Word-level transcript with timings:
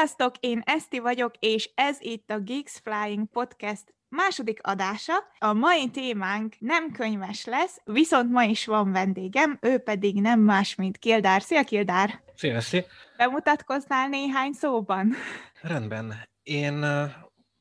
Sziasztok, 0.00 0.34
én 0.40 0.62
Eszti 0.64 0.98
vagyok, 0.98 1.34
és 1.38 1.70
ez 1.74 1.96
itt 2.00 2.30
a 2.30 2.38
Geeks 2.38 2.80
Flying 2.82 3.26
Podcast 3.32 3.94
második 4.08 4.58
adása. 4.62 5.12
A 5.38 5.52
mai 5.52 5.90
témánk 5.90 6.54
nem 6.58 6.92
könyves 6.92 7.44
lesz, 7.44 7.80
viszont 7.84 8.30
ma 8.30 8.42
is 8.42 8.66
van 8.66 8.92
vendégem, 8.92 9.58
ő 9.60 9.78
pedig 9.78 10.20
nem 10.20 10.40
más, 10.40 10.74
mint 10.74 10.98
Kildár. 10.98 11.42
Szia, 11.42 11.64
Kildár! 11.64 12.20
Szia, 12.34 12.54
Eszti! 12.54 12.84
Bemutatkoznál 13.16 14.08
néhány 14.08 14.52
szóban? 14.52 15.14
Rendben. 15.62 16.14
Én 16.42 16.84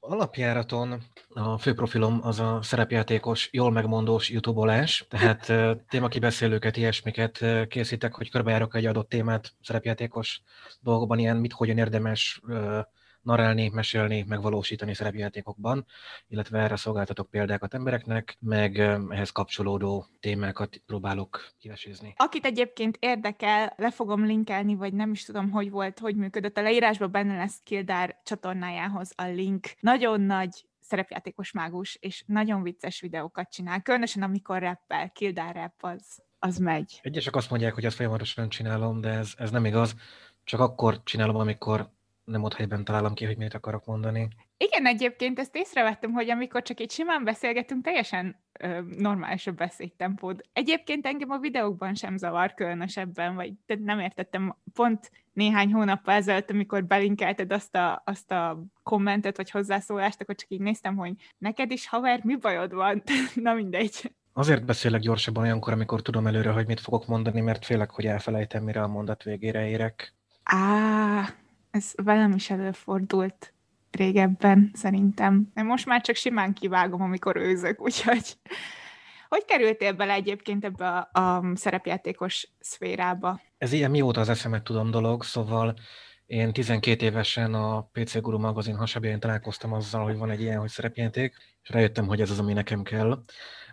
alapjáraton 0.09 1.03
a 1.29 1.57
főprofilom 1.57 2.19
az 2.23 2.39
a 2.39 2.59
szerepjátékos, 2.61 3.49
jól 3.51 3.71
megmondós 3.71 4.29
youtubolás, 4.29 5.05
tehát 5.09 5.54
témakibeszélőket, 5.89 6.77
ilyesmiket 6.77 7.45
készítek, 7.67 8.14
hogy 8.14 8.29
körbejárok 8.29 8.75
egy 8.75 8.86
adott 8.86 9.09
témát 9.09 9.53
szerepjátékos 9.61 10.41
dolgokban, 10.79 11.19
ilyen 11.19 11.37
mit, 11.37 11.53
hogyan 11.53 11.77
érdemes 11.77 12.41
narálni, 13.21 13.69
mesélni, 13.73 14.25
megvalósítani 14.28 14.93
szerepjátékokban, 14.93 15.86
illetve 16.28 16.59
erre 16.59 16.75
szolgáltatok 16.75 17.29
példákat 17.29 17.73
embereknek, 17.73 18.37
meg 18.39 18.78
ehhez 19.09 19.29
kapcsolódó 19.29 20.05
témákat 20.19 20.82
próbálok 20.86 21.50
kivesézni. 21.59 22.14
Akit 22.18 22.45
egyébként 22.45 22.97
érdekel, 23.00 23.73
le 23.78 23.92
fogom 23.92 24.25
linkelni, 24.25 24.75
vagy 24.75 24.93
nem 24.93 25.11
is 25.11 25.23
tudom, 25.23 25.51
hogy 25.51 25.69
volt, 25.69 26.00
hogy 26.00 26.15
működött. 26.15 26.57
A 26.57 26.61
leírásban 26.61 27.11
benne 27.11 27.37
lesz 27.37 27.61
Kildár 27.64 28.19
csatornájához 28.23 29.11
a 29.15 29.23
link. 29.23 29.67
Nagyon 29.79 30.21
nagy 30.21 30.67
szerepjátékos 30.79 31.51
mágus, 31.51 31.95
és 31.95 32.23
nagyon 32.28 32.64
vicces 32.64 33.02
videókat 33.02 33.50
csinál, 33.50 33.81
különösen 33.81 34.23
amikor 34.23 34.59
rappel, 34.59 35.11
Kildár 35.11 35.56
rap 35.56 35.73
az, 35.78 36.23
az 36.40 36.58
megy. 36.58 37.00
Egyesek 37.02 37.36
azt 37.36 37.50
mondják, 37.50 37.73
hogy 37.73 37.86
ezt 37.86 37.95
folyamatosan 37.95 38.50
csinálom, 38.50 39.02
de 39.02 39.09
ez, 39.09 39.34
ez 39.38 39.52
nem 39.52 39.66
igaz. 39.66 39.95
Csak 40.44 40.59
akkor 40.59 41.03
csinálom, 41.03 41.36
amikor 41.36 41.92
nem 42.30 42.44
ott 42.44 42.53
helyben 42.53 42.83
találom 42.83 43.13
ki, 43.13 43.25
hogy 43.25 43.38
mit 43.38 43.53
akarok 43.53 43.85
mondani. 43.85 44.27
Igen, 44.58 44.85
egyébként 44.85 45.39
ezt 45.39 45.55
észrevettem, 45.55 46.11
hogy 46.11 46.30
amikor 46.30 46.61
csak 46.61 46.80
egy 46.80 46.91
simán 46.91 47.23
beszélgetünk, 47.23 47.83
teljesen 47.83 48.35
ö, 48.59 48.80
normális 48.97 49.47
a 49.47 49.52
beszédtempód. 49.52 50.41
Egyébként 50.53 51.05
engem 51.05 51.30
a 51.30 51.38
videókban 51.38 51.95
sem 51.95 52.17
zavar 52.17 52.53
különösebben, 52.53 53.35
vagy 53.35 53.53
nem 53.66 54.00
értettem 54.00 54.55
pont 54.73 55.11
néhány 55.33 55.73
hónappal 55.73 56.13
ezelőtt, 56.13 56.50
amikor 56.50 56.85
belinkelted 56.85 57.52
azt 57.52 57.75
a, 57.75 58.02
azt 58.05 58.31
a 58.31 58.63
kommentet, 58.83 59.38
vagy 59.38 59.50
hozzászólást, 59.50 60.22
akkor 60.22 60.35
csak 60.35 60.50
így 60.50 60.61
néztem, 60.61 60.95
hogy 60.95 61.13
neked 61.38 61.72
is 61.72 61.88
haver, 61.88 62.19
mi 62.23 62.35
bajod 62.35 62.73
van? 62.73 63.03
Na 63.35 63.53
mindegy. 63.53 64.11
Azért 64.33 64.66
beszélek 64.66 65.02
gyorsabban 65.02 65.44
olyankor, 65.44 65.73
amikor 65.73 66.02
tudom 66.02 66.27
előre, 66.27 66.52
hogy 66.52 66.67
mit 66.67 66.80
fogok 66.80 67.07
mondani, 67.07 67.41
mert 67.41 67.66
félek, 67.66 67.89
hogy 67.89 68.05
elfelejtem, 68.05 68.63
mire 68.63 68.81
a 68.81 68.88
mondat 68.88 69.23
végére 69.23 69.67
érek. 69.67 70.13
Á, 70.44 71.30
ez 71.72 71.92
velem 71.95 72.31
is 72.31 72.50
előfordult 72.50 73.53
régebben, 73.92 74.72
szerintem. 74.73 75.52
Most 75.53 75.86
már 75.86 76.02
csak 76.02 76.16
simán 76.16 76.53
kivágom, 76.53 77.02
amikor 77.02 77.36
őzök, 77.36 77.81
úgyhogy... 77.81 78.38
Hogy 79.30 79.45
kerültél 79.45 79.94
bele 79.94 80.14
egyébként 80.14 80.66
ebbe 80.66 80.88
a, 80.88 81.20
a 81.20 81.44
szerepjátékos 81.56 82.47
szférába? 82.59 83.42
Ez 83.58 83.72
ilyen 83.72 83.92
mióta 83.92 84.20
az 84.20 84.30
eszemet 84.30 84.64
tudom 84.64 84.92
dolog, 84.92 85.23
szóval 85.23 85.73
én 86.25 86.53
12 86.53 87.06
évesen 87.06 87.53
a 87.53 87.81
PC 87.81 88.22
Guru 88.22 88.40
magazin 88.40 88.75
hasabján 88.75 89.20
találkoztam 89.20 89.73
azzal, 89.73 90.03
hogy 90.03 90.17
van 90.17 90.30
egy 90.30 90.42
ilyen, 90.42 90.59
hogy 90.59 90.70
szerepjáték, 90.70 91.36
és 91.62 91.70
rájöttem, 91.70 92.08
hogy 92.08 92.22
ez 92.22 92.31
az, 92.31 92.40
ami 92.40 92.53
nekem 92.53 92.84
kell. 92.84 93.23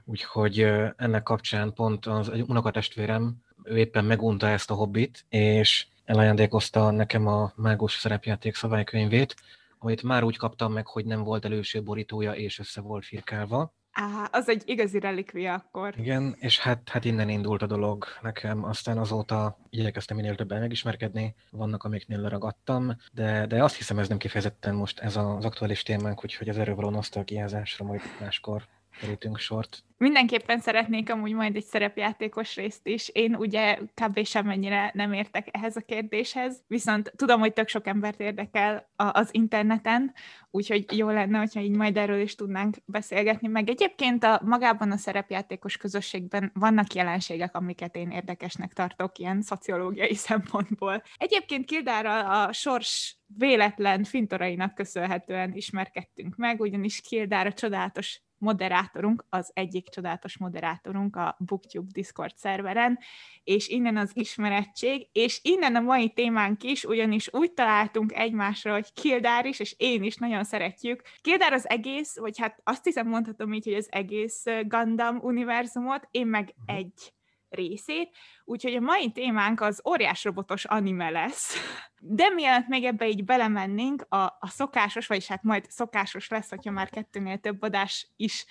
Úgyhogy 0.04 0.60
ennek 0.96 1.22
kapcsán 1.22 1.72
pont 1.72 2.06
az 2.06 2.28
egy 2.28 2.44
unokatestvérem, 2.48 3.36
ő 3.62 3.76
éppen 3.76 4.04
megunta 4.04 4.48
ezt 4.48 4.70
a 4.70 4.74
hobbit, 4.74 5.24
és 5.28 5.86
elajándékozta 6.06 6.90
nekem 6.90 7.26
a 7.26 7.52
mágus 7.56 7.92
szerepjáték 7.92 8.54
szabálykönyvét, 8.54 9.34
amit 9.78 10.02
már 10.02 10.22
úgy 10.22 10.36
kaptam 10.36 10.72
meg, 10.72 10.86
hogy 10.86 11.04
nem 11.04 11.22
volt 11.22 11.44
előső 11.44 11.82
borítója, 11.82 12.32
és 12.32 12.58
össze 12.58 12.80
volt 12.80 13.04
firkálva. 13.04 13.74
Á, 13.98 14.28
az 14.32 14.48
egy 14.48 14.62
igazi 14.66 15.00
relikvia 15.00 15.54
akkor. 15.54 15.94
Igen, 15.98 16.36
és 16.38 16.58
hát, 16.58 16.88
hát 16.88 17.04
innen 17.04 17.28
indult 17.28 17.62
a 17.62 17.66
dolog 17.66 18.04
nekem, 18.22 18.64
aztán 18.64 18.98
azóta 18.98 19.58
igyekeztem 19.70 20.16
minél 20.16 20.34
többen 20.34 20.60
megismerkedni, 20.60 21.34
vannak, 21.50 21.84
amiknél 21.84 22.20
leragadtam, 22.20 22.96
de, 23.12 23.46
de 23.46 23.62
azt 23.62 23.76
hiszem 23.76 23.98
ez 23.98 24.08
nem 24.08 24.18
kifejezetten 24.18 24.74
most 24.74 24.98
ez 24.98 25.16
az 25.16 25.44
aktuális 25.44 25.82
témánk, 25.82 26.24
úgyhogy 26.24 26.48
az 26.48 26.58
erről 26.58 26.74
való 26.74 26.90
nosztalgiázásra 26.90 27.84
majd 27.84 28.00
máskor 28.20 28.66
kerítünk 29.00 29.38
sort. 29.38 29.84
Mindenképpen 29.98 30.60
szeretnék 30.60 31.10
amúgy 31.10 31.32
majd 31.32 31.56
egy 31.56 31.64
szerepjátékos 31.64 32.54
részt 32.54 32.86
is. 32.86 33.08
Én 33.08 33.34
ugye 33.34 33.78
kb. 33.94 34.24
semmennyire 34.24 34.90
nem 34.94 35.12
értek 35.12 35.48
ehhez 35.50 35.76
a 35.76 35.80
kérdéshez, 35.80 36.62
viszont 36.66 37.12
tudom, 37.16 37.40
hogy 37.40 37.52
tök 37.52 37.68
sok 37.68 37.86
embert 37.86 38.20
érdekel 38.20 38.90
az 38.96 39.28
interneten, 39.32 40.14
úgyhogy 40.50 40.96
jó 40.96 41.10
lenne, 41.10 41.38
hogyha 41.38 41.60
így 41.60 41.76
majd 41.76 41.96
erről 41.96 42.20
is 42.20 42.34
tudnánk 42.34 42.76
beszélgetni. 42.84 43.48
Meg 43.48 43.68
egyébként 43.68 44.24
a, 44.24 44.40
magában 44.44 44.90
a 44.90 44.96
szerepjátékos 44.96 45.76
közösségben 45.76 46.50
vannak 46.54 46.94
jelenségek, 46.94 47.56
amiket 47.56 47.96
én 47.96 48.10
érdekesnek 48.10 48.72
tartok, 48.72 49.18
ilyen 49.18 49.42
szociológiai 49.42 50.14
szempontból. 50.28 51.02
Egyébként 51.16 51.64
Kildára 51.64 52.44
a 52.44 52.52
sors 52.52 53.16
véletlen 53.26 54.04
fintorainak 54.04 54.74
köszönhetően 54.74 55.52
ismerkedtünk 55.54 56.36
meg, 56.36 56.60
ugyanis 56.60 57.00
Kildár 57.00 57.46
a 57.46 57.52
csodálatos 57.52 58.20
moderátorunk, 58.38 59.24
az 59.28 59.50
egyik 59.54 59.88
csodálatos 59.88 60.38
moderátorunk 60.38 61.16
a 61.16 61.36
BookTube 61.38 61.88
Discord 61.92 62.36
szerveren, 62.36 62.98
és 63.44 63.68
innen 63.68 63.96
az 63.96 64.10
ismerettség, 64.14 65.08
és 65.12 65.40
innen 65.42 65.76
a 65.76 65.80
mai 65.80 66.10
témánk 66.10 66.62
is, 66.62 66.84
ugyanis 66.84 67.28
úgy 67.32 67.52
találtunk 67.52 68.12
egymásra, 68.12 68.72
hogy 68.72 68.92
Kildár 68.92 69.46
is, 69.46 69.60
és 69.60 69.74
én 69.78 70.02
is 70.02 70.16
nagyon 70.16 70.44
szeretjük. 70.44 71.02
Kildár 71.20 71.52
az 71.52 71.68
egész, 71.68 72.18
vagy 72.18 72.38
hát 72.38 72.60
azt 72.64 72.84
hiszem 72.84 73.08
mondhatom 73.08 73.52
így, 73.52 73.64
hogy 73.64 73.74
az 73.74 73.88
egész 73.90 74.44
Gundam 74.62 75.18
univerzumot, 75.22 76.08
én 76.10 76.26
meg 76.26 76.54
mhm. 76.66 76.76
egy 76.76 77.14
részét, 77.56 78.10
úgyhogy 78.44 78.74
a 78.74 78.80
mai 78.80 79.12
témánk 79.12 79.60
az 79.60 79.82
óriás 79.88 80.24
robotos 80.24 80.64
anime 80.64 81.10
lesz. 81.10 81.54
De 82.00 82.28
mielőtt 82.28 82.68
még 82.68 82.84
ebbe 82.84 83.08
így 83.08 83.24
belemennénk, 83.24 84.06
a, 84.08 84.22
a 84.40 84.48
szokásos, 84.48 85.06
vagyis 85.06 85.26
hát 85.26 85.42
majd 85.42 85.64
szokásos 85.68 86.28
lesz, 86.28 86.48
hogyha 86.48 86.70
már 86.70 86.88
kettőnél 86.88 87.38
több 87.38 87.62
adás 87.62 88.08
is 88.16 88.46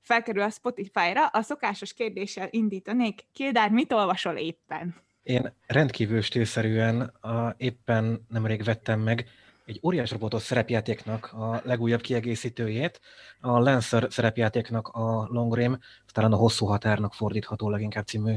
felkerül 0.00 0.42
a 0.42 0.50
Spotify-ra, 0.50 1.26
a 1.26 1.42
szokásos 1.42 1.94
kérdéssel 1.94 2.48
indítanék. 2.50 3.20
Kildár, 3.32 3.70
mit 3.70 3.92
olvasol 3.92 4.36
éppen? 4.36 5.02
Én 5.22 5.54
rendkívül 5.66 6.20
stílszerűen 6.20 7.00
a, 7.00 7.54
éppen 7.56 8.26
nemrég 8.28 8.64
vettem 8.64 9.00
meg 9.00 9.28
egy 9.64 9.80
óriás 9.82 10.10
robotos 10.10 10.42
szerepjátéknak 10.42 11.32
a 11.32 11.60
legújabb 11.64 12.00
kiegészítőjét, 12.00 13.00
a 13.40 13.58
Lancer 13.58 14.06
szerepjátéknak 14.10 14.88
a 14.88 15.28
Long 15.30 15.54
Rim, 15.54 15.78
talán 16.12 16.32
a 16.32 16.36
hosszú 16.36 16.66
határnak 16.66 17.14
fordítható 17.14 17.70
leginkább 17.70 18.06
című 18.06 18.34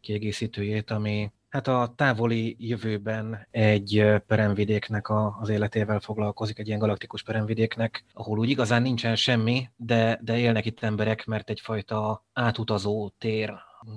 kiegészítőjét, 0.00 0.90
ami 0.90 1.32
hát 1.48 1.68
a 1.68 1.92
távoli 1.96 2.56
jövőben 2.58 3.46
egy 3.50 4.04
peremvidéknek 4.26 5.08
a, 5.08 5.36
az 5.40 5.48
életével 5.48 6.00
foglalkozik, 6.00 6.58
egy 6.58 6.66
ilyen 6.66 6.78
galaktikus 6.78 7.22
peremvidéknek, 7.22 8.04
ahol 8.12 8.38
úgy 8.38 8.50
igazán 8.50 8.82
nincsen 8.82 9.16
semmi, 9.16 9.70
de, 9.76 10.18
de 10.22 10.38
élnek 10.38 10.64
itt 10.66 10.82
emberek, 10.82 11.24
mert 11.26 11.50
egyfajta 11.50 12.24
átutazó 12.32 13.08
tér 13.18 13.54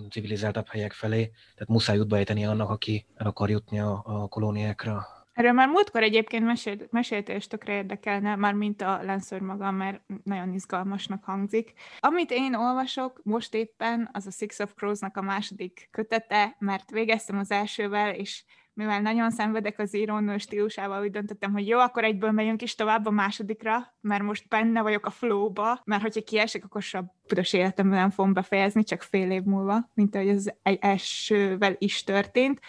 civilizáltabb 0.09 0.67
helyek 0.67 0.93
felé, 0.93 1.31
tehát 1.53 1.67
muszáj 1.67 1.99
útba 1.99 2.17
ejteni 2.17 2.45
annak, 2.45 2.69
aki 2.69 3.05
el 3.15 3.27
akar 3.27 3.49
jutni 3.49 3.79
a, 3.79 4.01
a 4.05 4.27
kolóniákra. 4.27 5.07
Erről 5.39 5.51
már 5.51 5.67
múltkor 5.67 6.03
egyébként 6.03 6.45
mesélt, 6.45 6.91
mesélte, 6.91 7.35
és 7.35 7.47
tökre 7.47 7.73
érdekelne, 7.73 8.35
már 8.35 8.53
mint 8.53 8.81
a 8.81 8.99
Lancer 9.03 9.39
maga, 9.39 9.71
mert 9.71 10.01
nagyon 10.23 10.53
izgalmasnak 10.53 11.23
hangzik. 11.23 11.73
Amit 11.99 12.31
én 12.31 12.55
olvasok 12.55 13.21
most 13.23 13.53
éppen, 13.53 14.09
az 14.13 14.27
a 14.27 14.31
Six 14.31 14.59
of 14.59 14.73
Crows-nak 14.75 15.17
a 15.17 15.21
második 15.21 15.87
kötete, 15.91 16.55
mert 16.59 16.89
végeztem 16.91 17.37
az 17.37 17.51
elsővel, 17.51 18.13
és 18.13 18.43
mivel 18.73 19.01
nagyon 19.01 19.31
szenvedek 19.31 19.79
az 19.79 19.95
írónő 19.95 20.37
stílusával, 20.37 21.01
úgy 21.01 21.11
döntöttem, 21.11 21.51
hogy 21.51 21.67
jó, 21.67 21.79
akkor 21.79 22.03
egyből 22.03 22.31
megyünk 22.31 22.61
is 22.61 22.75
tovább 22.75 23.05
a 23.05 23.11
másodikra, 23.11 23.95
mert 24.01 24.23
most 24.23 24.47
benne 24.47 24.81
vagyok 24.81 25.05
a 25.05 25.09
flowba, 25.09 25.81
mert 25.85 26.01
hogyha 26.01 26.21
kiesek, 26.21 26.63
akkor 26.63 26.81
sem 26.81 27.11
büdös 27.27 27.53
életemben 27.53 27.99
nem 27.99 28.09
fogom 28.09 28.33
befejezni, 28.33 28.83
csak 28.83 29.01
fél 29.01 29.31
év 29.31 29.43
múlva, 29.43 29.89
mint 29.93 30.15
ahogy 30.15 30.29
az 30.29 30.53
elsővel 30.79 31.75
is 31.77 32.03
történt. 32.03 32.59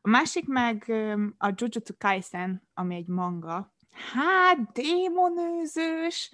A 0.00 0.08
másik 0.08 0.46
meg 0.46 0.84
a 1.38 1.52
Jujutsu 1.54 1.94
Kaisen, 1.98 2.68
ami 2.74 2.94
egy 2.94 3.06
manga. 3.06 3.74
Hát, 4.12 4.72
démonőzős, 4.72 6.30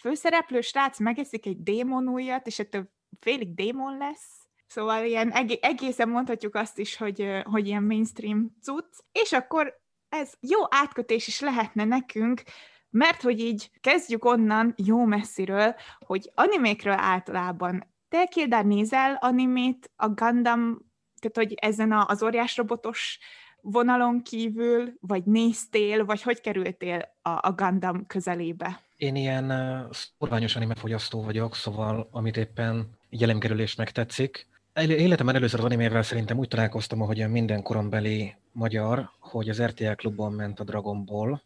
főszereplő 0.00 0.60
srác 0.60 0.98
megeszik 0.98 1.46
egy 1.46 1.62
démonújat, 1.62 2.46
és 2.46 2.58
ettől 2.58 2.90
félig 3.20 3.54
démon 3.54 3.96
lesz. 3.96 4.48
Szóval 4.66 5.04
ilyen 5.04 5.30
egészen 5.60 6.08
mondhatjuk 6.08 6.54
azt 6.54 6.78
is, 6.78 6.96
hogy, 6.96 7.42
hogy 7.42 7.66
ilyen 7.66 7.82
mainstream 7.82 8.56
cucc. 8.62 8.98
És 9.12 9.32
akkor 9.32 9.80
ez 10.08 10.32
jó 10.40 10.58
átkötés 10.68 11.26
is 11.26 11.40
lehetne 11.40 11.84
nekünk, 11.84 12.42
mert 12.90 13.22
hogy 13.22 13.40
így 13.40 13.70
kezdjük 13.80 14.24
onnan 14.24 14.74
jó 14.76 15.04
messziről, 15.04 15.74
hogy 15.98 16.30
animékről 16.34 16.96
általában 16.98 17.94
te 18.08 18.26
Kildár 18.26 18.64
nézel 18.64 19.14
animét 19.20 19.90
a 19.96 20.08
Gundam 20.08 20.89
tehát 21.20 21.48
hogy 21.48 21.54
ezen 21.60 21.92
az 21.92 22.22
óriás 22.22 22.56
robotos 22.56 23.18
vonalon 23.62 24.22
kívül, 24.22 24.92
vagy 25.00 25.24
néztél, 25.24 26.04
vagy 26.04 26.22
hogy 26.22 26.40
kerültél 26.40 27.08
a, 27.22 27.30
a 27.30 27.52
Gundam 27.56 28.06
közelébe? 28.06 28.80
Én 28.96 29.14
ilyen 29.14 29.50
uh, 29.50 29.90
szorványos 29.90 30.56
animefogyasztó 30.56 31.22
vagyok, 31.22 31.54
szóval 31.54 32.08
amit 32.10 32.36
éppen 32.36 32.88
így 33.10 33.22
elemkerülés 33.22 33.74
megtetszik. 33.74 34.48
Életemben 34.74 35.34
először 35.34 35.58
az 35.58 35.64
animével 35.64 36.02
szerintem 36.02 36.38
úgy 36.38 36.48
találkoztam, 36.48 37.02
ahogy 37.02 37.28
minden 37.28 37.62
korombeli 37.62 38.34
magyar, 38.52 39.10
hogy 39.18 39.48
az 39.48 39.62
RTL 39.62 39.92
klubban 39.92 40.32
ment 40.32 40.60
a 40.60 40.64
Dragon 40.64 41.04
Ball, 41.04 41.40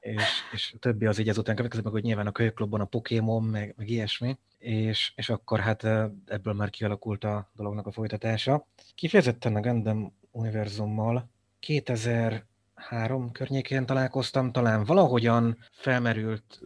és, 0.00 0.42
és 0.52 0.72
a 0.74 0.78
többi 0.78 1.06
az 1.06 1.18
így 1.18 1.28
ezután 1.28 1.54
következik, 1.54 1.84
meg 1.84 1.94
hogy 1.94 2.02
nyilván 2.02 2.26
a 2.26 2.32
kölyöklubban 2.32 2.80
a 2.80 2.84
Pokémon, 2.84 3.42
meg, 3.42 3.74
meg 3.76 3.88
ilyesmi, 3.88 4.38
és, 4.58 5.12
és 5.16 5.28
akkor 5.28 5.60
hát 5.60 5.84
ebből 6.26 6.54
már 6.54 6.70
kialakult 6.70 7.24
a 7.24 7.50
dolognak 7.52 7.86
a 7.86 7.92
folytatása. 7.92 8.66
Kifejezetten 8.94 9.56
a 9.56 9.60
Gundam 9.60 10.12
univerzummal 10.30 11.30
2003 11.58 13.32
környékén 13.32 13.86
találkoztam, 13.86 14.52
talán 14.52 14.84
valahogyan 14.84 15.58
felmerült 15.70 16.60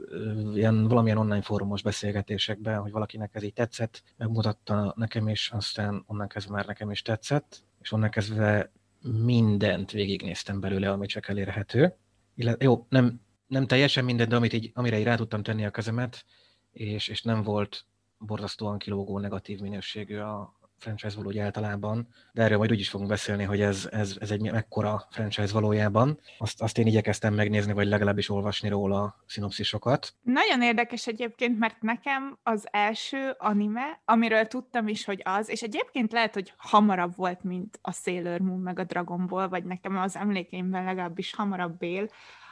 ilyen 0.54 0.88
valamilyen 0.88 1.18
online 1.18 1.42
fórumos 1.42 1.82
beszélgetésekben, 1.82 2.80
hogy 2.80 2.92
valakinek 2.92 3.34
ez 3.34 3.42
így 3.42 3.52
tetszett, 3.52 4.02
megmutatta 4.16 4.94
nekem 4.96 5.28
is, 5.28 5.50
aztán 5.50 6.04
onnan 6.06 6.28
kezdve 6.28 6.54
már 6.54 6.66
nekem 6.66 6.90
is 6.90 7.02
tetszett, 7.02 7.64
és 7.80 7.92
onnan 7.92 8.10
kezdve 8.10 8.70
mindent 9.02 9.90
végignéztem 9.90 10.60
belőle, 10.60 10.90
ami 10.90 11.06
csak 11.06 11.28
elérhető. 11.28 11.96
Illet, 12.34 12.62
jó, 12.62 12.86
nem, 12.88 13.20
nem 13.46 13.66
teljesen 13.66 14.04
minden, 14.04 14.28
de 14.28 14.36
amit 14.36 14.52
így, 14.52 14.70
amire 14.74 14.98
így 14.98 15.04
rá 15.04 15.14
tudtam 15.14 15.42
tenni 15.42 15.64
a 15.64 15.70
kezemet, 15.70 16.24
és, 16.72 17.08
és 17.08 17.22
nem 17.22 17.42
volt 17.42 17.84
borzasztóan 18.18 18.78
kilógó 18.78 19.18
negatív 19.18 19.60
minőségű 19.60 20.16
a 20.16 20.60
franchise 20.82 21.16
való 21.16 21.40
általában, 21.40 22.08
de 22.32 22.42
erről 22.42 22.58
majd 22.58 22.70
úgy 22.70 22.80
is 22.80 22.88
fogunk 22.88 23.10
beszélni, 23.10 23.44
hogy 23.44 23.60
ez, 23.60 23.88
ez, 23.92 24.16
ez 24.20 24.30
egy 24.30 24.50
mekkora 24.50 25.06
franchise 25.10 25.52
valójában. 25.52 26.20
Azt, 26.38 26.62
azt 26.62 26.78
én 26.78 26.86
igyekeztem 26.86 27.34
megnézni, 27.34 27.72
vagy 27.72 27.86
legalábbis 27.86 28.28
olvasni 28.28 28.68
róla 28.68 29.22
szinopszisokat. 29.26 30.14
Nagyon 30.22 30.62
érdekes 30.62 31.06
egyébként, 31.06 31.58
mert 31.58 31.82
nekem 31.82 32.38
az 32.42 32.66
első 32.70 33.34
anime, 33.38 34.00
amiről 34.04 34.46
tudtam 34.46 34.88
is, 34.88 35.04
hogy 35.04 35.20
az, 35.24 35.48
és 35.48 35.62
egyébként 35.62 36.12
lehet, 36.12 36.34
hogy 36.34 36.52
hamarabb 36.56 37.16
volt, 37.16 37.42
mint 37.42 37.78
a 37.82 37.92
Sailor 37.92 38.40
Moon 38.40 38.60
meg 38.60 38.78
a 38.78 38.84
Dragon 38.84 39.26
Ball, 39.26 39.48
vagy 39.48 39.64
nekem 39.64 39.96
az 39.96 40.16
emlékeimben 40.16 40.84
legalábbis 40.84 41.34
hamarabb 41.34 41.82
él, 41.82 42.08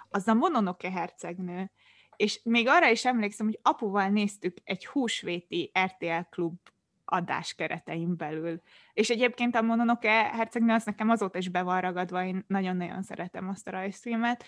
az 0.08 0.28
a 0.28 0.34
Mononoke 0.34 0.90
hercegnő. 0.90 1.70
És 2.16 2.40
még 2.42 2.68
arra 2.68 2.90
is 2.90 3.04
emlékszem, 3.04 3.46
hogy 3.46 3.58
apuval 3.62 4.08
néztük 4.08 4.56
egy 4.64 4.86
húsvéti 4.86 5.72
RTL 5.84 6.28
klub 6.30 6.56
adás 7.10 7.54
keretein 7.54 8.16
belül. 8.16 8.60
És 8.92 9.10
egyébként 9.10 9.56
a 9.56 9.62
Mononoke 9.62 10.10
hercegnő 10.10 10.72
az 10.72 10.84
nekem 10.84 11.10
azóta 11.10 11.38
is 11.38 11.48
be 11.48 11.62
van 11.62 11.80
ragadva, 11.80 12.24
én 12.24 12.44
nagyon-nagyon 12.46 13.02
szeretem 13.02 13.48
azt 13.48 13.68
a 13.68 13.70
rajzfilmet, 13.70 14.44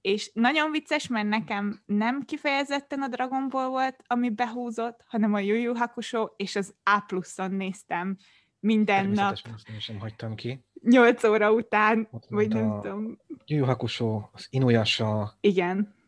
és 0.00 0.30
nagyon 0.34 0.70
vicces, 0.70 1.08
mert 1.08 1.28
nekem 1.28 1.82
nem 1.86 2.22
kifejezetten 2.22 3.02
a 3.02 3.08
Dragon 3.08 3.48
Ball 3.48 3.68
volt, 3.68 4.02
ami 4.06 4.30
behúzott, 4.30 5.04
hanem 5.06 5.34
a 5.34 5.38
Yu 5.38 5.54
Yu 5.54 5.76
Hakusho, 5.76 6.28
és 6.36 6.56
az 6.56 6.74
A 6.82 7.04
pluszon 7.06 7.50
néztem 7.50 8.16
minden 8.60 9.08
nap. 9.08 9.36
Én 9.72 9.78
sem 9.78 9.98
hagytam 9.98 10.34
ki. 10.34 10.64
8 10.82 11.24
óra 11.24 11.52
után, 11.52 12.08
Ott 12.10 12.26
vagy 12.28 12.48
nem 12.48 12.80
tudom. 12.80 13.18
Yu 13.44 13.56
Yu 13.56 13.64
Hakusho, 13.64 14.28
az 14.32 14.46
Inuyasha. 14.50 15.36
Igen 15.40 15.98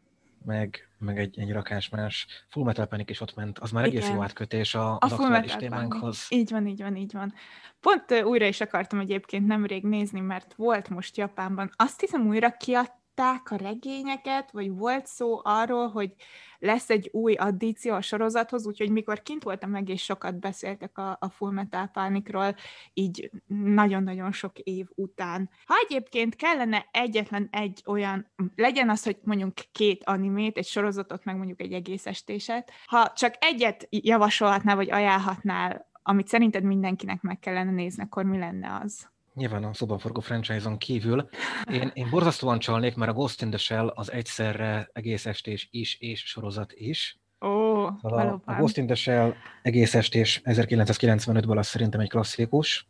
meg, 0.44 0.88
meg 0.98 1.18
egy, 1.18 1.38
egy 1.38 1.52
rakás 1.52 1.88
más. 1.88 2.26
Full 2.48 2.64
Metal 2.64 2.86
Panic 2.86 3.10
is 3.10 3.20
ott 3.20 3.34
ment, 3.34 3.58
az 3.58 3.70
már 3.70 3.84
egész 3.84 4.02
Igen. 4.04 4.14
jó 4.14 4.22
átkötés 4.22 4.74
a, 4.74 4.96
az 5.00 5.12
a 5.12 5.14
aktuális 5.14 5.56
témánkhoz. 5.56 6.26
Így 6.28 6.50
van, 6.50 6.66
így 6.66 6.82
van, 6.82 6.96
így 6.96 7.12
van. 7.12 7.34
Pont 7.80 8.22
újra 8.24 8.46
is 8.46 8.60
akartam 8.60 8.98
egyébként 8.98 9.46
nemrég 9.46 9.84
nézni, 9.84 10.20
mert 10.20 10.54
volt 10.54 10.88
most 10.88 11.16
Japánban. 11.16 11.70
Azt 11.76 12.00
hiszem 12.00 12.26
újra 12.26 12.50
kiadt 12.50 13.01
írták 13.12 13.50
a 13.50 13.56
regényeket, 13.56 14.50
vagy 14.50 14.70
volt 14.70 15.06
szó 15.06 15.40
arról, 15.44 15.88
hogy 15.88 16.14
lesz 16.58 16.90
egy 16.90 17.08
új 17.12 17.34
addíció 17.34 17.94
a 17.94 18.00
sorozathoz, 18.00 18.66
úgyhogy 18.66 18.90
mikor 18.90 19.22
kint 19.22 19.42
voltam 19.42 19.70
meg, 19.70 19.88
és 19.88 20.02
sokat 20.02 20.38
beszéltek 20.38 20.98
a, 20.98 21.16
a 21.20 21.28
Full 21.28 21.50
Metal 21.50 22.56
így 22.92 23.30
nagyon-nagyon 23.46 24.32
sok 24.32 24.58
év 24.58 24.86
után. 24.94 25.50
Ha 25.66 25.74
egyébként 25.88 26.36
kellene 26.36 26.86
egyetlen 26.90 27.48
egy 27.50 27.82
olyan, 27.86 28.26
legyen 28.56 28.90
az, 28.90 29.04
hogy 29.04 29.18
mondjuk 29.22 29.52
két 29.72 30.04
animét, 30.04 30.56
egy 30.56 30.66
sorozatot, 30.66 31.24
meg 31.24 31.36
mondjuk 31.36 31.60
egy 31.60 31.72
egész 31.72 32.06
estéset, 32.06 32.70
ha 32.86 33.12
csak 33.14 33.34
egyet 33.38 33.86
javasolhatnál, 33.90 34.76
vagy 34.76 34.90
ajánlhatnál, 34.90 35.90
amit 36.02 36.28
szerinted 36.28 36.62
mindenkinek 36.62 37.20
meg 37.20 37.38
kellene 37.38 37.70
nézni, 37.70 38.02
akkor 38.02 38.24
mi 38.24 38.38
lenne 38.38 38.78
az? 38.82 39.11
Nyilván 39.34 39.64
a 39.64 39.74
szobaforgó 39.74 40.20
franchise-on 40.20 40.78
kívül. 40.78 41.28
Én, 41.72 41.90
én 41.94 42.10
borzasztóan 42.10 42.58
csalnék, 42.58 42.94
mert 42.94 43.10
a 43.10 43.14
Ghost 43.14 43.42
in 43.42 43.48
the 43.48 43.58
Shell 43.58 43.88
az 43.88 44.12
egyszerre 44.12 44.90
egész 44.92 45.26
estés 45.26 45.68
is 45.70 45.96
és 46.00 46.20
sorozat 46.20 46.72
is. 46.72 47.18
Ó, 47.40 47.48
oh, 47.48 48.04
a, 48.04 48.42
a 48.44 48.54
Ghost 48.54 48.76
in 48.76 48.86
the 48.86 48.94
Shell 48.94 49.34
egész 49.62 49.94
estés 49.94 50.40
1995-ből 50.44 51.58
az 51.58 51.66
szerintem 51.66 52.00
egy 52.00 52.08
klasszikus. 52.08 52.88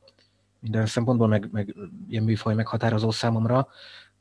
Minden 0.60 0.86
szempontból, 0.86 1.28
meg, 1.28 1.48
meg 1.52 1.74
ilyen 2.08 2.24
műfaj 2.24 2.54
meghatározó 2.54 3.10
számomra. 3.10 3.68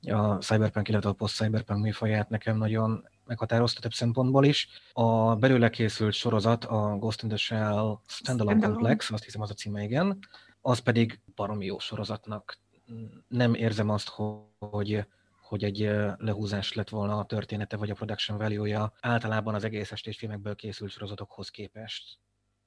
A 0.02 0.36
Cyberpunk, 0.36 0.88
illetve 0.88 1.10
a 1.10 1.14
post-Cyberpunk 1.14 1.84
műfaját 1.84 2.30
nekem 2.30 2.58
nagyon 2.58 3.08
meghatározta 3.26 3.82
több 3.82 3.94
szempontból 3.94 4.46
is. 4.46 4.68
A 4.94 5.36
belőle 5.36 5.70
készült 5.70 6.14
sorozat, 6.14 6.66
a 6.66 6.96
Ghost 7.00 7.24
in 7.24 7.30
the 7.30 7.38
Shell 7.38 7.60
Standalone, 7.62 8.00
Standalone. 8.08 8.68
Complex, 8.68 9.12
azt 9.12 9.24
hiszem 9.24 9.42
az 9.42 9.50
a 9.50 9.54
címe, 9.54 9.84
igen 9.84 10.20
az 10.62 10.80
pedig 10.80 11.20
baromi 11.36 11.66
jó 11.66 11.80
sorozatnak. 11.80 12.58
Nem 13.28 13.54
érzem 13.54 13.90
azt, 13.90 14.10
hogy, 14.10 15.06
hogy 15.42 15.64
egy 15.64 15.80
lehúzás 16.18 16.74
lett 16.74 16.90
volna 16.90 17.18
a 17.18 17.26
története 17.26 17.78
vagy 17.78 17.90
a 17.90 17.94
production 17.94 18.38
value-ja 18.38 18.94
általában 19.00 19.54
az 19.54 19.64
egész 19.64 19.92
estés 19.92 20.18
filmekből 20.18 20.56
készült 20.56 20.92
sorozatokhoz 20.92 21.50
képest. 21.50 22.20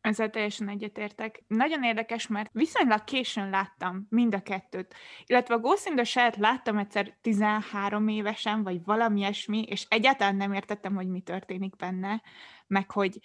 Ezzel 0.05 0.31
teljesen 0.31 0.69
egyetértek. 0.69 1.43
Nagyon 1.47 1.83
érdekes, 1.83 2.27
mert 2.27 2.51
viszonylag 2.53 3.05
későn 3.05 3.51
láttam 3.51 4.07
mind 4.09 4.35
a 4.35 4.43
kettőt. 4.43 4.95
Illetve 5.27 5.55
a 5.55 5.59
Ghost 5.59 5.87
in 5.87 5.95
the 5.95 6.05
Shell 6.05 6.33
láttam 6.39 6.79
egyszer 6.79 7.17
13 7.21 8.09
évesen, 8.09 8.63
vagy 8.63 8.85
valami 8.85 9.19
ilyesmi, 9.21 9.63
és 9.63 9.87
egyáltalán 9.89 10.37
nem 10.37 10.53
értettem, 10.53 10.95
hogy 10.95 11.09
mi 11.09 11.21
történik 11.21 11.77
benne, 11.77 12.23
meg 12.67 12.91
hogy 12.91 13.19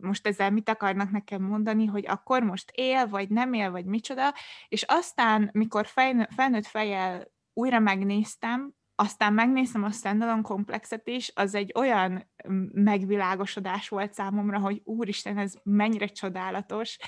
most 0.00 0.26
ezzel 0.26 0.50
mit 0.50 0.68
akarnak 0.68 1.10
nekem 1.10 1.42
mondani, 1.42 1.86
hogy 1.86 2.06
akkor 2.06 2.42
most 2.42 2.70
él, 2.74 3.06
vagy 3.06 3.28
nem 3.28 3.52
él, 3.52 3.70
vagy 3.70 3.84
micsoda, 3.84 4.34
és 4.68 4.82
aztán, 4.82 5.50
mikor 5.52 5.86
fejnő, 5.86 6.26
felnőtt 6.34 6.66
fejjel 6.66 7.32
újra 7.52 7.78
megnéztem, 7.78 8.74
aztán 8.94 9.32
megnéztem 9.32 9.84
a 9.84 9.90
standalone 9.90 10.42
komplexet 10.42 11.08
is, 11.08 11.32
az 11.34 11.54
egy 11.54 11.72
olyan 11.74 12.30
megvilágosodás 12.72 13.88
volt 13.88 14.12
számomra, 14.12 14.58
hogy 14.58 14.80
úristen, 14.84 15.38
ez 15.38 15.54
mennyire 15.62 16.06
csodálatos, 16.06 16.98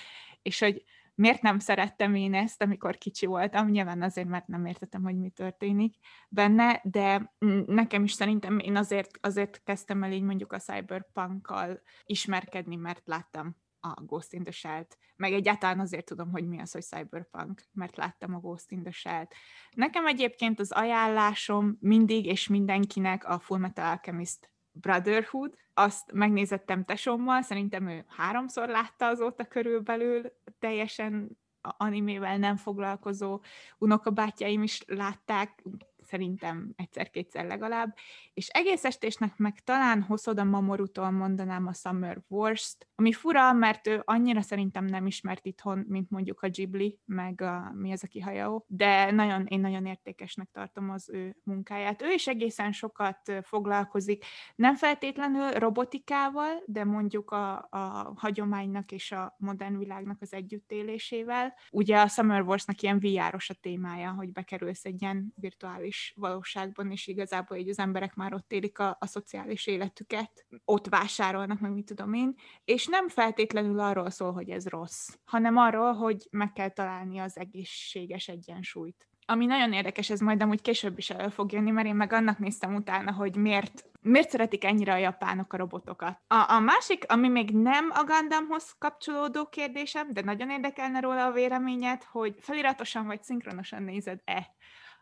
és 0.43 0.59
hogy 0.59 0.85
miért 1.19 1.43
nem 1.43 1.59
szerettem 1.59 2.15
én 2.15 2.35
ezt, 2.35 2.63
amikor 2.63 2.99
kicsi 2.99 3.27
voltam, 3.27 3.69
nyilván 3.69 4.03
azért, 4.03 4.29
mert 4.29 4.47
nem 4.47 4.67
értettem, 4.67 5.03
hogy 5.03 5.17
mi 5.17 5.31
történik 5.31 5.95
benne, 6.29 6.81
de 6.85 7.35
nekem 7.67 8.05
is 8.05 8.13
szerintem 8.13 8.59
én 8.59 8.77
azért, 8.77 9.11
azért 9.21 9.63
kezdtem 9.65 10.03
el 10.03 10.13
így 10.13 10.23
mondjuk 10.23 10.53
a 10.53 10.59
cyberpunkkal 10.59 11.81
ismerkedni, 12.05 12.77
mert 12.77 13.07
láttam 13.07 13.57
a 13.81 14.03
Ghost 14.03 14.33
in 14.33 14.43
the 14.43 14.53
Shell-t, 14.53 14.99
meg 15.17 15.33
egyáltalán 15.33 15.81
azért 15.81 16.07
tudom, 16.07 16.31
hogy 16.31 16.49
mi 16.49 16.61
az, 16.61 16.73
hogy 16.73 16.83
cyberpunk, 16.83 17.63
mert 17.73 17.97
láttam 17.97 18.35
a 18.35 18.39
Ghost 18.39 18.71
in 18.71 18.83
the 18.83 18.91
Shell-t. 18.91 19.35
Nekem 19.71 20.07
egyébként 20.07 20.61
az 20.61 20.73
ajánlásom 20.73 21.77
mindig 21.81 22.27
és 22.27 22.49
mindenkinek 22.49 23.25
a 23.25 23.39
Fullmetal 23.39 23.91
Alchemist 23.91 24.51
Brotherhood, 24.81 25.55
azt 25.75 26.13
megnézettem 26.13 26.85
tesommal, 26.85 27.43
szerintem 27.43 27.89
ő 27.89 28.05
háromszor 28.09 28.69
látta 28.69 29.07
azóta 29.07 29.45
körülbelül, 29.45 30.23
teljesen 30.59 31.39
animével 31.61 32.37
nem 32.37 32.57
foglalkozó 32.57 33.41
unokabátyáim 33.79 34.63
is 34.63 34.83
látták, 34.87 35.63
szerintem 36.09 36.73
egyszer-kétszer 36.77 37.47
legalább, 37.47 37.97
és 38.35 38.49
egész 38.49 38.85
estésnek 38.85 39.37
meg 39.37 39.61
talán 39.65 40.03
Hosoda 40.03 40.45
Mamorutól 40.45 41.11
mondanám 41.11 41.67
a 41.67 41.73
Summer 41.73 42.23
Wars-t, 42.29 42.89
ami 42.95 43.13
fura, 43.13 43.53
mert 43.53 43.87
ő 43.87 44.03
annyira 44.05 44.41
szerintem 44.41 44.85
nem 44.85 45.07
ismert 45.07 45.47
itthon, 45.47 45.85
mint 45.89 46.11
mondjuk 46.11 46.41
a 46.41 46.49
Ghibli, 46.49 46.99
meg 47.05 47.41
a 47.41 47.73
mi 47.75 47.93
az, 47.93 48.05
aki 48.05 48.21
Hayao, 48.21 48.63
de 48.67 49.11
nagyon, 49.11 49.47
én 49.47 49.61
nagyon 49.61 49.87
értékesnek 49.87 50.49
tartom 50.53 50.91
az 50.91 51.11
ő 51.13 51.37
munkáját. 51.43 52.03
Ő 52.03 52.11
is 52.11 52.27
egészen 52.27 52.73
sokat 52.73 53.33
foglalkozik, 53.43 54.25
nem 54.55 54.75
feltétlenül 54.75 55.51
robotikával, 55.51 56.63
de 56.67 56.85
mondjuk 56.85 57.31
a, 57.31 57.57
a 57.57 58.13
hagyománynak 58.17 58.93
és 58.93 59.13
a 59.13 59.37
modern 59.39 59.79
világnak 59.79 60.17
az 60.21 60.33
együttélésével. 60.33 61.55
Ugye 61.71 62.01
a 62.01 62.09
Summer 62.09 62.43
Wars-nak 62.43 62.83
ilyen 62.83 62.99
vr 62.99 63.35
a 63.49 63.55
témája, 63.61 64.11
hogy 64.11 64.33
bekerülsz 64.33 64.85
egy 64.85 65.03
ilyen 65.03 65.33
virtuális 65.37 65.98
virtuális 65.99 66.13
valóságban, 66.17 66.91
és 66.91 67.07
igazából 67.07 67.57
így 67.57 67.69
az 67.69 67.79
emberek 67.79 68.15
már 68.15 68.35
ott 68.35 68.53
élik 68.53 68.79
a, 68.79 68.97
a 69.01 69.07
szociális 69.07 69.67
életüket, 69.67 70.47
ott 70.65 70.87
vásárolnak, 70.89 71.61
meg 71.61 71.73
mit 71.73 71.87
tudom 71.87 72.13
én, 72.13 72.35
és 72.65 72.87
nem 72.87 73.09
feltétlenül 73.09 73.81
arról 73.81 74.11
szól, 74.11 74.33
hogy 74.33 74.51
ez 74.51 74.67
rossz, 74.67 75.09
hanem 75.25 75.57
arról, 75.57 75.93
hogy 75.93 76.29
meg 76.31 76.53
kell 76.53 76.71
találni 76.71 77.19
az 77.19 77.39
egészséges 77.39 78.29
egyensúlyt. 78.29 79.07
Ami 79.31 79.47
nagyon 79.47 79.73
érdekes, 79.73 80.11
ez 80.11 80.21
majd 80.21 80.43
amúgy 80.43 80.63
később 80.63 80.99
is 80.99 81.11
elő 81.11 81.29
fog 81.29 81.53
jönni, 81.53 81.71
mert 81.71 81.87
én 81.87 81.95
meg 81.95 82.13
annak 82.13 82.39
néztem 82.39 82.75
utána, 82.75 83.13
hogy 83.13 83.37
miért, 83.37 83.85
miért 84.01 84.31
szeretik 84.31 84.65
ennyire 84.65 84.93
a 84.93 84.97
japánok 84.97 85.53
a 85.53 85.57
robotokat. 85.57 86.21
A, 86.27 86.53
a 86.53 86.59
másik, 86.59 87.05
ami 87.09 87.29
még 87.29 87.51
nem 87.51 87.91
a 87.91 88.05
Gundamhoz 88.05 88.75
kapcsolódó 88.79 89.47
kérdésem, 89.47 90.13
de 90.13 90.23
nagyon 90.23 90.51
érdekelne 90.51 91.01
róla 91.01 91.25
a 91.25 91.33
véleményed, 91.33 92.03
hogy 92.03 92.35
feliratosan 92.41 93.07
vagy 93.07 93.23
szinkronosan 93.23 93.83
nézed-e 93.83 94.55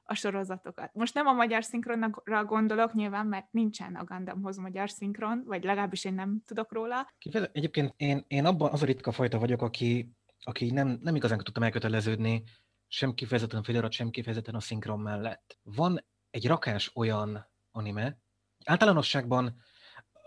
a 0.07 0.15
sorozatokat. 0.15 0.95
Most 0.95 1.15
nem 1.15 1.27
a 1.27 1.33
magyar 1.33 1.65
szinkronra 1.65 2.45
gondolok 2.45 2.93
nyilván, 2.93 3.27
mert 3.27 3.53
nincsen 3.53 3.95
a 3.95 4.05
Gundamhoz 4.05 4.57
magyar 4.57 4.91
szinkron, 4.91 5.43
vagy 5.47 5.65
legalábbis 5.65 6.05
én 6.05 6.15
nem 6.15 6.43
tudok 6.47 6.73
róla. 6.73 7.11
Egyébként 7.53 7.93
én, 7.97 8.25
én 8.29 8.45
abban 8.45 8.73
az 8.73 8.83
a 8.83 8.87
ritka 8.87 9.13
fajta 9.13 9.39
vagyok, 9.39 9.63
aki, 9.63 10.13
aki 10.43 10.71
nem, 10.71 10.99
nem 11.03 11.15
igazán 11.15 11.39
tudtam 11.39 11.63
elköteleződni 11.63 12.43
sem 12.89 13.15
kifejezetten 13.15 13.59
a 13.59 13.63
felirat, 13.63 13.93
sem 13.93 14.11
kifejezetten 14.11 14.55
a 14.55 14.61
szinkron 14.61 15.01
mellett. 15.01 15.59
Van 15.63 16.05
egy 16.31 16.47
rakás 16.47 16.91
olyan 16.95 17.47
anime, 17.71 18.19
általánosságban 18.65 19.57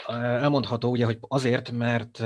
elmondható 0.07 0.89
ugye, 0.89 1.05
hogy 1.05 1.17
azért, 1.21 1.71
mert 1.71 2.23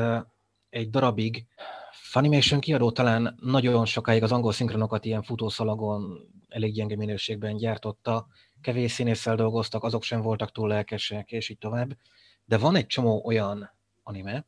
egy 0.70 0.90
darabig 0.90 1.48
Funimation 1.92 2.60
kiadó 2.60 2.92
talán 2.92 3.36
nagyon 3.42 3.86
sokáig 3.86 4.24
az 4.24 4.32
angol 4.32 4.52
szinkronokat 4.52 5.06
ilyen 5.06 5.24
futószalagon 5.24 6.32
elég 6.54 6.74
gyenge 6.74 6.96
minőségben 6.96 7.58
gyártotta, 7.58 8.28
kevés 8.62 8.92
színésszel 8.92 9.36
dolgoztak, 9.36 9.84
azok 9.84 10.04
sem 10.04 10.22
voltak 10.22 10.52
túl 10.52 10.68
lelkesek, 10.68 11.32
és 11.32 11.50
így 11.50 11.58
tovább. 11.58 11.98
De 12.46 12.58
van 12.58 12.76
egy 12.76 12.88
csomó 12.88 13.26
olyan 13.26 13.72
anime, 14.04 14.46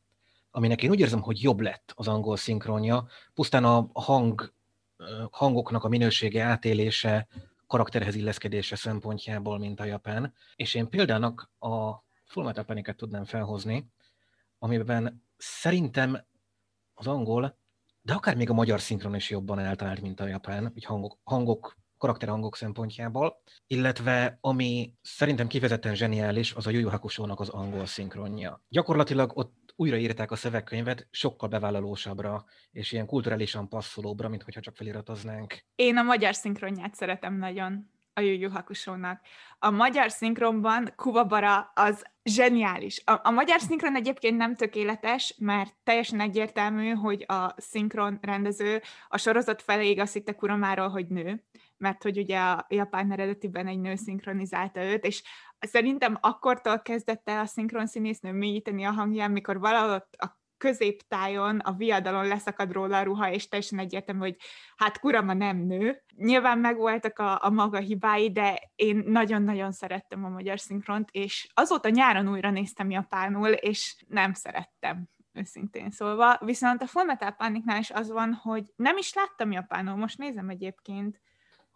aminek 0.50 0.82
én 0.82 0.90
úgy 0.90 1.00
érzem, 1.00 1.20
hogy 1.20 1.42
jobb 1.42 1.60
lett 1.60 1.92
az 1.94 2.08
angol 2.08 2.36
szinkronja, 2.36 3.06
pusztán 3.34 3.64
a 3.64 3.88
hang, 3.92 4.52
hangoknak 5.30 5.84
a 5.84 5.88
minősége, 5.88 6.42
átélése, 6.42 7.28
karakterhez 7.66 8.14
illeszkedése 8.14 8.76
szempontjából, 8.76 9.58
mint 9.58 9.80
a 9.80 9.84
japán. 9.84 10.34
És 10.56 10.74
én 10.74 10.88
példának 10.88 11.50
a 11.58 12.04
Fullmetal 12.24 12.64
panic 12.64 12.96
tudnám 12.96 13.24
felhozni, 13.24 13.90
amiben 14.58 15.24
szerintem 15.36 16.24
az 16.94 17.06
angol, 17.06 17.58
de 18.02 18.14
akár 18.14 18.36
még 18.36 18.50
a 18.50 18.54
magyar 18.54 18.80
szinkron 18.80 19.14
is 19.14 19.30
jobban 19.30 19.58
eltalált, 19.58 20.00
mint 20.00 20.20
a 20.20 20.26
japán, 20.26 20.70
hogy 20.72 20.84
hangok, 20.84 21.18
hangok 21.24 21.76
karakterhangok 21.98 22.56
szempontjából, 22.56 23.42
illetve 23.66 24.38
ami 24.40 24.94
szerintem 25.02 25.46
kifejezetten 25.46 25.94
zseniális, 25.94 26.52
az 26.52 26.66
a 26.66 26.70
Yu 26.70 26.78
Yu 26.78 26.90
az 27.34 27.48
angol 27.48 27.86
szinkronja. 27.86 28.62
Gyakorlatilag 28.68 29.36
ott 29.36 29.74
újraírták 29.76 30.30
a 30.30 30.36
szövegkönyvet 30.36 31.06
sokkal 31.10 31.48
bevállalósabbra, 31.48 32.44
és 32.70 32.92
ilyen 32.92 33.06
kulturálisan 33.06 33.68
passzolóbbra, 33.68 34.28
mint 34.28 34.42
hogyha 34.42 34.60
csak 34.60 34.76
feliratoznánk. 34.76 35.64
Én 35.74 35.96
a 35.96 36.02
magyar 36.02 36.34
szinkronját 36.34 36.94
szeretem 36.94 37.36
nagyon 37.38 37.90
a 38.18 38.20
Yu 38.20 38.40
Yu 38.40 38.50
Hakusho-nak. 38.50 39.20
A 39.58 39.70
magyar 39.70 40.10
szinkronban 40.10 40.92
Kuvabara 40.96 41.70
az 41.74 42.04
zseniális. 42.24 43.02
A, 43.04 43.20
a 43.22 43.30
magyar 43.30 43.60
szinkron 43.60 43.96
egyébként 43.96 44.36
nem 44.36 44.54
tökéletes, 44.54 45.34
mert 45.38 45.74
teljesen 45.84 46.20
egyértelmű, 46.20 46.90
hogy 46.90 47.24
a 47.28 47.54
szinkron 47.56 48.18
rendező 48.22 48.82
a 49.08 49.18
sorozat 49.18 49.62
feléig 49.62 49.98
azt 50.00 50.12
hitte 50.12 50.32
Kuramáról, 50.32 50.88
hogy 50.88 51.06
nő, 51.06 51.44
mert 51.76 52.02
hogy 52.02 52.18
ugye 52.18 52.38
a 52.38 52.66
japán 52.68 53.12
eredetiben 53.12 53.66
egy 53.66 53.80
nő 53.80 53.94
szinkronizálta 53.94 54.84
őt, 54.84 55.04
és 55.04 55.22
szerintem 55.58 56.18
akkortól 56.20 56.80
kezdett 56.80 57.28
el 57.28 57.40
a 57.40 57.46
szinkron 57.46 57.86
színésznő 57.86 58.32
mélyíteni 58.32 58.84
a 58.84 58.90
hangján, 58.90 59.30
mikor 59.30 59.58
valahol 59.58 60.08
a 60.10 60.44
középtájon, 60.58 61.58
a 61.58 61.72
viadalon 61.72 62.26
leszakad 62.26 62.72
róla 62.72 62.98
a 62.98 63.02
ruha, 63.02 63.30
és 63.30 63.48
teljesen 63.48 63.78
egyértelmű, 63.78 64.20
hogy 64.20 64.36
hát 64.76 64.98
Kurama 64.98 65.32
nem 65.32 65.56
nő. 65.56 66.02
Nyilván 66.16 66.58
megvoltak 66.58 67.18
a, 67.18 67.44
a 67.44 67.50
maga 67.50 67.78
hibái, 67.78 68.32
de 68.32 68.70
én 68.74 69.02
nagyon-nagyon 69.06 69.72
szerettem 69.72 70.24
a 70.24 70.28
magyar 70.28 70.60
szinkront, 70.60 71.08
és 71.10 71.48
azóta 71.54 71.88
nyáron 71.88 72.28
újra 72.28 72.50
néztem 72.50 72.90
japánul, 72.90 73.48
és 73.48 74.04
nem 74.08 74.32
szerettem 74.32 75.08
őszintén 75.32 75.90
szólva. 75.90 76.38
Viszont 76.44 76.82
a 76.82 76.86
Fullmetal 76.86 77.30
Panicnál 77.30 77.78
is 77.78 77.90
az 77.90 78.10
van, 78.10 78.32
hogy 78.32 78.72
nem 78.76 78.96
is 78.96 79.14
láttam 79.14 79.52
japánul, 79.52 79.96
most 79.96 80.18
nézem 80.18 80.48
egyébként, 80.48 81.20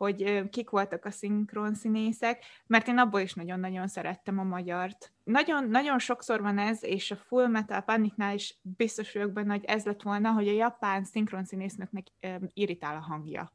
hogy 0.00 0.48
kik 0.50 0.70
voltak 0.70 1.04
a 1.04 1.10
szinkron 1.10 1.74
színészek, 1.74 2.44
mert 2.66 2.88
én 2.88 2.98
abból 2.98 3.20
is 3.20 3.34
nagyon-nagyon 3.34 3.88
szerettem 3.88 4.38
a 4.38 4.42
magyart. 4.42 5.12
Nagyon, 5.24 5.68
nagyon 5.68 5.98
sokszor 5.98 6.40
van 6.40 6.58
ez, 6.58 6.84
és 6.84 7.10
a 7.10 7.16
Full 7.16 7.46
Metal 7.46 7.80
Panicnál 7.80 8.34
is 8.34 8.58
biztos 8.62 9.12
vagyok 9.12 9.32
benne, 9.32 9.52
hogy 9.52 9.64
ez 9.64 9.84
lett 9.84 10.02
volna, 10.02 10.32
hogy 10.32 10.48
a 10.48 10.52
japán 10.52 11.04
szinkron 11.04 11.44
színésznöknek 11.44 12.06
irritál 12.52 12.96
a 12.96 13.00
hangja. 13.00 13.52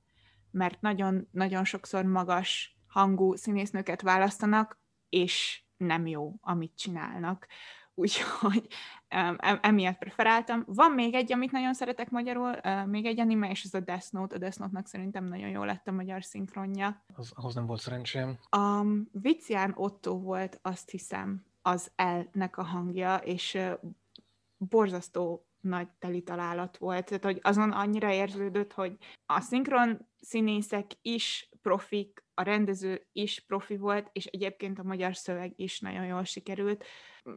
Mert 0.52 0.82
nagyon-nagyon 0.82 1.64
sokszor 1.64 2.04
magas 2.04 2.78
hangú 2.88 3.36
színésznőket 3.36 4.02
választanak, 4.02 4.80
és 5.10 5.64
nem 5.78 6.08
jó, 6.08 6.34
amit 6.42 6.76
csinálnak 6.76 7.48
úgyhogy 7.96 8.68
emiatt 9.62 9.98
preferáltam. 9.98 10.64
Van 10.68 10.92
még 10.92 11.14
egy, 11.14 11.32
amit 11.32 11.52
nagyon 11.52 11.74
szeretek 11.74 12.10
magyarul, 12.10 12.56
még 12.86 13.06
egy 13.06 13.20
anime, 13.20 13.50
és 13.50 13.64
ez 13.64 13.74
a 13.74 13.80
Death 13.80 14.12
Note. 14.12 14.36
A 14.36 14.38
Death 14.38 14.60
Note-nak 14.60 14.88
szerintem 14.88 15.26
nagyon 15.26 15.50
jó 15.50 15.64
lett 15.64 15.88
a 15.88 15.92
magyar 15.92 16.24
szinkronja. 16.24 17.04
Az, 17.16 17.32
ahhoz 17.36 17.56
nem 17.56 17.66
volt 17.66 17.80
szerencsém. 17.80 18.38
A 18.50 18.84
Vicián 19.12 19.74
Otto 19.76 20.20
volt, 20.20 20.60
azt 20.62 20.90
hiszem, 20.90 21.46
az 21.62 21.92
L-nek 21.96 22.58
a 22.58 22.64
hangja, 22.64 23.16
és 23.16 23.58
borzasztó 24.58 25.46
nagy 25.62 25.88
teli 26.00 26.24
találat 26.24 26.78
volt. 26.78 27.06
Tehát, 27.06 27.24
hogy 27.24 27.40
azon 27.42 27.72
annyira 27.72 28.12
érződött, 28.12 28.74
hogy 28.74 28.98
a 29.26 29.42
szinkron 29.42 30.08
színészek 30.20 30.86
is 31.02 31.50
profik, 31.62 32.25
a 32.36 32.42
rendező 32.42 33.08
is 33.12 33.40
profi 33.40 33.78
volt, 33.78 34.10
és 34.12 34.26
egyébként 34.26 34.80
a 34.80 34.84
magyar 34.84 35.16
szöveg 35.16 35.54
is 35.56 35.80
nagyon 35.80 36.06
jól 36.06 36.24
sikerült. 36.24 36.84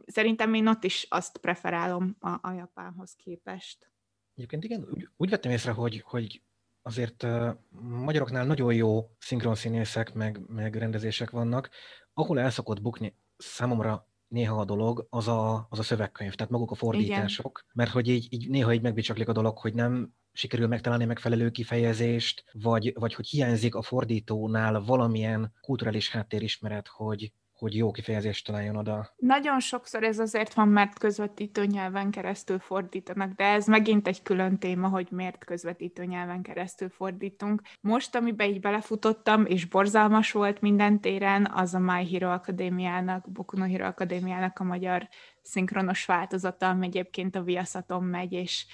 Szerintem 0.05 0.53
én 0.53 0.67
ott 0.67 0.83
is 0.83 1.05
azt 1.09 1.37
preferálom 1.37 2.15
a, 2.19 2.29
a 2.41 2.51
japánhoz 2.51 3.13
képest. 3.15 3.91
Egyébként 4.35 4.63
igen, 4.63 4.87
úgy, 4.91 5.09
úgy 5.17 5.29
vettem 5.29 5.51
észre, 5.51 5.71
hogy, 5.71 6.01
hogy 6.05 6.41
azért 6.81 7.23
uh, 7.23 7.49
magyaroknál 7.81 8.45
nagyon 8.45 8.73
jó 8.73 9.09
szinkronszínészek, 9.19 10.13
meg, 10.13 10.39
meg 10.47 10.75
rendezések 10.75 11.29
vannak, 11.29 11.69
ahol 12.13 12.39
el 12.39 12.49
szokott 12.49 12.81
bukni 12.81 13.15
számomra 13.37 14.07
néha 14.27 14.59
a 14.59 14.65
dolog, 14.65 15.07
az 15.09 15.27
a, 15.27 15.67
az 15.69 15.79
a 15.79 15.83
szövegkönyv, 15.83 16.33
tehát 16.33 16.51
maguk 16.51 16.71
a 16.71 16.75
fordítások, 16.75 17.59
Igen. 17.59 17.71
mert 17.73 17.91
hogy 17.91 18.07
így, 18.07 18.33
így 18.33 18.49
néha 18.49 18.73
így 18.73 18.81
megbicsaklik 18.81 19.27
a 19.27 19.31
dolog, 19.31 19.57
hogy 19.57 19.73
nem 19.73 20.13
sikerül 20.39 20.67
megtalálni 20.67 21.05
megfelelő 21.05 21.49
kifejezést, 21.49 22.43
vagy, 22.51 22.93
vagy 22.95 23.13
hogy 23.13 23.27
hiányzik 23.27 23.75
a 23.75 23.81
fordítónál 23.81 24.81
valamilyen 24.81 25.53
kulturális 25.61 26.11
háttérismeret, 26.11 26.87
hogy, 26.87 27.31
hogy 27.53 27.75
jó 27.75 27.91
kifejezést 27.91 28.45
találjon 28.45 28.75
oda. 28.75 29.13
Nagyon 29.17 29.59
sokszor 29.59 30.03
ez 30.03 30.19
azért 30.19 30.53
van, 30.53 30.67
mert 30.67 30.99
közvetítő 30.99 31.65
nyelven 31.65 32.11
keresztül 32.11 32.59
fordítanak, 32.59 33.31
de 33.31 33.43
ez 33.43 33.67
megint 33.67 34.07
egy 34.07 34.21
külön 34.21 34.57
téma, 34.57 34.87
hogy 34.87 35.07
miért 35.11 35.45
közvetítő 35.45 36.05
nyelven 36.05 36.41
keresztül 36.41 36.89
fordítunk. 36.89 37.61
Most, 37.81 38.15
amiben 38.15 38.49
így 38.49 38.59
belefutottam, 38.59 39.45
és 39.45 39.65
borzalmas 39.65 40.31
volt 40.31 40.61
minden 40.61 41.01
téren, 41.01 41.51
az 41.53 41.73
a 41.73 41.79
My 41.79 42.09
Hero 42.11 42.31
Akadémiának, 42.31 43.31
Boku 43.31 43.57
no 43.57 43.65
Hero 43.65 43.85
Akadémiának 43.85 44.59
a 44.59 44.63
magyar 44.63 45.07
szinkronos 45.41 46.05
változata, 46.05 46.69
ami 46.69 46.85
egyébként 46.85 47.35
a 47.35 47.43
Viaszaton 47.43 48.03
megy, 48.03 48.31
és 48.31 48.65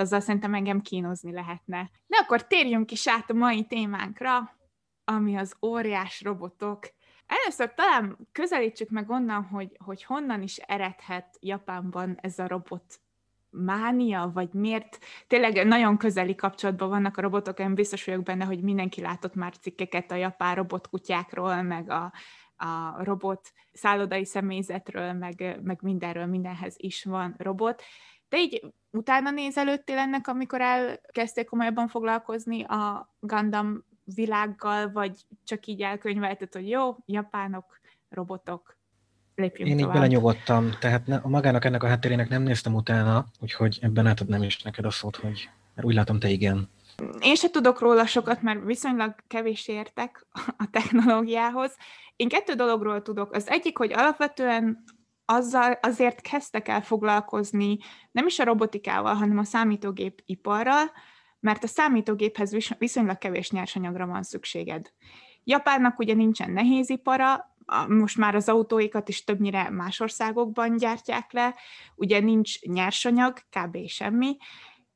azzal 0.00 0.20
szerintem 0.20 0.54
engem 0.54 0.80
kínozni 0.80 1.32
lehetne. 1.32 1.90
De 2.06 2.16
akkor 2.16 2.46
térjünk 2.46 2.90
is 2.90 3.08
át 3.08 3.30
a 3.30 3.34
mai 3.34 3.64
témánkra, 3.66 4.56
ami 5.04 5.36
az 5.36 5.56
óriás 5.62 6.22
robotok. 6.22 6.78
Először 7.26 7.74
talán 7.74 8.16
közelítsük 8.32 8.90
meg 8.90 9.10
onnan, 9.10 9.42
hogy, 9.42 9.76
hogy 9.84 10.04
honnan 10.04 10.42
is 10.42 10.56
eredhet 10.56 11.36
Japánban 11.40 12.18
ez 12.20 12.38
a 12.38 12.46
robot 12.46 13.00
mánia, 13.50 14.30
vagy 14.34 14.52
miért 14.52 14.98
tényleg 15.26 15.66
nagyon 15.66 15.96
közeli 15.96 16.34
kapcsolatban 16.34 16.88
vannak 16.88 17.16
a 17.16 17.20
robotok, 17.20 17.58
én 17.58 17.74
biztos 17.74 18.04
vagyok 18.04 18.22
benne, 18.22 18.44
hogy 18.44 18.62
mindenki 18.62 19.00
látott 19.00 19.34
már 19.34 19.56
cikkeket 19.56 20.10
a 20.10 20.14
japán 20.14 20.54
robotkutyákról, 20.54 21.62
meg 21.62 21.90
a, 21.90 22.12
a 22.56 23.04
robot 23.04 23.52
szállodai 23.72 24.24
személyzetről, 24.24 25.12
meg, 25.12 25.60
meg 25.62 25.78
mindenről, 25.82 26.26
mindenhez 26.26 26.74
is 26.76 27.04
van 27.04 27.34
robot. 27.38 27.82
De 28.30 28.38
így 28.38 28.72
utána 28.90 29.30
nézelődtél 29.30 29.98
ennek, 29.98 30.28
amikor 30.28 30.60
elkezdtél 30.60 31.44
komolyabban 31.44 31.88
foglalkozni 31.88 32.64
a 32.64 33.14
Gundam 33.20 33.84
világgal, 34.14 34.92
vagy 34.92 35.26
csak 35.44 35.66
így 35.66 35.82
elkönyvelted, 35.82 36.52
hogy 36.52 36.68
jó, 36.68 36.96
japánok, 37.06 37.80
robotok, 38.08 38.76
lépjünk 39.34 39.70
Én 39.70 39.76
tovább. 39.76 39.94
így 39.94 40.00
belenyugodtam, 40.00 40.70
tehát 40.80 41.06
ne, 41.06 41.16
a 41.16 41.28
magának 41.28 41.64
ennek 41.64 41.82
a 41.82 41.86
háttérének 41.88 42.28
nem 42.28 42.42
néztem 42.42 42.74
utána, 42.74 43.24
úgyhogy 43.40 43.78
ebben 43.82 44.06
átadnám 44.06 44.42
is 44.42 44.62
neked 44.62 44.84
a 44.84 44.90
szót, 44.90 45.16
hogy 45.16 45.50
mert 45.74 45.86
úgy 45.86 45.94
látom, 45.94 46.18
te 46.18 46.28
igen. 46.28 46.68
Én 47.20 47.34
se 47.34 47.50
tudok 47.50 47.80
róla 47.80 48.06
sokat, 48.06 48.42
mert 48.42 48.64
viszonylag 48.64 49.14
kevés 49.26 49.68
értek 49.68 50.26
a 50.58 50.68
technológiához. 50.70 51.76
Én 52.16 52.28
kettő 52.28 52.54
dologról 52.54 53.02
tudok. 53.02 53.32
Az 53.32 53.48
egyik, 53.48 53.78
hogy 53.78 53.92
alapvetően 53.92 54.84
azzal 55.32 55.78
azért 55.82 56.20
kezdtek 56.20 56.68
el 56.68 56.82
foglalkozni 56.82 57.78
nem 58.10 58.26
is 58.26 58.38
a 58.38 58.44
robotikával, 58.44 59.14
hanem 59.14 59.38
a 59.38 59.44
számítógép 59.44 60.22
iparral, 60.26 60.92
mert 61.40 61.64
a 61.64 61.66
számítógéphez 61.66 62.56
viszonylag 62.78 63.18
kevés 63.18 63.50
nyersanyagra 63.50 64.06
van 64.06 64.22
szükséged. 64.22 64.92
Japánnak 65.44 65.98
ugye 65.98 66.14
nincsen 66.14 66.50
nehézipara, 66.50 67.54
most 67.88 68.16
már 68.16 68.34
az 68.34 68.48
autóikat 68.48 69.08
is 69.08 69.24
többnyire 69.24 69.70
más 69.70 70.00
országokban 70.00 70.76
gyártják 70.76 71.32
le, 71.32 71.54
ugye 71.94 72.20
nincs 72.20 72.60
nyersanyag, 72.60 73.38
kb. 73.50 73.86
semmi, 73.86 74.36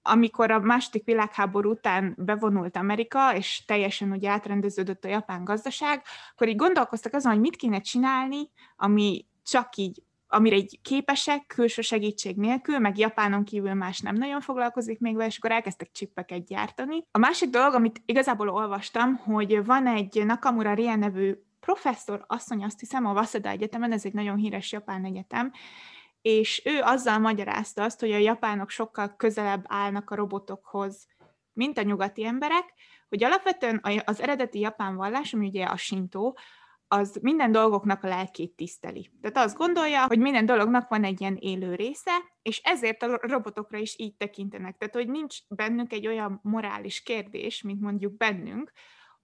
amikor 0.03 0.50
a 0.50 0.59
második 0.59 1.05
világháború 1.05 1.71
után 1.71 2.14
bevonult 2.19 2.76
Amerika, 2.76 3.37
és 3.37 3.64
teljesen 3.64 4.11
ugye 4.11 4.31
átrendeződött 4.31 5.05
a 5.05 5.09
japán 5.09 5.45
gazdaság, 5.45 6.03
akkor 6.33 6.49
így 6.49 6.57
gondolkoztak 6.57 7.14
azon, 7.14 7.33
hogy 7.33 7.41
mit 7.41 7.57
kéne 7.57 7.81
csinálni, 7.81 8.50
ami 8.76 9.26
csak 9.45 9.76
így 9.76 10.03
amire 10.35 10.57
így 10.57 10.81
képesek, 10.83 11.47
külső 11.47 11.83
segítség 11.83 12.37
nélkül, 12.37 12.79
meg 12.79 12.99
Japánon 12.99 13.45
kívül 13.45 13.75
más 13.75 14.00
nem 14.00 14.14
nagyon 14.14 14.41
foglalkozik 14.41 15.00
még 15.00 15.14
vele, 15.14 15.26
és 15.26 15.37
akkor 15.37 15.50
elkezdtek 15.50 15.91
csippeket 15.93 16.47
gyártani. 16.47 17.05
A 17.11 17.19
másik 17.19 17.50
dolog, 17.50 17.75
amit 17.75 18.03
igazából 18.07 18.49
olvastam, 18.49 19.17
hogy 19.17 19.64
van 19.64 19.87
egy 19.87 20.23
Nakamura 20.26 20.75
Rie 20.75 20.97
nevű 20.97 21.35
professzor 21.61 22.25
asszony, 22.26 22.64
azt 22.64 22.81
hiszem, 22.81 23.07
a 23.07 23.12
Waseda 23.12 23.49
Egyetemen, 23.49 23.93
ez 23.93 24.05
egy 24.05 24.12
nagyon 24.12 24.37
híres 24.37 24.73
japán 24.73 25.05
egyetem, 25.05 25.53
és 26.23 26.62
ő 26.64 26.81
azzal 26.81 27.19
magyarázta 27.19 27.83
azt, 27.83 28.00
hogy 28.00 28.12
a 28.12 28.19
japánok 28.19 28.71
sokkal 28.71 29.14
közelebb 29.17 29.64
állnak 29.69 30.11
a 30.11 30.14
robotokhoz, 30.14 31.07
mint 31.53 31.79
a 31.79 31.83
nyugati 31.83 32.25
emberek, 32.25 32.75
hogy 33.09 33.25
alapvetően 33.25 33.81
az 34.05 34.21
eredeti 34.21 34.59
japán 34.59 34.97
vallás, 34.97 35.35
ami 35.35 35.47
ugye 35.47 35.64
a 35.64 35.76
Shinto, 35.76 36.33
az 36.95 37.19
minden 37.23 37.53
dolgoknak 37.53 38.05
a 38.05 38.09
lelkét 38.09 38.57
tiszteli. 38.57 39.11
Tehát 39.21 39.47
azt 39.47 39.57
gondolja, 39.57 40.07
hogy 40.07 40.19
minden 40.19 40.47
dolognak 40.47 40.89
van 40.89 41.05
egy 41.05 41.21
ilyen 41.21 41.37
élő 41.41 41.75
része, 41.75 42.11
és 42.43 42.61
ezért 42.65 43.03
a 43.03 43.19
robotokra 43.21 43.79
is 43.79 43.99
így 43.99 44.17
tekintenek. 44.17 44.77
Tehát, 44.77 44.95
hogy 44.95 45.09
nincs 45.09 45.37
bennük 45.49 45.93
egy 45.93 46.07
olyan 46.07 46.41
morális 46.43 47.03
kérdés, 47.03 47.63
mint 47.63 47.81
mondjuk 47.81 48.17
bennünk, 48.17 48.73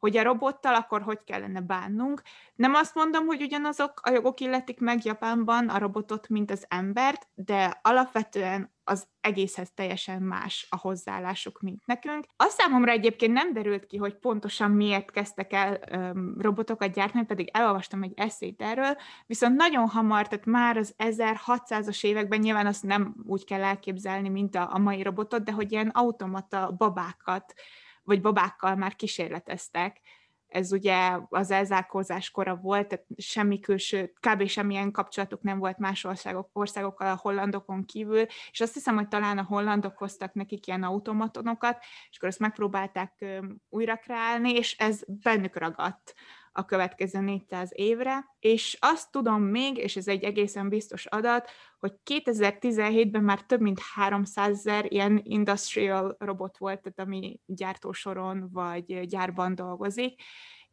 hogy 0.00 0.16
a 0.16 0.22
robottal 0.22 0.74
akkor 0.74 1.02
hogy 1.02 1.24
kellene 1.24 1.60
bánnunk. 1.60 2.22
Nem 2.54 2.74
azt 2.74 2.94
mondom, 2.94 3.26
hogy 3.26 3.42
ugyanazok 3.42 4.00
a 4.02 4.10
jogok 4.10 4.40
illetik 4.40 4.80
meg 4.80 5.04
Japánban 5.04 5.68
a 5.68 5.78
robotot, 5.78 6.28
mint 6.28 6.50
az 6.50 6.64
embert, 6.68 7.28
de 7.34 7.80
alapvetően 7.82 8.72
az 8.84 9.06
egészhez 9.20 9.72
teljesen 9.74 10.22
más 10.22 10.66
a 10.70 10.76
hozzáállásuk, 10.76 11.60
mint 11.60 11.86
nekünk. 11.86 12.24
Azt 12.36 12.60
számomra 12.60 12.90
egyébként 12.90 13.32
nem 13.32 13.52
derült 13.52 13.86
ki, 13.86 13.96
hogy 13.96 14.14
pontosan 14.14 14.70
miért 14.70 15.10
kezdtek 15.10 15.52
el 15.52 15.78
um, 15.92 16.34
robotokat 16.38 16.92
gyártani, 16.92 17.24
pedig 17.24 17.48
elolvastam 17.52 18.02
egy 18.02 18.12
eszét 18.16 18.62
erről, 18.62 18.96
viszont 19.26 19.56
nagyon 19.56 19.88
hamar, 19.88 20.28
tehát 20.28 20.46
már 20.46 20.76
az 20.76 20.94
1600-as 20.98 22.04
években 22.04 22.38
nyilván 22.38 22.66
azt 22.66 22.82
nem 22.82 23.14
úgy 23.26 23.44
kell 23.44 23.62
elképzelni, 23.62 24.28
mint 24.28 24.54
a, 24.54 24.68
a 24.72 24.78
mai 24.78 25.02
robotot, 25.02 25.44
de 25.44 25.52
hogy 25.52 25.72
ilyen 25.72 25.88
automata 25.88 26.74
babákat 26.76 27.54
vagy 28.02 28.20
babákkal 28.20 28.74
már 28.74 28.96
kísérleteztek. 28.96 30.00
Ez 30.48 30.72
ugye 30.72 31.18
az 31.28 31.50
elzárkózás 31.50 32.30
kora 32.30 32.56
volt, 32.56 32.88
tehát 32.88 33.06
semmi 33.16 33.60
külső, 33.60 34.12
kb. 34.20 34.46
semmilyen 34.46 34.90
kapcsolatuk 34.90 35.42
nem 35.42 35.58
volt 35.58 35.78
más 35.78 36.04
országok, 36.04 36.50
országokkal 36.52 37.06
a 37.06 37.18
hollandokon 37.22 37.84
kívül, 37.84 38.26
és 38.50 38.60
azt 38.60 38.74
hiszem, 38.74 38.94
hogy 38.94 39.08
talán 39.08 39.38
a 39.38 39.42
hollandok 39.42 39.98
hoztak 39.98 40.34
nekik 40.34 40.66
ilyen 40.66 40.82
automatonokat, 40.82 41.78
és 42.10 42.16
akkor 42.16 42.28
ezt 42.28 42.38
megpróbálták 42.38 43.24
újra 43.68 43.96
kreálni, 43.96 44.52
és 44.52 44.76
ez 44.76 45.02
bennük 45.06 45.56
ragadt 45.56 46.14
a 46.52 46.64
következő 46.64 47.20
400 47.20 47.70
évre, 47.72 48.34
és 48.38 48.76
azt 48.80 49.10
tudom 49.10 49.42
még, 49.42 49.76
és 49.76 49.96
ez 49.96 50.08
egy 50.08 50.24
egészen 50.24 50.68
biztos 50.68 51.06
adat, 51.06 51.50
hogy 51.78 51.92
2017-ben 52.10 53.22
már 53.22 53.42
több 53.42 53.60
mint 53.60 53.80
300 53.94 54.56
ezer 54.56 54.92
ilyen 54.92 55.20
industrial 55.24 56.16
robot 56.18 56.58
volt, 56.58 56.80
tehát 56.80 57.00
ami 57.00 57.40
gyártósoron 57.46 58.48
vagy 58.52 59.06
gyárban 59.06 59.54
dolgozik, 59.54 60.22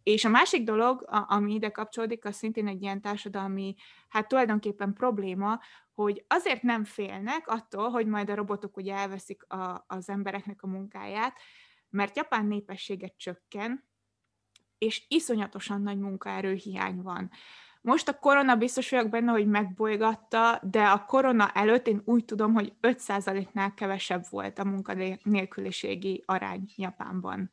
és 0.03 0.25
a 0.25 0.29
másik 0.29 0.63
dolog, 0.63 1.05
ami 1.09 1.53
ide 1.53 1.69
kapcsolódik, 1.69 2.25
az 2.25 2.35
szintén 2.35 2.67
egy 2.67 2.81
ilyen 2.81 3.01
társadalmi, 3.01 3.75
hát 4.09 4.27
tulajdonképpen 4.27 4.93
probléma, 4.93 5.59
hogy 5.93 6.25
azért 6.27 6.61
nem 6.61 6.83
félnek 6.83 7.47
attól, 7.47 7.89
hogy 7.89 8.07
majd 8.07 8.29
a 8.29 8.35
robotok 8.35 8.77
ugye 8.77 8.95
elveszik 8.95 9.43
a, 9.43 9.83
az 9.87 10.09
embereknek 10.09 10.61
a 10.61 10.67
munkáját, 10.67 11.37
mert 11.89 12.15
Japán 12.15 12.45
népessége 12.45 13.13
csökken, 13.17 13.87
és 14.77 15.05
iszonyatosan 15.07 15.81
nagy 15.81 15.99
munkaerő 15.99 16.53
hiány 16.53 17.01
van. 17.01 17.31
Most 17.81 18.07
a 18.07 18.19
korona 18.19 18.55
biztos 18.55 18.89
vagyok 18.89 19.09
benne, 19.09 19.31
hogy 19.31 19.47
megbolygatta, 19.47 20.59
de 20.63 20.83
a 20.83 21.05
korona 21.05 21.51
előtt 21.51 21.87
én 21.87 22.01
úgy 22.05 22.25
tudom, 22.25 22.53
hogy 22.53 22.73
5%-nál 22.81 23.73
kevesebb 23.73 24.25
volt 24.29 24.59
a 24.59 24.63
munkanélküliségi 24.63 26.23
arány 26.25 26.69
Japánban, 26.75 27.51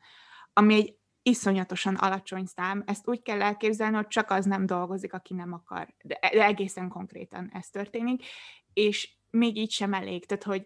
ami 0.52 0.74
egy 0.74 0.98
iszonyatosan 1.22 1.94
alacsony 1.94 2.44
szám. 2.44 2.82
Ezt 2.86 3.08
úgy 3.08 3.22
kell 3.22 3.42
elképzelni, 3.42 3.96
hogy 3.96 4.06
csak 4.06 4.30
az 4.30 4.44
nem 4.44 4.66
dolgozik, 4.66 5.12
aki 5.12 5.34
nem 5.34 5.52
akar. 5.52 5.94
De, 6.02 6.18
egészen 6.20 6.88
konkrétan 6.88 7.50
ez 7.52 7.68
történik, 7.68 8.24
és 8.72 9.16
még 9.30 9.56
így 9.56 9.70
sem 9.70 9.92
elég. 9.92 10.26
Tehát, 10.26 10.44
hogy 10.44 10.64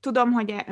tudom, 0.00 0.32
hogy 0.32 0.64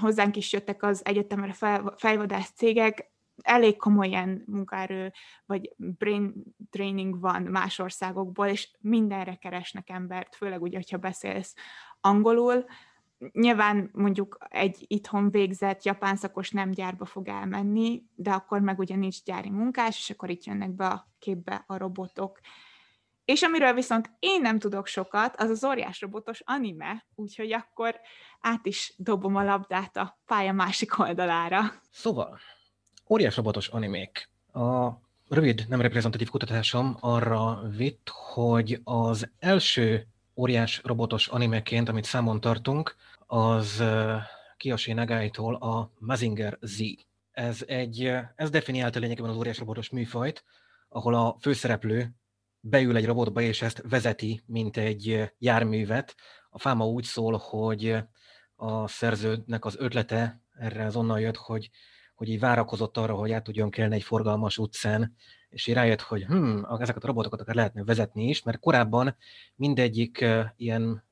hozzánk 0.00 0.36
is 0.36 0.52
jöttek 0.52 0.82
az 0.82 1.04
egyetemre 1.04 1.52
fejvadász 1.96 2.50
cégek, 2.50 3.11
elég 3.42 3.76
komoly 3.76 4.08
ilyen 4.08 4.42
munkaerő, 4.46 5.12
vagy 5.46 5.74
brain 5.76 6.32
training 6.70 7.20
van 7.20 7.42
más 7.42 7.78
országokból, 7.78 8.46
és 8.46 8.70
mindenre 8.80 9.34
keresnek 9.34 9.90
embert, 9.90 10.36
főleg 10.36 10.62
úgy, 10.62 10.74
hogyha 10.74 10.96
beszélsz 10.96 11.54
angolul. 12.00 12.64
Nyilván 13.32 13.90
mondjuk 13.92 14.38
egy 14.48 14.84
itthon 14.86 15.30
végzett 15.30 15.84
japán 15.84 16.16
szakos 16.16 16.50
nem 16.50 16.70
gyárba 16.70 17.04
fog 17.04 17.28
elmenni, 17.28 18.02
de 18.14 18.30
akkor 18.30 18.60
meg 18.60 18.78
ugye 18.78 18.96
nincs 18.96 19.22
gyári 19.22 19.50
munkás, 19.50 19.98
és 19.98 20.10
akkor 20.10 20.30
itt 20.30 20.44
jönnek 20.44 20.70
be 20.70 20.86
a 20.86 21.08
képbe 21.18 21.64
a 21.66 21.76
robotok. 21.76 22.40
És 23.24 23.42
amiről 23.42 23.72
viszont 23.72 24.10
én 24.18 24.40
nem 24.40 24.58
tudok 24.58 24.86
sokat, 24.86 25.36
az 25.36 25.50
az 25.50 25.64
óriás 25.64 26.00
robotos 26.00 26.42
anime, 26.44 27.06
úgyhogy 27.14 27.52
akkor 27.52 28.00
át 28.40 28.66
is 28.66 28.94
dobom 28.96 29.36
a 29.36 29.44
labdát 29.44 29.96
a 29.96 30.18
pálya 30.26 30.52
másik 30.52 30.98
oldalára. 30.98 31.60
Szóval, 31.90 32.38
óriás 33.12 33.36
robotos 33.36 33.68
animék. 33.68 34.30
A 34.52 34.88
rövid, 35.28 35.64
nem 35.68 35.80
reprezentatív 35.80 36.28
kutatásom 36.28 36.96
arra 37.00 37.62
vitt, 37.76 38.08
hogy 38.08 38.80
az 38.84 39.30
első 39.38 40.06
óriás 40.36 40.80
robotos 40.84 41.26
animeként, 41.26 41.88
amit 41.88 42.04
számon 42.04 42.40
tartunk, 42.40 42.96
az 43.26 43.82
Kiyoshi 44.56 44.92
Nagai-tól 44.92 45.54
a 45.54 45.90
Mazinger 45.98 46.58
Z. 46.60 46.80
Ez, 47.32 47.64
egy, 47.66 48.12
ez 48.36 48.50
definiálta 48.50 48.98
lényegében 48.98 49.30
az 49.30 49.36
óriás 49.36 49.58
robotos 49.58 49.90
műfajt, 49.90 50.44
ahol 50.88 51.14
a 51.14 51.36
főszereplő 51.40 52.14
beül 52.60 52.96
egy 52.96 53.06
robotba, 53.06 53.40
és 53.40 53.62
ezt 53.62 53.82
vezeti, 53.88 54.42
mint 54.46 54.76
egy 54.76 55.32
járművet. 55.38 56.14
A 56.50 56.58
fáma 56.58 56.86
úgy 56.86 57.04
szól, 57.04 57.36
hogy 57.36 57.96
a 58.54 58.88
szerzőnek 58.88 59.64
az 59.64 59.76
ötlete 59.78 60.40
erre 60.58 60.84
az 60.84 60.96
onnan 60.96 61.20
jött, 61.20 61.36
hogy 61.36 61.70
hogy 62.22 62.30
így 62.30 62.40
várakozott 62.40 62.96
arra, 62.96 63.14
hogy 63.14 63.32
át 63.32 63.44
tudjon 63.44 63.70
kelni 63.70 63.94
egy 63.94 64.02
forgalmas 64.02 64.58
utcán, 64.58 65.14
és 65.50 65.66
így 65.66 65.74
rájött, 65.74 66.00
hogy 66.00 66.24
hm, 66.24 66.58
ezeket 66.80 67.04
a 67.04 67.06
robotokat 67.06 67.40
akár 67.40 67.54
lehetne 67.54 67.84
vezetni 67.84 68.28
is, 68.28 68.42
mert 68.42 68.58
korábban 68.58 69.16
mindegyik 69.56 70.24
ilyen 70.56 71.04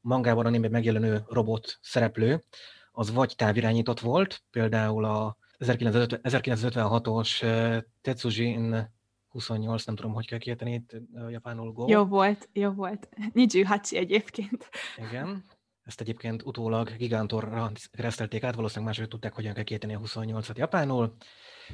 mangában 0.00 0.46
anime 0.46 0.68
megjelenő 0.68 1.24
robot 1.28 1.78
szereplő, 1.80 2.44
az 2.92 3.12
vagy 3.12 3.34
távirányított 3.36 4.00
volt, 4.00 4.42
például 4.50 5.04
a 5.04 5.36
1956-os 5.58 7.42
uh, 7.42 7.82
Tetsujin 8.00 8.94
28, 9.28 9.84
nem 9.84 9.96
tudom, 9.96 10.12
hogy 10.12 10.26
kell 10.26 10.38
kiejteni 10.38 10.72
itt 10.72 10.96
japánul 11.28 11.72
Go. 11.72 11.88
Jó 11.88 12.04
volt, 12.04 12.48
jó 12.52 12.70
volt. 12.70 13.08
Niju 13.32 13.64
Hachi 13.64 13.96
egyébként. 13.96 14.68
Igen, 15.08 15.44
ezt 15.86 16.00
egyébként 16.00 16.42
utólag 16.42 16.96
Gigantorra 16.96 17.72
keresztelték 17.92 18.44
át, 18.44 18.54
valószínűleg 18.54 18.88
mások 18.88 19.10
tudták, 19.10 19.32
hogyan 19.32 19.54
kell 19.54 19.62
kéteni 19.62 19.94
a 19.94 19.98
28-at 20.00 20.56
japánul. 20.56 21.16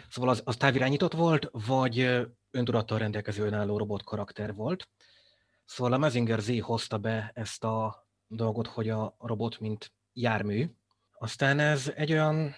Szóval 0.09 0.31
az, 0.31 0.43
az 0.45 0.57
távirányított 0.57 1.13
volt, 1.13 1.49
vagy 1.53 2.27
öntudattal 2.51 2.99
rendelkező 2.99 3.45
önálló 3.45 3.79
robot 3.79 4.05
karakter 4.05 4.55
volt. 4.55 4.89
Szóval 5.65 5.93
a 5.93 5.99
Mazinger 5.99 6.41
Z 6.41 6.61
hozta 6.61 6.99
be 6.99 7.31
ezt 7.35 7.65
a 7.65 8.07
dolgot, 8.27 8.67
hogy 8.67 8.89
a 8.89 9.17
robot 9.19 9.61
mint 9.61 9.93
jármű. 10.13 10.71
Aztán 11.13 11.59
ez 11.59 11.93
egy 11.95 12.13
olyan 12.13 12.55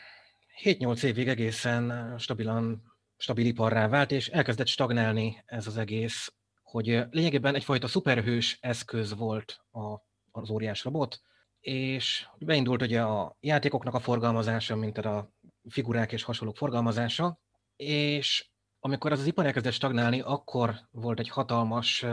7-8 0.62 1.02
évig 1.02 1.28
egészen 1.28 2.14
stabilan, 2.18 2.82
stabil 3.16 3.46
iparrá 3.46 3.88
vált, 3.88 4.10
és 4.10 4.28
elkezdett 4.28 4.66
stagnálni 4.66 5.42
ez 5.46 5.66
az 5.66 5.76
egész, 5.76 6.32
hogy 6.62 7.04
lényegében 7.10 7.54
egyfajta 7.54 7.86
szuperhős 7.86 8.58
eszköz 8.60 9.14
volt 9.14 9.60
a, 9.70 10.00
az 10.30 10.50
óriás 10.50 10.84
robot, 10.84 11.22
és 11.64 12.28
beindult 12.38 12.82
ugye 12.82 13.02
a 13.02 13.36
játékoknak 13.40 13.94
a 13.94 14.00
forgalmazása, 14.00 14.76
mint 14.76 14.98
a 14.98 15.32
figurák 15.68 16.12
és 16.12 16.22
hasonlók 16.22 16.56
forgalmazása, 16.56 17.40
és 17.76 18.48
amikor 18.80 19.12
az 19.12 19.18
az 19.18 19.26
ipar 19.26 19.46
elkezdett 19.46 19.72
stagnálni, 19.72 20.20
akkor 20.20 20.74
volt 20.90 21.18
egy 21.18 21.28
hatalmas 21.28 22.04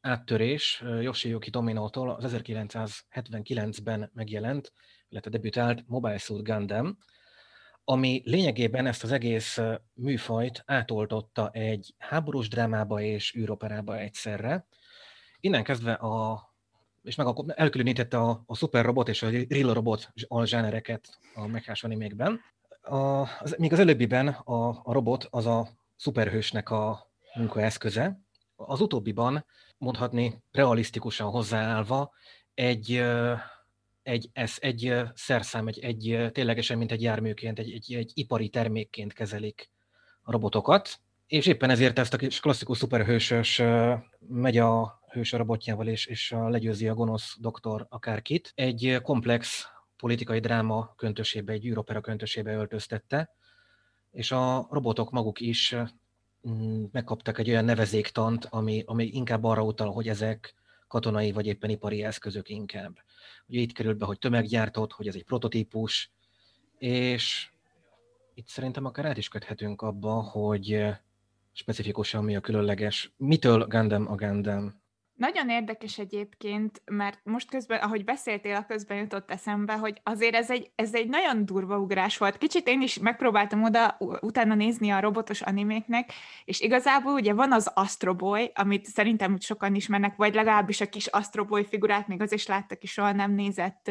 áttörés 0.00 0.82
Yoshiyuki 1.00 1.50
Tomino-tól, 1.50 2.10
az 2.10 2.36
1979-ben 2.36 4.10
megjelent, 4.14 4.72
illetve 5.08 5.30
debütált 5.30 5.84
Mobile 5.86 6.18
Suit 6.18 6.44
Gundam, 6.44 6.98
ami 7.84 8.22
lényegében 8.24 8.86
ezt 8.86 9.02
az 9.02 9.12
egész 9.12 9.58
műfajt 9.94 10.62
átoltotta 10.66 11.50
egy 11.50 11.94
háborús 11.98 12.48
drámába 12.48 13.00
és 13.00 13.34
űroperába 13.34 13.98
egyszerre. 13.98 14.66
Innen 15.40 15.64
kezdve 15.64 15.92
a 15.92 16.44
és 17.06 17.14
meg 17.14 17.26
elkülönítette 17.46 18.18
a, 18.18 18.42
a 18.46 18.54
szuperrobot 18.54 19.08
és 19.08 19.22
a 19.22 19.30
real 19.48 19.74
robot 19.74 20.12
alzsánereket 20.26 21.18
a 21.34 21.46
mechás 21.46 21.84
animékben. 21.84 22.40
A, 22.80 22.96
az, 23.40 23.54
míg 23.58 23.72
az 23.72 23.78
előbbiben 23.78 24.28
a, 24.28 24.68
a 24.68 24.92
robot 24.92 25.26
az 25.30 25.46
a 25.46 25.68
szuperhősnek 25.96 26.70
a 26.70 27.10
munkaeszköze, 27.34 28.20
az 28.56 28.80
utóbbiban 28.80 29.44
mondhatni 29.78 30.42
realisztikusan 30.52 31.30
hozzáállva 31.30 32.12
egy 32.54 33.04
egy, 34.06 34.30
ez 34.32 34.56
egy 34.58 34.94
szerszám, 35.14 35.66
egy, 35.66 35.78
egy 35.78 36.30
ténylegesen, 36.32 36.78
mint 36.78 36.92
egy 36.92 37.02
járműként, 37.02 37.58
egy, 37.58 37.72
egy, 37.72 37.94
egy 37.94 38.10
ipari 38.14 38.48
termékként 38.48 39.12
kezelik 39.12 39.70
a 40.22 40.30
robotokat, 40.30 41.00
és 41.26 41.46
éppen 41.46 41.70
ezért 41.70 41.98
ezt 41.98 42.14
a 42.14 42.18
klasszikus 42.40 42.78
szuperhősös 42.78 43.62
megy 44.28 44.58
a 44.58 45.00
hős 45.16 45.32
a 45.32 45.36
robotjával, 45.36 45.86
és, 45.86 46.06
és 46.06 46.34
legyőzi 46.46 46.88
a 46.88 46.94
gonosz 46.94 47.36
doktor 47.40 47.86
akárkit. 47.88 48.52
Egy 48.54 48.98
komplex 49.02 49.66
politikai 49.96 50.40
dráma 50.40 50.94
köntösébe, 50.96 51.52
egy 51.52 51.66
űropera 51.66 52.00
köntösébe 52.00 52.52
öltöztette, 52.52 53.34
és 54.12 54.30
a 54.30 54.66
robotok 54.70 55.10
maguk 55.10 55.40
is 55.40 55.76
mm, 56.48 56.84
megkaptak 56.92 57.38
egy 57.38 57.48
olyan 57.48 57.64
nevezéktant, 57.64 58.44
ami, 58.50 58.82
ami 58.86 59.04
inkább 59.04 59.44
arra 59.44 59.62
utal, 59.62 59.92
hogy 59.92 60.08
ezek 60.08 60.54
katonai 60.88 61.32
vagy 61.32 61.46
éppen 61.46 61.70
ipari 61.70 62.02
eszközök 62.02 62.48
inkább. 62.48 62.98
Ugye 63.46 63.60
itt 63.60 63.72
került 63.72 63.98
be, 63.98 64.06
hogy 64.06 64.18
tömeggyártott, 64.18 64.92
hogy 64.92 65.06
ez 65.06 65.14
egy 65.14 65.24
prototípus, 65.24 66.10
és 66.78 67.50
itt 68.34 68.48
szerintem 68.48 68.84
akár 68.84 69.04
át 69.04 69.16
is 69.16 69.28
köthetünk 69.28 69.82
abba, 69.82 70.12
hogy 70.12 70.86
specifikusan 71.52 72.24
mi 72.24 72.36
a 72.36 72.40
különleges, 72.40 73.12
mitől 73.16 73.66
Gundam 73.66 74.08
a 74.10 74.14
Gundam. 74.14 74.84
Nagyon 75.16 75.48
érdekes 75.48 75.98
egyébként, 75.98 76.82
mert 76.84 77.20
most 77.24 77.50
közben, 77.50 77.80
ahogy 77.80 78.04
beszéltél, 78.04 78.54
a 78.54 78.66
közben 78.66 78.96
jutott 78.96 79.30
eszembe, 79.30 79.72
hogy 79.72 80.00
azért 80.02 80.34
ez 80.34 80.50
egy, 80.50 80.70
ez 80.74 80.94
egy 80.94 81.08
nagyon 81.08 81.46
durva 81.46 81.78
ugrás 81.78 82.18
volt. 82.18 82.38
Kicsit 82.38 82.68
én 82.68 82.80
is 82.82 82.98
megpróbáltam 82.98 83.62
oda 83.62 83.96
utána 84.20 84.54
nézni 84.54 84.90
a 84.90 85.00
robotos 85.00 85.40
animéknek, 85.40 86.12
és 86.44 86.60
igazából 86.60 87.12
ugye 87.12 87.34
van 87.34 87.52
az 87.52 87.70
Astro 87.74 88.14
Boy, 88.14 88.50
amit 88.54 88.86
szerintem 88.86 89.38
sokan 89.40 89.74
ismernek, 89.74 90.16
vagy 90.16 90.34
legalábbis 90.34 90.80
a 90.80 90.88
kis 90.88 91.06
Astro 91.06 91.44
Boy 91.44 91.64
figurát 91.64 92.08
még 92.08 92.22
az 92.22 92.32
is 92.32 92.46
láttak, 92.46 92.82
és 92.82 92.92
soha 92.92 93.12
nem 93.12 93.32
nézett 93.32 93.90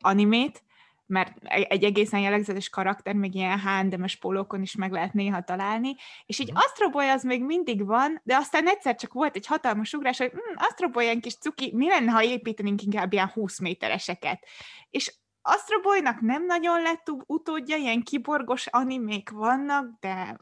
animét, 0.00 0.62
mert 1.10 1.32
egy 1.42 1.84
egészen 1.84 2.20
jellegzetes 2.20 2.68
karakter, 2.68 3.14
még 3.14 3.34
ilyen 3.34 3.60
H&M-es 3.60 4.16
pólókon 4.16 4.62
is 4.62 4.74
meg 4.74 4.92
lehet 4.92 5.12
néha 5.12 5.42
találni, 5.42 5.94
és 6.26 6.38
így 6.38 6.48
uh-huh. 6.50 6.64
Astro 6.64 6.90
Boy 6.90 7.08
az 7.08 7.22
még 7.22 7.44
mindig 7.44 7.86
van, 7.86 8.20
de 8.24 8.36
aztán 8.36 8.68
egyszer 8.68 8.94
csak 8.94 9.12
volt 9.12 9.36
egy 9.36 9.46
hatalmas 9.46 9.92
ugrás, 9.92 10.18
hogy 10.18 10.30
hm, 10.30 10.54
Astro 10.56 10.88
Boy 10.88 11.04
ilyen 11.04 11.20
kis 11.20 11.36
cuki, 11.36 11.72
mi 11.74 11.88
lenne, 11.88 12.10
ha 12.10 12.22
építenénk 12.22 12.82
inkább 12.82 13.12
ilyen 13.12 13.28
20 13.28 13.60
métereseket? 13.60 14.46
És 14.90 15.14
Astro 15.42 15.80
Boynak 15.80 16.20
nem 16.20 16.46
nagyon 16.46 16.82
lett 16.82 17.10
utódja, 17.26 17.76
ilyen 17.76 18.02
kiborgos 18.02 18.66
animék 18.66 19.30
vannak, 19.30 19.98
de 20.00 20.36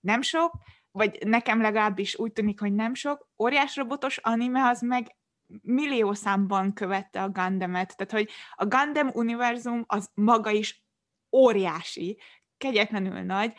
nem 0.00 0.22
sok, 0.22 0.52
vagy 0.90 1.18
nekem 1.26 1.60
legalábbis 1.60 2.18
úgy 2.18 2.32
tűnik, 2.32 2.60
hogy 2.60 2.72
nem 2.72 2.94
sok. 2.94 3.28
Óriás 3.42 3.76
robotos 3.76 4.18
anime 4.18 4.68
az 4.68 4.80
meg 4.80 5.16
millió 5.62 6.12
számban 6.12 6.72
követte 6.72 7.22
a 7.22 7.28
Gundamet, 7.28 7.96
tehát 7.96 8.12
hogy 8.12 8.30
a 8.54 8.66
Gundam 8.66 9.10
univerzum 9.12 9.84
az 9.86 10.10
maga 10.14 10.50
is 10.50 10.84
óriási, 11.32 12.18
kegyetlenül 12.56 13.20
nagy, 13.20 13.52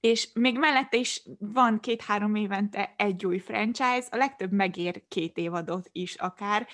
és 0.00 0.28
még 0.34 0.58
mellette 0.58 0.96
is 0.96 1.22
van 1.38 1.80
két-három 1.80 2.34
évente 2.34 2.94
egy 2.96 3.26
új 3.26 3.38
franchise, 3.38 4.06
a 4.10 4.16
legtöbb 4.16 4.52
megér 4.52 5.04
két 5.08 5.36
évadot 5.36 5.88
is 5.92 6.14
akár, 6.14 6.66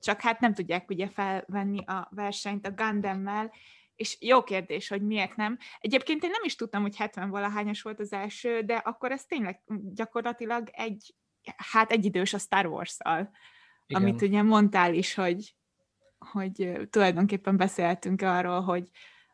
csak 0.00 0.20
hát 0.20 0.40
nem 0.40 0.54
tudják 0.54 0.90
ugye 0.90 1.08
felvenni 1.08 1.84
a 1.84 2.08
versenyt 2.10 2.66
a 2.66 2.70
Gundam-mel, 2.72 3.52
és 3.94 4.16
jó 4.20 4.42
kérdés, 4.42 4.88
hogy 4.88 5.02
miért 5.02 5.36
nem. 5.36 5.58
Egyébként 5.80 6.24
én 6.24 6.30
nem 6.30 6.44
is 6.44 6.54
tudtam, 6.54 6.82
hogy 6.82 6.96
70 6.96 7.30
valahányos 7.30 7.82
volt 7.82 8.00
az 8.00 8.12
első, 8.12 8.60
de 8.60 8.74
akkor 8.74 9.12
ez 9.12 9.24
tényleg 9.24 9.60
gyakorlatilag 9.94 10.68
egy 10.72 11.14
hát 11.56 11.90
egyidős 11.90 12.34
a 12.34 12.38
Star 12.38 12.66
Wars-szal, 12.66 13.30
Igen. 13.86 14.02
amit 14.02 14.22
ugye 14.22 14.42
mondtál 14.42 14.94
is, 14.94 15.14
hogy, 15.14 15.54
hogy 16.18 16.78
tulajdonképpen 16.90 17.56
beszéltünk 17.56 18.22
arról, 18.22 18.60
hogy 18.60 18.90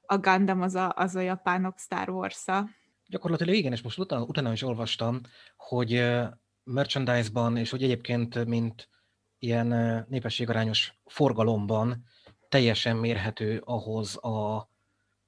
a 0.07 0.19
Gundam 0.19 0.63
az 0.63 0.75
a, 0.75 0.93
az 0.97 1.17
a 1.17 1.21
japánok 1.21 1.79
Star 1.79 2.09
Wars-a. 2.09 2.69
Gyakorlatilag 3.07 3.55
igen, 3.55 3.73
és 3.73 3.83
most 3.83 3.99
utána, 3.99 4.23
utána 4.23 4.53
is 4.53 4.63
olvastam, 4.63 5.21
hogy 5.57 6.05
merchandise-ban, 6.65 7.57
és 7.57 7.71
hogy 7.71 7.83
egyébként, 7.83 8.45
mint 8.45 8.89
ilyen 9.39 10.05
népességarányos 10.09 10.95
forgalomban 11.05 12.05
teljesen 12.49 12.97
mérhető 12.97 13.63
ahhoz 13.65 14.25
a 14.25 14.69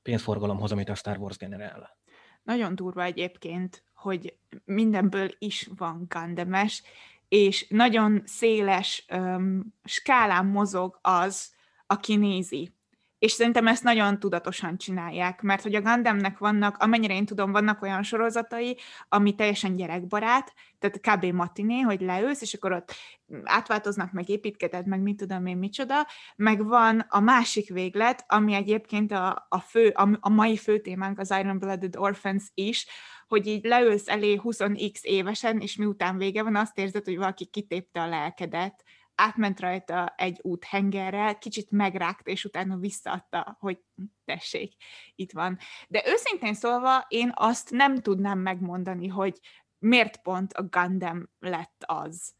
pénzforgalomhoz, 0.02 0.72
amit 0.72 0.88
a 0.88 0.94
Star 0.94 1.18
Wars 1.18 1.36
generál. 1.36 1.96
Nagyon 2.42 2.74
durva 2.74 3.02
egyébként, 3.02 3.84
hogy 4.06 4.34
mindenből 4.64 5.30
is 5.38 5.68
van 5.76 6.06
Gandemes, 6.08 6.82
és 7.28 7.66
nagyon 7.68 8.22
széles 8.24 9.06
um, 9.10 9.74
skálán 9.84 10.46
mozog 10.46 10.98
az, 11.02 11.54
aki 11.86 12.16
nézi. 12.16 12.74
És 13.18 13.32
szerintem 13.32 13.66
ezt 13.66 13.82
nagyon 13.82 14.18
tudatosan 14.18 14.78
csinálják, 14.78 15.42
mert 15.42 15.62
hogy 15.62 15.74
a 15.74 15.80
Gundamnek 15.80 16.38
vannak, 16.38 16.76
amennyire 16.76 17.14
én 17.14 17.26
tudom, 17.26 17.52
vannak 17.52 17.82
olyan 17.82 18.02
sorozatai, 18.02 18.76
ami 19.08 19.34
teljesen 19.34 19.76
gyerekbarát, 19.76 20.54
tehát 20.78 21.00
kb. 21.00 21.34
matiné, 21.34 21.80
hogy 21.80 22.00
leülsz, 22.00 22.42
és 22.42 22.54
akkor 22.54 22.72
ott 22.72 22.94
átváltoznak, 23.42 24.12
meg 24.12 24.28
építkeded, 24.28 24.86
meg 24.86 25.00
mit 25.00 25.16
tudom 25.16 25.46
én 25.46 25.56
micsoda, 25.56 26.06
meg 26.36 26.64
van 26.64 27.06
a 27.08 27.20
másik 27.20 27.68
véglet, 27.68 28.24
ami 28.28 28.54
egyébként 28.54 29.12
a, 29.12 29.46
a, 29.48 29.60
fő, 29.60 29.88
a, 29.88 30.08
a 30.20 30.28
mai 30.28 30.56
fő 30.56 30.80
témánk, 30.80 31.18
az 31.18 31.34
Iron 31.40 31.58
Blooded 31.58 31.96
Orphans 31.96 32.44
is, 32.54 32.86
hogy 33.26 33.46
így 33.46 33.64
leülsz 33.64 34.08
elé 34.08 34.40
20x 34.42 35.02
évesen, 35.02 35.60
és 35.60 35.76
miután 35.76 36.16
vége 36.16 36.42
van, 36.42 36.56
azt 36.56 36.78
érzed, 36.78 37.04
hogy 37.04 37.16
valaki 37.16 37.44
kitépte 37.46 38.02
a 38.02 38.08
lelkedet, 38.08 38.84
átment 39.14 39.60
rajta 39.60 40.14
egy 40.16 40.38
út 40.42 40.64
hengerrel, 40.64 41.38
kicsit 41.38 41.70
megrágta, 41.70 42.30
és 42.30 42.44
utána 42.44 42.76
visszaadta, 42.76 43.56
hogy 43.60 43.78
tessék, 44.24 44.74
itt 45.14 45.32
van. 45.32 45.58
De 45.88 46.02
őszintén 46.06 46.54
szólva, 46.54 47.04
én 47.08 47.32
azt 47.34 47.70
nem 47.70 48.00
tudnám 48.00 48.38
megmondani, 48.38 49.06
hogy 49.06 49.38
miért 49.78 50.22
pont 50.22 50.52
a 50.52 50.62
Gundam 50.62 51.28
lett 51.38 51.84
az, 51.86 52.34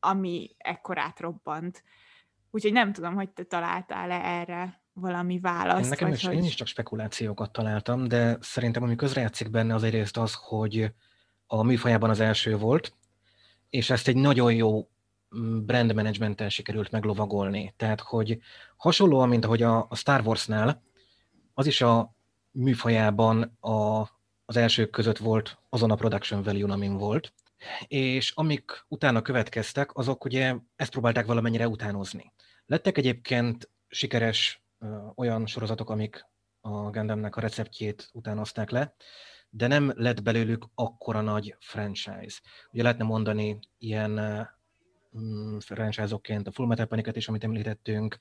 ami 0.00 0.54
ekkorát 0.58 1.20
robbant. 1.20 1.82
Úgyhogy 2.50 2.72
nem 2.72 2.92
tudom, 2.92 3.14
hogy 3.14 3.30
te 3.30 3.44
találtál-e 3.44 4.20
erre 4.24 4.81
valami 4.92 5.38
választ. 5.38 5.90
Nekem 5.90 6.08
vagy 6.08 6.16
is, 6.16 6.24
hogy... 6.24 6.34
én 6.34 6.44
is 6.44 6.54
csak 6.54 6.66
spekulációkat 6.66 7.52
találtam, 7.52 8.08
de 8.08 8.36
szerintem 8.40 8.82
ami 8.82 8.94
közrejátszik 8.94 9.50
benne 9.50 9.74
az 9.74 9.82
egyrészt 9.82 10.16
az, 10.16 10.34
hogy 10.34 10.92
a 11.46 11.62
műfajában 11.62 12.10
az 12.10 12.20
első 12.20 12.56
volt, 12.56 12.94
és 13.70 13.90
ezt 13.90 14.08
egy 14.08 14.16
nagyon 14.16 14.54
jó 14.54 14.88
mm, 15.36 15.64
brand 15.64 15.94
managementtel 15.94 16.48
sikerült 16.48 16.90
meglovagolni. 16.90 17.74
Tehát, 17.76 18.00
hogy 18.00 18.38
hasonlóan, 18.76 19.28
mint 19.28 19.44
ahogy 19.44 19.62
a, 19.62 19.86
a 19.88 19.96
Star 19.96 20.26
Warsnál, 20.26 20.82
az 21.54 21.66
is 21.66 21.80
a 21.80 22.14
műfajában 22.50 23.42
a, 23.60 24.00
az 24.44 24.56
elsők 24.56 24.90
között 24.90 25.18
volt 25.18 25.58
azon 25.68 25.90
a 25.90 25.94
production 25.94 26.42
value 26.42 26.72
amin 26.72 26.96
volt, 26.96 27.32
és 27.86 28.32
amik 28.34 28.84
utána 28.88 29.22
következtek, 29.22 29.96
azok 29.96 30.24
ugye 30.24 30.54
ezt 30.76 30.90
próbálták 30.90 31.26
valamennyire 31.26 31.68
utánozni. 31.68 32.32
Lettek 32.66 32.98
egyébként 32.98 33.70
sikeres 33.88 34.61
olyan 35.14 35.46
sorozatok, 35.46 35.90
amik 35.90 36.26
a 36.60 36.90
Gundamnek 36.90 37.36
a 37.36 37.40
receptjét 37.40 38.10
utánozták 38.12 38.70
le, 38.70 38.94
de 39.50 39.66
nem 39.66 39.92
lett 39.96 40.22
belőlük 40.22 40.64
akkora 40.74 41.20
nagy 41.20 41.56
franchise. 41.58 42.40
Ugye 42.72 42.82
lehetne 42.82 43.04
mondani 43.04 43.58
ilyen 43.78 44.10
mm, 45.18 45.58
franchise-okként 45.58 46.46
a 46.46 46.52
Full 46.52 46.66
Metal 46.66 46.86
Panic 46.86 47.16
is, 47.16 47.28
amit 47.28 47.44
említettünk, 47.44 48.18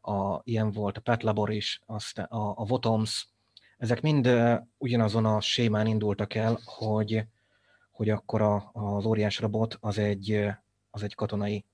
a, 0.00 0.40
ilyen 0.42 0.72
volt 0.72 0.96
a 0.96 1.00
Pet 1.00 1.22
Labor 1.22 1.50
is, 1.50 1.80
aztán 1.86 2.24
a, 2.24 2.50
a 2.56 2.64
Votoms, 2.64 3.28
ezek 3.78 4.00
mind 4.00 4.30
ugyanazon 4.78 5.24
a 5.24 5.40
sémán 5.40 5.86
indultak 5.86 6.34
el, 6.34 6.58
hogy, 6.64 7.24
hogy 7.90 8.10
akkor 8.10 8.42
a, 8.42 8.70
az 8.72 9.04
óriás 9.04 9.38
robot 9.38 9.76
az 9.80 9.98
egy, 9.98 10.46
az 10.90 11.02
egy 11.02 11.14
katonai 11.14 11.64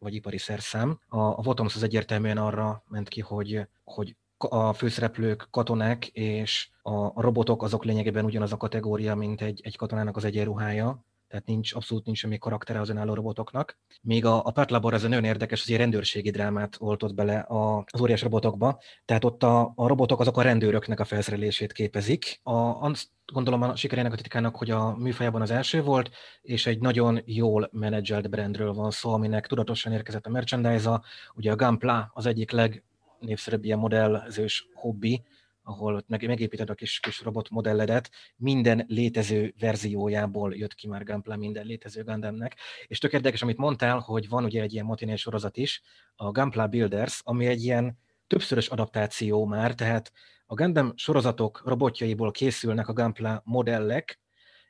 vagy 0.00 0.14
ipari 0.14 0.38
szerszám. 0.38 1.00
A, 1.08 1.18
a 1.18 1.42
Votoms 1.42 1.74
az 1.74 1.82
egyértelműen 1.82 2.38
arra 2.38 2.82
ment 2.88 3.08
ki, 3.08 3.20
hogy, 3.20 3.66
hogy 3.84 4.16
a 4.38 4.72
főszereplők 4.72 5.48
katonák, 5.50 6.06
és 6.06 6.68
a, 6.82 7.20
robotok 7.20 7.62
azok 7.62 7.84
lényegében 7.84 8.24
ugyanaz 8.24 8.52
a 8.52 8.56
kategória, 8.56 9.14
mint 9.14 9.40
egy, 9.40 9.60
egy 9.64 9.76
katonának 9.76 10.16
az 10.16 10.24
egyenruhája, 10.24 11.04
tehát 11.30 11.46
nincs, 11.46 11.74
abszolút 11.74 12.04
nincs 12.04 12.18
semmi 12.18 12.38
karaktere 12.38 12.80
az 12.80 12.88
önálló 12.88 13.14
robotoknak. 13.14 13.78
Még 14.02 14.24
a, 14.24 14.44
a 14.44 14.52
Labor 14.68 14.94
az 14.94 15.02
nagyon 15.02 15.24
érdekes, 15.24 15.64
hogy 15.64 15.72
egy 15.74 15.80
rendőrségi 15.80 16.30
drámát 16.30 16.76
oltott 16.78 17.14
bele 17.14 17.38
a, 17.38 17.84
az 17.86 18.00
óriás 18.00 18.22
robotokba, 18.22 18.80
tehát 19.04 19.24
ott 19.24 19.42
a, 19.42 19.72
a 19.74 19.86
robotok 19.86 20.20
azok 20.20 20.36
a 20.36 20.42
rendőröknek 20.42 21.00
a 21.00 21.04
felszerelését 21.04 21.72
képezik. 21.72 22.40
A, 22.42 22.52
azt 22.52 23.08
gondolom 23.32 23.62
a 23.62 23.76
sikerének 23.76 24.12
a 24.12 24.16
titkának, 24.16 24.56
hogy 24.56 24.70
a 24.70 24.96
műfajában 24.96 25.40
az 25.40 25.50
első 25.50 25.82
volt, 25.82 26.10
és 26.42 26.66
egy 26.66 26.80
nagyon 26.80 27.20
jól 27.24 27.68
menedzselt 27.72 28.30
brandről 28.30 28.72
van 28.72 28.90
szó, 28.90 29.12
aminek 29.12 29.46
tudatosan 29.46 29.92
érkezett 29.92 30.26
a 30.26 30.30
merchandise-a. 30.30 31.02
Ugye 31.34 31.52
a 31.52 31.56
Gunpla 31.56 32.10
az 32.14 32.26
egyik 32.26 32.50
legnépszerűbb 32.50 33.64
ilyen 33.64 33.78
modellzős 33.78 34.68
hobbi, 34.74 35.22
ahol 35.70 36.04
meg, 36.06 36.26
megépíted 36.26 36.70
a 36.70 36.74
kis, 36.74 37.00
kis 37.00 37.22
robot 37.22 37.50
modelledet, 37.50 38.10
minden 38.36 38.84
létező 38.88 39.54
verziójából 39.58 40.56
jött 40.56 40.74
ki 40.74 40.88
már 40.88 41.04
Gunpla 41.04 41.36
minden 41.36 41.66
létező 41.66 42.04
Gundamnek. 42.04 42.56
És 42.86 42.98
tök 42.98 43.12
érdekes, 43.12 43.42
amit 43.42 43.56
mondtál, 43.56 43.98
hogy 43.98 44.28
van 44.28 44.44
ugye 44.44 44.62
egy 44.62 44.72
ilyen 44.72 44.84
matiné 44.84 45.16
sorozat 45.16 45.56
is, 45.56 45.82
a 46.14 46.30
Gunpla 46.30 46.66
Builders, 46.66 47.20
ami 47.24 47.46
egy 47.46 47.62
ilyen 47.62 47.98
többszörös 48.26 48.68
adaptáció 48.68 49.44
már, 49.44 49.74
tehát 49.74 50.12
a 50.46 50.54
Gundam 50.54 50.92
sorozatok 50.96 51.62
robotjaiból 51.64 52.30
készülnek 52.30 52.88
a 52.88 52.92
Gunpla 52.92 53.42
modellek, 53.44 54.20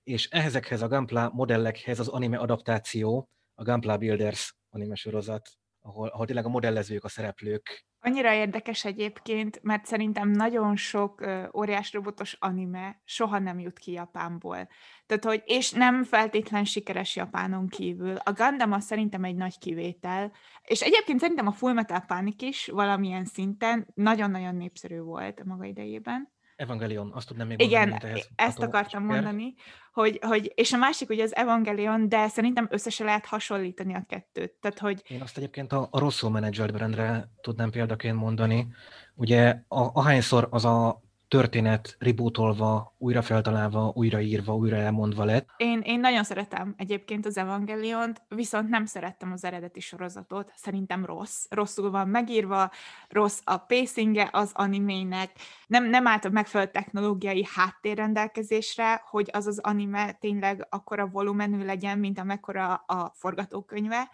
és 0.03 0.29
ehhezekhez 0.29 0.83
a 0.83 0.89
Gunpla 0.89 1.31
modellekhez 1.35 1.99
az 1.99 2.09
anime 2.09 2.39
adaptáció, 2.39 3.29
a 3.55 3.63
Gunpla 3.63 3.97
Builders 3.97 4.57
anime 4.71 4.95
sorozat, 4.95 5.60
ahol, 5.81 6.09
ahol 6.09 6.27
tényleg 6.27 6.45
a 6.45 6.49
modellezők, 6.49 7.05
a 7.05 7.09
szereplők 7.09 7.85
Annyira 8.03 8.33
érdekes 8.33 8.85
egyébként, 8.85 9.63
mert 9.63 9.87
szerintem 9.87 10.31
nagyon 10.31 10.77
sok 10.77 11.27
óriás 11.57 11.93
robotos 11.93 12.37
anime 12.39 13.01
soha 13.05 13.39
nem 13.39 13.59
jut 13.59 13.79
ki 13.79 13.93
Japánból. 13.93 14.69
Tehát, 15.07 15.25
hogy, 15.25 15.43
és 15.45 15.71
nem 15.71 16.05
feltétlen 16.05 16.65
sikeres 16.65 17.17
Japánon 17.17 17.69
kívül. 17.69 18.17
A 18.17 18.33
Gundam 18.33 18.73
az 18.73 18.85
szerintem 18.85 19.25
egy 19.25 19.35
nagy 19.35 19.59
kivétel, 19.59 20.33
és 20.63 20.81
egyébként 20.81 21.21
szerintem 21.21 21.47
a 21.47 21.53
Full 21.53 21.73
Metal 21.73 22.01
Panic 22.01 22.43
is 22.43 22.67
valamilyen 22.67 23.25
szinten 23.25 23.87
nagyon-nagyon 23.95 24.55
népszerű 24.55 25.01
volt 25.01 25.41
a 25.41 25.45
maga 25.45 25.65
idejében. 25.65 26.33
Evangelion, 26.61 27.11
azt 27.15 27.29
tudnám 27.29 27.47
még 27.47 27.61
Igen, 27.61 27.89
mondani, 27.89 28.13
ehhez 28.13 28.29
ezt 28.35 28.59
akartam 28.59 29.03
siker. 29.03 29.15
mondani, 29.15 29.55
hogy, 29.93 30.19
hogy, 30.23 30.53
és 30.55 30.73
a 30.73 30.77
másik 30.77 31.11
ugye 31.11 31.23
az 31.23 31.37
Evangelion, 31.37 32.09
de 32.09 32.29
szerintem 32.29 32.67
összesen 32.71 33.07
lehet 33.07 33.27
hasonlítani 33.27 33.95
a 33.95 34.05
kettőt. 34.09 34.53
Tehát, 34.61 34.79
hogy... 34.79 35.03
Én 35.09 35.21
azt 35.21 35.37
egyébként 35.37 35.73
a, 35.73 35.89
a 35.91 35.99
rosszul 35.99 36.31
menedzselt 36.31 36.73
brandre 36.73 37.31
tudnám 37.41 37.71
példaként 37.71 38.17
mondani. 38.17 38.67
Ugye 39.15 39.49
a, 39.69 39.91
ahányszor 39.93 40.49
az 40.51 40.65
a 40.65 41.03
történet 41.31 41.97
rebootolva, 41.99 42.95
újra 42.99 43.23
feltalálva, 43.23 43.93
újraírva, 43.95 44.55
újra 44.55 44.77
elmondva 44.77 45.25
lett. 45.25 45.49
Én, 45.57 45.81
én 45.85 46.01
nagyon 46.01 46.25
szeretem 46.25 46.75
egyébként 46.77 47.27
az 47.27 47.37
Evangeliont, 47.37 48.23
viszont 48.29 48.69
nem 48.69 48.85
szerettem 48.85 49.33
az 49.33 49.45
eredeti 49.45 49.81
sorozatot. 49.81 50.53
Szerintem 50.57 51.05
rossz. 51.05 51.45
Rosszul 51.49 51.91
van 51.91 52.09
megírva, 52.09 52.71
rossz 53.09 53.41
a 53.45 53.57
pacingje 53.57 54.29
az 54.33 54.51
animének, 54.55 55.31
nem, 55.67 55.85
nem 55.85 56.07
állt 56.07 56.25
a 56.25 56.31
megfelelő 56.31 56.71
technológiai 56.71 57.47
háttérrendelkezésre, 57.55 59.03
hogy 59.11 59.29
az 59.33 59.47
az 59.47 59.59
anime 59.59 60.13
tényleg 60.13 60.67
akkora 60.71 61.07
volumenű 61.07 61.65
legyen, 61.65 61.99
mint 61.99 62.19
amekkora 62.19 62.75
a 62.75 63.13
forgatókönyve, 63.15 64.11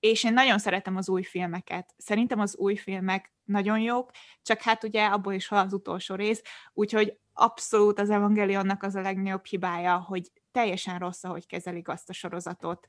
és 0.00 0.24
én 0.24 0.32
nagyon 0.32 0.58
szeretem 0.58 0.96
az 0.96 1.08
új 1.08 1.22
filmeket. 1.22 1.94
Szerintem 1.96 2.40
az 2.40 2.56
új 2.56 2.76
filmek 2.76 3.32
nagyon 3.44 3.80
jók, 3.80 4.10
csak 4.42 4.60
hát 4.60 4.84
ugye 4.84 5.06
abból 5.06 5.32
is 5.32 5.50
az 5.50 5.72
utolsó 5.72 6.14
rész, 6.14 6.42
úgyhogy 6.72 7.18
abszolút 7.32 7.98
az 7.98 8.10
Evangelionnak 8.10 8.82
az 8.82 8.94
a 8.94 9.00
legnagyobb 9.00 9.44
hibája, 9.44 9.96
hogy 9.96 10.30
teljesen 10.52 10.98
rossz, 10.98 11.24
ahogy 11.24 11.46
kezelik 11.46 11.88
azt 11.88 12.08
a 12.08 12.12
sorozatot 12.12 12.86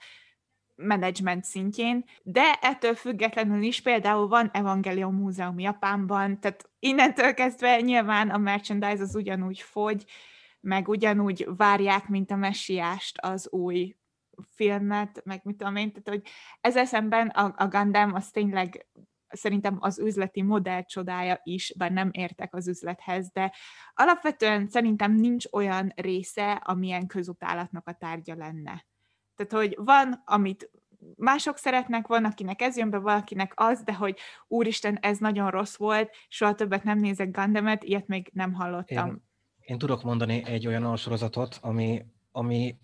management 0.75 1.43
szintjén, 1.43 2.05
de 2.23 2.53
ettől 2.61 2.95
függetlenül 2.95 3.61
is 3.61 3.81
például 3.81 4.27
van 4.27 4.49
Evangelion 4.53 5.13
Múzeum 5.13 5.59
Japánban, 5.59 6.39
tehát 6.39 6.69
innentől 6.79 7.33
kezdve 7.33 7.81
nyilván 7.81 8.29
a 8.29 8.37
merchandise 8.37 9.01
az 9.01 9.15
ugyanúgy 9.15 9.61
fogy, 9.61 10.05
meg 10.59 10.87
ugyanúgy 10.87 11.47
várják, 11.57 12.07
mint 12.07 12.31
a 12.31 12.35
messiást 12.35 13.17
az 13.21 13.49
új 13.51 13.95
filmet, 14.49 15.21
meg 15.25 15.41
mit 15.43 15.57
tudom 15.57 15.75
én, 15.75 15.91
tehát 15.91 16.09
hogy 16.09 16.31
ezzel 16.61 16.85
szemben 16.85 17.27
a, 17.27 17.53
a 17.57 17.67
Gundam 17.67 18.13
az 18.13 18.29
tényleg 18.29 18.87
szerintem 19.31 19.77
az 19.79 19.99
üzleti 19.99 20.41
modell 20.41 20.83
csodája 20.83 21.39
is, 21.43 21.73
bár 21.77 21.91
nem 21.91 22.09
értek 22.11 22.55
az 22.55 22.67
üzlethez, 22.67 23.31
de 23.31 23.53
alapvetően 23.93 24.67
szerintem 24.67 25.13
nincs 25.13 25.45
olyan 25.51 25.91
része, 25.95 26.51
amilyen 26.51 27.07
közutálatnak 27.07 27.87
a 27.87 27.93
tárgya 27.93 28.35
lenne. 28.35 28.85
Tehát, 29.35 29.65
hogy 29.65 29.85
van, 29.85 30.21
amit 30.25 30.69
mások 31.15 31.57
szeretnek, 31.57 32.07
van, 32.07 32.25
akinek 32.25 32.61
ez 32.61 32.77
jön 32.77 32.89
be, 32.89 32.97
valakinek 32.97 33.53
az, 33.55 33.83
de 33.83 33.93
hogy 33.93 34.17
úristen, 34.47 34.97
ez 35.01 35.17
nagyon 35.17 35.49
rossz 35.49 35.75
volt, 35.75 36.15
soha 36.27 36.55
többet 36.55 36.83
nem 36.83 36.97
nézek 36.97 37.31
Gundamet, 37.31 37.83
ilyet 37.83 38.07
még 38.07 38.29
nem 38.33 38.53
hallottam. 38.53 39.07
Én, 39.07 39.21
én 39.59 39.77
tudok 39.77 40.03
mondani 40.03 40.43
egy 40.45 40.67
olyan 40.67 40.83
alsorozatot, 40.83 41.57
ami, 41.61 42.05
ami 42.31 42.75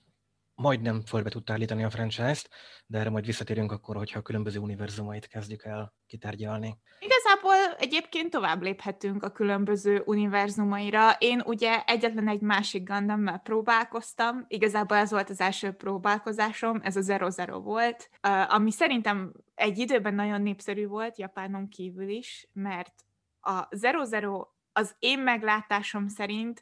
majdnem 0.62 1.02
fölbe 1.02 1.30
tudta 1.30 1.54
állítani 1.54 1.84
a 1.84 1.90
franchise-t, 1.90 2.50
de 2.86 3.00
erre 3.00 3.10
majd 3.10 3.26
visszatérünk 3.26 3.72
akkor, 3.72 3.96
hogyha 3.96 4.20
a 4.20 4.22
különböző 4.22 4.60
univerzumait 4.60 5.28
kezdjük 5.28 5.64
el 5.64 5.94
kitárgyalni. 6.08 6.78
Igazából 7.00 7.76
egyébként 7.78 8.30
tovább 8.30 8.62
léphetünk 8.62 9.24
a 9.24 9.32
különböző 9.32 10.02
univerzumaira. 10.06 11.12
Én 11.20 11.42
ugye 11.46 11.84
egyetlen 11.84 12.28
egy 12.28 12.42
másik 12.42 12.90
Gundam-mel 12.90 13.38
próbálkoztam, 13.38 14.46
igazából 14.48 14.98
ez 14.98 15.12
volt 15.12 15.30
az 15.30 15.42
első 15.42 15.72
próbálkozásom, 15.72 16.80
ez 16.84 16.96
a 16.96 17.02
Zero 17.02 17.30
Zero 17.30 17.62
volt, 17.62 18.10
ami 18.48 18.72
szerintem 18.72 19.34
egy 19.56 19.78
időben 19.78 20.14
nagyon 20.14 20.42
népszerű 20.42 20.88
volt, 20.88 21.18
Japánon 21.18 21.70
kívül 21.70 22.10
is, 22.10 22.50
mert 22.54 22.94
a 23.42 23.68
Zero 23.76 24.04
Zero 24.04 24.48
az 24.74 24.96
én 25.00 25.20
meglátásom 25.20 26.08
szerint 26.08 26.62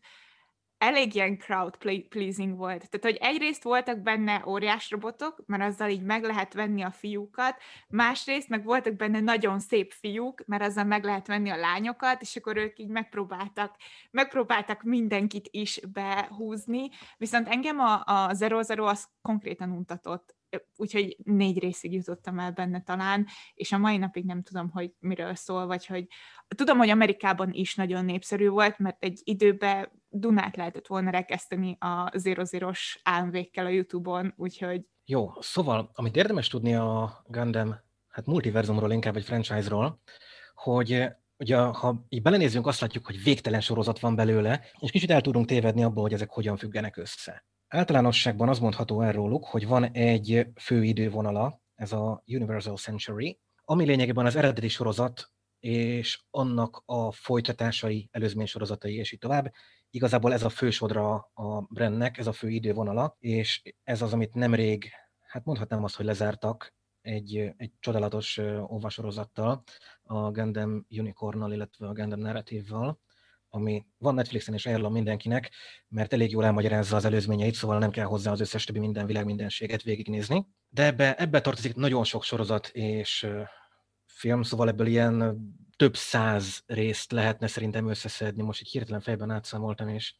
elég 0.77 1.15
ilyen 1.15 1.37
crowd 1.37 1.77
pleasing 2.09 2.57
volt. 2.57 2.89
Tehát, 2.89 3.17
hogy 3.17 3.29
egyrészt 3.29 3.63
voltak 3.63 3.99
benne 3.99 4.43
óriás 4.47 4.91
robotok, 4.91 5.43
mert 5.45 5.63
azzal 5.63 5.89
így 5.89 6.01
meg 6.01 6.23
lehet 6.23 6.53
venni 6.53 6.81
a 6.81 6.91
fiúkat, 6.91 7.61
másrészt 7.87 8.49
meg 8.49 8.63
voltak 8.63 8.95
benne 8.95 9.19
nagyon 9.19 9.59
szép 9.59 9.91
fiúk, 9.91 10.45
mert 10.45 10.63
azzal 10.63 10.83
meg 10.83 11.03
lehet 11.03 11.27
venni 11.27 11.49
a 11.49 11.57
lányokat, 11.57 12.21
és 12.21 12.35
akkor 12.35 12.57
ők 12.57 12.79
így 12.79 12.89
megpróbáltak, 12.89 13.75
megpróbáltak 14.11 14.83
mindenkit 14.83 15.47
is 15.51 15.79
behúzni, 15.93 16.89
viszont 17.17 17.47
engem 17.47 17.79
a, 17.79 18.03
a 18.05 18.33
Zero 18.33 18.61
Zero 18.61 18.85
az 18.85 19.07
konkrétan 19.21 19.71
untatott 19.71 20.35
úgyhogy 20.75 21.17
négy 21.23 21.59
részig 21.59 21.93
jutottam 21.93 22.39
el 22.39 22.51
benne 22.51 22.81
talán, 22.81 23.27
és 23.53 23.71
a 23.71 23.77
mai 23.77 23.97
napig 23.97 24.25
nem 24.25 24.41
tudom, 24.43 24.69
hogy 24.69 24.93
miről 24.99 25.35
szól, 25.35 25.65
vagy 25.65 25.85
hogy 25.85 26.07
tudom, 26.55 26.77
hogy 26.77 26.89
Amerikában 26.89 27.53
is 27.53 27.75
nagyon 27.75 28.05
népszerű 28.05 28.49
volt, 28.49 28.79
mert 28.79 29.03
egy 29.03 29.21
időben 29.23 29.91
Dunát 30.09 30.55
lehetett 30.55 30.87
volna 30.87 31.09
rekeszteni 31.09 31.77
a 31.79 32.11
zero-zéros 32.17 32.99
álmvékkel 33.03 33.65
a 33.65 33.69
Youtube-on, 33.69 34.33
úgyhogy... 34.37 34.81
Jó, 35.05 35.31
szóval, 35.39 35.91
amit 35.93 36.15
érdemes 36.15 36.47
tudni 36.47 36.75
a 36.75 37.23
Gundam, 37.27 37.75
hát 38.07 38.25
multiverzumról, 38.25 38.91
inkább 38.91 39.15
egy 39.15 39.23
franchise-ról, 39.23 39.99
hogy 40.53 41.07
ugye, 41.37 41.57
ha 41.57 42.05
így 42.09 42.21
belenézzünk, 42.21 42.67
azt 42.67 42.79
látjuk, 42.79 43.05
hogy 43.05 43.23
végtelen 43.23 43.61
sorozat 43.61 43.99
van 43.99 44.15
belőle, 44.15 44.61
és 44.79 44.91
kicsit 44.91 45.11
el 45.11 45.21
tudunk 45.21 45.45
tévedni 45.45 45.83
abból, 45.83 46.03
hogy 46.03 46.13
ezek 46.13 46.29
hogyan 46.29 46.57
függenek 46.57 46.97
össze. 46.97 47.45
Általánosságban 47.75 48.49
az 48.49 48.59
mondható 48.59 49.01
erróluk, 49.01 49.45
hogy 49.45 49.67
van 49.67 49.83
egy 49.91 50.47
fő 50.55 50.83
idővonala, 50.83 51.61
ez 51.75 51.91
a 51.91 52.23
Universal 52.27 52.77
Century, 52.77 53.39
ami 53.65 53.85
lényegében 53.85 54.25
az 54.25 54.35
eredeti 54.35 54.67
sorozat 54.67 55.31
és 55.59 56.23
annak 56.29 56.83
a 56.85 57.11
folytatásai, 57.11 58.09
előzmény 58.11 58.45
sorozatai, 58.45 58.95
és 58.95 59.11
így 59.11 59.19
tovább. 59.19 59.51
Igazából 59.89 60.33
ez 60.33 60.43
a 60.43 60.49
fő 60.49 60.69
sodra 60.69 61.13
a 61.33 61.61
brandnek, 61.69 62.17
ez 62.17 62.27
a 62.27 62.33
fő 62.33 62.49
idővonala, 62.49 63.15
és 63.19 63.61
ez 63.83 64.01
az, 64.01 64.13
amit 64.13 64.33
nemrég, 64.33 64.89
hát 65.21 65.45
mondhatnám 65.45 65.83
azt, 65.83 65.95
hogy 65.95 66.05
lezártak 66.05 66.73
egy, 67.01 67.53
egy 67.57 67.71
csodálatos 67.79 68.37
olvasorozattal, 68.67 69.63
a 70.03 70.31
Gundam 70.31 70.85
Unicornnal, 70.89 71.51
illetve 71.51 71.87
a 71.87 71.93
Gundam 71.93 72.19
narratívval, 72.19 72.99
ami 73.55 73.85
van 73.97 74.13
Netflixen 74.13 74.53
és 74.53 74.65
ajánlom 74.65 74.93
mindenkinek, 74.93 75.51
mert 75.87 76.13
elég 76.13 76.31
jól 76.31 76.45
elmagyarázza 76.45 76.95
az 76.95 77.05
előzményeit, 77.05 77.55
szóval 77.55 77.77
nem 77.77 77.91
kell 77.91 78.05
hozzá 78.05 78.31
az 78.31 78.39
összes 78.39 78.63
többi 78.63 78.79
minden 78.79 79.05
világ 79.05 79.25
mindenséget 79.25 79.83
végignézni. 79.83 80.45
De 80.69 80.83
ebbe, 80.83 81.15
ebbe 81.15 81.41
tartozik 81.41 81.75
nagyon 81.75 82.03
sok 82.03 82.23
sorozat 82.23 82.67
és 82.67 83.27
film, 84.05 84.43
szóval 84.43 84.67
ebből 84.67 84.87
ilyen 84.87 85.37
több 85.75 85.95
száz 85.95 86.63
részt 86.65 87.11
lehetne 87.11 87.47
szerintem 87.47 87.89
összeszedni. 87.89 88.43
Most 88.43 88.61
egy 88.61 88.67
hirtelen 88.67 89.01
fejben 89.01 89.31
átszámoltam, 89.31 89.87
és, 89.87 90.15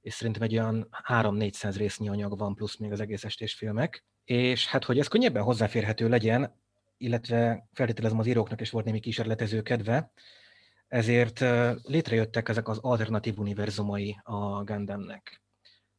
és 0.00 0.14
szerintem 0.14 0.42
egy 0.42 0.52
olyan 0.52 0.88
3-400 1.08 1.74
résznyi 1.76 2.08
anyag 2.08 2.38
van, 2.38 2.54
plusz 2.54 2.76
még 2.76 2.92
az 2.92 3.00
egész 3.00 3.24
estés 3.24 3.54
filmek. 3.54 4.04
És 4.24 4.66
hát, 4.66 4.84
hogy 4.84 4.98
ez 4.98 5.08
könnyebben 5.08 5.42
hozzáférhető 5.42 6.08
legyen, 6.08 6.58
illetve 6.96 7.68
feltételezem 7.72 8.18
az 8.18 8.26
íróknak 8.26 8.60
is 8.60 8.70
volt 8.70 8.84
némi 8.84 9.00
kísérletező 9.00 9.62
kedve, 9.62 10.12
ezért 10.90 11.40
létrejöttek 11.82 12.48
ezek 12.48 12.68
az 12.68 12.78
alternatív 12.78 13.38
univerzumai 13.38 14.20
a 14.22 14.64
Gundamnek. 14.64 15.42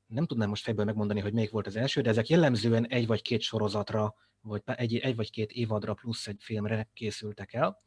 nem 0.05 0.25
tudnám 0.25 0.49
most 0.49 0.63
fejből 0.63 0.85
megmondani, 0.85 1.19
hogy 1.19 1.33
melyik 1.33 1.51
volt 1.51 1.67
az 1.67 1.75
első, 1.75 2.01
de 2.01 2.09
ezek 2.09 2.27
jellemzően 2.27 2.87
egy 2.87 3.07
vagy 3.07 3.21
két 3.21 3.41
sorozatra, 3.41 4.15
vagy 4.41 4.61
egy, 4.65 4.97
egy 4.97 5.15
vagy 5.15 5.31
két 5.31 5.51
évadra 5.51 5.93
plusz 5.93 6.27
egy 6.27 6.37
filmre 6.39 6.89
készültek 6.93 7.53
el. 7.53 7.81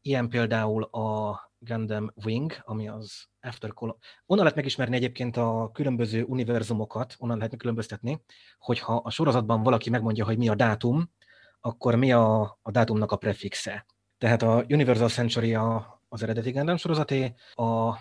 Ilyen 0.00 0.28
például 0.28 0.82
a 0.82 1.40
Gundam 1.58 2.12
Wing, 2.24 2.52
ami 2.64 2.88
az 2.88 3.26
After 3.40 3.72
Call. 3.74 3.96
Onnan 4.26 4.44
lehet 4.44 4.58
megismerni 4.58 4.96
egyébként 4.96 5.36
a 5.36 5.70
különböző 5.72 6.22
univerzumokat, 6.22 7.14
onnan 7.18 7.36
lehet 7.36 7.50
megkülönböztetni, 7.50 8.22
hogyha 8.58 8.96
a 8.96 9.10
sorozatban 9.10 9.62
valaki 9.62 9.90
megmondja, 9.90 10.24
hogy 10.24 10.38
mi 10.38 10.48
a 10.48 10.54
dátum, 10.54 11.10
akkor 11.60 11.94
mi 11.94 12.12
a, 12.12 12.58
a 12.62 12.70
dátumnak 12.70 13.12
a 13.12 13.16
prefixe. 13.16 13.86
Tehát 14.18 14.42
a 14.42 14.64
Universal 14.68 15.08
Century 15.08 15.54
a, 15.54 15.95
az 16.08 16.22
eredeti 16.22 16.50
Gundam 16.50 16.76
sorozaté, 16.76 17.34
a 17.54 17.98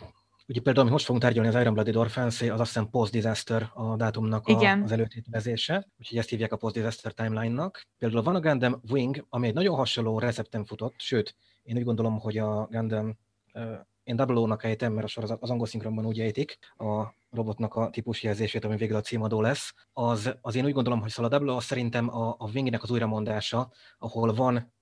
Ugye 0.47 0.61
például, 0.61 0.79
amit 0.79 0.91
most 0.91 1.05
fogunk 1.05 1.23
tárgyalni, 1.23 1.49
az 1.49 1.61
Iron 1.61 1.73
Blooded 1.73 1.95
Orphans, 1.95 2.41
az 2.41 2.59
azt 2.59 2.73
hiszem 2.73 2.89
post-disaster 2.89 3.69
a 3.73 3.95
dátumnak 3.95 4.47
a, 4.47 4.81
az 4.83 4.91
előtételezése, 4.91 5.87
úgyhogy 5.99 6.17
ezt 6.17 6.29
hívják 6.29 6.51
a 6.51 6.57
post-disaster 6.57 7.11
timeline-nak. 7.11 7.85
Például 7.97 8.23
van 8.23 8.35
a 8.35 8.39
Gundam 8.39 8.81
Wing, 8.89 9.25
ami 9.29 9.47
egy 9.47 9.53
nagyon 9.53 9.75
hasonló 9.75 10.19
recepten 10.19 10.65
futott, 10.65 10.93
sőt, 10.97 11.35
én 11.63 11.77
úgy 11.77 11.83
gondolom, 11.83 12.19
hogy 12.19 12.37
a 12.37 12.67
Gundam 12.71 13.17
én 14.03 14.15
Double 14.15 14.47
nak 14.47 14.63
ejtem, 14.63 14.93
mert 14.93 15.05
a 15.05 15.09
sorozat 15.09 15.41
az 15.41 15.49
angol 15.49 15.67
szinkronban 15.67 16.05
úgy 16.05 16.19
ejtik 16.19 16.57
a 16.77 17.03
robotnak 17.29 17.75
a 17.75 17.89
típusjelzését, 17.89 18.65
ami 18.65 18.77
végül 18.77 18.95
a 18.95 19.01
címadó 19.01 19.41
lesz, 19.41 19.73
az, 19.93 20.35
az 20.41 20.55
én 20.55 20.65
úgy 20.65 20.73
gondolom, 20.73 21.01
hogy 21.01 21.09
szóval 21.09 21.31
a 21.31 21.37
Double 21.37 21.55
az 21.55 21.63
szerintem 21.63 22.15
a, 22.15 22.35
a 22.37 22.49
Wingnek 22.53 22.83
az 22.83 22.91
újramondása, 22.91 23.71
ahol 23.97 24.33
van 24.33 24.73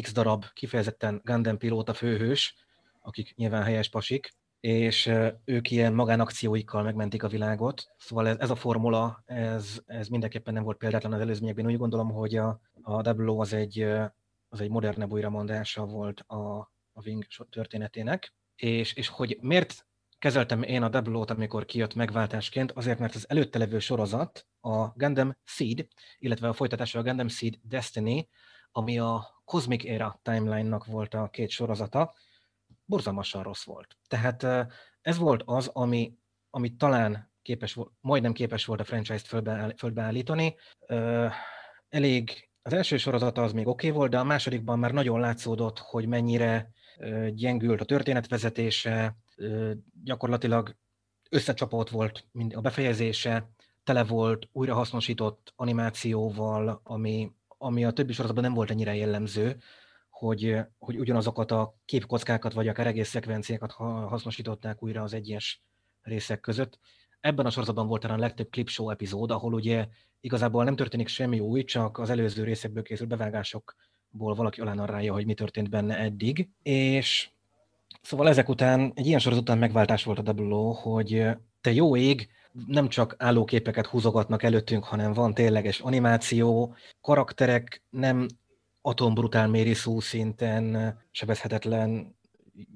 x 0.00 0.12
darab 0.12 0.44
kifejezetten 0.52 1.20
Gundam 1.24 1.58
pilóta 1.58 1.94
főhős, 1.94 2.54
akik 3.00 3.34
nyilván 3.34 3.62
helyes 3.62 3.88
pasik, 3.88 4.30
és 4.60 5.12
ők 5.44 5.70
ilyen 5.70 5.92
magánakcióikkal 5.92 6.82
megmentik 6.82 7.22
a 7.22 7.28
világot. 7.28 7.86
Szóval 7.98 8.28
ez, 8.28 8.36
ez 8.38 8.50
a 8.50 8.54
formula, 8.54 9.22
ez, 9.26 9.80
ez 9.86 10.08
mindenképpen 10.08 10.54
nem 10.54 10.62
volt 10.62 10.78
példátlan 10.78 11.12
az 11.12 11.20
előzményekben. 11.20 11.66
Úgy 11.66 11.76
gondolom, 11.76 12.10
hogy 12.10 12.36
a, 12.36 12.60
a 12.82 13.02
Double 13.02 13.38
az 13.38 13.52
egy, 13.52 13.82
az 14.48 14.60
egy 14.60 14.70
modernebb 14.70 15.12
újramondása 15.12 15.84
volt 15.84 16.20
a, 16.20 16.58
a 16.92 17.02
Wing 17.04 17.24
történetének. 17.50 18.34
És, 18.56 18.94
és 18.94 19.08
hogy 19.08 19.38
miért 19.40 19.86
kezeltem 20.18 20.62
én 20.62 20.82
a 20.82 20.88
double 20.88 21.24
amikor 21.26 21.64
kijött 21.64 21.94
megváltásként, 21.94 22.72
azért, 22.72 22.98
mert 22.98 23.14
az 23.14 23.28
előtte 23.28 23.58
levő 23.58 23.78
sorozat, 23.78 24.46
a 24.60 24.86
Gundam 24.86 25.36
Seed, 25.44 25.86
illetve 26.18 26.48
a 26.48 26.52
folytatása 26.52 26.98
a 26.98 27.02
Gundam 27.02 27.28
Seed 27.28 27.54
Destiny, 27.62 28.28
ami 28.72 28.98
a 28.98 29.42
Cosmic 29.44 29.84
Era 29.84 30.20
timeline-nak 30.22 30.86
volt 30.86 31.14
a 31.14 31.28
két 31.28 31.50
sorozata, 31.50 32.14
borzalmasan 32.84 33.42
rossz 33.42 33.64
volt. 33.64 33.96
Tehát 34.08 34.46
ez 35.00 35.18
volt 35.18 35.42
az, 35.44 35.70
ami, 35.72 36.14
ami 36.50 36.76
talán 36.76 37.30
képes 37.42 37.78
majdnem 38.00 38.32
képes 38.32 38.64
volt 38.64 38.80
a 38.80 38.84
franchise-t 38.84 39.26
fölbeállítani. 39.76 40.54
Elég, 41.88 42.50
az 42.62 42.72
első 42.72 42.96
sorozata 42.96 43.42
az 43.42 43.52
még 43.52 43.66
oké 43.66 43.86
okay 43.86 43.98
volt, 43.98 44.10
de 44.10 44.18
a 44.18 44.24
másodikban 44.24 44.78
már 44.78 44.92
nagyon 44.92 45.20
látszódott, 45.20 45.78
hogy 45.78 46.06
mennyire 46.06 46.70
gyengült 47.30 47.80
a 47.80 47.84
történetvezetése, 47.84 49.16
gyakorlatilag 50.04 50.76
összecsapott 51.30 51.88
volt 51.88 52.26
a 52.54 52.60
befejezése, 52.60 53.50
tele 53.84 54.04
volt 54.04 54.48
újrahasznosított 54.52 55.52
animációval, 55.56 56.80
ami, 56.84 57.32
ami 57.62 57.84
a 57.84 57.90
többi 57.90 58.12
sorozatban 58.12 58.44
nem 58.44 58.54
volt 58.54 58.70
ennyire 58.70 58.94
jellemző, 58.94 59.56
hogy, 60.08 60.56
hogy 60.78 60.98
ugyanazokat 60.98 61.50
a 61.50 61.74
képkockákat, 61.84 62.52
vagy 62.52 62.68
akár 62.68 62.86
egész 62.86 63.08
szekvenciákat 63.08 63.72
hasznosították 63.72 64.82
újra 64.82 65.02
az 65.02 65.14
egyes 65.14 65.62
részek 66.02 66.40
között. 66.40 66.78
Ebben 67.20 67.46
a 67.46 67.50
sorozatban 67.50 67.86
volt 67.86 68.00
talán 68.00 68.18
a 68.18 68.20
legtöbb 68.20 68.50
clipshow 68.50 68.90
epizód, 68.90 69.30
ahol 69.30 69.54
ugye 69.54 69.88
igazából 70.20 70.64
nem 70.64 70.76
történik 70.76 71.08
semmi 71.08 71.40
új, 71.40 71.64
csak 71.64 71.98
az 71.98 72.10
előző 72.10 72.44
részekből 72.44 72.82
készült 72.82 73.08
bevágásokból 73.08 74.34
valaki 74.34 74.60
alá 74.60 74.74
narrálja, 74.74 75.12
hogy 75.12 75.26
mi 75.26 75.34
történt 75.34 75.70
benne 75.70 75.98
eddig. 75.98 76.48
És 76.62 77.30
szóval 78.02 78.28
ezek 78.28 78.48
után, 78.48 78.92
egy 78.94 79.06
ilyen 79.06 79.18
sorozat 79.18 79.42
után 79.42 79.58
megváltás 79.58 80.04
volt 80.04 80.18
a 80.18 80.22
Double 80.22 80.80
hogy 80.80 81.26
te 81.60 81.72
jó 81.72 81.96
ég, 81.96 82.28
nem 82.66 82.88
csak 82.88 83.14
állóképeket 83.18 83.86
húzogatnak 83.86 84.42
előttünk, 84.42 84.84
hanem 84.84 85.12
van 85.12 85.34
tényleges 85.34 85.80
animáció, 85.80 86.74
karakterek 87.00 87.82
nem 87.90 88.26
atombrutál 88.82 89.48
méri 89.48 89.74
szó 89.74 90.00
szinten 90.00 90.96
sebezhetetlen 91.10 92.16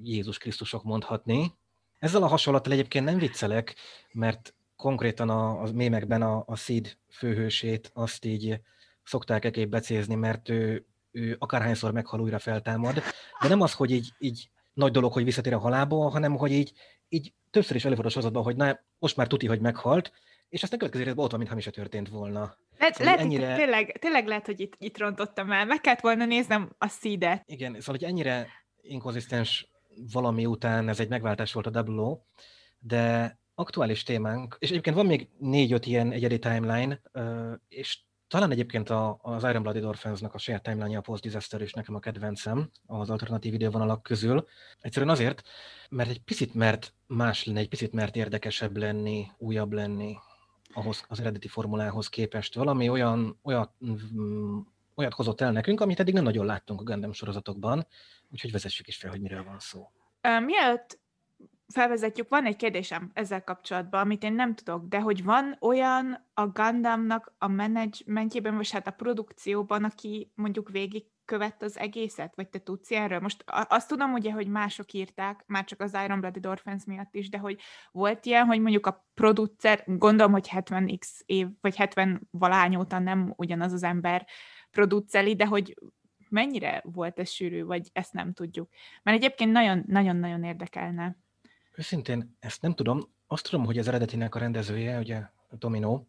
Jézus 0.03 0.37
Krisztusok 0.37 0.83
mondhatni. 0.83 1.53
Ezzel 1.99 2.23
a 2.23 2.27
hasonlattal 2.27 2.73
egyébként 2.73 3.05
nem 3.05 3.17
viccelek, 3.17 3.75
mert 4.11 4.53
konkrétan 4.75 5.29
a, 5.29 5.61
a 5.61 5.71
mémekben 5.73 6.21
a, 6.21 6.43
a 6.45 6.55
Sid 6.55 6.97
főhősét 7.09 7.91
azt 7.93 8.25
így 8.25 8.59
szokták 9.03 9.45
ekép 9.45 9.69
becézni, 9.69 10.15
mert 10.15 10.49
ő, 10.49 10.85
ő 11.11 11.35
akárhányszor 11.39 11.91
meghal, 11.91 12.19
újra 12.19 12.39
feltámad. 12.39 12.93
De 13.41 13.47
nem 13.47 13.61
az, 13.61 13.73
hogy 13.73 13.91
így, 13.91 14.13
így 14.17 14.49
nagy 14.73 14.91
dolog, 14.91 15.13
hogy 15.13 15.23
visszatér 15.23 15.53
a 15.53 15.59
halából, 15.59 16.09
hanem 16.09 16.35
hogy 16.37 16.51
így, 16.51 16.73
így 17.09 17.33
többször 17.55 17.75
is 17.75 17.85
előfordul 17.85 18.11
a 18.11 18.13
sorozatban, 18.13 18.43
hogy 18.43 18.55
na, 18.55 18.79
most 18.99 19.15
már 19.15 19.27
tuti, 19.27 19.47
hogy 19.47 19.59
meghalt, 19.59 20.11
és 20.49 20.63
aztán 20.63 20.79
következő 20.79 21.03
részben 21.03 21.23
ott 21.23 21.29
van, 21.29 21.39
mintha 21.39 21.55
mi 21.55 21.61
se 21.63 21.71
történt 21.71 22.09
volna. 22.09 22.57
Le- 22.77 22.93
szóval 22.93 23.05
lehet, 23.05 23.19
ennyire... 23.19 23.55
tényleg, 23.55 23.97
tényleg 23.99 24.27
lehet, 24.27 24.45
hogy 24.45 24.59
itt, 24.59 24.73
itt 24.77 24.97
rontottam 24.97 25.51
el. 25.51 25.65
Meg 25.65 25.81
kellett 25.81 25.99
volna 25.99 26.25
néznem 26.25 26.75
a 26.77 26.87
szídet. 26.87 27.43
Igen, 27.45 27.71
szóval, 27.79 27.95
hogy 27.99 28.03
ennyire 28.03 28.47
inkonzisztens 28.81 29.69
valami 30.11 30.45
után 30.45 30.89
ez 30.89 30.99
egy 30.99 31.09
megváltás 31.09 31.53
volt 31.53 31.65
a 31.65 31.69
Double 31.69 32.17
de 32.79 33.37
aktuális 33.55 34.03
témánk, 34.03 34.55
és 34.59 34.69
egyébként 34.69 34.95
van 34.95 35.05
még 35.05 35.29
négy-öt 35.37 35.85
ilyen 35.85 36.11
egyedi 36.11 36.39
timeline, 36.39 37.01
és 37.67 37.99
talán 38.35 38.51
egyébként 38.51 38.89
a, 38.89 39.17
az 39.21 39.43
Iron 39.43 39.61
Blooded 39.61 39.83
Orphans-nak 39.83 40.33
a 40.33 40.37
saját 40.37 40.63
timeline 40.63 40.97
a 40.97 41.01
Post 41.01 41.23
Disaster 41.23 41.61
is 41.61 41.73
nekem 41.73 41.95
a 41.95 41.99
kedvencem 41.99 42.69
az 42.85 43.09
alternatív 43.09 43.53
idővonalak 43.53 44.03
közül. 44.03 44.47
Egyszerűen 44.81 45.11
azért, 45.11 45.41
mert 45.89 46.09
egy 46.09 46.21
picit 46.21 46.53
mert 46.53 46.93
más 47.07 47.45
lenne, 47.45 47.59
egy 47.59 47.69
picit 47.69 47.93
mert 47.93 48.15
érdekesebb 48.15 48.77
lenni, 48.77 49.27
újabb 49.37 49.71
lenni 49.71 50.17
ahhoz 50.73 51.05
az 51.07 51.19
eredeti 51.19 51.47
formulához 51.47 52.09
képest. 52.09 52.55
Valami 52.55 52.89
olyan, 52.89 53.39
olyat, 53.43 53.71
mm, 53.85 54.59
olyat 54.95 55.13
hozott 55.13 55.41
el 55.41 55.51
nekünk, 55.51 55.81
amit 55.81 55.99
eddig 55.99 56.13
nem 56.13 56.23
nagyon 56.23 56.45
láttunk 56.45 56.79
a 56.79 56.83
Gundam 56.83 57.13
sorozatokban, 57.13 57.87
úgyhogy 58.31 58.51
vezessük 58.51 58.87
is 58.87 58.97
fel, 58.97 59.09
hogy 59.11 59.21
miről 59.21 59.43
van 59.43 59.59
szó. 59.59 59.91
Mielőtt 60.21 60.99
felvezetjük, 61.73 62.29
van 62.29 62.45
egy 62.45 62.55
kérdésem 62.55 63.11
ezzel 63.13 63.43
kapcsolatban, 63.43 64.01
amit 64.01 64.23
én 64.23 64.33
nem 64.33 64.55
tudok, 64.55 64.87
de 64.87 64.99
hogy 64.99 65.23
van 65.23 65.57
olyan 65.61 66.27
a 66.33 66.47
Gundamnak 66.47 67.33
a 67.37 67.47
menedzsmentjében, 67.47 68.55
vagy 68.55 68.71
hát 68.71 68.87
a 68.87 68.91
produkcióban, 68.91 69.83
aki 69.83 70.31
mondjuk 70.35 70.69
végig 70.69 71.05
követ 71.25 71.63
az 71.63 71.77
egészet, 71.77 72.35
vagy 72.35 72.49
te 72.49 72.59
tudsz 72.59 72.89
ilyenről? 72.89 73.19
Most 73.19 73.43
azt 73.45 73.87
tudom 73.87 74.13
ugye, 74.13 74.31
hogy 74.31 74.47
mások 74.47 74.93
írták, 74.93 75.43
már 75.47 75.63
csak 75.63 75.81
az 75.81 75.97
Iron 76.03 76.19
Blooded 76.19 76.45
Orphans 76.45 76.85
miatt 76.85 77.15
is, 77.15 77.29
de 77.29 77.37
hogy 77.37 77.59
volt 77.91 78.25
ilyen, 78.25 78.45
hogy 78.45 78.59
mondjuk 78.59 78.85
a 78.85 79.07
producer, 79.13 79.83
gondolom, 79.85 80.31
hogy 80.31 80.49
70x 80.51 81.07
év, 81.25 81.47
vagy 81.61 81.75
70 81.75 82.27
valány 82.31 82.75
óta 82.75 82.99
nem 82.99 83.33
ugyanaz 83.35 83.73
az 83.73 83.83
ember 83.83 84.27
produceri, 84.71 85.35
de 85.35 85.45
hogy 85.45 85.75
mennyire 86.29 86.81
volt 86.85 87.19
ez 87.19 87.29
sűrű, 87.29 87.63
vagy 87.63 87.89
ezt 87.93 88.13
nem 88.13 88.33
tudjuk. 88.33 88.69
Mert 89.03 89.17
egyébként 89.17 89.51
nagyon-nagyon 89.87 90.43
érdekelne. 90.43 91.17
Őszintén 91.77 92.35
ezt 92.39 92.61
nem 92.61 92.73
tudom. 92.73 93.13
Azt 93.27 93.43
tudom, 93.49 93.65
hogy 93.65 93.77
az 93.77 93.87
eredetinek 93.87 94.35
a 94.35 94.39
rendezője, 94.39 94.99
ugye 94.99 95.21
Domino, 95.49 96.03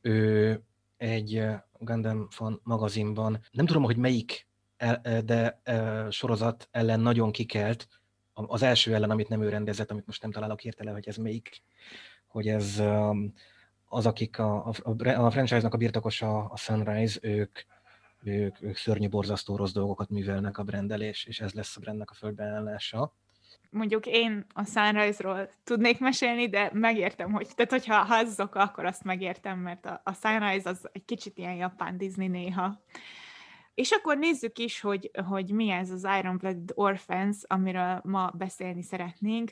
ő 0.00 0.62
egy 0.96 1.46
Gundam 1.78 2.28
fan 2.30 2.60
magazinban, 2.62 3.40
nem 3.50 3.66
tudom, 3.66 3.82
hogy 3.82 3.96
melyik 3.96 4.48
de 5.24 5.60
sorozat 6.10 6.68
ellen 6.70 7.00
nagyon 7.00 7.32
kikelt, 7.32 7.88
az 8.32 8.62
első 8.62 8.94
ellen, 8.94 9.10
amit 9.10 9.28
nem 9.28 9.42
ő 9.42 9.48
rendezett, 9.48 9.90
amit 9.90 10.06
most 10.06 10.22
nem 10.22 10.30
találok 10.30 10.60
hirtelen, 10.60 10.92
hogy 10.92 11.08
ez 11.08 11.16
melyik, 11.16 11.62
hogy 12.26 12.48
ez 12.48 12.82
az, 13.88 14.06
akik 14.06 14.38
a, 14.38 14.66
a, 14.66 14.74
a 15.04 15.30
franchise-nak 15.30 15.74
a 15.74 15.76
birtokosa, 15.76 16.44
a 16.44 16.56
Sunrise, 16.56 17.18
ők, 17.22 17.58
ők, 18.22 18.62
ők 18.62 18.76
szörnyű, 18.76 19.08
borzasztó 19.08 19.56
rossz 19.56 19.72
dolgokat 19.72 20.08
művelnek 20.08 20.58
a 20.58 20.62
brendelés, 20.62 21.24
és 21.24 21.40
ez 21.40 21.52
lesz 21.52 21.76
a 21.76 21.80
brandnek 21.80 22.10
a 22.10 22.14
földbeállása. 22.14 23.14
Mondjuk 23.70 24.06
én 24.06 24.46
a 24.54 24.64
Sunrise-ról 24.64 25.50
tudnék 25.64 25.98
mesélni, 25.98 26.48
de 26.48 26.70
megértem, 26.72 27.32
hogy, 27.32 27.48
tehát 27.54 27.70
hogyha 27.70 28.04
ha 28.04 28.14
azok, 28.14 28.54
akkor 28.54 28.84
azt 28.84 29.04
megértem, 29.04 29.58
mert 29.58 29.86
a, 29.86 30.00
a 30.04 30.12
Sunrise 30.12 30.68
az 30.68 30.88
egy 30.92 31.04
kicsit 31.04 31.38
ilyen 31.38 31.54
japán 31.54 31.96
Disney 31.96 32.28
néha. 32.28 32.80
És 33.74 33.90
akkor 33.90 34.18
nézzük 34.18 34.58
is, 34.58 34.80
hogy, 34.80 35.10
hogy 35.28 35.50
mi 35.52 35.70
ez 35.70 35.90
az 35.90 36.06
Iron 36.18 36.36
Blooded 36.36 36.70
Orphans, 36.74 37.36
amiről 37.46 38.00
ma 38.04 38.30
beszélni 38.34 38.82
szeretnénk. 38.82 39.50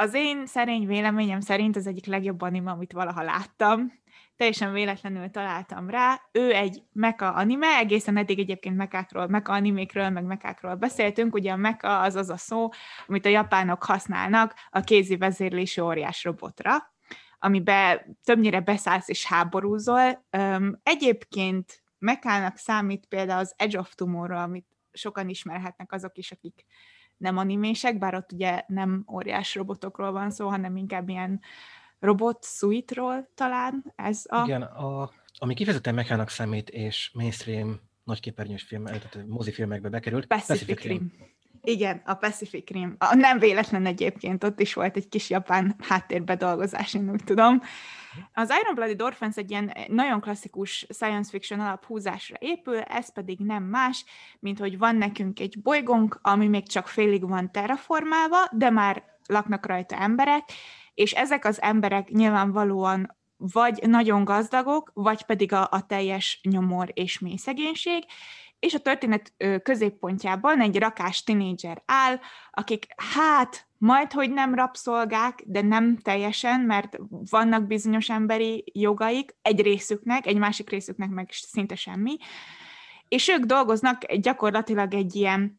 Az 0.00 0.14
én 0.14 0.46
szerény 0.46 0.86
véleményem 0.86 1.40
szerint 1.40 1.76
az 1.76 1.86
egyik 1.86 2.06
legjobb 2.06 2.40
anime, 2.40 2.70
amit 2.70 2.92
valaha 2.92 3.22
láttam. 3.22 3.92
Teljesen 4.36 4.72
véletlenül 4.72 5.30
találtam 5.30 5.90
rá. 5.90 6.20
Ő 6.32 6.54
egy 6.54 6.82
mecha 6.92 7.28
anime, 7.28 7.66
egészen 7.66 8.16
eddig 8.16 8.38
egyébként 8.38 8.76
mekákról, 8.76 9.26
mecha 9.26 9.52
animékről, 9.52 10.08
meg 10.10 10.24
mekákról 10.24 10.74
beszéltünk. 10.74 11.34
Ugye 11.34 11.52
a 11.52 11.56
mecha 11.56 12.00
az 12.00 12.14
az 12.14 12.30
a 12.30 12.36
szó, 12.36 12.68
amit 13.06 13.26
a 13.26 13.28
japánok 13.28 13.84
használnak 13.84 14.54
a 14.70 14.80
kézi 14.80 15.16
vezérlési 15.16 15.80
óriás 15.80 16.24
robotra 16.24 16.92
amiben 17.42 18.18
többnyire 18.24 18.60
beszállsz 18.60 19.08
és 19.08 19.26
háborúzol. 19.26 20.26
Egyébként 20.82 21.82
Mekának 21.98 22.56
számít 22.56 23.06
például 23.06 23.40
az 23.40 23.54
Edge 23.56 23.78
of 23.78 23.94
Tomorrow, 23.94 24.38
amit 24.38 24.66
sokan 24.92 25.28
ismerhetnek 25.28 25.92
azok 25.92 26.18
is, 26.18 26.32
akik 26.32 26.64
nem 27.20 27.36
animések, 27.36 27.98
bár 27.98 28.14
ott 28.14 28.32
ugye 28.32 28.62
nem 28.66 29.04
óriás 29.12 29.54
robotokról 29.54 30.12
van 30.12 30.30
szó, 30.30 30.48
hanem 30.48 30.76
inkább 30.76 31.08
ilyen 31.08 31.40
robot 31.98 32.44
suite-ról 32.44 33.30
talán 33.34 33.92
ez 33.96 34.22
a... 34.28 34.42
Igen, 34.44 34.62
a, 34.62 35.10
ami 35.38 35.54
kifejezetten 35.54 35.94
Mekának 35.94 36.28
számít, 36.28 36.68
és 36.68 37.10
mainstream 37.14 37.80
nagyképernyős 38.04 38.62
film, 38.62 38.84
tehát 38.84 39.18
mozifilmekbe 39.26 39.88
bekerült. 39.88 40.26
Pacific, 40.26 40.66
Pacific 40.66 40.82
Rim. 40.82 40.98
Rim. 40.98 41.28
Igen, 41.62 42.02
a 42.04 42.14
Pacific 42.14 42.70
Rim. 42.70 42.94
A, 42.98 43.14
nem 43.14 43.38
véletlen 43.38 43.86
egyébként, 43.86 44.44
ott 44.44 44.60
is 44.60 44.74
volt 44.74 44.96
egy 44.96 45.08
kis 45.08 45.30
japán 45.30 45.74
háttérbedolgozás, 45.88 46.94
én 46.94 47.10
úgy 47.10 47.24
tudom. 47.24 47.60
Az 48.34 48.52
Iron 48.62 48.74
Blooded 48.74 49.02
Orphans 49.02 49.36
egy 49.36 49.50
ilyen 49.50 49.72
nagyon 49.88 50.20
klasszikus 50.20 50.86
science 50.88 51.30
fiction 51.30 51.60
alaphúzásra 51.60 52.36
épül, 52.38 52.78
ez 52.78 53.12
pedig 53.12 53.38
nem 53.38 53.62
más, 53.62 54.04
mint 54.38 54.58
hogy 54.58 54.78
van 54.78 54.96
nekünk 54.96 55.40
egy 55.40 55.60
bolygónk, 55.62 56.18
ami 56.22 56.48
még 56.48 56.68
csak 56.68 56.88
félig 56.88 57.28
van 57.28 57.52
terraformálva, 57.52 58.48
de 58.52 58.70
már 58.70 59.04
laknak 59.26 59.66
rajta 59.66 59.96
emberek, 59.96 60.42
és 60.94 61.12
ezek 61.12 61.44
az 61.44 61.62
emberek 61.62 62.08
nyilvánvalóan 62.08 63.18
vagy 63.36 63.88
nagyon 63.88 64.24
gazdagok, 64.24 64.90
vagy 64.94 65.22
pedig 65.22 65.52
a, 65.52 65.68
a 65.70 65.86
teljes 65.86 66.40
nyomor 66.42 66.90
és 66.94 67.18
mély 67.18 67.36
szegénység, 67.36 68.04
és 68.60 68.74
a 68.74 68.78
történet 68.78 69.32
középpontjában 69.62 70.60
egy 70.60 70.78
rakás 70.78 71.22
tinédzser 71.22 71.82
áll, 71.86 72.18
akik 72.50 72.86
hát 73.14 73.66
majd, 73.78 74.12
hogy 74.12 74.32
nem 74.32 74.54
rabszolgák, 74.54 75.42
de 75.44 75.62
nem 75.62 75.96
teljesen, 75.96 76.60
mert 76.60 76.98
vannak 77.30 77.66
bizonyos 77.66 78.10
emberi 78.10 78.64
jogaik, 78.72 79.34
egy 79.42 79.60
részüknek, 79.60 80.26
egy 80.26 80.36
másik 80.36 80.70
részüknek 80.70 81.08
meg 81.08 81.28
szinte 81.30 81.74
semmi, 81.74 82.16
és 83.08 83.28
ők 83.28 83.44
dolgoznak 83.44 84.12
gyakorlatilag 84.12 84.94
egy 84.94 85.14
ilyen 85.14 85.56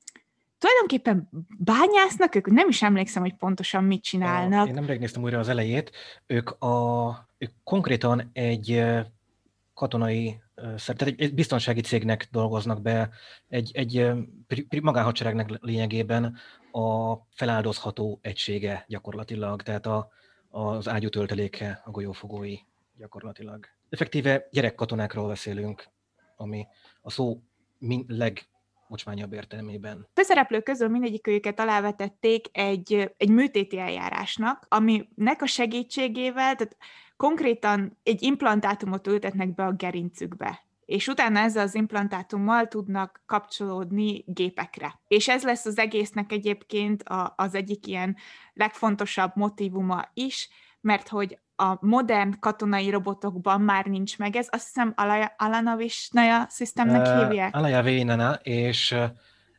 tulajdonképpen 0.58 1.30
bányásznak, 1.58 2.36
ők 2.36 2.52
nem 2.52 2.70
is 2.70 2.82
emlékszem, 2.82 3.22
hogy 3.22 3.36
pontosan 3.36 3.84
mit 3.84 4.04
csinálnak. 4.04 4.68
Én 4.68 4.74
nem 4.74 4.86
néztem 4.86 5.24
újra 5.24 5.40
az 5.40 5.50
elejét, 5.50 5.92
ők, 6.26 6.50
a, 6.50 7.28
ők 7.38 7.52
konkrétan 7.64 8.30
egy 8.34 8.84
katonai, 9.74 10.42
tehát 10.86 11.02
egy, 11.02 11.34
biztonsági 11.34 11.82
cégnek 11.82 12.28
dolgoznak 12.32 12.82
be, 12.82 13.10
egy, 13.48 13.72
egy 13.74 14.82
magánhadseregnek 14.82 15.50
lényegében 15.60 16.38
a 16.72 17.16
feláldozható 17.34 18.20
egysége 18.22 18.86
gyakorlatilag, 18.88 19.62
tehát 19.62 19.86
a, 19.86 20.10
az 20.50 20.88
ágyútölteléke, 20.88 21.82
a 21.86 21.92
golyófogói 21.92 22.56
gyakorlatilag. 22.98 23.66
Effektíve 23.90 24.48
gyerekkatonákról 24.52 25.28
beszélünk, 25.28 25.90
ami 26.36 26.68
a 27.02 27.10
szó 27.10 27.42
min, 27.78 28.06
leg 28.08 28.50
mocsmányabb 28.88 29.34
értelmében. 29.34 30.08
Főszereplők 30.14 30.64
közül 30.64 30.88
mindegyik 30.88 31.28
őket 31.28 31.60
alávetették 31.60 32.46
egy, 32.52 33.14
egy 33.18 33.30
műtéti 33.30 33.80
eljárásnak, 33.80 34.66
aminek 34.70 35.42
a 35.42 35.46
segítségével, 35.46 36.56
tehát 36.56 36.78
konkrétan 37.22 37.98
egy 38.04 38.22
implantátumot 38.22 39.08
ültetnek 39.08 39.54
be 39.54 39.66
a 39.66 39.72
gerincükbe 39.72 40.60
és 40.86 41.08
utána 41.08 41.40
ezzel 41.40 41.64
az 41.64 41.76
implantátummal 41.76 42.68
tudnak 42.68 43.22
kapcsolódni 43.26 44.24
gépekre. 44.28 45.00
És 45.08 45.28
ez 45.28 45.44
lesz 45.44 45.66
az 45.66 45.78
egésznek 45.78 46.32
egyébként 46.32 47.04
a, 47.04 47.34
az 47.38 47.56
egyik 47.56 47.88
ilyen 47.88 48.16
legfontosabb 48.54 49.32
motivuma 49.36 50.10
is, 50.14 50.50
mert 50.82 51.08
hogy 51.08 51.40
a 51.56 51.86
modern 51.86 52.40
katonai 52.40 52.90
robotokban 52.90 53.62
már 53.62 53.86
nincs 53.86 54.18
meg 54.18 54.36
ez. 54.36 54.48
Azt 54.50 54.66
hiszem 54.66 54.94
Alana 55.38 55.76
Visnaya 55.76 56.48
Systemnek 56.50 57.06
uh, 57.06 57.22
hívják. 57.22 57.56
Alaya 57.56 57.82
Vénana, 57.82 58.34
és 58.34 58.96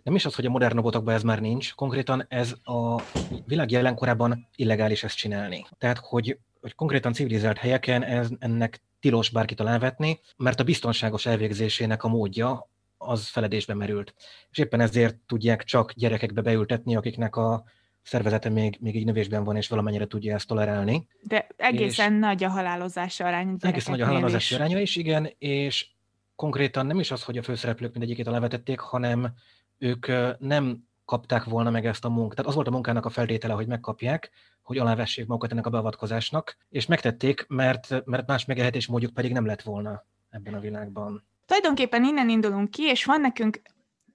nem 0.02 0.14
is 0.14 0.24
az, 0.24 0.34
hogy 0.34 0.46
a 0.46 0.50
modern 0.50 0.74
robotokban 0.74 1.14
ez 1.14 1.22
már 1.22 1.40
nincs, 1.40 1.74
konkrétan 1.74 2.24
ez 2.28 2.54
a 2.64 3.02
világ 3.46 3.70
jelenkorában 3.70 4.48
illegális 4.56 5.04
ezt 5.04 5.16
csinálni. 5.16 5.66
Tehát, 5.78 5.98
hogy, 5.98 6.38
hogy 6.62 6.74
konkrétan 6.74 7.12
civilizált 7.12 7.58
helyeken 7.58 8.02
ez, 8.04 8.28
ennek 8.38 8.82
tilos 9.00 9.30
bárkit 9.30 9.60
alávetni, 9.60 10.20
mert 10.36 10.60
a 10.60 10.64
biztonságos 10.64 11.26
elvégzésének 11.26 12.04
a 12.04 12.08
módja 12.08 12.70
az 12.98 13.28
feledésbe 13.28 13.74
merült. 13.74 14.14
És 14.50 14.58
éppen 14.58 14.80
ezért 14.80 15.16
tudják 15.26 15.64
csak 15.64 15.92
gyerekekbe 15.92 16.40
beültetni, 16.40 16.96
akiknek 16.96 17.36
a 17.36 17.64
szervezete 18.02 18.48
még, 18.48 18.78
még 18.80 18.96
így 18.96 19.04
növésben 19.04 19.44
van, 19.44 19.56
és 19.56 19.68
valamennyire 19.68 20.06
tudja 20.06 20.34
ezt 20.34 20.46
tolerálni. 20.46 21.06
De 21.22 21.46
egészen 21.56 22.12
és 22.12 22.18
nagy 22.20 22.44
a 22.44 22.48
halálozási 22.48 23.22
arány. 23.22 23.56
Egészen 23.60 23.92
nagy 23.92 24.00
a 24.00 24.06
halálozási 24.06 24.54
aránya 24.54 24.80
is, 24.80 24.96
igen, 24.96 25.30
és 25.38 25.86
konkrétan 26.34 26.86
nem 26.86 27.00
is 27.00 27.10
az, 27.10 27.24
hogy 27.24 27.38
a 27.38 27.42
főszereplők 27.42 27.92
mindegyikét 27.92 28.26
alávetették, 28.26 28.78
hanem 28.78 29.34
ők 29.78 30.06
nem 30.38 30.84
kapták 31.12 31.44
volna 31.44 31.70
meg 31.70 31.86
ezt 31.86 32.04
a 32.04 32.08
munkát. 32.08 32.36
Tehát 32.36 32.50
az 32.50 32.54
volt 32.54 32.66
a 32.66 32.70
munkának 32.70 33.06
a 33.06 33.10
feltétele, 33.10 33.54
hogy 33.54 33.66
megkapják, 33.66 34.30
hogy 34.62 34.78
alávessék 34.78 35.26
magukat 35.26 35.50
ennek 35.50 35.66
a 35.66 35.70
beavatkozásnak, 35.70 36.56
és 36.68 36.86
megtették, 36.86 37.44
mert, 37.48 38.04
mert 38.04 38.26
más 38.26 38.44
megélhetés 38.44 38.86
módjuk 38.86 39.14
pedig 39.14 39.32
nem 39.32 39.46
lett 39.46 39.62
volna 39.62 40.04
ebben 40.30 40.54
a 40.54 40.60
világban. 40.60 41.26
Tulajdonképpen 41.46 42.04
innen 42.04 42.28
indulunk 42.28 42.70
ki, 42.70 42.82
és 42.82 43.04
van 43.04 43.20
nekünk 43.20 43.62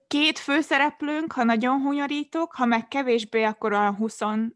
két 0.08 0.40
főszereplőnk, 0.40 1.32
ha 1.32 1.44
nagyon 1.44 1.82
hunyorítok, 1.82 2.54
ha 2.54 2.66
meg 2.66 2.88
kevésbé, 2.88 3.44
akkor 3.44 3.74
a 3.74 3.96
21-2, 4.00 4.50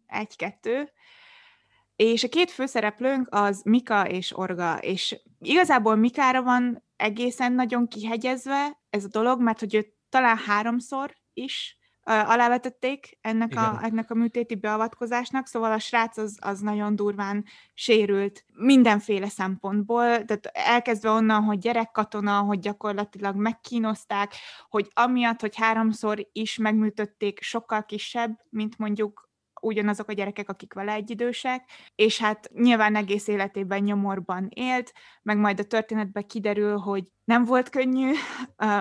és 1.96 2.24
a 2.24 2.30
két 2.30 2.52
főszereplőnk 2.52 3.28
az 3.32 3.62
Mika 3.64 4.08
és 4.08 4.38
Orga, 4.38 4.78
és 4.78 5.22
igazából 5.40 5.96
Mikára 5.96 6.44
van 6.44 6.84
egészen 6.96 7.54
nagyon 7.54 7.88
kihegyezve 7.88 8.80
ez 8.90 9.04
a 9.04 9.10
dolog, 9.12 9.42
mert 9.42 9.60
hogy 9.60 9.76
ő 9.76 9.94
talán 10.10 10.38
háromszor 10.38 11.16
is 11.34 11.81
alávetették 12.04 13.18
ennek 13.22 13.56
a, 13.56 13.80
ennek 13.82 14.12
a 14.12 14.16
műtéti 14.16 14.56
beavatkozásnak, 14.56 15.48
szóval 15.48 15.72
a 15.72 15.80
srác 15.80 16.18
az, 16.18 16.38
az 16.42 16.60
nagyon 16.60 16.96
durván 16.96 17.46
sérült 17.74 18.46
mindenféle 18.54 19.30
szempontból, 19.30 20.04
tehát 20.04 20.50
elkezdve 20.54 21.10
onnan, 21.10 21.44
hogy 21.44 21.58
gyerekkatona, 21.58 22.40
hogy 22.40 22.60
gyakorlatilag 22.60 23.36
megkínozták, 23.36 24.34
hogy 24.70 24.90
amiatt, 24.94 25.42
hogy 25.42 25.56
háromszor 25.56 26.30
is 26.32 26.58
megműtötték, 26.58 27.42
sokkal 27.42 27.86
kisebb, 27.86 28.40
mint 28.50 28.78
mondjuk 28.78 29.31
ugyanazok 29.62 30.10
a 30.10 30.14
gyerekek, 30.14 30.50
akik 30.50 30.74
vele 30.74 30.94
egyidősek, 30.94 31.70
és 31.96 32.20
hát 32.20 32.50
nyilván 32.54 32.96
egész 32.96 33.28
életében 33.28 33.84
nyomorban 33.84 34.50
élt, 34.54 34.94
meg 35.22 35.38
majd 35.38 35.60
a 35.60 35.64
történetben 35.64 36.28
kiderül, 36.28 36.78
hogy 36.78 37.04
nem 37.24 37.46
volt 37.46 37.70
könnyű, 37.70 38.12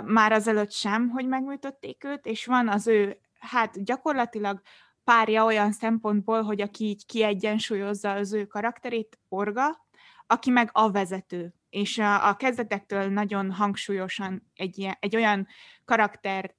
már 0.04 0.32
azelőtt 0.32 0.72
sem, 0.72 1.08
hogy 1.08 1.26
megműtötték 1.26 2.04
őt, 2.04 2.26
és 2.26 2.46
van 2.46 2.68
az 2.68 2.86
ő, 2.86 3.18
hát 3.38 3.84
gyakorlatilag 3.84 4.60
párja 5.04 5.44
olyan 5.44 5.72
szempontból, 5.72 6.42
hogy 6.42 6.60
aki 6.60 6.84
így 6.84 7.06
kiegyensúlyozza 7.06 8.10
az 8.10 8.32
ő 8.32 8.46
karakterét, 8.46 9.18
Orga, 9.28 9.86
aki 10.26 10.50
meg 10.50 10.68
a 10.72 10.90
vezető. 10.90 11.54
És 11.70 11.98
a, 11.98 12.28
a 12.28 12.36
kezdetektől 12.36 13.08
nagyon 13.08 13.52
hangsúlyosan 13.52 14.50
egy, 14.54 14.78
ilyen, 14.78 14.96
egy 15.00 15.16
olyan 15.16 15.46
karakter 15.84 16.54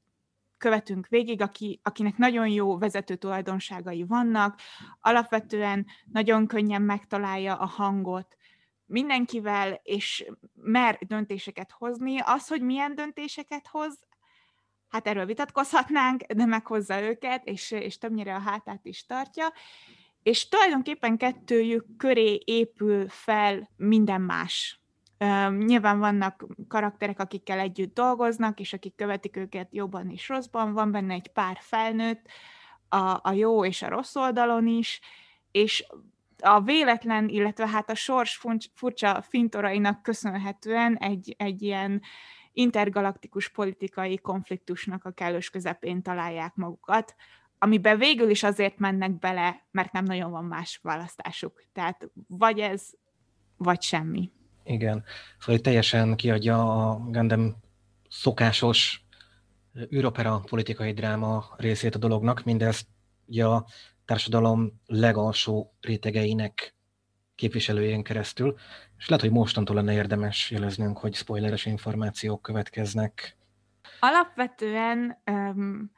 követünk 0.62 1.08
végig, 1.08 1.42
aki, 1.42 1.80
akinek 1.84 2.18
nagyon 2.18 2.48
jó 2.48 2.78
vezető 2.78 3.16
tulajdonságai 3.16 4.04
vannak, 4.04 4.60
alapvetően 5.00 5.86
nagyon 6.12 6.48
könnyen 6.48 6.82
megtalálja 6.82 7.56
a 7.56 7.66
hangot 7.66 8.38
mindenkivel, 8.86 9.80
és 9.84 10.26
mer 10.54 10.98
döntéseket 11.08 11.72
hozni. 11.72 12.20
Az, 12.20 12.48
hogy 12.48 12.62
milyen 12.62 12.96
döntéseket 12.96 13.68
hoz, 13.68 14.00
hát 14.88 15.08
erről 15.08 15.26
vitatkozhatnánk, 15.26 16.24
de 16.24 16.46
meghozza 16.46 17.02
őket, 17.02 17.48
és, 17.48 17.72
és 17.72 17.98
többnyire 17.98 18.36
a 18.36 18.40
hátát 18.40 18.86
is 18.86 19.06
tartja. 19.06 19.54
És 20.24 20.48
tulajdonképpen 20.48 21.18
kettőjük 21.18 21.86
köré 21.98 22.42
épül 22.46 23.10
fel 23.10 23.70
minden 23.76 24.22
más 24.22 24.81
Nyilván 25.58 26.00
vannak 26.00 26.46
karakterek, 26.68 27.20
akikkel 27.20 27.60
együtt 27.60 27.94
dolgoznak, 27.94 28.60
és 28.60 28.74
akik 28.74 28.96
követik 28.96 29.38
őket 29.38 29.68
jobban 29.72 30.10
és 30.10 30.30
rosszban. 30.30 30.74
Van 30.74 30.92
benne 30.92 31.14
egy 31.14 31.28
pár 31.28 31.58
felnőtt, 31.60 32.28
a, 32.90 33.20
a 33.24 33.32
jó 33.32 33.66
és 33.66 33.82
a 33.82 33.90
rossz 33.90 34.16
oldalon 34.16 34.68
is, 34.68 35.00
és 35.52 35.86
a 36.42 36.62
véletlen, 36.62 37.30
illetve 37.30 37.68
hát 37.68 37.90
a 37.90 37.96
sors 37.96 38.42
furcsa 38.74 39.22
fintorainak 39.22 40.02
köszönhetően 40.02 40.98
egy, 40.98 41.36
egy 41.38 41.62
ilyen 41.62 42.02
intergalaktikus 42.54 43.50
politikai 43.50 44.18
konfliktusnak 44.18 45.06
a 45.06 45.12
kellős 45.12 45.50
közepén 45.50 46.02
találják 46.02 46.56
magukat, 46.56 47.16
amiben 47.58 47.98
végül 47.98 48.30
is 48.30 48.44
azért 48.44 48.78
mennek 48.78 49.20
bele, 49.20 49.68
mert 49.72 49.92
nem 49.92 50.04
nagyon 50.04 50.32
van 50.32 50.46
más 50.46 50.80
választásuk. 50.84 51.64
Tehát 51.74 52.10
vagy 52.28 52.60
ez, 52.60 52.90
vagy 53.58 53.82
semmi. 53.82 54.32
Igen, 54.64 55.04
szóval 55.40 55.56
itt 55.56 55.64
teljesen 55.64 56.16
kiadja 56.16 56.90
a 56.90 56.96
Gundam 56.96 57.56
szokásos 58.10 59.06
űropera 59.94 60.40
politikai 60.50 60.94
dráma 60.94 61.46
részét 61.58 61.96
a 61.96 62.00
dolognak, 62.00 62.44
mindezt 62.44 62.88
ugye 63.26 63.46
a 63.46 63.66
társadalom 64.06 64.82
legalsó 64.86 65.74
rétegeinek 65.82 66.76
képviselőjén 67.36 68.04
keresztül, 68.04 68.56
és 68.98 69.08
lehet, 69.08 69.24
hogy 69.24 69.34
mostantól 69.34 69.76
lenne 69.76 69.94
érdemes 69.94 70.52
jeleznünk, 70.52 70.98
hogy 70.98 71.14
spoileres 71.14 71.66
információk 71.66 72.42
következnek. 72.42 73.38
Alapvetően 74.00 75.22
um, 75.26 75.92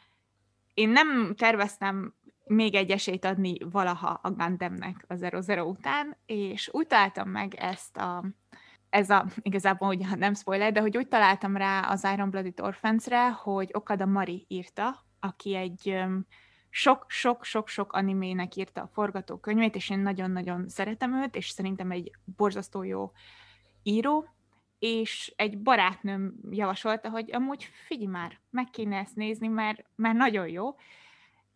én 0.73 0.89
nem 0.89 1.35
terveztem 1.37 2.15
még 2.45 2.75
egy 2.75 2.91
esélyt 2.91 3.25
adni 3.25 3.57
valaha 3.71 4.19
a 4.21 4.31
Gundamnek 4.31 5.05
a 5.07 5.15
Zero 5.15 5.41
Zero 5.41 5.63
után, 5.63 6.17
és 6.25 6.69
úgy 6.71 6.87
meg 7.25 7.55
ezt 7.55 7.97
a 7.97 8.23
ez 8.93 9.09
a, 9.09 9.25
igazából 9.41 9.87
ugye 9.87 10.15
nem 10.15 10.33
spoiler, 10.33 10.71
de 10.71 10.79
hogy 10.81 10.97
úgy 10.97 11.07
találtam 11.07 11.57
rá 11.57 11.79
az 11.79 12.07
Iron 12.13 12.29
Blooded 12.29 12.59
Orphans-re, 12.59 13.29
hogy 13.29 13.69
Okada 13.71 14.05
Mari 14.05 14.45
írta, 14.47 15.05
aki 15.19 15.55
egy 15.55 16.03
sok-sok-sok-sok 16.69 17.93
animének 17.93 18.55
írta 18.55 18.81
a 18.81 18.89
forgatókönyvét, 18.93 19.75
és 19.75 19.89
én 19.89 19.99
nagyon-nagyon 19.99 20.69
szeretem 20.69 21.13
őt, 21.23 21.35
és 21.35 21.49
szerintem 21.49 21.91
egy 21.91 22.11
borzasztó 22.37 22.83
jó 22.83 23.11
író, 23.83 24.27
és 24.79 25.33
egy 25.35 25.57
barátnőm 25.57 26.33
javasolta, 26.49 27.09
hogy 27.09 27.29
amúgy 27.35 27.63
figyelj 27.63 28.11
már, 28.11 28.39
meg 28.49 28.69
kéne 28.69 28.97
ezt 28.97 29.15
nézni, 29.15 29.47
mert, 29.47 29.85
mert 29.95 30.17
nagyon 30.17 30.47
jó, 30.47 30.75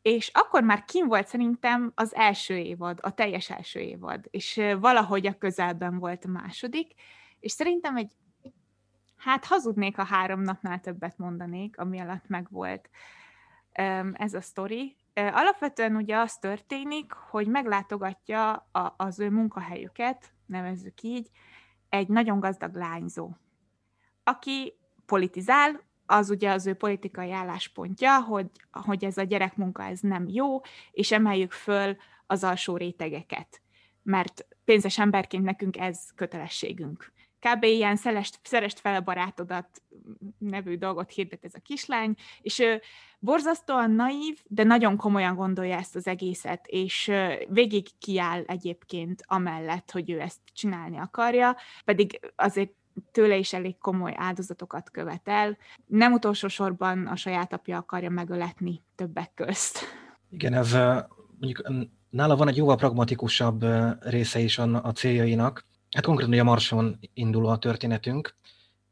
és 0.01 0.31
akkor 0.33 0.63
már 0.63 0.85
kim 0.85 1.07
volt 1.07 1.27
szerintem 1.27 1.91
az 1.95 2.15
első 2.15 2.57
évad, 2.57 2.99
a 3.01 3.13
teljes 3.13 3.49
első 3.49 3.79
évad, 3.79 4.27
és 4.29 4.61
valahogy 4.79 5.27
a 5.27 5.37
közelben 5.37 5.99
volt 5.99 6.25
a 6.25 6.29
második, 6.29 6.93
és 7.47 7.53
szerintem 7.53 7.97
egy, 7.97 8.11
hát 9.17 9.45
hazudnék, 9.45 9.95
ha 9.95 10.03
három 10.03 10.41
napnál 10.41 10.79
többet 10.79 11.17
mondanék, 11.17 11.77
ami 11.77 11.99
alatt 11.99 12.27
megvolt 12.27 12.89
ez 14.13 14.33
a 14.33 14.41
sztori. 14.41 14.95
Alapvetően 15.13 15.95
ugye 15.95 16.17
az 16.17 16.37
történik, 16.37 17.11
hogy 17.11 17.47
meglátogatja 17.47 18.51
a, 18.71 18.93
az 18.97 19.19
ő 19.19 19.29
munkahelyüket, 19.29 20.31
nevezzük 20.45 21.01
így, 21.01 21.29
egy 21.89 22.07
nagyon 22.07 22.39
gazdag 22.39 22.75
lányzó, 22.75 23.31
aki 24.23 24.77
politizál, 25.05 25.81
az 26.05 26.29
ugye 26.29 26.51
az 26.51 26.67
ő 26.67 26.73
politikai 26.73 27.31
álláspontja, 27.31 28.21
hogy, 28.21 28.51
hogy 28.71 29.05
ez 29.05 29.17
a 29.17 29.23
gyerekmunka 29.23 29.83
ez 29.83 29.99
nem 29.99 30.27
jó, 30.27 30.61
és 30.91 31.11
emeljük 31.11 31.51
föl 31.51 31.97
az 32.25 32.43
alsó 32.43 32.77
rétegeket. 32.77 33.61
Mert 34.03 34.47
pénzes 34.65 34.99
emberként 34.99 35.43
nekünk 35.43 35.77
ez 35.77 36.09
kötelességünk 36.15 37.15
kb. 37.39 37.63
ilyen 37.63 37.95
szelest, 37.95 38.39
szerest 38.43 38.79
fel 38.79 38.95
a 38.95 39.01
barátodat 39.01 39.81
nevű 40.37 40.77
dolgot 40.77 41.11
hirdet 41.11 41.45
ez 41.45 41.53
a 41.53 41.59
kislány, 41.59 42.15
és 42.41 42.59
ő 42.59 42.81
borzasztóan 43.19 43.91
naív, 43.91 44.39
de 44.47 44.63
nagyon 44.63 44.97
komolyan 44.97 45.35
gondolja 45.35 45.75
ezt 45.75 45.95
az 45.95 46.07
egészet, 46.07 46.67
és 46.67 47.11
végig 47.49 47.87
kiáll 47.99 48.43
egyébként 48.43 49.23
amellett, 49.25 49.91
hogy 49.91 50.11
ő 50.11 50.19
ezt 50.19 50.39
csinálni 50.53 50.97
akarja, 50.97 51.55
pedig 51.85 52.19
azért 52.35 52.71
tőle 53.11 53.35
is 53.35 53.53
elég 53.53 53.77
komoly 53.77 54.13
áldozatokat 54.15 54.89
követel. 54.91 55.57
Nem 55.85 56.13
utolsó 56.13 56.47
sorban 56.47 57.07
a 57.07 57.15
saját 57.15 57.53
apja 57.53 57.77
akarja 57.77 58.09
megöletni 58.09 58.83
többek 58.95 59.31
közt. 59.33 59.79
Igen, 60.29 60.53
ez 60.53 60.71
mondjuk 61.39 61.87
nála 62.09 62.35
van 62.35 62.47
egy 62.47 62.57
jóval 62.57 62.75
pragmatikusabb 62.75 63.65
része 63.99 64.39
is 64.39 64.57
a 64.57 64.91
céljainak, 64.95 65.65
Hát 65.97 66.05
konkrétan 66.05 66.39
a 66.39 66.43
Marson 66.43 66.99
induló 67.13 67.47
a 67.47 67.57
történetünk, 67.57 68.35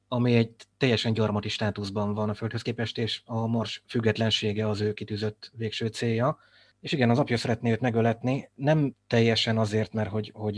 ami 0.08 0.36
egy 0.36 0.56
teljesen 0.78 1.14
gyarmati 1.14 1.50
státuszban 1.50 2.14
van 2.14 2.30
a 2.30 2.34
Földhöz 2.34 2.62
képest, 2.62 2.98
és 2.98 3.22
a 3.26 3.48
Mars 3.48 3.84
függetlensége 3.88 4.70
az 4.70 4.82
ő 4.82 4.94
kitűzött 4.94 5.52
végső 5.56 5.88
célja. 5.88 6.38
És 6.80 6.92
igen, 6.92 7.10
az 7.10 7.20
apja 7.20 7.38
szeretné 7.38 7.72
őt 7.72 7.80
megöletni, 7.80 8.50
nem 8.56 8.96
teljesen 9.08 9.58
azért, 9.58 9.94
mert, 9.94 10.10
hogy, 10.10 10.32
hogy, 10.34 10.58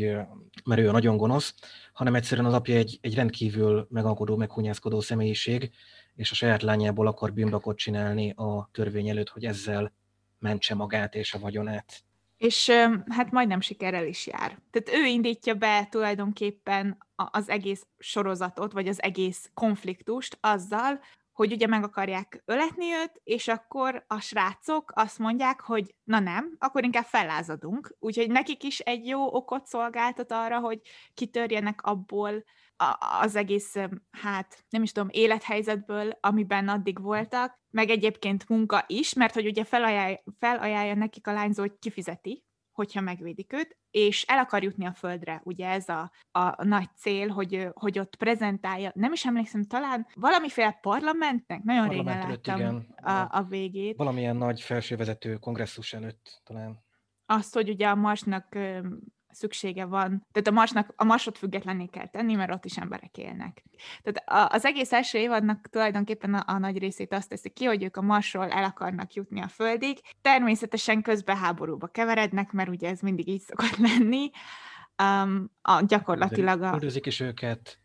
mert 0.66 0.82
ő 0.82 0.90
a 0.90 0.92
nagyon 0.92 1.18
gonosz, 1.18 1.54
hanem 1.94 2.16
egyszerűen 2.16 2.48
az 2.48 2.54
apja 2.54 2.76
egy, 2.76 2.98
egy 3.02 3.16
rendkívül 3.16 3.88
megalkodó, 3.90 4.36
meghunyászkodó 4.36 5.00
személyiség, 5.00 5.72
és 6.16 6.32
a 6.32 6.36
saját 6.36 6.62
lányából 6.62 7.08
akar 7.08 7.34
bűnbakot 7.34 7.78
csinálni 7.78 8.30
a 8.30 8.70
törvény 8.72 9.10
előtt, 9.10 9.30
hogy 9.30 9.46
ezzel 9.46 9.94
mentse 10.40 10.76
magát 10.76 11.16
és 11.16 11.34
a 11.34 11.40
vagyonát. 11.40 12.06
És 12.38 12.70
hát 13.10 13.32
majdnem 13.32 13.62
sikerrel 13.62 14.06
is 14.06 14.28
jár. 14.28 14.60
Tehát 14.72 15.04
ő 15.04 15.06
indítja 15.06 15.54
be 15.54 15.88
tulajdonképpen 15.92 16.98
az 17.16 17.50
egész 17.50 17.86
sorozatot, 17.98 18.72
vagy 18.72 18.88
az 18.88 19.02
egész 19.02 19.50
konfliktust 19.54 20.38
azzal, 20.42 21.00
hogy 21.38 21.52
ugye 21.52 21.68
meg 21.68 21.84
akarják 21.84 22.42
öletni 22.46 22.94
őt, 22.94 23.22
és 23.24 23.48
akkor 23.48 24.04
a 24.08 24.20
srácok 24.20 24.92
azt 24.96 25.20
mondják, 25.20 25.62
hogy 25.62 25.96
na 26.04 26.20
nem, 26.20 26.56
akkor 26.60 26.84
inkább 26.84 27.06
fellázadunk. 27.06 27.96
Úgyhogy 28.00 28.30
nekik 28.30 28.64
is 28.64 28.80
egy 28.80 29.08
jó 29.08 29.36
okot 29.36 29.66
szolgáltat 29.66 30.32
arra, 30.32 30.60
hogy 30.60 30.82
kitörjenek 31.14 31.82
abból 31.82 32.44
az 33.22 33.36
egész, 33.36 33.76
hát 34.12 34.66
nem 34.70 34.84
is 34.84 34.92
tudom, 34.92 35.10
élethelyzetből, 35.12 36.18
amiben 36.20 36.68
addig 36.68 37.02
voltak, 37.02 37.60
meg 37.70 37.90
egyébként 37.90 38.50
munka 38.50 38.84
is, 38.88 39.14
mert 39.14 39.34
hogy 39.34 39.46
ugye 39.46 39.64
felajánlja, 39.64 40.24
felajánlja 40.40 40.96
nekik 40.96 41.28
a 41.28 41.34
lányzó, 41.34 41.62
hogy 41.62 41.78
kifizeti, 41.80 42.46
hogyha 42.72 43.02
megvédik 43.02 43.54
őt, 43.54 43.78
és 43.92 44.24
el 44.24 44.38
akar 44.38 44.64
jutni 44.64 44.86
a 44.86 44.94
földre, 44.94 45.42
ugye 45.44 45.68
ez 45.68 45.90
a, 45.90 46.12
a 46.32 46.66
nagy 46.66 46.90
cél, 46.96 47.28
hogy, 47.28 47.68
hogy 47.74 48.00
ott 48.00 48.16
prezentálja, 48.16 48.92
nem 48.94 49.14
is 49.14 49.26
emlékszem, 49.26 49.64
talán 49.64 50.08
valamiféle 50.14 50.72
parlamentnek, 50.82 51.64
nagyon 51.64 51.88
Parlament 51.88 52.16
régen 52.16 52.30
láttam 52.30 52.60
igen. 52.60 52.96
a, 52.96 53.38
a 53.38 53.44
végét. 53.44 53.98
Valamilyen 53.98 54.36
nagy 54.36 54.62
felsővezető 54.62 55.36
kongresszus 55.36 55.94
előtt 55.94 56.42
talán. 56.44 56.86
Azt, 57.26 57.54
hogy 57.54 57.70
ugye 57.70 57.88
a 57.88 57.96
Marsnak 57.96 58.58
szüksége 59.32 59.86
van, 59.86 60.26
tehát 60.32 60.48
a 60.48 60.52
Marsnak, 60.52 60.94
a 60.96 61.04
Marsot 61.04 61.38
függetlenné 61.38 61.86
kell 61.86 62.08
tenni, 62.08 62.34
mert 62.34 62.54
ott 62.54 62.66
is 62.66 62.78
emberek 62.78 63.18
élnek. 63.18 63.64
Tehát 64.04 64.52
az 64.54 64.66
egész 64.66 64.92
első 64.92 65.18
évadnak 65.18 65.68
tulajdonképpen 65.70 66.34
a, 66.34 66.44
a 66.46 66.58
nagy 66.58 66.78
részét 66.78 67.14
azt 67.14 67.30
teszi 67.30 67.50
ki, 67.50 67.66
hogy 67.66 67.84
ők 67.84 67.98
a 67.98 68.02
Marsról 68.02 68.50
el 68.50 68.64
akarnak 68.64 69.14
jutni 69.14 69.42
a 69.42 69.48
Földig. 69.48 70.00
Természetesen 70.22 71.02
közben 71.02 71.38
háborúba 71.38 71.88
keverednek, 71.88 72.52
mert 72.52 72.70
ugye 72.70 72.90
ez 72.90 73.00
mindig 73.00 73.28
így 73.28 73.42
szokott 73.42 73.78
lenni. 73.78 74.30
Um, 75.04 75.52
a, 75.62 75.82
gyakorlatilag 75.82 76.62
a... 76.62 76.74
Üldözik 76.74 77.06
is 77.06 77.20
őket, 77.20 77.80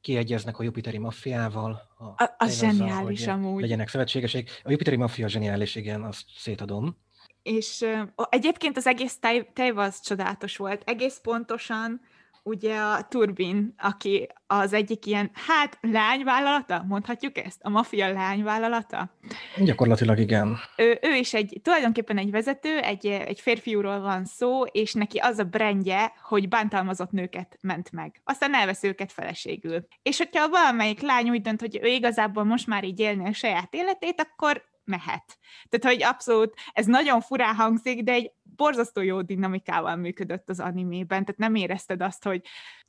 kiegyeznek 0.00 0.58
a 0.58 0.62
jupiteri 0.62 0.98
maffiával. 0.98 1.82
A, 1.96 2.04
a, 2.04 2.34
az 2.38 2.58
zseniális 2.58 3.26
amúgy. 3.26 3.60
Legyenek 3.60 3.88
szövetségesek. 3.88 4.60
A 4.64 4.70
jupiteri 4.70 4.96
maffia 4.96 5.28
zseniális, 5.28 5.74
igen, 5.74 6.02
azt 6.02 6.24
szétadom 6.36 6.96
és 7.42 7.84
egyébként 8.28 8.76
az 8.76 8.86
egész 8.86 9.18
tej, 9.18 9.70
az 9.74 10.00
csodálatos 10.00 10.56
volt. 10.56 10.82
Egész 10.84 11.18
pontosan 11.22 12.00
ugye 12.48 12.76
a 12.76 13.06
Turbin, 13.08 13.74
aki 13.78 14.28
az 14.46 14.72
egyik 14.72 15.06
ilyen, 15.06 15.30
hát 15.34 15.78
lányvállalata, 15.80 16.84
mondhatjuk 16.88 17.38
ezt? 17.38 17.58
A 17.62 17.68
mafia 17.68 18.12
lányvállalata? 18.12 19.10
Gyakorlatilag 19.56 20.18
igen. 20.18 20.56
Ő, 20.76 20.98
ő 21.02 21.14
is 21.14 21.34
egy, 21.34 21.60
tulajdonképpen 21.62 22.18
egy 22.18 22.30
vezető, 22.30 22.78
egy, 22.78 23.06
egy 23.06 23.40
férfiúról 23.40 24.00
van 24.00 24.24
szó, 24.24 24.64
és 24.64 24.92
neki 24.92 25.18
az 25.18 25.38
a 25.38 25.44
brendje, 25.44 26.12
hogy 26.22 26.48
bántalmazott 26.48 27.10
nőket 27.10 27.58
ment 27.60 27.92
meg. 27.92 28.20
Aztán 28.24 28.54
elvesz 28.54 28.82
őket 28.82 29.12
feleségül. 29.12 29.86
És 30.02 30.18
hogyha 30.18 30.48
valamelyik 30.48 31.00
lány 31.00 31.30
úgy 31.30 31.42
dönt, 31.42 31.60
hogy 31.60 31.78
ő 31.82 31.86
igazából 31.86 32.44
most 32.44 32.66
már 32.66 32.84
így 32.84 33.00
élni 33.00 33.26
a 33.28 33.32
saját 33.32 33.74
életét, 33.74 34.20
akkor 34.20 34.62
mehet. 34.88 35.38
Tehát, 35.68 35.96
hogy 35.96 36.02
abszolút, 36.02 36.54
ez 36.72 36.86
nagyon 36.86 37.20
furán 37.20 37.54
hangzik, 37.54 38.02
de 38.02 38.12
egy 38.12 38.32
borzasztó 38.42 39.00
jó 39.00 39.22
dinamikával 39.22 39.96
működött 39.96 40.48
az 40.48 40.60
animében, 40.60 41.24
tehát 41.24 41.40
nem 41.40 41.54
érezted 41.54 42.02
azt, 42.02 42.24
hogy 42.24 42.42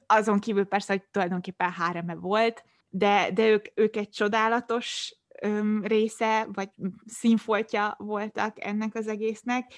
azon 0.05 0.39
kívül 0.39 0.65
persze, 0.65 0.93
hogy 0.93 1.03
tulajdonképpen 1.11 1.71
háreme 1.71 2.15
volt, 2.15 2.63
de, 2.89 3.31
de 3.33 3.47
ők, 3.47 3.65
ők 3.75 3.95
egy 3.95 4.09
csodálatos 4.09 5.15
öm, 5.41 5.83
része, 5.83 6.47
vagy 6.53 6.69
színfoltja 7.05 7.95
voltak 7.97 8.63
ennek 8.63 8.95
az 8.95 9.07
egésznek, 9.07 9.73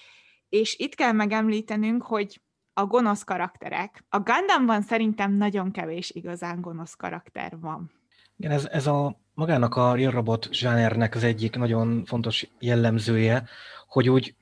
és 0.50 0.76
itt 0.80 0.96
kell 0.96 1.12
megemlítenünk, 1.12 2.04
hogy 2.04 2.42
a 2.74 2.86
gonosz 2.86 3.24
karakterek. 3.24 4.04
A 4.10 4.20
Gundamban 4.20 4.82
szerintem 4.82 5.34
nagyon 5.34 5.72
kevés 5.72 6.12
igazán 6.12 6.62
gonosz 6.62 6.94
karakter 6.94 7.60
van. 7.60 8.01
Igen, 8.42 8.54
ez, 8.54 8.66
ez 8.66 8.88
a 8.88 9.20
magának 9.34 9.76
a 9.76 9.96
Real 9.96 10.12
Robot 10.12 10.54
zsánernek 10.54 11.16
az 11.16 11.24
egyik 11.24 11.56
nagyon 11.56 12.06
fontos 12.06 12.50
jellemzője, 12.60 13.48
hogy 13.88 14.10
úgy 14.10 14.36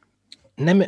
nem 0.56 0.84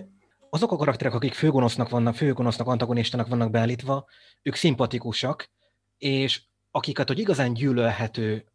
azok 0.50 0.72
a 0.72 0.76
karakterek, 0.76 1.14
akik 1.14 1.34
főgonosznak 1.34 1.90
vannak, 1.90 2.16
főgonosznak, 2.16 2.68
antagonistának 2.68 3.28
vannak 3.28 3.52
beállítva, 3.52 4.06
ők 4.42 4.56
szimpatikusak, 4.56 5.50
és 5.98 6.42
akiket, 6.72 7.08
hogy 7.08 7.20
igazán 7.20 7.54
gyűlölhető 7.54 8.46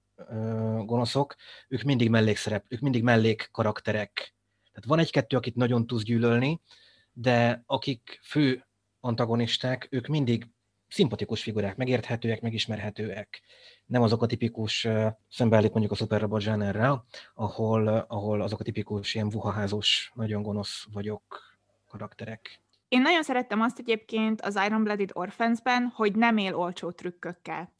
gonoszok, 0.85 1.35
ők 1.69 1.83
mindig 1.83 2.11
mellékszerep, 2.11 2.65
ők 2.69 2.81
mindig 2.81 3.03
mellék 3.03 3.49
karakterek. 3.53 4.35
Tehát 4.73 4.89
van 4.89 4.99
egy-kettő, 4.99 5.37
akit 5.37 5.55
nagyon 5.55 5.87
tudsz 5.87 6.03
gyűlölni, 6.03 6.61
de 7.13 7.63
akik 7.67 8.21
fő 8.23 8.67
antagonisták, 9.01 9.87
ők 9.91 10.07
mindig 10.07 10.49
szimpatikus 10.89 11.43
figurák, 11.43 11.77
megérthetőek, 11.77 12.41
megismerhetőek 12.41 13.43
nem 13.87 14.03
azok 14.03 14.23
a 14.23 14.27
tipikus, 14.27 14.89
szembeállít 15.29 15.71
mondjuk 15.71 15.93
a 15.93 15.95
szuperrobot 15.95 16.41
zsánerrel, 16.41 17.05
ahol, 17.35 17.89
ahol 17.89 18.41
azok 18.41 18.61
a 18.61 18.65
tipikus 18.65 19.15
ilyen 19.15 19.29
vuhaházos, 19.29 20.11
nagyon 20.15 20.43
gonosz 20.43 20.87
vagyok 20.93 21.55
karakterek. 21.89 22.61
Én 22.89 23.01
nagyon 23.01 23.23
szerettem 23.23 23.61
azt 23.61 23.79
egyébként 23.79 24.41
az 24.41 24.59
Iron 24.67 24.83
Blooded 24.83 25.11
Orphans-ben, 25.13 25.93
hogy 25.95 26.15
nem 26.15 26.37
él 26.37 26.55
olcsó 26.55 26.91
trükkökkel. 26.91 27.73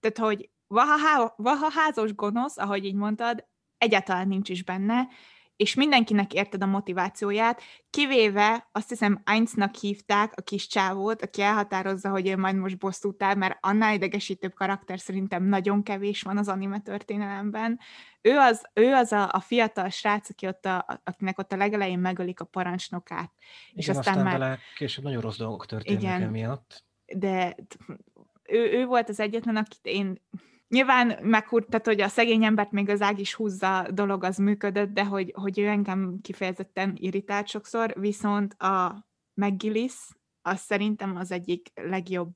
Tehát, 0.00 0.18
hogy 0.18 0.50
vaha, 0.66 1.34
vaha 1.36 1.70
házos 1.70 2.14
gonosz, 2.14 2.58
ahogy 2.58 2.84
így 2.84 2.94
mondtad, 2.94 3.46
egyáltalán 3.78 4.28
nincs 4.28 4.48
is 4.48 4.64
benne, 4.64 5.08
és 5.56 5.74
mindenkinek 5.74 6.32
érted 6.32 6.62
a 6.62 6.66
motivációját, 6.66 7.62
kivéve 7.90 8.68
azt 8.72 8.88
hiszem 8.88 9.22
Einznak 9.24 9.74
hívták 9.74 10.32
a 10.36 10.42
kis 10.42 10.66
csávót, 10.66 11.22
aki 11.22 11.42
elhatározza, 11.42 12.08
hogy 12.08 12.28
ő 12.28 12.36
majd 12.36 12.56
most 12.56 12.78
bosszút 12.78 13.22
áll, 13.22 13.34
mert 13.34 13.58
annál 13.60 13.94
idegesítőbb 13.94 14.54
karakter 14.54 15.00
szerintem 15.00 15.44
nagyon 15.44 15.82
kevés 15.82 16.22
van 16.22 16.38
az 16.38 16.48
anime 16.48 16.80
történelemben. 16.80 17.78
Ő 18.20 18.36
az, 18.36 18.62
ő 18.72 18.92
az 18.92 19.12
a, 19.12 19.28
a 19.32 19.40
fiatal 19.40 19.88
srác, 19.88 20.30
aki 20.30 20.46
ott 20.46 20.64
a, 20.64 21.00
akinek 21.04 21.38
ott 21.38 21.52
a 21.52 21.56
legelején 21.56 21.98
megölik 21.98 22.40
a 22.40 22.44
parancsnokát. 22.44 23.32
Igen, 23.70 23.78
és 23.78 23.88
aztán, 23.88 24.18
aztán 24.18 24.38
már... 24.38 24.58
Később 24.76 25.04
nagyon 25.04 25.20
rossz 25.20 25.38
dolgok 25.38 25.66
történnek 25.66 26.02
igen, 26.02 26.22
emiatt. 26.22 26.84
De 27.16 27.56
ő, 28.42 28.72
ő 28.72 28.86
volt 28.86 29.08
az 29.08 29.20
egyetlen, 29.20 29.56
akit 29.56 29.86
én 29.86 30.22
Nyilván 30.68 31.18
meghúrt, 31.22 31.68
tehát 31.68 31.86
hogy 31.86 32.00
a 32.00 32.08
szegény 32.08 32.44
embert 32.44 32.70
még 32.70 32.88
az 32.88 33.02
ág 33.02 33.18
is 33.18 33.34
húzza 33.34 33.86
dolog 33.90 34.24
az 34.24 34.36
működött, 34.36 34.92
de 34.92 35.04
hogy, 35.04 35.32
hogy 35.36 35.58
ő 35.58 35.66
engem 35.66 36.18
kifejezetten 36.22 36.96
irritált 37.00 37.48
sokszor, 37.48 37.94
viszont 37.98 38.52
a 38.52 39.06
McGillis 39.34 39.94
az 40.42 40.60
szerintem 40.60 41.16
az 41.16 41.30
egyik 41.30 41.70
legjobb, 41.74 42.34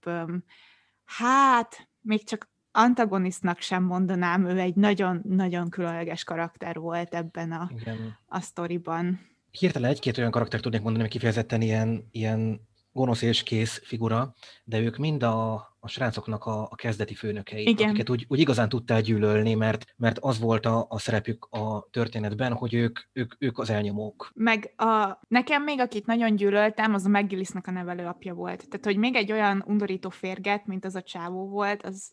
hát 1.05 1.89
még 2.01 2.25
csak 2.25 2.51
antagonistnak 2.73 3.61
sem 3.61 3.83
mondanám, 3.83 4.47
ő 4.47 4.59
egy 4.59 4.75
nagyon-nagyon 4.75 5.69
különleges 5.69 6.25
karakter 6.25 6.77
volt 6.77 7.15
ebben 7.15 7.53
a, 7.53 7.71
Igen. 7.81 8.19
a 8.27 8.41
sztoriban. 8.41 9.21
Hirtelen 9.51 9.91
egy-két 9.91 10.19
olyan 10.19 10.31
karakter 10.31 10.61
tudnék 10.61 10.83
mondani, 10.83 11.03
hogy 11.03 11.13
kifejezetten 11.13 11.61
ilyen, 11.61 12.09
ilyen 12.11 12.61
gonosz 12.99 13.23
és 13.23 13.43
kész 13.43 13.81
figura, 13.85 14.35
de 14.65 14.79
ők 14.79 14.97
mind 14.97 15.23
a, 15.23 15.55
a 15.81 15.89
srácoknak 15.89 16.45
a, 16.45 16.63
a 16.71 16.75
kezdeti 16.75 17.15
főnökei, 17.15 17.69
Igen. 17.69 17.89
akiket 17.89 18.11
úgy, 18.11 18.25
úgy 18.29 18.39
igazán 18.39 18.69
tudtál 18.69 19.01
gyűlölni, 19.01 19.55
mert, 19.55 19.85
mert 19.97 20.19
az 20.19 20.39
volt 20.39 20.67
a, 20.67 20.87
a 20.89 20.99
szerepük 20.99 21.45
a 21.51 21.89
történetben, 21.91 22.53
hogy 22.53 22.75
ők, 22.75 22.99
ők, 23.13 23.35
ők 23.39 23.59
az 23.59 23.71
elnyomók. 23.71 24.31
Meg 24.35 24.73
a, 24.77 25.19
nekem 25.29 25.63
még, 25.63 25.81
akit 25.81 26.07
nagyon 26.07 26.37
gyűlöltem, 26.37 26.95
az 26.95 27.05
a 27.05 27.09
McGillisnek 27.09 27.67
a 27.67 27.71
nevelő 27.71 28.07
apja 28.07 28.35
volt. 28.35 28.69
Tehát, 28.69 28.85
hogy 28.85 28.97
még 28.97 29.15
egy 29.15 29.33
olyan 29.33 29.65
undorító 29.67 30.09
férget, 30.09 30.67
mint 30.67 30.85
az 30.85 30.95
a 30.95 31.03
csávó 31.03 31.49
volt, 31.49 31.83
az 31.83 32.13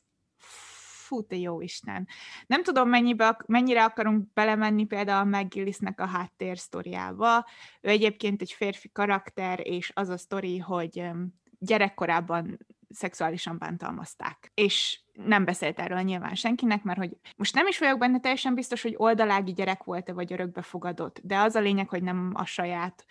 fú, 1.05 1.27
te 1.27 1.35
jó 1.35 1.61
Isten. 1.61 2.07
Nem 2.47 2.63
tudom, 2.63 2.89
mennyibe, 2.89 3.37
mennyire 3.45 3.83
akarunk 3.83 4.33
belemenni 4.33 4.85
például 4.85 5.33
a 5.33 5.37
McGillisnek 5.37 5.99
a 5.99 6.05
háttér 6.05 6.57
sztoriába. 6.57 7.45
Ő 7.81 7.89
egyébként 7.89 8.41
egy 8.41 8.51
férfi 8.51 8.91
karakter, 8.91 9.59
és 9.63 9.91
az 9.95 10.09
a 10.09 10.17
sztori, 10.17 10.57
hogy 10.57 11.03
gyerekkorában 11.59 12.57
szexuálisan 12.89 13.57
bántalmazták. 13.57 14.51
És 14.53 14.99
nem 15.13 15.45
beszélt 15.45 15.79
erről 15.79 16.01
nyilván 16.01 16.35
senkinek, 16.35 16.83
mert 16.83 16.99
hogy 16.99 17.17
most 17.35 17.55
nem 17.55 17.67
is 17.67 17.79
vagyok 17.79 17.99
benne 17.99 18.19
teljesen 18.19 18.53
biztos, 18.53 18.81
hogy 18.81 18.93
oldalági 18.97 19.53
gyerek 19.53 19.83
volt-e, 19.83 20.13
vagy 20.13 20.33
örökbefogadott, 20.33 21.19
de 21.23 21.37
az 21.37 21.55
a 21.55 21.59
lényeg, 21.59 21.89
hogy 21.89 22.03
nem 22.03 22.31
a 22.33 22.45
saját 22.45 23.05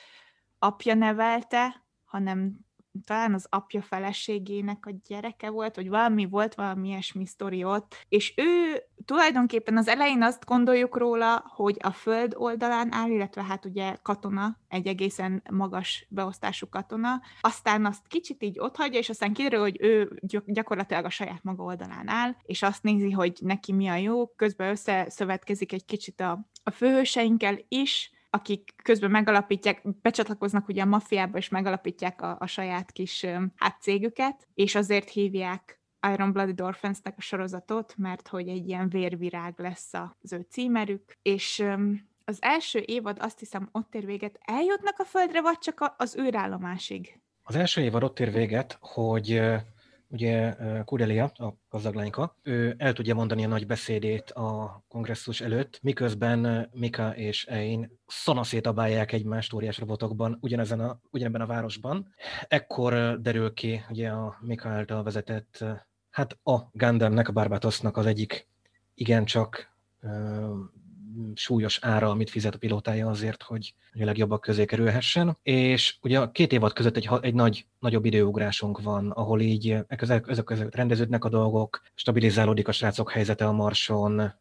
apja 0.59 0.95
nevelte, 0.95 1.85
hanem 2.05 2.64
talán 3.07 3.35
az 3.35 3.47
apja 3.51 3.83
feleségének 3.83 4.87
a 4.87 4.95
gyereke 5.09 5.51
volt, 5.51 5.77
vagy 5.77 5.89
valami 5.89 6.27
volt, 6.27 6.55
valami 6.55 6.89
ilyesmi 6.89 7.27
sztori 7.27 7.65
ott, 7.65 7.95
és 8.09 8.35
ő 8.37 8.83
tulajdonképpen 9.05 9.77
az 9.77 9.89
elején 9.89 10.23
azt 10.23 10.45
gondoljuk 10.45 10.97
róla, 10.97 11.45
hogy 11.47 11.77
a 11.83 11.91
föld 11.91 12.35
oldalán 12.37 12.93
áll, 12.93 13.11
illetve 13.11 13.43
hát 13.43 13.65
ugye 13.65 13.97
katona, 14.03 14.59
egy 14.69 14.87
egészen 14.87 15.43
magas 15.51 16.07
beosztású 16.09 16.69
katona, 16.69 17.21
aztán 17.41 17.87
azt 17.87 18.07
kicsit 18.07 18.43
így 18.43 18.61
hagyja, 18.75 18.99
és 18.99 19.09
aztán 19.09 19.33
kiderül, 19.33 19.61
hogy 19.61 19.77
ő 19.81 20.21
gyakorlatilag 20.45 21.05
a 21.05 21.11
saját 21.11 21.43
maga 21.43 21.63
oldalán 21.63 22.09
áll, 22.09 22.37
és 22.43 22.63
azt 22.63 22.83
nézi, 22.83 23.11
hogy 23.11 23.39
neki 23.41 23.73
mi 23.73 23.89
a 23.89 23.97
jó, 23.97 24.27
közben 24.27 24.71
összeszövetkezik 24.71 25.73
egy 25.73 25.85
kicsit 25.85 26.21
a, 26.21 26.47
a 26.63 26.71
főhőseinkkel 26.71 27.59
is, 27.69 28.14
akik 28.35 28.75
közben 28.83 29.11
megalapítják, 29.11 29.83
becsatlakoznak 30.03 30.69
ugye 30.69 30.83
a 30.83 30.87
maffiába, 30.87 31.39
és 31.39 31.49
megalapítják 31.49 32.23
a, 32.23 32.37
a 32.41 32.47
saját 32.47 32.93
kis 32.93 33.27
hát 33.57 33.81
cégüket, 33.81 34.49
és 34.55 34.75
azért 34.75 35.09
hívják 35.09 35.81
Iron 36.13 36.33
Blooded 36.33 36.61
Orphans-nek 36.61 37.15
a 37.17 37.21
sorozatot, 37.21 37.95
mert 37.97 38.29
hogy 38.29 38.49
egy 38.49 38.69
ilyen 38.69 38.89
vérvirág 38.89 39.55
lesz 39.57 39.93
az 40.21 40.33
ő 40.33 40.47
címerük, 40.51 41.19
és 41.23 41.65
az 42.25 42.39
első 42.41 42.83
évad 42.87 43.17
azt 43.21 43.39
hiszem 43.39 43.69
ott 43.73 43.95
ér 43.95 44.07
véget. 44.07 44.39
Eljutnak 44.41 44.99
a 44.99 45.05
földre, 45.05 45.41
vagy 45.41 45.59
csak 45.59 45.95
az 45.97 46.17
űrállomásig? 46.19 47.21
Az 47.43 47.57
első 47.57 47.81
évad 47.81 48.05
ott 48.05 48.21
ér 48.21 48.33
véget, 48.33 48.79
hogy 48.81 49.43
ugye 50.15 50.55
Kudelia, 50.85 51.25
a 51.25 51.55
gazdaglányka, 51.69 52.37
ő 52.43 52.75
el 52.79 52.93
tudja 52.93 53.15
mondani 53.15 53.45
a 53.45 53.49
nagy 53.49 53.67
beszédét 53.67 54.31
a 54.31 54.83
kongresszus 54.89 55.41
előtt, 55.41 55.79
miközben 55.83 56.71
Mika 56.73 57.17
és 57.17 57.47
Ein 57.47 57.99
szanaszétabálják 58.07 59.13
egymást 59.13 59.53
óriás 59.53 59.79
robotokban 59.79 60.39
ugyanezen 60.41 60.81
a, 60.81 61.01
ugyanebben 61.11 61.41
a 61.41 61.47
városban. 61.47 62.15
Ekkor 62.49 63.21
derül 63.21 63.55
ki 63.55 63.81
ugye 63.91 64.09
a 64.09 64.39
Mika 64.41 64.69
által 64.69 65.03
vezetett, 65.03 65.65
hát 66.11 66.39
a 66.43 66.69
Gundamnek, 66.73 67.29
a 67.29 67.33
Barbatosznak 67.33 67.97
az 67.97 68.07
egyik 68.07 68.49
igencsak 68.95 69.73
súlyos 71.35 71.79
ára, 71.83 72.11
amit 72.11 72.31
fizet 72.31 72.55
a 72.55 72.59
pilótája 72.59 73.09
azért, 73.09 73.43
hogy 73.43 73.75
a 73.93 74.05
legjobbak 74.05 74.41
közé 74.41 74.65
kerülhessen. 74.65 75.39
És 75.43 75.97
ugye 76.03 76.21
a 76.21 76.31
két 76.31 76.53
évad 76.53 76.73
között 76.73 76.97
egy, 76.97 77.09
egy 77.21 77.35
nagy, 77.35 77.67
nagyobb 77.79 78.05
időugrásunk 78.05 78.81
van, 78.81 79.11
ahol 79.11 79.41
így 79.41 79.77
ezek, 79.87 80.29
ezek 80.29 80.45
között 80.45 80.75
rendeződnek 80.75 81.25
a 81.25 81.29
dolgok, 81.29 81.83
stabilizálódik 81.95 82.69
a 82.69 82.73
srácok 82.73 83.11
helyzete 83.11 83.47
a 83.47 83.53
marson, 83.53 84.33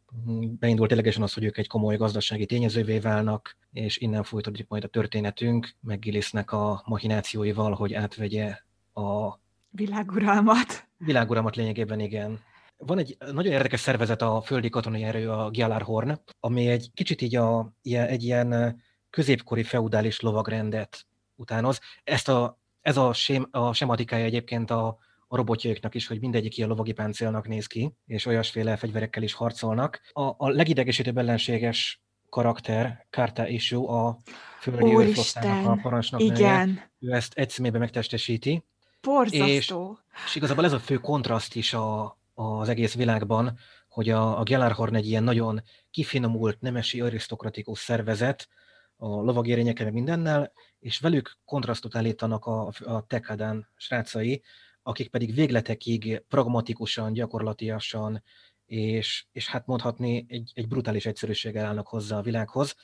beindult 0.60 0.90
ténylegesen 0.90 1.24
az, 1.24 1.34
hogy 1.34 1.44
ők 1.44 1.58
egy 1.58 1.68
komoly 1.68 1.96
gazdasági 1.96 2.46
tényezővé 2.46 3.00
válnak, 3.00 3.58
és 3.72 3.98
innen 3.98 4.24
folytatódik 4.24 4.68
majd 4.68 4.84
a 4.84 4.88
történetünk, 4.88 5.76
meg 5.82 6.00
Gillisnek 6.00 6.52
a 6.52 6.84
machinációival, 6.86 7.74
hogy 7.74 7.94
átvegye 7.94 8.58
a 8.94 9.40
világuralmat. 9.70 10.88
Világuralmat 10.98 11.56
lényegében 11.56 12.00
igen. 12.00 12.40
Van 12.78 12.98
egy 12.98 13.18
nagyon 13.32 13.52
érdekes 13.52 13.80
szervezet 13.80 14.22
a 14.22 14.42
földi 14.42 14.70
katonai 14.70 15.04
erő, 15.04 15.32
a 15.32 15.50
Gjallarhorn, 15.50 16.22
ami 16.40 16.68
egy 16.68 16.92
kicsit 16.94 17.22
így 17.22 17.36
a, 17.36 17.74
egy 17.82 18.24
ilyen 18.24 18.82
középkori 19.10 19.64
feudális 19.64 20.20
lovagrendet 20.20 21.06
utánoz. 21.36 21.80
Ezt 22.04 22.30
a, 22.30 22.60
ez 22.82 22.98
a, 22.98 23.14
sem, 23.14 23.48
a 23.52 23.74
sematikája 23.74 24.26
egyébként 24.26 24.72
a, 24.72 24.98
a 25.28 25.36
robotjaiknak 25.36 25.96
is, 25.96 26.08
hogy 26.08 26.20
mindegyik 26.20 26.58
ilyen 26.58 26.70
lovagi 26.70 26.92
páncélnak 26.92 27.48
néz 27.48 27.68
ki, 27.68 27.94
és 28.06 28.26
olyasféle 28.26 28.76
fegyverekkel 28.76 29.24
is 29.24 29.34
harcolnak. 29.34 30.02
A, 30.12 30.22
a 30.22 30.50
legidegesítőbb 30.50 31.18
ellenséges 31.18 32.02
karakter, 32.30 33.06
Kárta 33.10 33.48
Issue, 33.48 33.88
a 33.88 34.18
földi 34.60 34.96
őrflottának 34.98 35.72
a 35.72 35.80
parancsnok 35.82 36.22
Igen. 36.22 36.82
ő 37.00 37.12
ezt 37.12 37.34
egy 37.34 37.50
szemébe 37.50 37.78
megtestesíti. 37.78 38.64
Borzasztó. 39.02 39.98
És, 40.14 40.24
és 40.26 40.36
igazából 40.36 40.66
ez 40.66 40.74
a 40.74 40.80
fő 40.80 40.96
kontraszt 40.96 41.56
is 41.56 41.74
a, 41.74 42.18
az 42.34 42.70
egész 42.70 42.96
világban, 42.96 43.58
hogy 43.88 44.10
a, 44.10 44.40
a 44.40 44.44
Gjallarhorn 44.44 44.96
egy 44.96 45.08
ilyen 45.08 45.24
nagyon 45.24 45.62
kifinomult, 45.92 46.62
nemesi, 46.62 47.02
arisztokratikus 47.02 47.80
szervezet, 47.80 48.48
a 48.96 49.08
lovagérényekkel 49.08 49.92
mindennel, 49.92 50.52
és 50.80 51.00
velük 51.00 51.38
kontrasztot 51.46 51.96
állítanak 51.96 52.46
a, 52.46 52.72
a 52.86 53.06
Tekadán 53.08 53.68
srácai, 53.76 54.44
akik 54.82 55.10
pedig 55.10 55.34
végletekig 55.34 56.24
pragmatikusan, 56.28 57.14
gyakorlatiasan, 57.14 58.24
és, 58.66 59.26
és 59.32 59.48
hát 59.48 59.66
mondhatni 59.66 60.26
egy, 60.28 60.52
egy 60.54 60.68
brutális 60.68 61.06
egyszerűséggel 61.06 61.66
állnak 61.66 61.88
hozzá 61.88 62.18
a 62.18 62.22
világhoz. 62.22 62.76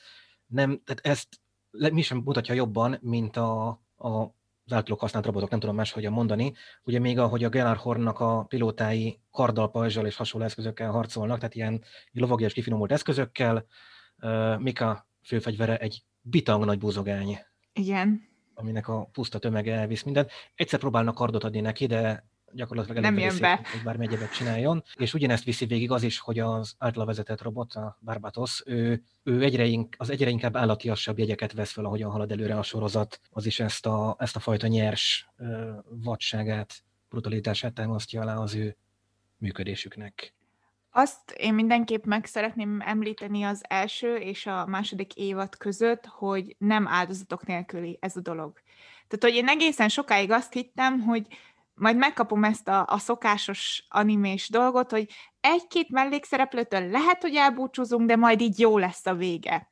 Nem, 0.46 0.82
tehát 0.84 1.06
ezt 1.06 1.40
mi 1.70 2.02
sem 2.02 2.18
mutatja 2.18 2.54
jobban, 2.54 2.98
mint 3.00 3.36
a, 3.36 3.68
a 3.96 4.34
az 4.70 4.76
általuk 4.76 5.00
használt 5.00 5.24
robotok, 5.24 5.50
nem 5.50 5.60
tudom 5.60 5.74
máshogyan 5.74 6.12
mondani. 6.12 6.52
Ugye 6.82 6.98
még 6.98 7.18
ahogy 7.18 7.44
a 7.44 7.48
Gellárhornnak 7.48 8.20
a 8.20 8.44
pilótái 8.44 9.20
karddal, 9.30 9.70
pajzsal 9.70 10.06
és 10.06 10.16
hasonló 10.16 10.46
eszközökkel 10.46 10.90
harcolnak, 10.90 11.38
tehát 11.38 11.54
ilyen 11.54 11.84
lovagias 12.12 12.52
kifinomult 12.52 12.92
eszközökkel, 12.92 13.66
Mika 14.58 15.08
főfegyvere 15.22 15.76
egy 15.76 16.04
bitang 16.20 16.64
nagy 16.64 16.78
búzogány. 16.78 17.38
Igen. 17.72 18.28
Aminek 18.54 18.88
a 18.88 19.08
puszta 19.12 19.38
tömege 19.38 19.74
elvisz 19.74 20.02
mindent. 20.02 20.30
Egyszer 20.54 20.78
próbálnak 20.78 21.14
kardot 21.14 21.44
adni 21.44 21.60
neki, 21.60 21.86
de 21.86 22.29
gyakorlatilag 22.52 23.02
nem 23.02 23.18
jön 23.18 23.38
be. 23.40 23.60
hogy 23.72 23.82
bármi 23.82 24.06
egyebet 24.06 24.32
csináljon. 24.32 24.84
És 24.94 25.14
ugyanezt 25.14 25.44
viszi 25.44 25.66
végig 25.66 25.90
az 25.90 26.02
is, 26.02 26.18
hogy 26.18 26.38
az 26.38 26.74
általa 26.78 27.06
vezetett 27.06 27.42
robot, 27.42 27.74
a 27.74 27.98
Barbatos, 28.00 28.62
ő, 28.66 29.02
ő 29.22 29.42
egyre 29.42 29.64
ink, 29.64 29.94
az 29.98 30.10
egyre 30.10 30.30
inkább 30.30 30.56
állatiassabb 30.56 31.18
jegyeket 31.18 31.52
vesz 31.52 31.72
fel, 31.72 31.84
ahogyan 31.84 32.10
halad 32.10 32.32
előre 32.32 32.58
a 32.58 32.62
sorozat. 32.62 33.20
Az 33.30 33.46
is 33.46 33.60
ezt 33.60 33.86
a, 33.86 34.16
ezt 34.18 34.36
a 34.36 34.40
fajta 34.40 34.66
nyers 34.66 35.28
vadságát, 35.88 36.82
brutalitását 37.08 37.72
támasztja 37.74 38.20
alá 38.20 38.36
az 38.36 38.54
ő 38.54 38.76
működésüknek. 39.36 40.34
Azt 40.92 41.30
én 41.30 41.54
mindenképp 41.54 42.04
meg 42.04 42.24
szeretném 42.24 42.80
említeni 42.80 43.42
az 43.42 43.62
első 43.68 44.16
és 44.16 44.46
a 44.46 44.66
második 44.66 45.14
évad 45.14 45.56
között, 45.56 46.06
hogy 46.06 46.56
nem 46.58 46.88
áldozatok 46.88 47.46
nélküli 47.46 47.98
ez 48.00 48.16
a 48.16 48.20
dolog. 48.20 48.52
Tehát, 49.08 49.24
hogy 49.24 49.44
én 49.44 49.48
egészen 49.48 49.88
sokáig 49.88 50.30
azt 50.30 50.52
hittem, 50.52 51.00
hogy 51.00 51.26
majd 51.80 51.96
megkapom 51.96 52.44
ezt 52.44 52.68
a, 52.68 52.84
a 52.88 52.98
szokásos 52.98 53.84
animés 53.88 54.48
dolgot, 54.48 54.90
hogy 54.90 55.08
egy-két 55.40 55.90
mellékszereplőtől 55.90 56.88
lehet, 56.88 57.22
hogy 57.22 57.34
elbúcsúzunk, 57.34 58.06
de 58.06 58.16
majd 58.16 58.40
így 58.40 58.58
jó 58.58 58.78
lesz 58.78 59.06
a 59.06 59.14
vége. 59.14 59.68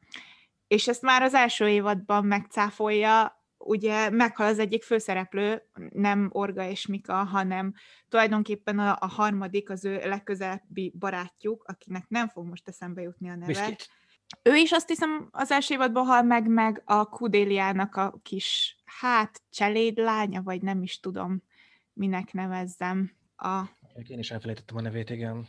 És 0.67 0.89
ezt 0.89 1.03
már 1.03 1.23
az 1.23 1.35
első 1.35 1.69
évadban 1.69 2.25
megcáfolja, 2.25 3.43
ugye 3.59 4.11
meghal 4.11 4.47
az 4.47 4.59
egyik 4.59 4.83
főszereplő, 4.83 5.63
nem 5.93 6.29
Orga 6.33 6.69
és 6.69 6.87
Mika, 6.87 7.15
hanem 7.15 7.75
tulajdonképpen 8.09 8.79
a, 8.79 8.97
a 9.01 9.07
harmadik, 9.07 9.71
az 9.71 9.85
ő 9.85 10.01
legközelebbi 10.05 10.93
barátjuk, 10.99 11.65
akinek 11.67 12.09
nem 12.09 12.29
fog 12.29 12.47
most 12.47 12.69
eszembe 12.69 13.03
jutni 13.03 13.29
a 13.29 13.35
neve. 13.35 13.47
Biskit. 13.47 13.89
Ő 14.43 14.55
is 14.55 14.73
azt 14.73 14.89
hiszem 14.89 15.29
az 15.31 15.51
első 15.51 15.75
évadban 15.75 16.07
hal 16.07 16.23
meg, 16.23 16.49
meg 16.49 16.83
a 16.85 17.05
Kudéliának 17.05 17.97
a 17.97 18.19
kis, 18.23 18.77
hát 18.85 19.43
cselédlánya, 19.51 20.43
vagy 20.43 20.63
nem 20.63 20.83
is 20.83 21.01
tudom, 21.01 21.43
minek 21.99 22.33
nevezzem. 22.33 23.13
A... 23.37 23.63
Én 24.07 24.19
is 24.19 24.31
elfelejtettem 24.31 24.77
a 24.77 24.81
nevét, 24.81 25.11
igen. 25.11 25.47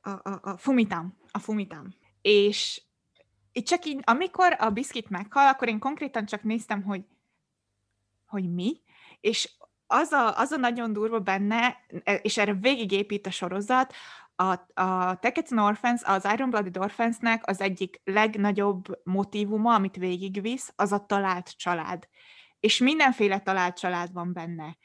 A, 0.00 0.10
a, 0.10 0.40
a 0.42 0.56
Fumitám. 0.56 1.16
A 1.30 1.38
Fumitám. 1.38 1.94
És 2.20 2.82
itt 3.52 3.66
csak 3.66 3.84
így, 3.84 4.00
amikor 4.02 4.56
a 4.58 4.70
biszkit 4.70 5.10
meghal, 5.10 5.48
akkor 5.48 5.68
én 5.68 5.78
konkrétan 5.78 6.26
csak 6.26 6.42
néztem, 6.42 6.82
hogy 6.82 7.04
hogy 8.26 8.52
mi, 8.52 8.80
és 9.20 9.52
az 9.86 10.12
a, 10.12 10.38
az 10.38 10.50
a 10.50 10.56
nagyon 10.56 10.92
durva 10.92 11.20
benne, 11.20 11.76
és 12.22 12.38
erre 12.38 12.54
végigépít 12.54 13.26
a 13.26 13.30
sorozat, 13.30 13.94
a, 14.36 14.82
a 14.82 15.18
Teketsun 15.18 15.58
Orphans, 15.58 16.02
az 16.02 16.28
Iron 16.32 16.50
Blooded 16.50 16.76
Orphans-nek 16.76 17.46
az 17.46 17.60
egyik 17.60 18.00
legnagyobb 18.04 19.00
motivuma, 19.04 19.74
amit 19.74 19.96
végigvisz, 19.96 20.72
az 20.76 20.92
a 20.92 21.06
talált 21.06 21.56
család. 21.56 22.08
És 22.60 22.78
mindenféle 22.78 23.38
talált 23.38 23.78
család 23.78 24.12
van 24.12 24.32
benne. 24.32 24.76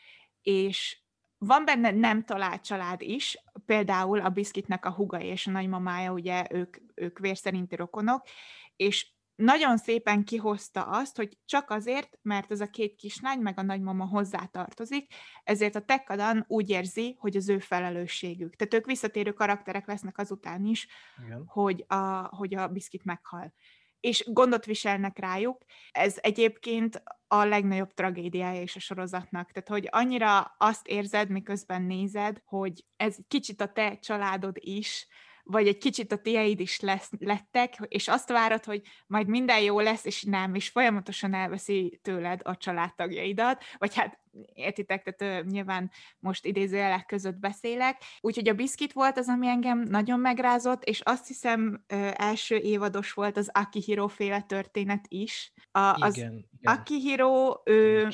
És 0.48 1.02
van 1.38 1.66
benne 1.66 1.92
nem 1.92 2.24
talált 2.24 2.64
család 2.64 3.02
is, 3.02 3.38
például 3.66 4.20
a 4.20 4.30
Biskitnek 4.30 4.86
a 4.86 4.92
huga 4.92 5.20
és 5.20 5.48
a 5.48 5.52
nagymamája, 5.52 6.12
ugye 6.12 6.46
ők, 6.50 6.78
ők 6.96 7.20
vérszerinti 7.20 7.76
rokonok, 7.76 8.28
és 8.76 9.12
nagyon 9.36 9.78
szépen 9.78 10.24
kihozta 10.24 10.84
azt, 10.84 11.16
hogy 11.16 11.38
csak 11.46 11.70
azért, 11.70 12.20
mert 12.22 12.52
ez 12.52 12.62
a 12.62 12.70
két 12.70 12.96
kislány, 12.96 13.40
meg 13.40 13.60
a 13.60 13.62
nagymama 13.62 14.06
hozzátartozik, 14.06 15.14
ezért 15.44 15.76
a 15.76 15.86
Tekkadan 15.86 16.46
úgy 16.48 16.70
érzi, 16.70 17.16
hogy 17.20 17.36
az 17.36 17.50
ő 17.50 17.60
felelősségük. 17.60 18.56
Tehát 18.56 18.74
ők 18.74 18.86
visszatérő 18.86 19.34
karakterek 19.34 19.88
lesznek 19.88 20.18
azután 20.18 20.66
is, 20.66 20.88
Igen. 21.26 21.44
hogy 21.46 21.86
a, 21.88 22.36
hogy 22.36 22.56
a 22.56 22.68
biszkit 22.68 23.04
meghal. 23.04 23.54
És 24.00 24.30
gondot 24.32 24.66
viselnek 24.66 25.18
rájuk. 25.20 25.64
Ez 25.92 26.18
egyébként 26.22 27.04
a 27.28 27.44
legnagyobb 27.44 27.94
tragédiája 27.94 28.62
is 28.62 28.76
a 28.76 28.80
sorozatnak. 28.80 29.52
Tehát, 29.52 29.70
hogy 29.70 29.88
annyira 29.92 30.56
azt 30.58 30.88
érzed, 30.88 31.30
miközben 31.30 31.82
nézed, 31.82 32.42
hogy 32.46 32.86
ez 32.98 33.18
kicsit 33.28 33.62
a 33.62 33.72
te 33.72 33.98
családod 34.00 34.56
is, 34.60 35.08
vagy 35.48 35.68
egy 35.68 35.78
kicsit 35.78 36.12
a 36.12 36.18
tieid 36.18 36.60
is 36.60 36.80
lesz, 36.80 37.10
lettek, 37.20 37.76
és 37.88 38.08
azt 38.08 38.30
várod, 38.30 38.64
hogy 38.64 38.82
majd 39.08 39.28
minden 39.28 39.60
jó 39.60 39.80
lesz, 39.80 40.06
és 40.06 40.24
nem, 40.24 40.56
és 40.56 40.70
folyamatosan 40.70 41.34
elveszi 41.34 42.00
tőled 42.04 42.40
a 42.44 42.58
családtagjaidat, 42.58 43.64
vagy 43.78 43.96
hát 43.96 44.20
értitek, 44.54 45.04
tehát 45.04 45.44
uh, 45.44 45.52
nyilván 45.52 45.92
most 46.20 46.46
idézőjelek 46.46 47.06
között 47.06 47.38
beszélek. 47.38 48.02
Úgyhogy 48.20 48.50
a 48.50 48.54
Biskit 48.54 48.94
volt 48.94 49.18
az, 49.18 49.28
ami 49.28 49.48
engem 49.48 49.80
nagyon 49.80 50.20
megrázott, 50.20 50.84
és 50.84 51.02
azt 51.02 51.28
hiszem 51.28 51.84
uh, 51.94 52.12
első 52.16 52.56
évados 52.56 53.12
volt 53.14 53.38
az 53.38 53.50
Akihiro 53.54 54.08
féle 54.08 54.42
történet 54.42 55.06
is. 55.08 55.54
A, 55.72 55.80
az 55.80 56.18
igen, 56.18 56.50
igen. 56.60 56.76
Akihiro, 56.76 57.62
ő, 57.66 58.08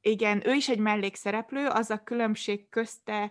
igen, 0.00 0.48
ő 0.48 0.52
is 0.52 0.68
egy 0.68 0.78
mellékszereplő, 0.78 1.66
az 1.66 1.90
a 1.90 1.98
különbség 1.98 2.68
közte, 2.68 3.30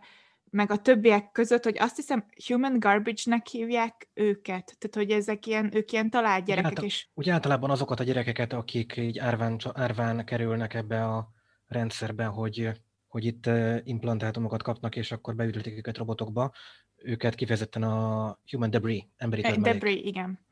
meg 0.49 0.71
a 0.71 0.77
többiek 0.77 1.31
között, 1.31 1.63
hogy 1.63 1.77
azt 1.79 1.95
hiszem 1.95 2.25
human 2.47 2.79
garbage-nek 2.79 3.47
hívják 3.47 4.09
őket, 4.13 4.75
tehát 4.79 4.95
hogy 4.95 5.11
ezek 5.11 5.45
ilyen, 5.45 5.75
ők 5.75 5.91
ilyen 5.91 6.09
talált 6.09 6.45
gyerekek 6.45 6.81
is. 6.81 7.09
Úgy 7.13 7.29
általában 7.29 7.69
azokat 7.69 7.99
a 7.99 8.03
gyerekeket, 8.03 8.53
akik 8.53 8.97
így 8.97 9.19
árván, 9.19 9.57
árván 9.73 10.25
kerülnek 10.25 10.73
ebbe 10.73 11.05
a 11.05 11.31
rendszerbe, 11.67 12.25
hogy, 12.25 12.69
hogy 13.07 13.25
itt 13.25 13.49
implantátumokat 13.83 14.63
kapnak, 14.63 14.95
és 14.95 15.11
akkor 15.11 15.35
beütletik 15.35 15.77
őket 15.77 15.97
robotokba, 15.97 16.51
őket 16.95 17.35
kifejezetten 17.35 17.83
a 17.83 18.39
human 18.51 18.69
debris, 18.69 19.07
emberi 19.17 19.41
termelék. 19.41 19.73
Debris, 19.73 20.01
igen. 20.03 20.45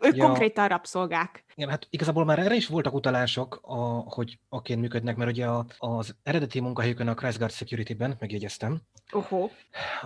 Ők 0.00 0.16
ja, 0.16 0.24
konkrétan 0.24 0.68
rabszolgák. 0.68 1.44
Igen, 1.54 1.70
hát 1.70 1.86
igazából 1.90 2.24
már 2.24 2.38
erre 2.38 2.54
is 2.54 2.66
voltak 2.66 2.94
utalások, 2.94 3.58
a, 3.62 3.74
hogy 4.14 4.38
aként 4.48 4.80
működnek, 4.80 5.16
mert 5.16 5.30
ugye 5.30 5.46
a, 5.46 5.66
az 5.78 6.16
eredeti 6.22 6.60
munkahelyükön 6.60 7.08
a 7.08 7.14
Christgard 7.14 7.52
Security-ben, 7.52 8.16
megjegyeztem, 8.18 8.82
uh-huh. 9.12 9.50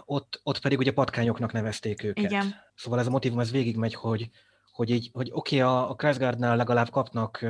ott, 0.05 0.41
ott 0.43 0.59
pedig 0.59 0.79
ugye 0.79 0.93
patkányoknak 0.93 1.53
nevezték 1.53 2.03
őket. 2.03 2.25
Igen. 2.25 2.55
Szóval 2.75 2.99
ez 2.99 3.07
a 3.07 3.11
motivum 3.11 3.41
ez 3.41 3.51
végigmegy, 3.51 3.95
hogy, 3.95 4.31
hogy, 4.73 4.91
így, 4.91 5.11
hogy 5.13 5.31
oké, 5.33 5.61
okay, 5.61 5.75
a, 5.75 5.91
a 5.91 5.95
Christgardnál 5.95 6.57
legalább 6.57 6.91
kapnak 6.91 7.47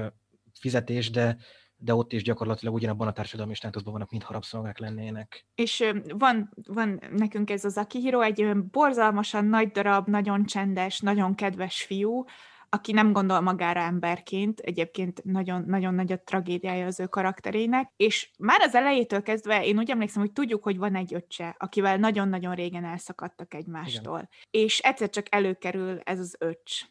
fizetést, 0.61 1.13
de 1.13 1.37
de 1.77 1.95
ott 1.95 2.13
is 2.13 2.23
gyakorlatilag 2.23 2.75
ugyanabban 2.75 3.07
a 3.07 3.13
társadalmi 3.13 3.55
státuszban 3.55 3.93
vannak, 3.93 4.11
mint 4.11 4.23
harabszolgák 4.23 4.79
lennének. 4.79 5.47
És 5.55 5.93
van, 6.09 6.51
van 6.67 7.01
nekünk 7.11 7.51
ez 7.51 7.65
az 7.65 7.77
Akihiro, 7.77 8.21
egy 8.21 8.57
borzalmasan 8.57 9.45
nagy 9.45 9.71
darab, 9.71 10.09
nagyon 10.09 10.45
csendes, 10.45 11.01
nagyon 11.01 11.35
kedves 11.35 11.83
fiú, 11.83 12.25
aki 12.69 12.93
nem 12.93 13.13
gondol 13.13 13.41
magára 13.41 13.81
emberként, 13.81 14.61
egyébként 14.61 15.25
nagyon, 15.25 15.65
nagyon 15.67 15.95
nagy 15.95 16.13
a 16.13 16.23
tragédiája 16.23 16.87
az 16.87 17.01
ő 17.01 17.07
karakterének, 17.07 17.93
és 17.97 18.31
már 18.39 18.61
az 18.61 18.75
elejétől 18.75 19.23
kezdve 19.23 19.65
én 19.65 19.79
úgy 19.79 19.91
emlékszem, 19.91 20.23
hogy 20.23 20.33
tudjuk, 20.33 20.63
hogy 20.63 20.79
van 20.79 20.95
egy 20.95 21.15
öccse, 21.15 21.55
akivel 21.59 21.97
nagyon-nagyon 21.97 22.55
régen 22.55 22.85
elszakadtak 22.85 23.55
egymástól. 23.55 24.17
Igen. 24.17 24.65
És 24.65 24.79
egyszer 24.79 25.11
csak 25.11 25.35
előkerül 25.35 26.01
ez 26.05 26.19
az 26.19 26.37
öcs 26.39 26.83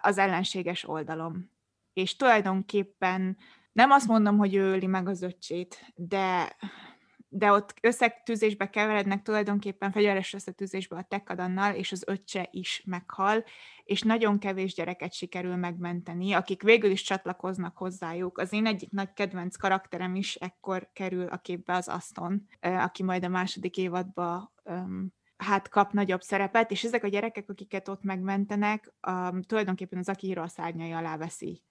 az 0.00 0.18
ellenséges 0.18 0.88
oldalom. 0.88 1.50
És 1.92 2.16
tulajdonképpen 2.16 3.36
nem 3.72 3.90
azt 3.90 4.06
mondom, 4.06 4.38
hogy 4.38 4.54
ő 4.54 4.72
öli 4.72 4.86
meg 4.86 5.08
az 5.08 5.22
öccsét, 5.22 5.92
de, 5.94 6.56
de 7.28 7.52
ott 7.52 7.74
összetűzésbe 7.80 8.70
keverednek 8.70 9.22
tulajdonképpen 9.22 9.92
fegyveres 9.92 10.32
összetűzésbe 10.32 10.96
a 10.96 11.06
Tekadannal, 11.08 11.74
és 11.74 11.92
az 11.92 12.04
öccse 12.06 12.48
is 12.50 12.82
meghal, 12.86 13.44
és 13.84 14.02
nagyon 14.02 14.38
kevés 14.38 14.74
gyereket 14.74 15.12
sikerül 15.12 15.56
megmenteni, 15.56 16.32
akik 16.32 16.62
végül 16.62 16.90
is 16.90 17.02
csatlakoznak 17.02 17.76
hozzájuk. 17.76 18.38
Az 18.38 18.52
én 18.52 18.66
egyik 18.66 18.90
nagy 18.90 19.12
kedvenc 19.12 19.56
karakterem 19.56 20.14
is 20.14 20.34
ekkor 20.34 20.90
kerül 20.92 21.26
a 21.26 21.38
képbe 21.38 21.74
az 21.74 21.88
Aston, 21.88 22.46
aki 22.60 23.02
majd 23.02 23.24
a 23.24 23.28
második 23.28 23.76
évadban 23.76 24.52
um, 24.64 25.12
hát 25.36 25.68
kap 25.68 25.92
nagyobb 25.92 26.20
szerepet, 26.20 26.70
és 26.70 26.84
ezek 26.84 27.04
a 27.04 27.08
gyerekek, 27.08 27.48
akiket 27.48 27.88
ott 27.88 28.02
megmentenek, 28.02 28.94
um, 29.08 29.42
tulajdonképpen 29.42 29.98
az 29.98 30.08
Akira 30.08 30.48
szárnyai 30.48 30.92
alá 30.92 31.16
veszi 31.16 31.62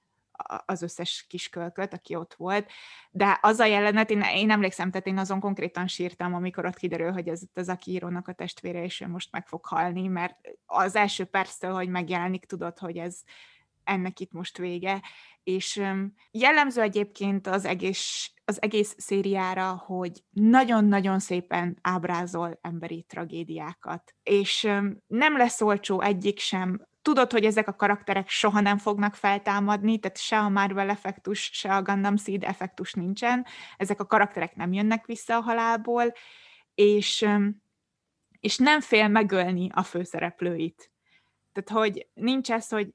az 0.66 0.82
összes 0.82 1.26
kiskölköt, 1.30 1.94
aki 1.94 2.16
ott 2.16 2.34
volt, 2.34 2.72
de 3.12 3.40
az 3.42 3.60
a 3.60 3.66
jelenet, 3.66 4.10
én, 4.10 4.22
én 4.22 4.52
emlékszem, 4.52 4.92
tehát 4.92 5.08
én 5.08 5.18
azon 5.18 5.40
konkrétan 5.40 5.88
sírtam, 5.88 6.34
amikor 6.34 6.66
ott 6.66 6.78
kiderül, 6.78 7.12
hogy 7.12 7.28
ez 7.28 7.42
az 7.54 7.70
Akirónak 7.70 8.28
a 8.28 8.34
testvére, 8.34 8.84
és 8.84 9.02
ő 9.02 9.08
most 9.08 9.32
meg 9.32 9.48
fog 9.48 9.66
halni, 9.66 10.08
mert 10.08 10.36
az 10.66 10.96
első 10.96 11.26
perctől, 11.26 11.74
hogy 11.74 11.90
megjelenik, 11.90 12.46
tudod, 12.46 12.80
hogy 12.80 12.98
ez 12.98 13.22
ennek 13.84 14.20
itt 14.20 14.32
most 14.32 14.58
vége, 14.58 15.02
és 15.44 15.84
jellemző 16.32 16.82
egyébként 16.82 17.48
az 17.48 17.66
egész, 17.66 18.32
az 18.46 18.62
egész 18.62 18.96
szériára, 18.98 19.84
hogy 19.86 20.24
nagyon-nagyon 20.30 21.20
szépen 21.20 21.78
ábrázol 21.82 22.60
emberi 22.62 23.04
tragédiákat, 23.08 24.16
és 24.24 24.64
nem 25.08 25.38
lesz 25.38 25.62
olcsó 25.62 26.02
egyik 26.02 26.40
sem 26.40 26.88
tudod, 27.02 27.32
hogy 27.32 27.46
ezek 27.46 27.68
a 27.68 27.76
karakterek 27.76 28.30
soha 28.30 28.60
nem 28.60 28.78
fognak 28.78 29.16
feltámadni, 29.16 30.00
tehát 30.00 30.18
se 30.18 30.40
a 30.40 30.50
Marvel 30.50 30.90
effektus, 30.90 31.50
se 31.54 31.76
a 31.76 31.82
Gundam 31.82 32.18
Seed 32.18 32.44
effektus 32.44 32.94
nincsen, 32.94 33.46
ezek 33.78 34.00
a 34.00 34.06
karakterek 34.06 34.56
nem 34.56 34.74
jönnek 34.74 35.06
vissza 35.06 35.36
a 35.36 35.42
halálból, 35.42 36.14
és, 36.76 37.28
és 38.40 38.58
nem 38.58 38.82
fél 38.82 39.08
megölni 39.08 39.70
a 39.74 39.84
főszereplőit. 39.84 40.92
Tehát, 41.52 41.82
hogy 41.84 42.08
nincs 42.14 42.52
ez, 42.52 42.70
hogy 42.70 42.92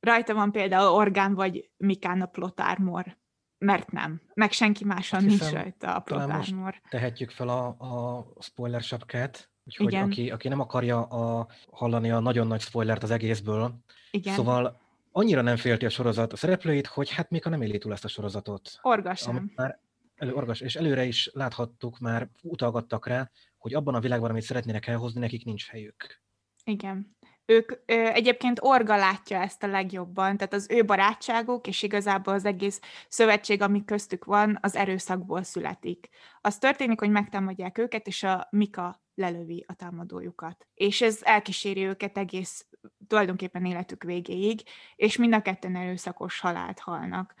rajta 0.00 0.34
van 0.34 0.52
például 0.52 0.88
Orgán 0.88 1.34
vagy 1.34 1.70
Mikán 1.76 2.20
a 2.20 2.26
plot 2.26 2.60
armor, 2.60 3.18
mert 3.58 3.90
nem. 3.90 4.20
Meg 4.34 4.52
senki 4.52 4.84
máson 4.84 5.24
nincs 5.24 5.50
rajta 5.50 5.94
a 5.94 6.00
plot 6.00 6.30
armor. 6.30 6.80
tehetjük 6.88 7.30
fel 7.30 7.48
a, 7.48 7.66
a 7.66 8.26
spoiler 8.40 8.82
sapkát, 8.82 9.50
Úgyhogy 9.68 9.92
Igen. 9.92 10.04
aki, 10.04 10.30
aki 10.30 10.48
nem 10.48 10.60
akarja 10.60 11.02
a, 11.02 11.46
hallani 11.70 12.10
a 12.10 12.20
nagyon 12.20 12.46
nagy 12.46 12.60
spoilert 12.60 13.02
az 13.02 13.10
egészből, 13.10 13.74
Igen. 14.10 14.34
szóval 14.34 14.80
annyira 15.12 15.42
nem 15.42 15.56
félti 15.56 15.84
a 15.86 15.88
sorozat 15.88 16.32
a 16.32 16.36
szereplőit, 16.36 16.86
hogy 16.86 17.10
hát 17.10 17.30
még 17.30 17.46
a 17.46 17.48
nem 17.48 17.62
éli 17.62 17.78
túl 17.78 17.92
ezt 17.92 18.04
a 18.04 18.08
sorozatot. 18.08 18.78
Orgas 18.82 19.28
Már 19.54 19.80
elő, 20.14 20.32
orgas, 20.32 20.60
és 20.60 20.76
előre 20.76 21.04
is 21.04 21.30
láthattuk, 21.32 21.98
már 21.98 22.28
utalgattak 22.42 23.06
rá, 23.06 23.30
hogy 23.58 23.74
abban 23.74 23.94
a 23.94 24.00
világban, 24.00 24.30
amit 24.30 24.42
szeretnének 24.42 24.86
elhozni, 24.86 25.20
nekik 25.20 25.44
nincs 25.44 25.68
helyük. 25.68 26.20
Igen. 26.64 27.16
ők 27.46 27.70
ö, 27.70 27.76
egyébként 27.94 28.58
Orga 28.62 28.96
látja 28.96 29.40
ezt 29.40 29.62
a 29.62 29.66
legjobban, 29.66 30.36
tehát 30.36 30.52
az 30.52 30.66
ő 30.70 30.84
barátságuk, 30.84 31.66
és 31.66 31.82
igazából 31.82 32.34
az 32.34 32.44
egész 32.44 32.80
szövetség, 33.08 33.62
ami 33.62 33.84
köztük 33.84 34.24
van, 34.24 34.58
az 34.60 34.76
erőszakból 34.76 35.42
születik. 35.42 36.08
Az 36.40 36.58
történik, 36.58 37.00
hogy 37.00 37.10
megtámadják 37.10 37.78
őket, 37.78 38.06
és 38.06 38.22
a 38.22 38.48
Mika 38.50 39.06
lelövi 39.18 39.64
a 39.68 39.74
támadójukat. 39.74 40.66
És 40.74 41.00
ez 41.00 41.22
elkíséri 41.22 41.84
őket 41.84 42.18
egész 42.18 42.66
tulajdonképpen 43.06 43.64
életük 43.64 44.02
végéig, 44.02 44.60
és 44.96 45.16
mind 45.16 45.34
a 45.34 45.42
ketten 45.42 45.76
erőszakos 45.76 46.40
halált 46.40 46.78
halnak, 46.78 47.34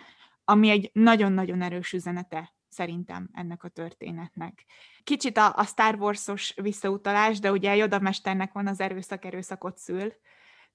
ami 0.44 0.68
egy 0.68 0.90
nagyon-nagyon 0.92 1.62
erős 1.62 1.92
üzenete 1.92 2.54
szerintem 2.68 3.28
ennek 3.32 3.64
a 3.64 3.68
történetnek. 3.68 4.64
Kicsit 5.04 5.36
a, 5.36 5.54
a 5.56 5.64
Star 5.64 5.94
Wars-os 5.94 6.54
visszautalás, 6.62 7.38
de 7.38 7.52
ugye 7.52 7.76
Joda 7.76 7.98
mesternek 7.98 8.52
van 8.52 8.66
az 8.66 8.80
Erőszak 8.80 9.24
erőszakot 9.24 9.78
szül 9.78 10.12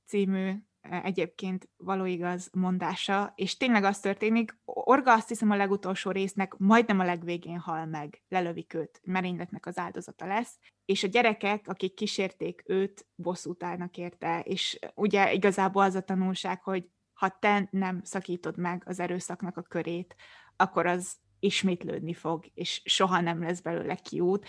című 0.06 0.54
egyébként 0.90 1.70
való 1.78 2.06
igaz 2.06 2.50
mondása, 2.54 3.34
és 3.36 3.58
tényleg 3.58 3.84
az 3.84 4.00
történik, 4.00 4.58
Orga 4.66 5.14
azt 5.14 5.28
hiszem 5.28 5.52
a 5.52 5.56
legutolsó 5.56 6.12
résznek 6.12 6.58
majdnem 6.58 7.00
a 7.00 7.04
legvégén 7.04 7.60
hal 7.60 7.86
meg, 7.86 8.24
lelövik 8.28 8.74
őt, 8.74 9.02
merényletnek 9.04 9.66
az 9.66 9.78
áldozata 9.78 10.26
lesz, 10.26 10.60
és 10.86 11.04
a 11.04 11.08
gyerekek, 11.08 11.68
akik 11.68 11.94
kísérték 11.94 12.64
őt, 12.66 13.06
bosszút 13.16 13.64
állnak 13.64 13.98
érte, 13.98 14.40
és 14.40 14.80
ugye 14.96 15.34
igazából 15.34 15.84
az 15.84 15.96
a 15.96 16.02
tanulság, 16.02 16.64
hogy 16.64 16.90
ha 17.14 17.38
te 17.40 17.68
nem 17.72 18.02
szakítod 18.04 18.58
meg 18.58 18.84
az 18.86 19.00
erőszaknak 19.00 19.58
a 19.58 19.62
körét, 19.62 20.16
akkor 20.56 20.86
az 20.86 21.16
ismétlődni 21.40 22.14
fog, 22.14 22.46
és 22.54 22.82
soha 22.86 23.22
nem 23.22 23.44
lesz 23.44 23.60
belőle 23.60 23.96
kiút. 23.96 24.48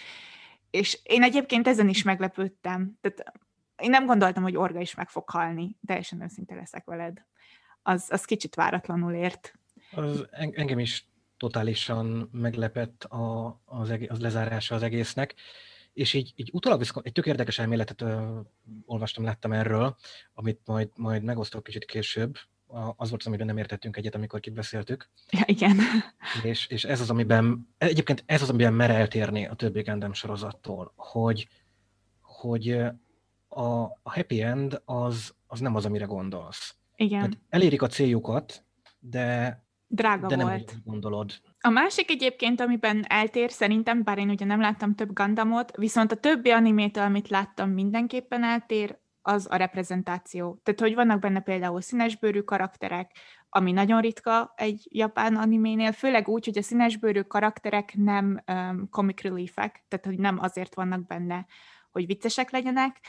És 0.70 1.00
én 1.02 1.22
egyébként 1.22 1.66
ezen 1.66 1.88
is 1.88 2.02
meglepődtem. 2.02 2.98
Tehát 3.00 3.32
én 3.82 3.90
nem 3.90 4.06
gondoltam, 4.06 4.42
hogy 4.42 4.56
Orga 4.56 4.80
is 4.80 4.94
meg 4.94 5.08
fog 5.08 5.28
halni. 5.30 5.76
Teljesen 5.86 6.22
őszinte 6.22 6.54
leszek 6.54 6.84
veled. 6.84 7.24
Az, 7.82 8.06
az 8.10 8.24
kicsit 8.24 8.54
váratlanul 8.54 9.12
ért. 9.12 9.54
Az 9.90 10.26
engem 10.30 10.78
is 10.78 11.08
totálisan 11.36 12.28
meglepett 12.32 13.04
a, 13.04 13.60
az, 13.64 13.90
egész, 13.90 14.10
az 14.10 14.20
lezárása 14.20 14.74
az 14.74 14.82
egésznek. 14.82 15.34
És 15.92 16.14
így, 16.14 16.32
így 16.36 16.50
utólag 16.52 16.82
egy 17.02 17.12
tök 17.12 17.26
érdekes 17.26 17.58
elméletet 17.58 18.00
ö, 18.00 18.40
olvastam, 18.86 19.24
láttam 19.24 19.52
erről, 19.52 19.96
amit 20.34 20.60
majd, 20.64 20.88
majd 20.96 21.22
megosztok 21.22 21.62
kicsit 21.62 21.84
később, 21.84 22.36
az 22.96 23.08
volt 23.08 23.20
az, 23.20 23.26
amiben 23.26 23.46
nem 23.46 23.58
értettünk 23.58 23.96
egyet, 23.96 24.14
amikor 24.14 24.40
kibeszéltük. 24.40 25.08
Ja, 25.30 25.42
igen. 25.46 25.76
És, 26.42 26.66
és 26.66 26.84
ez 26.84 27.00
az, 27.00 27.10
amiben, 27.10 27.68
egyébként 27.78 28.22
ez 28.26 28.42
az, 28.42 28.48
amiben 28.48 28.72
mer 28.72 28.90
eltérni 28.90 29.46
a 29.46 29.54
többi 29.54 29.82
Gundam 29.82 30.12
sorozattól, 30.12 30.92
hogy, 30.96 31.48
hogy 32.20 32.82
a, 33.54 33.82
a 34.02 34.12
happy 34.12 34.42
end 34.42 34.82
az, 34.84 35.34
az 35.46 35.60
nem 35.60 35.74
az, 35.74 35.84
amire 35.84 36.04
gondolsz. 36.04 36.76
Igen. 36.96 37.20
Tehát 37.20 37.38
elérik 37.48 37.82
a 37.82 37.86
céljukat, 37.86 38.64
de, 38.98 39.58
Drága 39.86 40.26
de 40.26 40.36
nem 40.36 40.46
volt. 40.46 40.76
gondolod. 40.84 41.32
A 41.60 41.68
másik 41.68 42.10
egyébként, 42.10 42.60
amiben 42.60 43.04
eltér 43.08 43.50
szerintem, 43.50 44.02
bár 44.02 44.18
én 44.18 44.30
ugye 44.30 44.44
nem 44.44 44.60
láttam 44.60 44.94
több 44.94 45.12
Gundamot, 45.12 45.76
viszont 45.76 46.12
a 46.12 46.16
többi 46.16 46.50
animétől, 46.50 47.04
amit 47.04 47.28
láttam, 47.28 47.70
mindenképpen 47.70 48.44
eltér, 48.44 48.98
az 49.26 49.46
a 49.50 49.56
reprezentáció. 49.56 50.60
Tehát, 50.62 50.80
hogy 50.80 50.94
vannak 50.94 51.20
benne 51.20 51.40
például 51.40 51.80
színesbőrű 51.80 52.40
karakterek, 52.40 53.10
ami 53.48 53.72
nagyon 53.72 54.00
ritka 54.00 54.52
egy 54.56 54.88
japán 54.90 55.36
animénél, 55.36 55.92
főleg 55.92 56.28
úgy, 56.28 56.44
hogy 56.44 56.58
a 56.58 56.62
színesbőrű 56.62 57.20
karakterek 57.20 57.94
nem 57.96 58.42
um, 58.46 58.88
comic 58.90 59.22
reliefek, 59.22 59.84
tehát 59.88 60.06
hogy 60.06 60.18
nem 60.18 60.38
azért 60.40 60.74
vannak 60.74 61.06
benne, 61.06 61.46
hogy 61.94 62.06
viccesek 62.06 62.50
legyenek. 62.50 63.00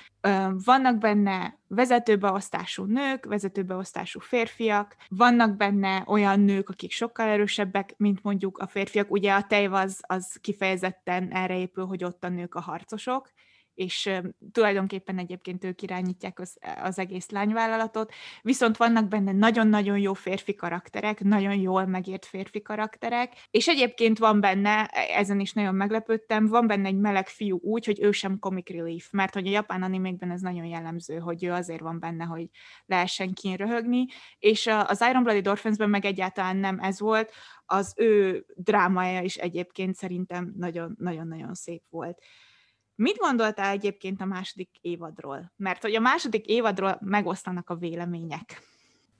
Vannak 0.65 0.97
benne 0.97 1.57
vezetőbeosztású 1.67 2.83
nők, 2.83 3.25
vezetőbeosztású 3.25 4.19
férfiak, 4.19 4.95
vannak 5.09 5.55
benne 5.55 6.03
olyan 6.07 6.39
nők, 6.39 6.69
akik 6.69 6.91
sokkal 6.91 7.27
erősebbek, 7.27 7.93
mint 7.97 8.23
mondjuk 8.23 8.57
a 8.57 8.67
férfiak. 8.67 9.11
Ugye 9.11 9.33
a 9.33 9.43
tejvaz 9.43 9.99
az 10.01 10.37
kifejezetten 10.41 11.31
erre 11.31 11.57
épül, 11.57 11.85
hogy 11.85 12.03
ott 12.03 12.23
a 12.23 12.29
nők 12.29 12.55
a 12.55 12.61
harcosok, 12.61 13.31
és 13.75 14.11
tulajdonképpen 14.51 15.17
egyébként 15.17 15.63
ők 15.63 15.81
irányítják 15.81 16.39
az, 16.39 16.57
az 16.81 16.99
egész 16.99 17.29
lányvállalatot, 17.29 18.13
viszont 18.41 18.77
vannak 18.77 19.07
benne 19.07 19.31
nagyon-nagyon 19.31 19.97
jó 19.97 20.13
férfi 20.13 20.55
karakterek, 20.55 21.23
nagyon 21.23 21.55
jól 21.55 21.85
megért 21.85 22.25
férfi 22.25 22.61
karakterek, 22.61 23.33
és 23.51 23.67
egyébként 23.67 24.17
van 24.17 24.39
benne, 24.39 24.85
e, 24.85 25.17
ezen 25.19 25.39
is 25.39 25.53
nagyon 25.53 25.75
meglepődtem, 25.75 26.47
van 26.47 26.67
benne 26.67 26.87
egy 26.87 26.97
meleg 26.97 27.27
fiú 27.27 27.59
úgy, 27.61 27.85
hogy 27.85 28.01
ő 28.01 28.11
sem 28.11 28.39
comic 28.39 28.69
relief, 28.69 29.07
mert 29.11 29.33
hogy 29.33 29.47
a 29.47 29.51
japán 29.51 29.83
animékben 29.83 30.31
ez 30.31 30.41
nagyon 30.41 30.65
jellemző, 30.65 31.17
hogy 31.17 31.43
ő 31.43 31.51
azért 31.51 31.81
van 31.81 31.99
benne, 31.99 32.23
hogy 32.23 32.49
lehessen 32.85 33.33
röhögni, 33.55 34.05
és 34.39 34.67
az 34.67 35.05
Iron 35.09 35.23
Blooded 35.23 35.47
Orphans-ben 35.47 35.89
meg 35.89 36.05
egyáltalán 36.05 36.57
nem 36.57 36.79
ez 36.79 36.99
volt, 36.99 37.31
az 37.65 37.93
ő 37.97 38.45
drámája 38.55 39.21
is 39.21 39.35
egyébként 39.35 39.95
szerintem 39.95 40.53
nagyon-nagyon 40.57 41.53
szép 41.53 41.83
volt. 41.89 42.17
Mit 42.95 43.17
gondoltál 43.17 43.71
egyébként 43.71 44.21
a 44.21 44.25
második 44.25 44.69
évadról? 44.81 45.51
Mert 45.55 45.81
hogy 45.81 45.95
a 45.95 45.99
második 45.99 46.45
évadról 46.45 46.97
megosztanak 47.01 47.69
a 47.69 47.75
vélemények. 47.75 48.61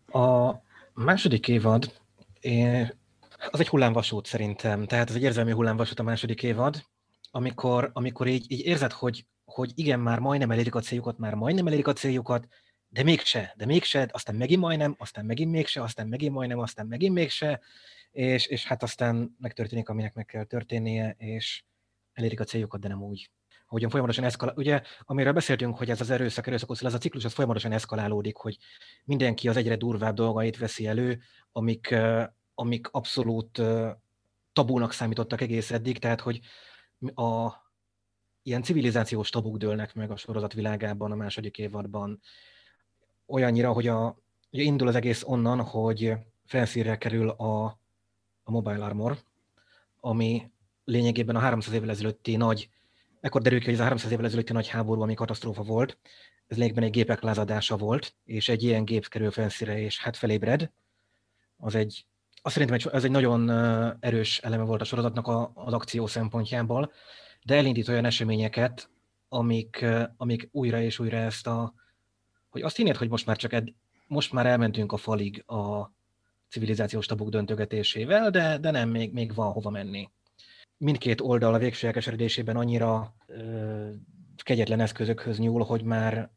A 0.08 0.54
második 0.94 1.48
évad 1.48 1.94
az 3.52 3.60
egy 3.60 3.68
hullámvasút 3.68 4.26
szerintem, 4.26 4.86
tehát 4.86 5.10
ez 5.10 5.16
egy 5.16 5.22
érzelmi 5.22 5.52
hullámvasút 5.52 6.00
a 6.00 6.04
második 6.04 6.44
évad, 6.44 6.84
amikor, 7.32 7.90
amikor 7.94 8.28
így, 8.28 8.52
így 8.52 8.66
érzed, 8.66 8.92
hogy, 8.92 9.26
hogy 9.46 9.72
igen, 9.76 10.00
már 10.00 10.20
majdnem 10.20 10.52
elérik 10.52 10.76
a 10.76 10.80
céljukat, 10.80 11.18
már 11.18 11.34
majdnem 11.34 11.68
elérik 11.68 11.88
a 11.88 11.94
céljukat, 11.94 12.48
de 12.88 13.04
mégse, 13.04 13.54
de 13.58 13.66
mégse, 13.66 14.10
aztán 14.12 14.36
megint 14.36 14.62
majdnem, 14.62 14.96
aztán 14.98 15.26
megint 15.26 15.52
mégse, 15.52 15.82
aztán 15.82 16.08
megint 16.08 16.34
majdnem, 16.34 16.60
aztán 16.60 16.88
megint 16.88 17.14
mégse, 17.14 17.62
és, 18.12 18.46
és 18.46 18.66
hát 18.66 18.84
aztán 18.84 19.36
megtörténik, 19.40 19.90
aminek 19.90 20.14
meg 20.14 20.26
kell 20.26 20.44
történnie, 20.44 21.16
és 21.18 21.64
elérik 22.14 22.40
a 22.40 22.44
céljukat, 22.44 22.80
de 22.80 22.88
nem 22.88 23.04
úgy, 23.04 23.32
hogyan 23.76 23.90
folyamatosan 23.90 24.24
eszkalál. 24.24 24.54
Ugye, 24.58 24.82
amiről 25.00 25.34
beszéltünk, 25.34 25.78
hogy 25.78 25.90
ez 25.90 26.02
az 26.02 26.10
erőszak, 26.10 26.48
erőszakos, 26.48 26.82
ez 26.82 26.94
a 26.94 26.98
ciklus, 26.98 27.26
az 27.26 27.34
folyamatosan 27.34 27.72
eszkalálódik, 27.72 28.36
hogy 28.36 28.58
mindenki 29.04 29.50
az 29.50 29.58
egyre 29.58 29.76
durvább 29.76 30.16
dolgait 30.16 30.58
veszi 30.58 30.88
elő, 30.88 31.20
amik, 31.52 31.96
amik 32.54 32.88
abszolút 32.92 33.62
tabúnak 34.54 34.92
számítottak 34.92 35.42
egész 35.42 35.72
eddig, 35.72 35.98
tehát 35.98 36.22
hogy 36.22 36.40
a 37.16 37.52
ilyen 38.44 38.64
civilizációs 38.64 39.30
tabuk 39.30 39.58
dőlnek 39.58 39.94
meg 39.94 40.12
a 40.12 40.18
sorozat 40.18 40.54
világában 40.54 41.12
a 41.12 41.16
második 41.16 41.58
évadban. 41.58 42.22
Olyannyira, 43.26 43.72
hogy 43.72 43.88
a, 43.88 44.18
ugye 44.52 44.64
indul 44.64 44.88
az 44.88 44.96
egész 44.96 45.24
onnan, 45.26 45.62
hogy 45.62 46.14
felszírre 46.46 46.98
kerül 46.98 47.30
a, 47.30 47.66
a 48.44 48.52
Mobile 48.52 48.86
Armor, 48.86 49.18
ami 50.00 50.52
lényegében 50.84 51.36
a 51.36 51.40
300 51.40 51.74
évvel 51.74 51.90
ezelőtti 51.90 52.36
nagy 52.36 52.70
Ekkor 53.26 53.42
derül 53.42 53.60
ki, 53.60 53.66
hogy 53.66 53.74
ez 53.74 53.80
a 53.80 53.84
300 53.84 54.12
évvel 54.12 54.26
ezelőtti 54.26 54.54
nagy 54.54 54.68
háború, 54.68 55.02
ami 55.02 55.14
katasztrófa 55.14 55.64
volt, 55.64 55.98
ez 56.48 56.58
lényegben 56.58 56.84
egy 56.84 56.92
gépek 56.92 57.22
lázadása 57.22 57.78
volt, 57.78 58.16
és 58.26 58.50
egy 58.50 58.64
ilyen 58.64 58.86
gép 58.86 59.08
kerül 59.08 59.32
felszíre, 59.32 59.80
és 59.80 60.00
hát 60.00 60.18
felébred. 60.18 60.72
Az 61.58 61.76
egy, 61.76 62.06
azt 62.42 62.54
szerintem 62.54 62.92
ez 62.94 63.04
egy 63.04 63.12
nagyon 63.12 63.50
erős 64.00 64.40
eleme 64.40 64.64
volt 64.64 64.82
a 64.82 64.86
sorozatnak 64.86 65.52
az 65.54 65.74
akció 65.74 66.08
szempontjából, 66.08 66.92
de 67.44 67.56
elindít 67.56 67.88
olyan 67.88 68.06
eseményeket, 68.06 68.90
amik, 69.30 69.86
amik 70.18 70.50
újra 70.52 70.82
és 70.82 71.00
újra 71.00 71.18
ezt 71.18 71.48
a, 71.48 71.74
hogy 72.50 72.62
azt 72.62 72.76
hinnéd, 72.76 72.96
hogy 72.96 73.10
most 73.10 73.26
már 73.26 73.38
csak 73.38 73.54
ed, 73.54 73.68
most 74.08 74.32
már 74.32 74.46
elmentünk 74.46 74.92
a 74.92 74.98
falig 74.98 75.44
a 75.50 75.92
civilizációs 76.50 77.06
tabuk 77.06 77.30
döntögetésével, 77.30 78.30
de, 78.30 78.58
de 78.58 78.72
nem, 78.72 78.90
még, 78.90 79.14
még 79.14 79.34
van 79.34 79.52
hova 79.52 79.70
menni 79.70 80.10
mindkét 80.78 81.22
oldal 81.22 81.54
a 81.54 81.58
végső 81.58 81.88
elkeseredésében 81.88 82.56
annyira 82.56 83.16
ö, 83.28 83.90
kegyetlen 84.44 84.80
eszközökhöz 84.80 85.38
nyúl, 85.38 85.64
hogy 85.64 85.84
már, 85.84 86.30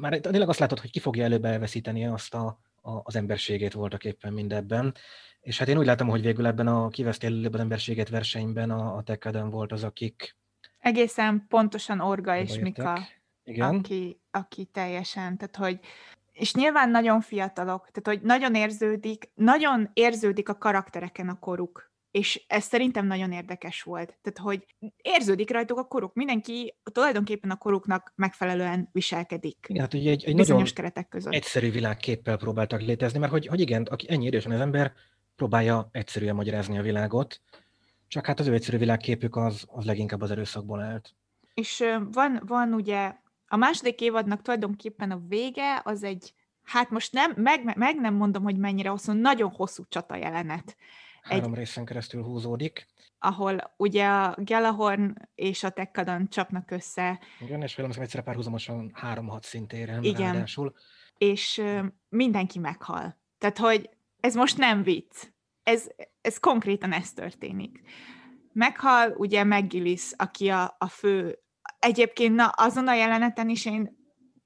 már 0.00 0.18
tényleg 0.18 0.48
azt 0.48 0.58
látod, 0.58 0.80
hogy 0.80 0.90
ki 0.90 0.98
fogja 0.98 1.24
előbb 1.24 1.44
elveszíteni 1.44 2.06
azt 2.06 2.34
a, 2.34 2.58
a, 2.82 3.00
az 3.02 3.16
emberségét 3.16 3.72
voltak 3.72 4.04
éppen 4.04 4.32
mindebben. 4.32 4.94
És 5.40 5.58
hát 5.58 5.68
én 5.68 5.78
úgy 5.78 5.86
látom, 5.86 6.08
hogy 6.08 6.22
végül 6.22 6.46
ebben 6.46 6.66
a 6.66 6.88
kiveszti 6.88 7.26
előbb 7.26 7.54
az 7.54 7.60
emberséget 7.60 8.08
versenyben 8.08 8.70
a, 8.70 8.96
a 8.96 9.02
Tekkaden 9.02 9.50
volt 9.50 9.72
az, 9.72 9.84
akik... 9.84 10.36
Egészen 10.78 11.46
pontosan 11.48 12.00
Orga 12.00 12.36
és 12.36 12.58
Mika, 12.58 12.98
Igen. 13.44 13.74
Aki, 13.74 14.20
aki 14.30 14.64
teljesen, 14.64 15.36
tehát 15.36 15.56
hogy 15.56 15.80
és 16.32 16.54
nyilván 16.54 16.90
nagyon 16.90 17.20
fiatalok, 17.20 17.90
tehát 17.90 18.18
hogy 18.18 18.20
nagyon 18.26 18.54
érződik, 18.54 19.30
nagyon 19.34 19.90
érződik 19.92 20.48
a 20.48 20.58
karaktereken 20.58 21.28
a 21.28 21.38
koruk 21.38 21.92
és 22.14 22.44
ez 22.46 22.64
szerintem 22.64 23.06
nagyon 23.06 23.32
érdekes 23.32 23.82
volt. 23.82 24.18
Tehát, 24.22 24.38
hogy 24.38 24.66
érződik 24.96 25.50
rajtuk 25.50 25.78
a 25.78 25.84
koruk. 25.84 26.14
Mindenki 26.14 26.76
tulajdonképpen 26.92 27.50
a 27.50 27.56
koruknak 27.56 28.12
megfelelően 28.16 28.88
viselkedik. 28.92 29.66
Igen, 29.68 29.82
hát 29.82 29.94
ugye 29.94 30.10
egy, 30.10 30.24
egy 30.24 30.34
nagyon 30.34 30.64
keretek 30.74 31.08
között. 31.08 31.32
egyszerű 31.32 31.70
világképpel 31.70 32.36
próbáltak 32.36 32.80
létezni, 32.80 33.18
mert 33.18 33.32
hogy, 33.32 33.46
hogy 33.46 33.60
igen, 33.60 33.82
aki 33.82 34.06
ennyi 34.10 34.26
idősen 34.26 34.52
az 34.52 34.60
ember 34.60 34.92
próbálja 35.36 35.88
egyszerűen 35.92 36.34
magyarázni 36.34 36.78
a 36.78 36.82
világot, 36.82 37.40
csak 38.08 38.26
hát 38.26 38.40
az 38.40 38.46
ő 38.46 38.52
egyszerű 38.52 38.78
világképük 38.78 39.36
az, 39.36 39.64
az 39.66 39.84
leginkább 39.84 40.20
az 40.20 40.30
erőszakból 40.30 40.80
állt. 40.80 41.14
És 41.54 41.84
van, 42.10 42.42
van 42.46 42.72
ugye 42.72 43.14
A 43.46 43.56
második 43.56 44.00
évadnak 44.00 44.42
tulajdonképpen 44.42 45.10
a 45.10 45.22
vége 45.28 45.80
az 45.84 46.02
egy, 46.02 46.34
hát 46.62 46.90
most 46.90 47.12
nem, 47.12 47.32
meg, 47.36 47.76
meg 47.76 48.00
nem 48.00 48.14
mondom, 48.14 48.42
hogy 48.42 48.56
mennyire 48.56 48.88
hosszú, 48.88 49.12
nagyon 49.12 49.50
hosszú 49.50 49.84
csata 49.88 50.16
jelenet. 50.16 50.76
Három 51.24 51.52
egy, 51.52 51.58
részen 51.58 51.84
keresztül 51.84 52.22
húzódik. 52.22 52.86
Ahol 53.18 53.74
ugye 53.76 54.06
a 54.06 54.34
Gelahorn 54.38 55.14
és 55.34 55.62
a 55.62 55.70
Tekkadan 55.70 56.28
csapnak 56.28 56.70
össze. 56.70 57.20
Igen, 57.40 57.62
és 57.62 57.74
velem 57.74 57.90
egyszerre 57.98 58.22
párhuzamosan 58.22 58.90
három-hat 58.94 59.44
szintéren 59.44 60.02
Igen. 60.02 60.32
ráadásul. 60.32 60.74
És 61.18 61.58
uh, 61.58 61.84
mindenki 62.08 62.58
meghal. 62.58 63.18
Tehát, 63.38 63.58
hogy 63.58 63.90
ez 64.20 64.34
most 64.34 64.58
nem 64.58 64.82
vicc. 64.82 65.26
Ez, 65.62 65.86
ez 66.20 66.38
konkrétan 66.38 66.92
ez 66.92 67.12
történik. 67.12 67.80
Meghal 68.52 69.14
ugye 69.16 69.44
McGillis, 69.44 70.12
aki 70.16 70.48
a, 70.48 70.76
a 70.78 70.88
fő 70.88 71.38
egyébként 71.78 72.34
na, 72.34 72.46
azon 72.46 72.88
a 72.88 72.94
jeleneten 72.94 73.48
is 73.48 73.66
én 73.66 73.96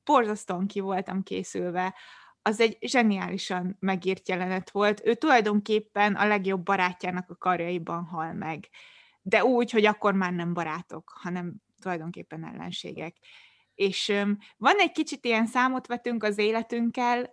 borzasztóan 0.05 0.67
ki 0.67 0.81
voltam 0.81 1.23
készülve. 1.23 1.95
Az 2.43 2.61
egy 2.61 2.77
zseniálisan 2.81 3.77
megírt 3.81 4.29
jelenet 4.29 4.71
volt. 4.71 5.01
Ő 5.05 5.15
tulajdonképpen 5.15 6.15
a 6.15 6.27
legjobb 6.27 6.63
barátjának 6.63 7.31
a 7.31 7.37
karjaiban 7.37 8.05
hal 8.05 8.33
meg. 8.33 8.69
De 9.23 9.45
úgy, 9.45 9.71
hogy 9.71 9.85
akkor 9.85 10.15
már 10.15 10.33
nem 10.33 10.55
barátok, 10.55 11.13
hanem 11.15 11.55
tulajdonképpen 11.81 12.45
ellenségek. 12.47 13.17
És 13.75 14.13
van 14.57 14.77
egy 14.79 14.93
kicsit 14.93 15.25
ilyen 15.25 15.47
számot 15.47 15.87
vetünk 15.87 16.25
az 16.25 16.39
életünkkel, 16.39 17.31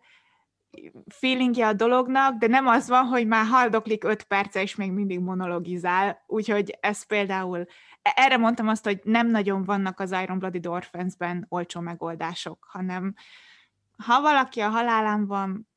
feelingje 1.08 1.68
a 1.68 1.74
dolognak, 1.74 2.38
de 2.38 2.48
nem 2.48 2.68
az 2.68 2.88
van, 2.88 3.06
hogy 3.06 3.28
már 3.28 3.46
haldoklik 3.46 4.04
öt 4.04 4.24
perce, 4.24 4.62
és 4.62 4.76
még 4.76 4.92
mindig 4.92 5.20
monologizál, 5.20 6.24
úgyhogy 6.28 6.78
ez 6.80 7.04
például 7.04 7.66
erre 8.02 8.38
mondtam 8.38 8.68
azt, 8.68 8.84
hogy 8.86 9.00
nem 9.04 9.28
nagyon 9.28 9.64
vannak 9.64 10.00
az 10.00 10.12
Iron 10.12 10.40
Blooded 10.40 10.68
Orphans-ben 10.68 11.46
olcsó 11.50 11.80
megoldások, 11.80 12.68
hanem 12.70 13.14
ha 13.98 14.22
valaki 14.22 14.60
a 14.60 14.70
halálán 14.70 15.26
van, 15.26 15.70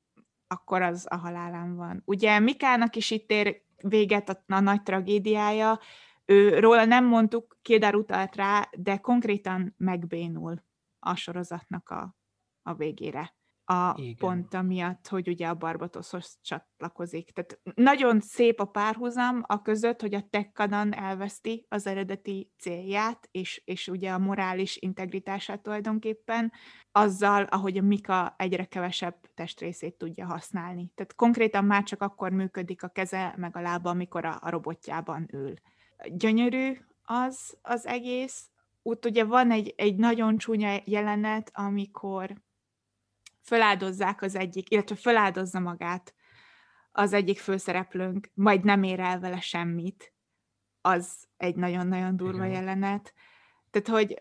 akkor 0.47 0.83
az 0.83 1.07
a 1.11 1.17
halálán 1.17 1.77
van. 1.77 2.03
Ugye 2.05 2.39
Mikának 2.39 2.97
is 2.97 3.11
itt 3.11 3.31
ér 3.31 3.63
véget 3.83 4.29
a, 4.29 4.45
a 4.47 4.61
nagy 4.61 4.83
tragédiája, 4.83 5.79
ő, 6.25 6.59
róla 6.59 6.85
nem 6.85 7.05
mondtuk, 7.05 7.59
Kédár 7.63 7.95
utalt 7.95 8.37
rá, 8.37 8.69
de 8.73 8.97
konkrétan 8.97 9.75
megbénul 9.77 10.63
a 10.99 11.15
sorozatnak 11.15 11.91
a, 11.91 12.17
a 12.63 12.75
végére 12.75 13.38
a 13.71 13.95
Igen. 13.97 14.17
pont 14.17 14.63
miatt, 14.63 15.09
hogy 15.09 15.29
ugye 15.29 15.49
a 15.49 15.55
Barbatoszhoz 15.55 16.39
csatlakozik. 16.43 17.31
Tehát 17.31 17.61
nagyon 17.75 18.21
szép 18.21 18.61
a 18.61 18.65
párhuzam 18.65 19.43
a 19.47 19.63
között, 19.63 20.01
hogy 20.01 20.15
a 20.15 20.27
Tekkadan 20.31 20.95
elveszti 20.95 21.67
az 21.69 21.87
eredeti 21.87 22.53
célját, 22.59 23.29
és, 23.31 23.63
és 23.65 23.89
ugye 23.89 24.11
a 24.11 24.19
morális 24.19 24.77
integritását 24.77 25.63
tulajdonképpen, 25.63 26.53
azzal, 26.93 27.43
ahogy 27.43 27.79
a 27.79 27.83
Mika 27.83 28.35
egyre 28.39 28.65
kevesebb 28.65 29.17
testrészét 29.35 29.99
tudja 29.99 30.27
használni. 30.27 30.93
Tehát 30.95 31.15
konkrétan 31.15 31.65
már 31.65 31.83
csak 31.83 32.03
akkor 32.03 32.31
működik 32.31 32.83
a 32.83 32.89
keze 32.89 33.35
meg 33.37 33.57
a 33.57 33.61
lába, 33.61 33.91
amikor 33.91 34.25
a, 34.25 34.39
a 34.41 34.51
robotjában 34.51 35.29
ül. 35.33 35.55
Gyönyörű 36.07 36.79
az 37.03 37.59
az 37.63 37.87
egész. 37.87 38.51
Úgy 38.83 38.99
ugye 39.07 39.25
van 39.25 39.51
egy, 39.51 39.75
egy 39.77 39.97
nagyon 39.97 40.39
csúnya 40.39 40.81
jelenet, 40.85 41.51
amikor 41.55 42.47
föláldozzák 43.49 44.23
az 44.23 44.35
egyik, 44.35 44.71
illetve 44.71 44.97
föláldozza 44.97 45.61
magát 45.61 46.15
az 46.93 47.13
egyik 47.13 47.39
főszereplőnk, 47.39 48.31
majd 48.35 48.65
nem 48.65 48.83
ér 48.83 49.01
el 49.01 49.21
vele 49.21 49.41
semmit, 49.41 50.13
az 50.81 51.29
egy 51.37 51.57
nagyon-nagyon 51.57 52.17
durva 52.17 52.45
Igen. 52.45 52.57
jelenet. 52.57 53.15
Tehát, 53.71 53.89
hogy 53.89 54.17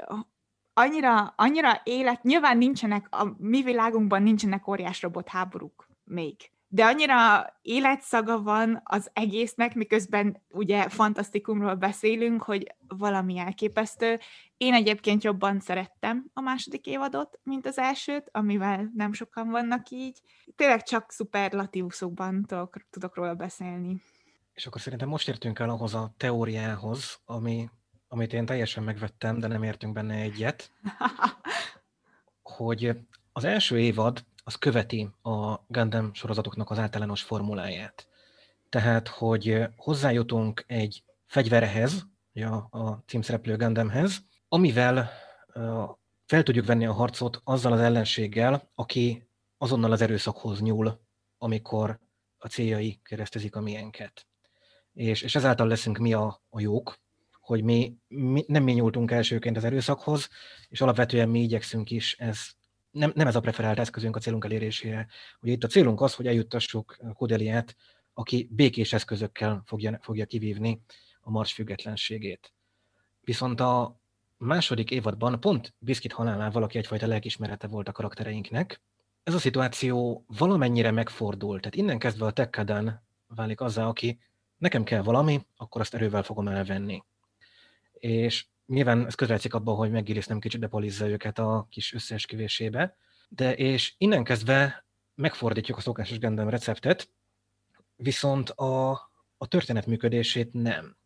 annyira, 0.74 1.34
annyira 1.36 1.82
élet, 1.84 2.24
nyilván 2.24 2.58
nincsenek, 2.58 3.08
a 3.10 3.36
mi 3.38 3.62
világunkban 3.64 4.24
nincsenek 4.24 4.68
óriás 4.68 5.02
robot 5.02 5.30
háborúk 5.30 5.88
még 6.04 6.52
de 6.70 6.86
annyira 6.86 7.46
életszaga 7.62 8.42
van 8.42 8.82
az 8.84 9.10
egésznek, 9.14 9.76
miközben 9.76 10.42
ugye 10.50 10.90
fantasztikumról 10.90 11.76
beszélünk, 11.76 12.44
hogy 12.44 12.76
valami 12.88 13.38
elképesztő. 13.38 14.20
Én 14.58 14.74
egyébként 14.74 15.24
jobban 15.24 15.60
szerettem 15.60 16.26
a 16.34 16.42
második 16.42 16.86
évadot, 16.86 17.40
mint 17.44 17.66
az 17.66 17.78
elsőt, 17.78 18.30
amivel 18.32 18.92
nem 18.96 19.14
sokan 19.14 19.50
vannak 19.50 19.90
így. 19.90 20.22
Tényleg 20.56 20.84
csak 20.84 21.12
szuperlatívuszokban 21.12 22.44
tudok, 22.46 22.76
tudok 22.90 23.16
róla 23.16 23.34
beszélni. 23.34 24.02
És 24.54 24.66
akkor 24.66 24.82
szerintem 24.82 25.08
most 25.08 25.28
értünk 25.28 25.60
el 25.60 25.70
ahhoz 25.70 25.94
a 25.94 26.14
teóriához, 26.18 27.20
ami, 27.26 27.70
amit 28.08 28.34
én 28.34 28.46
teljesen 28.46 28.84
megvettem, 28.84 29.40
de 29.40 29.48
nem 29.48 29.64
értünk 29.64 29.94
benne 29.94 30.16
egyet, 30.16 30.72
hogy 32.58 32.98
az 33.32 33.44
első 33.44 33.80
évad 33.80 34.26
az 34.48 34.56
követi 34.56 35.10
a 35.22 35.56
Gundam 35.68 36.14
sorozatoknak 36.14 36.70
az 36.70 36.80
általános 36.80 37.22
formuláját. 37.22 38.08
Tehát, 38.70 39.08
hogy 39.08 39.64
hozzájutunk 39.76 40.64
egy 40.68 41.04
fegyverhez, 41.26 42.06
a, 42.34 42.78
a 42.78 43.04
címszereplő 43.08 43.56
Gundamhez, 43.56 44.24
amivel 44.50 45.10
fel 46.26 46.44
tudjuk 46.44 46.66
venni 46.66 46.86
a 46.86 46.94
harcot 46.94 47.42
azzal 47.44 47.72
az 47.72 47.80
ellenséggel, 47.80 48.72
aki 48.76 49.28
azonnal 49.58 49.92
az 49.92 50.02
erőszakhoz 50.02 50.62
nyúl, 50.62 51.00
amikor 51.38 52.00
a 52.38 52.48
céljai 52.48 53.00
keresztezik 53.04 53.56
a 53.56 53.62
miénket. 53.62 54.28
És, 54.94 55.22
és 55.22 55.36
ezáltal 55.36 55.68
leszünk 55.68 55.98
mi 55.98 56.14
a, 56.14 56.42
a 56.50 56.60
jók, 56.60 57.00
hogy 57.40 57.64
mi, 57.64 57.98
mi 58.08 58.44
nem 58.48 58.64
mi 58.64 58.72
nyúltunk 58.72 59.12
elsőként 59.12 59.58
az 59.58 59.64
erőszakhoz, 59.64 60.30
és 60.70 60.82
alapvetően 60.82 61.30
mi 61.30 61.40
igyekszünk 61.42 61.92
is 61.92 62.16
ezt 62.18 62.57
nem, 62.98 63.12
nem 63.16 63.28
ez 63.28 63.36
a 63.36 63.40
preferált 63.40 63.80
eszközünk 63.80 64.16
a 64.16 64.20
célunk 64.20 64.46
elérésére. 64.46 65.08
Ugye 65.40 65.52
itt 65.52 65.64
a 65.64 65.68
célunk 65.68 66.02
az, 66.02 66.14
hogy 66.14 66.28
eljuttassuk 66.28 66.98
Kodeliát, 67.14 67.76
aki 68.14 68.50
békés 68.52 68.94
eszközökkel 68.94 69.62
fogja, 69.66 70.00
fogja 70.02 70.26
kivívni 70.26 70.82
a 71.22 71.30
mars 71.30 71.54
függetlenségét. 71.54 72.54
Viszont 73.22 73.60
a 73.60 74.00
második 74.38 74.92
évadban 74.92 75.40
pont 75.40 75.74
Biskit 75.80 76.14
halálával, 76.14 76.64
aki 76.64 76.78
egyfajta 76.78 77.08
lelkismerete 77.08 77.68
volt 77.68 77.88
a 77.88 77.92
karaktereinknek, 77.92 78.82
ez 79.24 79.34
a 79.34 79.40
szituáció 79.40 80.24
valamennyire 80.28 80.92
megfordult. 80.92 81.62
Tehát 81.62 81.78
innen 81.78 82.00
kezdve 82.00 82.26
a 82.26 82.32
Tekkadan 82.32 83.02
válik 83.28 83.62
azzá, 83.62 83.88
aki 83.88 84.20
nekem 84.58 84.84
kell 84.84 85.02
valami, 85.02 85.46
akkor 85.56 85.82
azt 85.82 85.94
erővel 85.94 86.24
fogom 86.24 86.48
elvenni. 86.48 87.04
És 87.94 88.46
nyilván 88.68 89.06
ez 89.06 89.16
közrejtszik 89.16 89.54
abban, 89.54 89.76
hogy 89.76 89.92
McGillis 89.92 90.26
nem 90.26 90.40
kicsit 90.40 90.60
bepolizza 90.60 91.08
őket 91.08 91.40
a 91.40 91.68
kis 91.70 91.94
összeesküvésébe, 91.94 92.96
de 93.30 93.56
és 93.56 93.94
innen 93.98 94.24
kezdve 94.24 94.86
megfordítjuk 95.16 95.78
a 95.78 95.82
szokásos 95.82 96.20
Gundam 96.20 96.50
receptet, 96.50 97.10
viszont 97.96 98.50
a, 98.50 98.92
a 99.38 99.48
történet 99.48 99.86
működését 99.86 100.54
nem. 100.54 100.98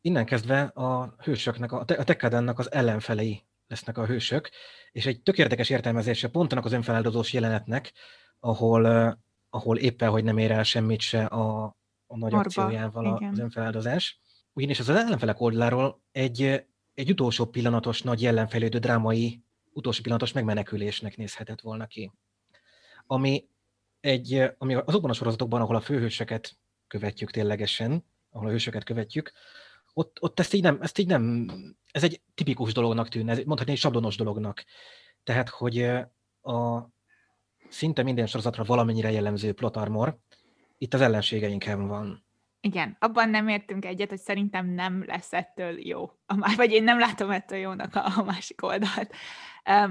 Innen 0.00 0.24
kezdve 0.24 0.62
a 0.62 1.14
hősöknek, 1.22 1.72
a, 1.72 1.78
a 1.78 2.04
Tekkadannak 2.04 2.58
az 2.58 2.72
ellenfelei 2.72 3.44
lesznek 3.66 3.98
a 3.98 4.06
hősök, 4.06 4.50
és 4.92 5.06
egy 5.06 5.22
tök 5.22 5.38
érdekes 5.38 5.70
értelmezése 5.70 6.28
pont 6.28 6.52
annak 6.52 6.64
az 6.64 6.72
önfeláldozós 6.72 7.32
jelenetnek, 7.32 7.92
ahol, 8.40 9.16
ahol 9.50 9.78
éppen, 9.78 10.10
hogy 10.10 10.24
nem 10.24 10.38
ér 10.38 10.50
el 10.50 10.62
semmit 10.62 11.00
se 11.00 11.24
a, 11.24 11.64
a 12.06 12.16
nagy 12.16 12.32
Orba, 12.32 12.38
akciójával 12.38 13.16
igen. 13.16 13.32
az 13.32 13.38
önfeláldozás, 13.38 14.20
ugyanis 14.56 14.78
az 14.78 14.88
ellenfelek 14.88 15.40
oldaláról 15.40 16.00
egy, 16.12 16.64
egy 16.94 17.10
utolsó 17.10 17.46
pillanatos, 17.46 18.02
nagy 18.02 18.22
jellemfejlődő 18.22 18.78
drámai, 18.78 19.42
utolsó 19.72 20.00
pillanatos 20.02 20.32
megmenekülésnek 20.32 21.16
nézhetett 21.16 21.60
volna 21.60 21.86
ki. 21.86 22.12
Ami, 23.06 23.48
egy, 24.00 24.42
ami 24.58 24.74
azokban 24.74 25.10
a 25.10 25.14
sorozatokban, 25.14 25.60
ahol 25.60 25.76
a 25.76 25.80
főhősöket 25.80 26.56
követjük 26.86 27.30
ténylegesen, 27.30 28.04
ahol 28.30 28.48
a 28.48 28.50
hősöket 28.50 28.84
követjük, 28.84 29.32
ott, 29.92 30.22
ott 30.22 30.40
ezt, 30.40 30.54
így 30.54 30.62
nem, 30.62 30.78
ezt 30.80 30.98
így 30.98 31.06
nem, 31.06 31.48
ez 31.92 32.04
egy 32.04 32.20
tipikus 32.34 32.72
dolognak 32.72 33.08
tűn, 33.08 33.28
ez 33.28 33.38
mondhatni 33.44 33.72
egy 33.72 33.78
sablonos 33.78 34.16
dolognak. 34.16 34.64
Tehát, 35.24 35.48
hogy 35.48 35.82
a 36.42 36.88
szinte 37.68 38.02
minden 38.02 38.26
sorozatra 38.26 38.64
valamennyire 38.64 39.10
jellemző 39.10 39.52
plot 39.52 39.76
armor, 39.76 40.18
itt 40.78 40.94
az 40.94 41.00
ellenségeinken 41.00 41.86
van. 41.86 42.25
Igen, 42.66 42.96
abban 42.98 43.28
nem 43.28 43.48
értünk 43.48 43.84
egyet, 43.84 44.08
hogy 44.08 44.18
szerintem 44.18 44.66
nem 44.66 45.04
lesz 45.04 45.32
ettől 45.32 45.86
jó. 45.86 46.10
Vagy 46.56 46.72
én 46.72 46.84
nem 46.84 46.98
látom 46.98 47.30
ettől 47.30 47.58
jónak 47.58 47.94
a, 47.94 48.04
a 48.16 48.22
másik 48.24 48.62
oldalt. 48.62 49.14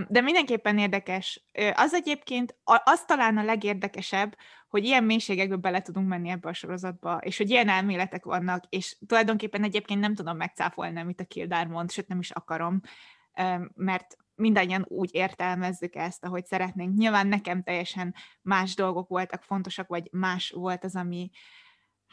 De 0.07 0.21
mindenképpen 0.21 0.78
érdekes. 0.78 1.45
Az 1.73 1.93
egyébként, 1.93 2.55
az 2.63 3.05
talán 3.05 3.38
a 3.38 3.43
legérdekesebb, 3.43 4.38
hogy 4.67 4.84
ilyen 4.84 5.03
mélységekbe 5.03 5.55
bele 5.55 5.82
tudunk 5.82 6.07
menni 6.07 6.30
ebbe 6.30 6.49
a 6.49 6.53
sorozatba, 6.53 7.17
és 7.17 7.38
hogy 7.38 7.49
ilyen 7.49 7.69
elméletek 7.69 8.23
vannak, 8.23 8.63
és 8.69 8.97
tulajdonképpen 9.07 9.63
egyébként 9.63 9.99
nem 9.99 10.15
tudom 10.15 10.38
megcáfolni, 10.38 10.99
amit 10.99 11.21
a 11.21 11.26
Kildár 11.26 11.67
mond, 11.67 11.91
sőt 11.91 12.07
nem 12.07 12.19
is 12.19 12.32
akarom, 12.32 12.82
mert 13.73 14.17
mindannyian 14.36 14.86
úgy 14.88 15.09
értelmezzük 15.13 15.95
ezt, 15.95 16.26
ahogy 16.26 16.45
szeretnénk. 16.45 16.97
Nyilván 16.97 17.28
nekem 17.28 17.63
teljesen 17.63 18.15
más 18.41 18.76
dolgok 18.76 19.07
voltak 19.07 19.43
fontosak, 19.43 19.88
vagy 19.88 20.07
más 20.11 20.49
volt 20.49 20.84
az, 20.84 20.95
ami, 20.95 21.30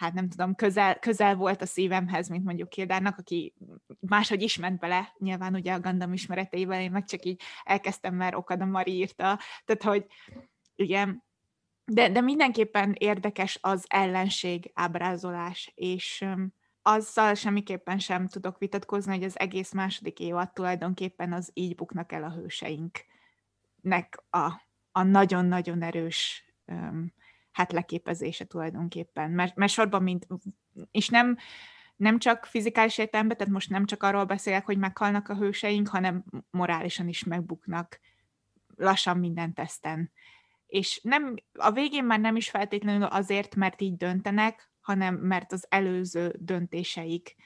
hát 0.02 0.12
nem 0.12 0.28
tudom, 0.28 0.54
közel, 0.54 0.98
közel 0.98 1.34
volt 1.34 1.62
a 1.62 1.66
szívemhez, 1.66 2.28
mint 2.28 2.44
mondjuk 2.44 2.68
Kildának, 2.68 3.18
aki 3.18 3.54
máshogy 4.00 4.42
is 4.42 4.56
ment 4.56 4.78
bele, 4.78 5.14
nyilván 5.18 5.54
ugye 5.54 5.72
a 5.72 5.80
Gundam 5.80 6.12
ismereteivel, 6.12 6.80
én 6.80 6.90
meg 6.90 7.04
csak 7.04 7.24
így 7.24 7.40
elkezdtem, 7.64 8.14
mert 8.14 8.34
Okada 8.34 8.64
Mari 8.64 8.92
írta, 8.92 9.38
tehát 9.64 9.82
hogy 9.82 10.06
igen, 10.74 11.24
de, 11.84 12.08
de 12.08 12.20
mindenképpen 12.20 12.94
érdekes 12.98 13.58
az 13.60 13.84
ellenség 13.88 14.70
ábrázolás, 14.74 15.72
és 15.74 16.24
azzal 16.82 17.34
semmiképpen 17.34 17.98
sem 17.98 18.28
tudok 18.28 18.58
vitatkozni, 18.58 19.14
hogy 19.14 19.24
az 19.24 19.38
egész 19.38 19.72
második 19.72 20.18
évad 20.20 20.52
tulajdonképpen 20.52 21.32
az 21.32 21.50
így 21.54 21.74
buknak 21.74 22.12
el 22.12 22.24
a 22.24 22.32
hőseinknek 22.32 24.24
a, 24.30 24.50
a 24.92 25.02
nagyon-nagyon 25.02 25.82
erős 25.82 26.52
um, 26.66 27.12
hát 27.52 27.72
leképezése 27.72 28.44
tulajdonképpen. 28.44 29.30
Mert, 29.30 29.56
mert 29.56 29.72
sorban, 29.72 30.02
mint, 30.02 30.26
és 30.90 31.08
nem, 31.08 31.36
nem 31.96 32.18
csak 32.18 32.44
fizikális 32.44 32.98
értelemben, 32.98 33.36
tehát 33.36 33.52
most 33.52 33.70
nem 33.70 33.86
csak 33.86 34.02
arról 34.02 34.24
beszélek, 34.24 34.64
hogy 34.64 34.78
meghalnak 34.78 35.28
a 35.28 35.36
hőseink, 35.36 35.88
hanem 35.88 36.24
morálisan 36.50 37.08
is 37.08 37.24
megbuknak 37.24 38.00
lassan 38.76 39.18
minden 39.18 39.54
teszten. 39.54 40.10
És 40.66 41.00
nem, 41.02 41.34
a 41.52 41.70
végén 41.70 42.04
már 42.04 42.20
nem 42.20 42.36
is 42.36 42.50
feltétlenül 42.50 43.04
azért, 43.04 43.54
mert 43.54 43.80
így 43.80 43.96
döntenek, 43.96 44.70
hanem 44.80 45.14
mert 45.14 45.52
az 45.52 45.66
előző 45.68 46.34
döntéseik 46.38 47.36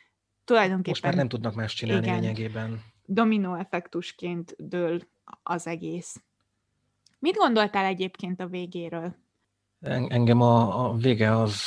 tulajdonképpen... 0.45 0.91
Most 0.91 1.03
már 1.03 1.15
nem 1.15 1.29
tudnak 1.29 1.55
más 1.55 1.75
csinálni 1.75 2.07
igen, 2.07 2.21
lényegében. 2.21 2.83
Dominó 3.05 3.55
effektusként 3.55 4.55
dől 4.59 5.01
az 5.43 5.67
egész. 5.67 6.23
Mit 7.19 7.37
gondoltál 7.37 7.85
egyébként 7.85 8.41
a 8.41 8.47
végéről? 8.47 9.17
Engem 9.81 10.41
a, 10.41 10.85
a 10.85 10.95
vége 10.95 11.37
az 11.37 11.62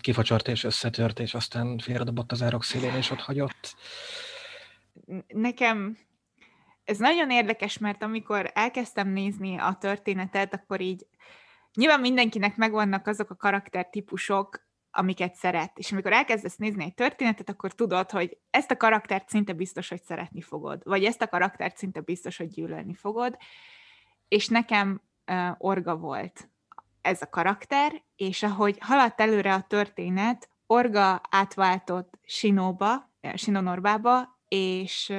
kifacsart 0.00 0.48
és 0.48 0.64
összetört, 0.64 1.18
és 1.18 1.34
aztán 1.34 1.78
félredobott 1.78 2.32
az 2.32 2.42
árok 2.42 2.64
szélén, 2.64 2.94
és 2.94 3.10
ott 3.10 3.20
hagyott. 3.20 3.76
Nekem 5.26 5.98
ez 6.84 6.98
nagyon 6.98 7.30
érdekes, 7.30 7.78
mert 7.78 8.02
amikor 8.02 8.50
elkezdtem 8.54 9.08
nézni 9.08 9.58
a 9.58 9.76
történetet, 9.80 10.54
akkor 10.54 10.80
így 10.80 11.06
nyilván 11.74 12.00
mindenkinek 12.00 12.56
megvannak 12.56 13.06
azok 13.06 13.30
a 13.30 13.36
karaktertípusok, 13.36 14.68
amiket 14.90 15.34
szeret. 15.34 15.78
És 15.78 15.92
amikor 15.92 16.12
elkezdesz 16.12 16.56
nézni 16.56 16.84
egy 16.84 16.94
történetet, 16.94 17.48
akkor 17.48 17.72
tudod, 17.72 18.10
hogy 18.10 18.38
ezt 18.50 18.70
a 18.70 18.76
karaktert 18.76 19.28
szinte 19.28 19.52
biztos, 19.52 19.88
hogy 19.88 20.02
szeretni 20.02 20.40
fogod, 20.40 20.82
vagy 20.84 21.04
ezt 21.04 21.22
a 21.22 21.28
karaktert 21.28 21.76
szinte 21.76 22.00
biztos, 22.00 22.36
hogy 22.36 22.48
gyűlölni 22.48 22.94
fogod. 22.94 23.36
És 24.28 24.48
nekem 24.48 25.02
uh, 25.26 25.50
Orga 25.58 25.96
volt 25.96 26.48
ez 27.02 27.22
a 27.22 27.30
karakter, 27.30 28.02
és 28.16 28.42
ahogy 28.42 28.78
haladt 28.80 29.20
előre 29.20 29.54
a 29.54 29.62
történet, 29.62 30.48
Orga 30.66 31.20
átváltott 31.30 32.18
Sinóba, 32.24 33.10
Sinonorbába, 33.34 34.38
és 34.48 35.12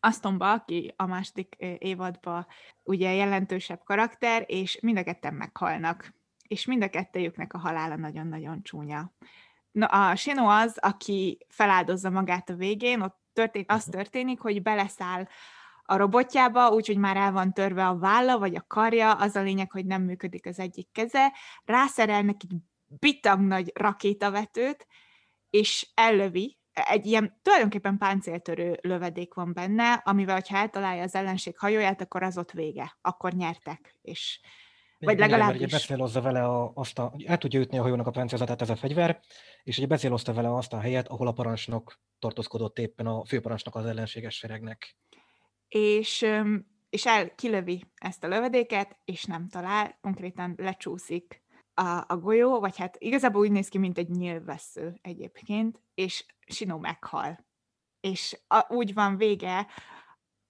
Astonba, 0.00 0.52
aki 0.52 0.94
a 0.96 1.06
második 1.06 1.54
évadban 1.78 2.46
ugye 2.82 3.12
jelentősebb 3.12 3.80
karakter, 3.84 4.44
és 4.46 4.80
mind 4.80 4.98
a 4.98 5.02
ketten 5.02 5.34
meghalnak. 5.34 6.14
És 6.48 6.64
mind 6.64 6.82
a 6.82 6.88
kettejüknek 6.88 7.52
a 7.52 7.58
halála 7.58 7.96
nagyon-nagyon 7.96 8.62
csúnya. 8.62 9.12
Na, 9.70 9.86
a 9.86 10.16
Sino 10.16 10.48
az, 10.48 10.78
aki 10.78 11.46
feláldozza 11.48 12.10
magát 12.10 12.50
a 12.50 12.54
végén, 12.54 13.00
ott 13.00 13.18
történt, 13.32 13.70
az 13.70 13.86
mhm. 13.86 13.96
történik, 13.96 14.40
hogy 14.40 14.62
beleszáll 14.62 15.28
a 15.86 15.96
robotjába, 15.96 16.68
úgyhogy 16.68 16.98
már 16.98 17.16
el 17.16 17.32
van 17.32 17.52
törve 17.52 17.86
a 17.86 17.98
válla, 17.98 18.38
vagy 18.38 18.54
a 18.54 18.64
karja, 18.66 19.12
az 19.12 19.36
a 19.36 19.42
lényeg, 19.42 19.70
hogy 19.70 19.86
nem 19.86 20.02
működik 20.02 20.46
az 20.46 20.58
egyik 20.58 20.88
keze, 20.92 21.32
rászerelnek 21.64 22.36
egy 22.42 22.56
bitag 22.86 23.40
nagy 23.40 23.72
rakétavetőt, 23.74 24.86
és 25.50 25.88
ellövi, 25.94 26.58
egy 26.72 27.06
ilyen 27.06 27.38
tulajdonképpen 27.42 27.98
páncéltörő 27.98 28.78
lövedék 28.82 29.34
van 29.34 29.52
benne, 29.52 29.92
amivel, 29.92 30.42
ha 30.48 30.56
eltalálja 30.56 31.02
az 31.02 31.14
ellenség 31.14 31.58
hajóját, 31.58 32.00
akkor 32.00 32.22
az 32.22 32.38
ott 32.38 32.50
vége, 32.50 32.96
akkor 33.00 33.32
nyertek, 33.32 33.98
és 34.02 34.40
vagy 34.98 35.18
legalábbis... 35.18 35.60
Ugye 35.60 35.76
becélozza 35.76 36.20
vele 36.20 36.44
a, 36.44 36.72
azt 36.74 36.98
a, 36.98 37.14
el 37.24 37.38
tudja 37.38 37.60
ütni 37.60 37.78
a 37.78 37.82
hajónak 37.82 38.06
a 38.06 38.10
páncélzatát 38.10 38.62
ez 38.62 38.70
a 38.70 38.76
fegyver, 38.76 39.20
és 39.62 39.78
ugye 39.78 39.86
becélozta 39.86 40.32
vele 40.32 40.54
azt 40.54 40.72
a 40.72 40.80
helyet, 40.80 41.08
ahol 41.08 41.26
a 41.26 41.32
parancsnok 41.32 42.00
tartózkodott 42.18 42.78
éppen 42.78 43.06
a 43.06 43.24
főparancsnok 43.24 43.74
az 43.74 43.86
ellenséges 43.86 44.36
seregnek 44.36 44.96
és, 45.68 46.26
és 46.90 47.06
el 47.06 47.34
kilövi 47.34 47.84
ezt 47.94 48.24
a 48.24 48.28
lövedéket, 48.28 48.98
és 49.04 49.24
nem 49.24 49.48
talál, 49.48 49.98
konkrétan 50.00 50.54
lecsúszik 50.56 51.44
a, 51.74 52.04
a 52.06 52.16
golyó, 52.16 52.60
vagy 52.60 52.76
hát 52.76 52.96
igazából 52.98 53.40
úgy 53.40 53.50
néz 53.50 53.68
ki, 53.68 53.78
mint 53.78 53.98
egy 53.98 54.08
nyilvessző 54.08 54.98
egyébként, 55.02 55.82
és 55.94 56.24
Sino 56.46 56.78
meghal. 56.78 57.46
És 58.00 58.38
a, 58.46 58.74
úgy 58.74 58.94
van 58.94 59.16
vége, 59.16 59.66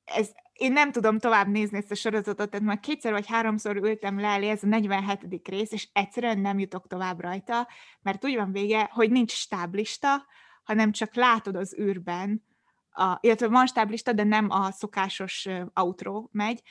ez, 0.05 0.33
én 0.53 0.73
nem 0.73 0.93
tudom 0.93 1.19
tovább 1.19 1.49
nézni 1.49 1.77
ezt 1.77 1.91
a 1.91 1.95
sorozatot, 1.95 2.51
tehát 2.51 2.67
már 2.67 2.81
kétszer 2.81 3.12
vagy 3.12 3.27
háromszor 3.27 3.77
ültem 3.77 4.21
le 4.21 4.29
elé, 4.29 4.49
ez 4.49 4.62
a 4.62 4.67
47. 4.67 5.49
rész, 5.49 5.73
és 5.73 5.89
egyszerűen 5.93 6.39
nem 6.39 6.59
jutok 6.59 6.87
tovább 6.87 7.21
rajta, 7.21 7.69
mert 8.03 8.25
úgy 8.25 8.35
van 8.35 8.53
vége, 8.53 8.91
hogy 8.93 9.11
nincs 9.11 9.33
stáblista, 9.33 10.27
hanem 10.62 10.93
csak 10.93 11.14
látod 11.14 11.57
az 11.57 11.79
űrben, 11.79 12.46
a, 12.97 13.19
illetve 13.21 13.49
van 13.49 13.67
stáblista, 13.67 14.13
de 14.13 14.25
nem 14.25 14.51
a 14.51 14.71
szokásos 14.71 15.49
outro 15.75 16.29
megy, 16.31 16.63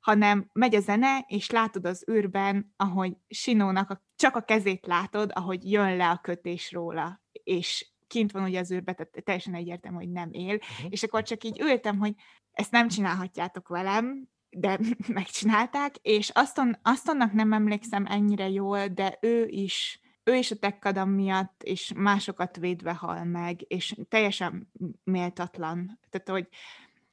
hanem 0.00 0.50
megy 0.52 0.74
a 0.74 0.80
zene, 0.80 1.24
és 1.26 1.50
látod 1.50 1.86
az 1.86 2.04
űrben, 2.10 2.72
ahogy 2.76 3.16
Sinónak 3.28 3.90
a, 3.90 4.02
csak 4.16 4.36
a 4.36 4.40
kezét 4.40 4.86
látod, 4.86 5.30
ahogy 5.34 5.70
jön 5.70 5.96
le 5.96 6.10
a 6.10 6.20
kötés 6.22 6.72
róla, 6.72 7.22
és 7.32 7.90
kint 8.06 8.32
van 8.32 8.42
ugye 8.42 8.58
az 8.58 8.72
űrbe, 8.72 8.92
tehát 8.92 9.24
teljesen 9.24 9.54
egyértelmű, 9.54 9.96
hogy 9.96 10.10
nem 10.10 10.28
él, 10.32 10.54
uh-huh. 10.54 10.86
és 10.88 11.02
akkor 11.02 11.22
csak 11.22 11.44
így 11.44 11.60
ültem, 11.60 11.98
hogy 11.98 12.14
ezt 12.52 12.70
nem 12.70 12.88
csinálhatjátok 12.88 13.68
velem, 13.68 14.28
de 14.50 14.78
megcsinálták, 15.08 15.96
és 15.96 16.30
Aston, 16.30 16.78
Astonnak 16.82 17.32
nem 17.32 17.52
emlékszem 17.52 18.06
ennyire 18.08 18.48
jól, 18.48 18.86
de 18.86 19.18
ő 19.20 19.46
is 19.46 20.00
ő 20.28 20.34
is 20.34 20.50
a 20.50 20.56
tekkadam 20.56 21.10
miatt, 21.10 21.62
és 21.62 21.92
másokat 21.96 22.56
védve 22.56 22.94
hal 22.94 23.24
meg, 23.24 23.64
és 23.66 23.96
teljesen 24.08 24.70
méltatlan. 25.04 25.98
Tehát, 26.10 26.28
hogy 26.28 26.48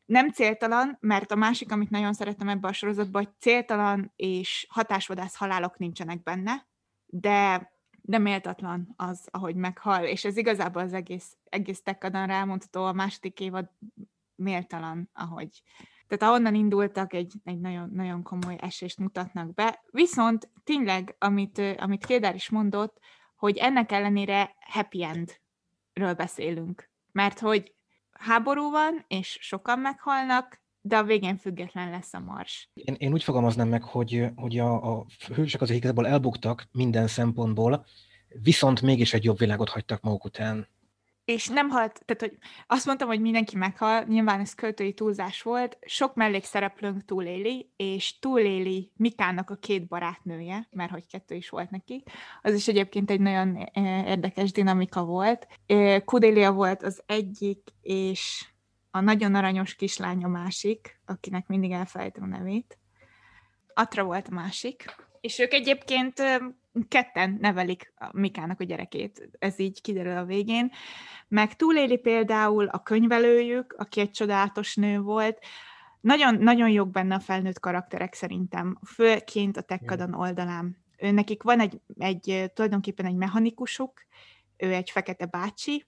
nem 0.05 0.31
céltalan, 0.31 0.97
mert 0.99 1.31
a 1.31 1.35
másik, 1.35 1.71
amit 1.71 1.89
nagyon 1.89 2.13
szeretem 2.13 2.49
ebben 2.49 2.69
a 2.69 2.73
sorozatban, 2.73 3.23
hogy 3.23 3.33
céltalan 3.39 4.11
és 4.15 4.67
hatásvadász 4.69 5.35
halálok 5.35 5.77
nincsenek 5.77 6.23
benne, 6.23 6.67
de, 7.05 7.71
de 8.01 8.17
méltatlan 8.17 8.93
az, 8.95 9.27
ahogy 9.31 9.55
meghal, 9.55 10.03
és 10.03 10.25
ez 10.25 10.37
igazából 10.37 10.81
az 10.81 10.93
egész, 10.93 11.37
egész 11.43 11.81
tekkadan 11.81 12.27
rámondható, 12.27 12.85
a 12.85 12.93
második 12.93 13.39
évad 13.39 13.69
méltalan, 14.35 15.09
ahogy, 15.13 15.61
tehát 16.17 16.33
ahonnan 16.33 16.55
indultak, 16.55 17.13
egy, 17.13 17.33
egy 17.43 17.59
nagyon, 17.59 17.89
nagyon 17.93 18.23
komoly 18.23 18.55
esést 18.59 18.97
mutatnak 18.97 19.53
be. 19.53 19.83
Viszont 19.91 20.49
tényleg, 20.63 21.15
amit, 21.19 21.61
amit 21.77 22.05
Kédár 22.05 22.35
is 22.35 22.49
mondott, 22.49 22.97
hogy 23.35 23.57
ennek 23.57 23.91
ellenére 23.91 24.55
happy 24.59 25.03
endről 25.03 26.13
beszélünk. 26.13 26.89
Mert 27.11 27.39
hogy 27.39 27.73
háború 28.11 28.71
van, 28.71 29.05
és 29.07 29.37
sokan 29.41 29.79
meghalnak, 29.79 30.61
de 30.81 30.97
a 30.97 31.03
végén 31.03 31.37
független 31.37 31.89
lesz 31.89 32.13
a 32.13 32.19
mars. 32.19 32.69
Én, 32.73 32.95
én 32.97 33.13
úgy 33.13 33.23
fogalmaznám 33.23 33.67
meg, 33.67 33.83
hogy, 33.83 34.25
hogy 34.35 34.57
a, 34.57 34.97
a 34.97 35.05
hősök 35.33 35.61
az 35.61 35.69
igazából 35.69 36.07
elbuktak 36.07 36.67
minden 36.71 37.07
szempontból, 37.07 37.85
viszont 38.41 38.81
mégis 38.81 39.13
egy 39.13 39.23
jobb 39.23 39.37
világot 39.37 39.69
hagytak 39.69 40.01
maguk 40.01 40.25
után 40.25 40.67
és 41.25 41.47
nem 41.47 41.69
halt, 41.69 42.01
tehát 42.05 42.21
hogy 42.21 42.37
azt 42.67 42.85
mondtam, 42.85 43.07
hogy 43.07 43.21
mindenki 43.21 43.57
meghal, 43.57 44.03
nyilván 44.03 44.39
ez 44.39 44.53
költői 44.53 44.93
túlzás 44.93 45.41
volt, 45.41 45.77
sok 45.85 46.15
mellékszereplőnk 46.15 47.05
túléli, 47.05 47.71
és 47.75 48.19
túléli 48.19 48.91
Mikának 48.97 49.49
a 49.49 49.55
két 49.55 49.87
barátnője, 49.87 50.67
mert 50.71 50.91
hogy 50.91 51.07
kettő 51.07 51.35
is 51.35 51.49
volt 51.49 51.69
neki. 51.69 52.03
Az 52.41 52.53
is 52.53 52.67
egyébként 52.67 53.11
egy 53.11 53.19
nagyon 53.19 53.55
eh, 53.73 54.07
érdekes 54.07 54.51
dinamika 54.51 55.03
volt. 55.03 55.47
Kudélia 56.05 56.47
eh, 56.47 56.53
volt 56.53 56.83
az 56.83 57.03
egyik, 57.05 57.67
és 57.81 58.45
a 58.91 58.99
nagyon 58.99 59.35
aranyos 59.35 59.75
kislány 59.75 60.23
a 60.23 60.27
másik, 60.27 60.99
akinek 61.05 61.47
mindig 61.47 61.71
elfelejtem 61.71 62.23
a 62.23 62.37
nevét. 62.37 62.77
Atra 63.73 64.03
volt 64.03 64.27
a 64.27 64.33
másik. 64.33 64.95
És 65.21 65.39
ők 65.39 65.53
egyébként 65.53 66.19
eh, 66.19 66.37
ketten 66.87 67.37
nevelik 67.41 67.93
a 67.97 68.09
Mikának 68.11 68.59
a 68.59 68.63
gyerekét, 68.63 69.29
ez 69.39 69.59
így 69.59 69.81
kiderül 69.81 70.17
a 70.17 70.25
végén. 70.25 70.71
Meg 71.27 71.55
túléli 71.55 71.97
például 71.97 72.67
a 72.67 72.83
könyvelőjük, 72.83 73.75
aki 73.77 73.99
egy 73.99 74.11
csodálatos 74.11 74.75
nő 74.75 74.99
volt, 74.99 75.39
nagyon, 76.01 76.35
nagyon 76.35 76.69
jók 76.69 76.89
benne 76.89 77.15
a 77.15 77.19
felnőtt 77.19 77.59
karakterek 77.59 78.13
szerintem, 78.13 78.79
főként 78.85 79.57
a 79.57 79.61
Tekkadan 79.61 80.13
oldalán. 80.13 80.77
Ő, 80.97 81.11
nekik 81.11 81.43
van 81.43 81.59
egy, 81.59 81.81
egy, 81.97 82.51
tulajdonképpen 82.53 83.05
egy 83.05 83.15
mechanikusuk, 83.15 84.05
ő 84.57 84.73
egy 84.73 84.89
fekete 84.89 85.25
bácsi, 85.25 85.85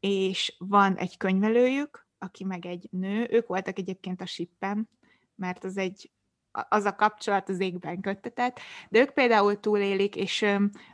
és 0.00 0.54
van 0.58 0.96
egy 0.96 1.16
könyvelőjük, 1.16 2.06
aki 2.18 2.44
meg 2.44 2.66
egy 2.66 2.88
nő, 2.90 3.28
ők 3.30 3.46
voltak 3.46 3.78
egyébként 3.78 4.20
a 4.20 4.26
sippen, 4.26 4.88
mert 5.34 5.64
az 5.64 5.76
egy 5.76 6.10
az 6.68 6.84
a 6.84 6.94
kapcsolat 6.94 7.48
az 7.48 7.60
égben 7.60 8.00
köttetett, 8.00 8.60
de 8.88 8.98
ők 8.98 9.10
például 9.10 9.60
túlélik, 9.60 10.16
és 10.16 10.44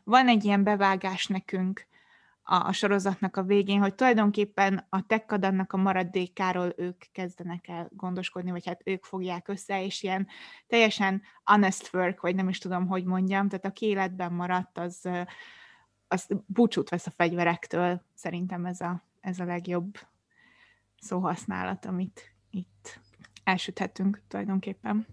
van 0.05 0.29
egy 0.29 0.45
ilyen 0.45 0.65
bevágás 0.65 1.27
nekünk 1.27 1.89
a, 2.43 2.67
a 2.67 2.73
sorozatnak 2.73 3.37
a 3.37 3.43
végén, 3.43 3.81
hogy 3.81 3.95
tulajdonképpen 3.95 4.87
a 4.89 5.07
tekkadannak 5.07 5.73
a 5.73 5.77
maradékáról 5.77 6.73
ők 6.77 7.03
kezdenek 7.13 7.69
el 7.69 7.91
gondoskodni, 7.93 8.51
vagy 8.51 8.67
hát 8.67 8.81
ők 8.85 9.05
fogják 9.05 9.49
össze, 9.49 9.85
és 9.85 10.03
ilyen 10.03 10.29
teljesen 10.67 11.23
honest 11.45 11.95
work, 11.95 12.21
vagy 12.21 12.35
nem 12.35 12.49
is 12.49 12.59
tudom, 12.59 12.87
hogy 12.87 13.05
mondjam, 13.05 13.49
tehát 13.49 13.65
aki 13.65 13.87
életben 13.87 14.33
maradt, 14.33 14.79
az, 14.79 15.09
az 16.09 16.29
búcsút 16.47 16.89
vesz 16.89 17.07
a 17.07 17.11
fegyverektől. 17.11 18.03
Szerintem 18.15 18.67
ez 18.67 18.81
a, 18.81 19.03
ez 19.21 19.41
a 19.41 19.45
legjobb 19.45 19.99
szóhasználat, 21.01 21.85
amit 21.85 22.35
itt 22.51 23.01
elsüthetünk 23.45 24.23
tulajdonképpen. 24.29 25.07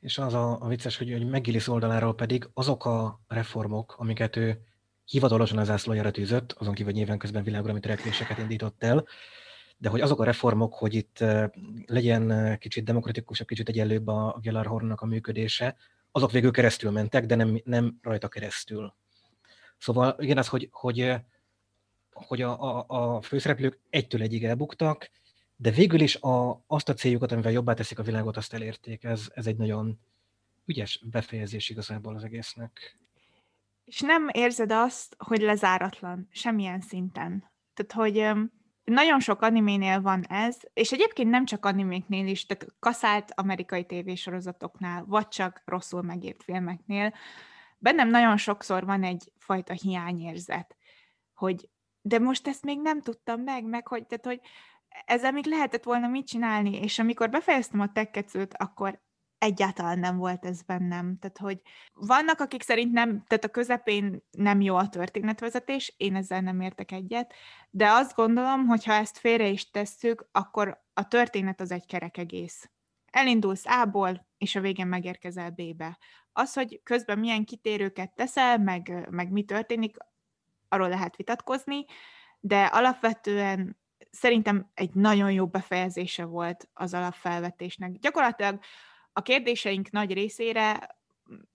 És 0.00 0.18
az 0.18 0.34
a, 0.34 0.60
a 0.60 0.68
vicces, 0.68 0.98
hogy, 0.98 1.12
hogy 1.12 1.26
McGillis 1.26 1.68
oldaláról 1.68 2.14
pedig 2.14 2.48
azok 2.54 2.84
a 2.84 3.20
reformok, 3.28 3.94
amiket 3.98 4.36
ő 4.36 4.60
hivatalosan 5.04 5.58
az 5.58 5.70
ászlójára 5.70 6.10
tűzött, 6.10 6.52
azon 6.52 6.74
kívül, 6.74 6.90
hogy 6.90 7.00
nyilván 7.00 7.18
közben 7.18 7.42
világuralmi 7.42 7.80
törekvéseket 7.80 8.38
indított 8.38 8.82
el, 8.82 9.06
de 9.76 9.88
hogy 9.88 10.00
azok 10.00 10.20
a 10.20 10.24
reformok, 10.24 10.74
hogy 10.74 10.94
itt 10.94 11.24
legyen 11.86 12.56
kicsit 12.58 12.84
demokratikusabb, 12.84 13.46
kicsit 13.46 13.68
egyenlőbb 13.68 14.06
a 14.06 14.38
Gellarhornnak 14.42 15.00
a 15.00 15.06
működése, 15.06 15.76
azok 16.12 16.30
végül 16.30 16.50
keresztül 16.50 16.90
mentek, 16.90 17.26
de 17.26 17.34
nem, 17.34 17.60
nem 17.64 17.98
rajta 18.02 18.28
keresztül. 18.28 18.94
Szóval 19.78 20.16
igen, 20.18 20.38
az, 20.38 20.48
hogy, 20.48 20.68
hogy, 20.70 21.14
hogy 22.12 22.42
a, 22.42 22.78
a, 22.78 22.84
a 22.88 23.20
főszereplők 23.22 23.78
egytől 23.90 24.22
egyig 24.22 24.44
elbuktak, 24.44 25.10
de 25.62 25.70
végül 25.70 26.00
is 26.00 26.16
a, 26.16 26.64
azt 26.66 26.88
a 26.88 26.94
céljukat, 26.94 27.32
amivel 27.32 27.52
jobbá 27.52 27.74
teszik 27.74 27.98
a 27.98 28.02
világot, 28.02 28.36
azt 28.36 28.54
elérték. 28.54 29.04
Ez, 29.04 29.28
ez 29.34 29.46
egy 29.46 29.56
nagyon 29.56 29.98
ügyes 30.64 31.04
befejezés 31.10 31.68
igazából 31.68 32.14
az 32.14 32.24
egésznek. 32.24 32.98
És 33.84 34.00
nem 34.00 34.28
érzed 34.32 34.72
azt, 34.72 35.16
hogy 35.18 35.40
lezáratlan, 35.40 36.28
semmilyen 36.30 36.80
szinten. 36.80 37.50
Tehát, 37.74 37.92
hogy 37.92 38.40
nagyon 38.84 39.20
sok 39.20 39.42
animénél 39.42 40.00
van 40.00 40.24
ez, 40.24 40.56
és 40.72 40.92
egyébként 40.92 41.30
nem 41.30 41.44
csak 41.44 41.64
animéknél 41.64 42.26
is, 42.26 42.46
tehát 42.46 42.74
kaszált 42.78 43.32
amerikai 43.34 43.84
tévésorozatoknál, 43.84 45.04
vagy 45.06 45.28
csak 45.28 45.62
rosszul 45.64 46.02
megírt 46.02 46.42
filmeknél, 46.42 47.14
bennem 47.78 48.08
nagyon 48.08 48.36
sokszor 48.36 48.84
van 48.84 49.02
egyfajta 49.02 49.72
hiányérzet, 49.72 50.76
hogy 51.34 51.68
de 52.02 52.18
most 52.18 52.48
ezt 52.48 52.64
még 52.64 52.80
nem 52.80 53.02
tudtam 53.02 53.40
meg, 53.40 53.64
meg 53.64 53.86
hogy, 53.86 54.06
tehát, 54.06 54.26
hogy 54.26 54.40
ezzel 55.04 55.32
még 55.32 55.46
lehetett 55.46 55.84
volna 55.84 56.08
mit 56.08 56.26
csinálni, 56.26 56.80
és 56.80 56.98
amikor 56.98 57.30
befejeztem 57.30 57.80
a 57.80 57.92
tekkecőt, 57.92 58.54
akkor 58.56 59.00
egyáltalán 59.38 59.98
nem 59.98 60.16
volt 60.16 60.44
ez 60.44 60.62
bennem. 60.62 61.18
Tehát, 61.18 61.38
hogy 61.38 61.60
vannak, 61.92 62.40
akik 62.40 62.62
szerint 62.62 62.92
nem, 62.92 63.24
tehát 63.26 63.44
a 63.44 63.48
közepén 63.48 64.22
nem 64.30 64.60
jó 64.60 64.76
a 64.76 64.88
történetvezetés, 64.88 65.94
én 65.96 66.16
ezzel 66.16 66.40
nem 66.40 66.60
értek 66.60 66.92
egyet, 66.92 67.34
de 67.70 67.90
azt 67.90 68.14
gondolom, 68.14 68.66
hogy 68.66 68.84
ha 68.84 68.92
ezt 68.92 69.18
félre 69.18 69.46
is 69.46 69.70
tesszük, 69.70 70.28
akkor 70.32 70.82
a 70.94 71.08
történet 71.08 71.60
az 71.60 71.70
egy 71.70 71.86
kerek 71.86 72.16
egész. 72.16 72.70
Elindulsz 73.10 73.66
A-ból, 73.66 74.26
és 74.38 74.54
a 74.54 74.60
végén 74.60 74.86
megérkezel 74.86 75.50
B-be. 75.50 75.98
Az, 76.32 76.52
hogy 76.52 76.80
közben 76.82 77.18
milyen 77.18 77.44
kitérőket 77.44 78.14
teszel, 78.14 78.58
meg, 78.58 79.06
meg 79.10 79.30
mi 79.30 79.44
történik, 79.44 79.96
arról 80.68 80.88
lehet 80.88 81.16
vitatkozni, 81.16 81.84
de 82.40 82.64
alapvetően 82.64 83.78
szerintem 84.10 84.70
egy 84.74 84.94
nagyon 84.94 85.32
jó 85.32 85.46
befejezése 85.46 86.24
volt 86.24 86.68
az 86.72 86.94
alapfelvetésnek. 86.94 87.92
Gyakorlatilag 87.98 88.60
a 89.12 89.22
kérdéseink 89.22 89.90
nagy 89.90 90.12
részére, 90.12 90.98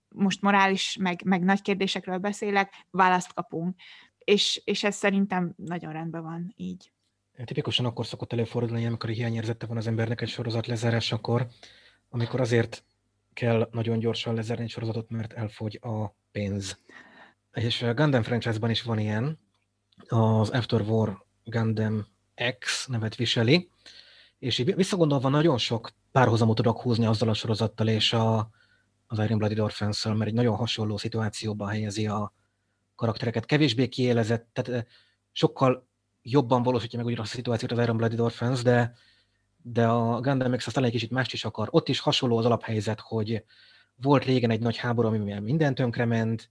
most 0.08 0.42
morális, 0.42 0.96
meg, 1.00 1.24
meg 1.24 1.42
nagy 1.42 1.62
kérdésekről 1.62 2.18
beszélek, 2.18 2.86
választ 2.90 3.32
kapunk. 3.32 3.80
És, 4.18 4.62
és 4.64 4.84
ez 4.84 4.96
szerintem 4.96 5.54
nagyon 5.56 5.92
rendben 5.92 6.22
van 6.22 6.52
így. 6.56 6.92
Tipikusan 7.44 7.86
akkor 7.86 8.06
szokott 8.06 8.32
előfordulni, 8.32 8.86
amikor 8.86 9.10
hiányérzete 9.10 9.66
van 9.66 9.76
az 9.76 9.86
embernek 9.86 10.20
egy 10.20 10.28
sorozat 10.28 10.66
lezárásakor, 10.66 11.46
amikor 12.08 12.40
azért 12.40 12.84
kell 13.32 13.68
nagyon 13.72 13.98
gyorsan 13.98 14.34
lezárni 14.34 14.62
egy 14.62 14.70
sorozatot, 14.70 15.10
mert 15.10 15.32
elfogy 15.32 15.78
a 15.82 16.14
pénz. 16.30 16.78
És 17.52 17.82
a 17.82 17.94
Gundam 17.94 18.22
franchise-ban 18.22 18.70
is 18.70 18.82
van 18.82 18.98
ilyen, 18.98 19.38
az 20.08 20.50
After 20.50 20.80
War 20.80 21.24
Gundam 21.44 22.06
X 22.58 22.86
nevet 22.86 23.16
viseli, 23.16 23.70
és 24.38 24.58
így 24.58 24.74
visszagondolva 24.74 25.28
nagyon 25.28 25.58
sok 25.58 25.90
párhuzamot 26.12 26.56
tudok 26.56 26.80
húzni 26.80 27.06
azzal 27.06 27.28
a 27.28 27.34
sorozattal 27.34 27.88
és 27.88 28.12
a, 28.12 28.50
az 29.06 29.18
Iron 29.18 29.38
Blooded 29.38 29.58
orphans 29.58 30.04
mert 30.04 30.26
egy 30.26 30.34
nagyon 30.34 30.56
hasonló 30.56 30.96
szituációba 30.96 31.68
helyezi 31.68 32.06
a 32.06 32.32
karaktereket. 32.94 33.46
Kevésbé 33.46 33.88
kiélezett, 33.88 34.48
tehát 34.52 34.86
sokkal 35.32 35.88
jobban 36.22 36.62
valósítja 36.62 36.98
meg 36.98 37.06
ugyan 37.06 37.20
a 37.20 37.24
szituációt 37.24 37.72
az 37.72 37.78
Iron 37.78 37.96
Blooded 37.96 38.20
Orphans, 38.20 38.62
de, 38.62 38.92
de 39.62 39.86
a 39.86 40.20
Gundam 40.20 40.56
X 40.56 40.64
talán 40.64 40.88
egy 40.88 40.94
kicsit 40.94 41.10
mást 41.10 41.32
is 41.32 41.44
akar. 41.44 41.68
Ott 41.70 41.88
is 41.88 42.00
hasonló 42.00 42.36
az 42.36 42.44
alaphelyzet, 42.44 43.00
hogy 43.00 43.44
volt 43.96 44.24
régen 44.24 44.50
egy 44.50 44.60
nagy 44.60 44.76
háború, 44.76 45.08
amiben 45.08 45.42
minden 45.42 45.74
tönkrement, 45.74 46.50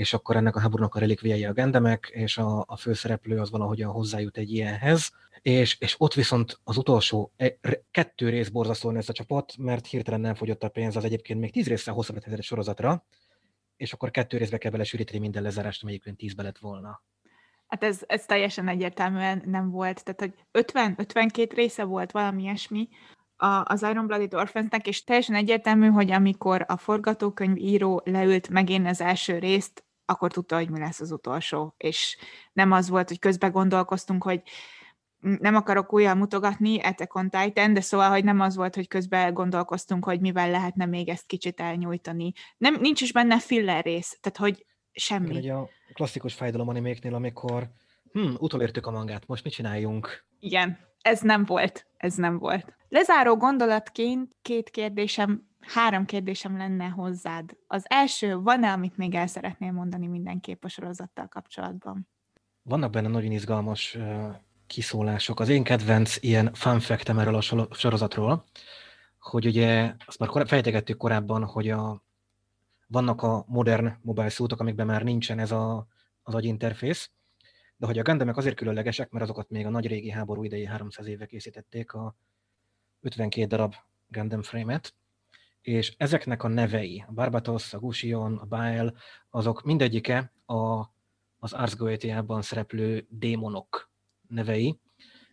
és 0.00 0.12
akkor 0.12 0.36
ennek 0.36 0.56
a 0.56 0.60
háborúnak 0.60 0.94
a 0.94 0.98
relikviái 0.98 1.44
a 1.44 1.52
gendemek, 1.52 2.10
és 2.12 2.38
a, 2.38 2.64
a 2.66 2.76
főszereplő 2.76 3.38
az 3.38 3.50
valahogyan 3.50 3.90
hozzájut 3.90 4.36
egy 4.36 4.52
ilyenhez. 4.52 5.12
És, 5.42 5.76
és 5.80 5.94
ott 5.98 6.14
viszont 6.14 6.60
az 6.64 6.76
utolsó 6.76 7.32
e, 7.36 7.58
kettő 7.90 8.28
rész 8.28 8.48
borzasztóan 8.48 8.96
ez 8.96 9.08
a 9.08 9.12
csapat, 9.12 9.54
mert 9.58 9.86
hirtelen 9.86 10.20
nem 10.20 10.34
fogyott 10.34 10.62
a 10.62 10.68
pénz 10.68 10.96
az 10.96 11.04
egyébként 11.04 11.40
még 11.40 11.52
tíz 11.52 11.66
részre 11.66 11.92
hosszabb 11.92 12.16
egy 12.24 12.42
sorozatra, 12.42 13.04
és 13.76 13.92
akkor 13.92 14.10
kettő 14.10 14.36
részbe 14.36 14.58
kell 14.58 14.70
belesűríteni 14.70 15.18
minden 15.18 15.42
lezárást, 15.42 15.82
amelyikben 15.82 16.16
tízbe 16.16 16.42
lett 16.42 16.58
volna. 16.58 17.02
Hát 17.66 17.82
ez, 17.82 18.00
ez 18.06 18.26
teljesen 18.26 18.68
egyértelműen 18.68 19.42
nem 19.46 19.70
volt. 19.70 20.04
Tehát, 20.04 20.20
hogy 20.20 20.64
50-52 20.96 21.50
része 21.54 21.84
volt 21.84 22.10
valami 22.10 22.42
ilyesmi, 22.42 22.88
az 23.64 23.82
Iron 23.82 24.06
Blooded 24.06 24.34
Orphans-nek, 24.34 24.86
és 24.86 25.04
teljesen 25.04 25.34
egyértelmű, 25.34 25.88
hogy 25.88 26.10
amikor 26.10 26.64
a 26.68 26.76
forgatókönyv 26.76 27.56
író 27.56 28.02
leült 28.04 28.48
megint 28.48 28.86
az 28.86 29.00
első 29.00 29.38
részt, 29.38 29.84
akkor 30.10 30.32
tudta, 30.32 30.56
hogy 30.56 30.70
mi 30.70 30.78
lesz 30.78 31.00
az 31.00 31.12
utolsó. 31.12 31.74
És 31.76 32.16
nem 32.52 32.72
az 32.72 32.88
volt, 32.88 33.08
hogy 33.08 33.18
közben 33.18 33.50
gondolkoztunk, 33.50 34.22
hogy 34.22 34.42
nem 35.20 35.54
akarok 35.54 35.92
újra 35.92 36.14
mutogatni 36.14 36.80
Attack 36.80 37.14
on 37.14 37.30
Titan, 37.30 37.72
de 37.72 37.80
szóval, 37.80 38.10
hogy 38.10 38.24
nem 38.24 38.40
az 38.40 38.56
volt, 38.56 38.74
hogy 38.74 38.88
közben 38.88 39.34
gondolkoztunk, 39.34 40.04
hogy 40.04 40.20
mivel 40.20 40.50
lehetne 40.50 40.86
még 40.86 41.08
ezt 41.08 41.26
kicsit 41.26 41.60
elnyújtani. 41.60 42.32
Nem, 42.56 42.76
nincs 42.80 43.00
is 43.00 43.12
benne 43.12 43.38
filler 43.38 43.84
rész, 43.84 44.18
tehát 44.20 44.38
hogy 44.38 44.66
semmi. 44.92 45.36
Ugye 45.36 45.52
a 45.52 45.68
klasszikus 45.92 46.34
fájdalom 46.34 46.68
animéknél, 46.68 47.14
amikor 47.14 47.70
hm, 48.12 48.34
utolértük 48.38 48.86
a 48.86 48.90
mangát, 48.90 49.26
most 49.26 49.44
mit 49.44 49.52
csináljunk? 49.52 50.24
Igen, 50.38 50.78
ez 51.02 51.20
nem 51.20 51.44
volt, 51.44 51.86
ez 51.96 52.14
nem 52.14 52.38
volt. 52.38 52.78
Lezáró 52.90 53.36
gondolatként 53.36 54.36
két 54.42 54.70
kérdésem, 54.70 55.48
három 55.60 56.04
kérdésem 56.04 56.56
lenne 56.56 56.86
hozzád. 56.86 57.56
Az 57.66 57.84
első, 57.88 58.36
van-e, 58.36 58.72
amit 58.72 58.96
még 58.96 59.14
el 59.14 59.26
szeretnél 59.26 59.72
mondani 59.72 60.06
mindenképp 60.06 60.64
a 60.64 60.68
sorozattal 60.68 61.26
kapcsolatban? 61.28 62.08
Vannak 62.62 62.90
benne 62.90 63.08
nagyon 63.08 63.30
izgalmas 63.30 63.98
kiszólások. 64.66 65.40
Az 65.40 65.48
én 65.48 65.62
kedvenc 65.62 66.16
ilyen 66.20 66.54
fact 66.54 67.08
erről 67.08 67.34
a 67.34 67.40
sorozatról, 67.74 68.44
hogy 69.18 69.46
ugye 69.46 69.94
azt 70.06 70.18
már 70.18 70.46
fejtegettük 70.48 70.96
korábban, 70.96 71.44
hogy 71.44 71.68
a, 71.68 72.04
vannak 72.86 73.22
a 73.22 73.44
modern 73.48 73.92
mobile 74.02 74.28
szútok, 74.28 74.60
amikben 74.60 74.86
már 74.86 75.02
nincsen 75.02 75.38
ez 75.38 75.50
a, 75.50 75.86
az 76.22 76.34
agyinterfész, 76.34 77.10
de 77.76 77.86
hogy 77.86 77.98
a 77.98 78.02
Gundamek 78.02 78.36
azért 78.36 78.56
különlegesek, 78.56 79.10
mert 79.10 79.24
azokat 79.24 79.50
még 79.50 79.66
a 79.66 79.70
nagy 79.70 79.86
régi 79.86 80.10
háború 80.10 80.42
idejé 80.44 80.64
300 80.64 81.06
éve 81.06 81.26
készítették 81.26 81.92
a 81.92 82.14
52 83.00 83.46
darab 83.46 83.74
Gundam 84.08 84.42
frame-et, 84.42 84.94
és 85.60 85.94
ezeknek 85.96 86.42
a 86.42 86.48
nevei, 86.48 87.04
a 87.08 87.12
Barbatos, 87.12 87.74
a 87.74 87.78
Gusion, 87.78 88.36
a 88.36 88.44
Bael, 88.44 88.94
azok 89.30 89.62
mindegyike 89.62 90.32
a, 90.46 90.80
az 91.38 91.52
Ars 91.52 91.76
Goetia-ban 91.76 92.42
szereplő 92.42 93.06
démonok 93.08 93.90
nevei, 94.28 94.78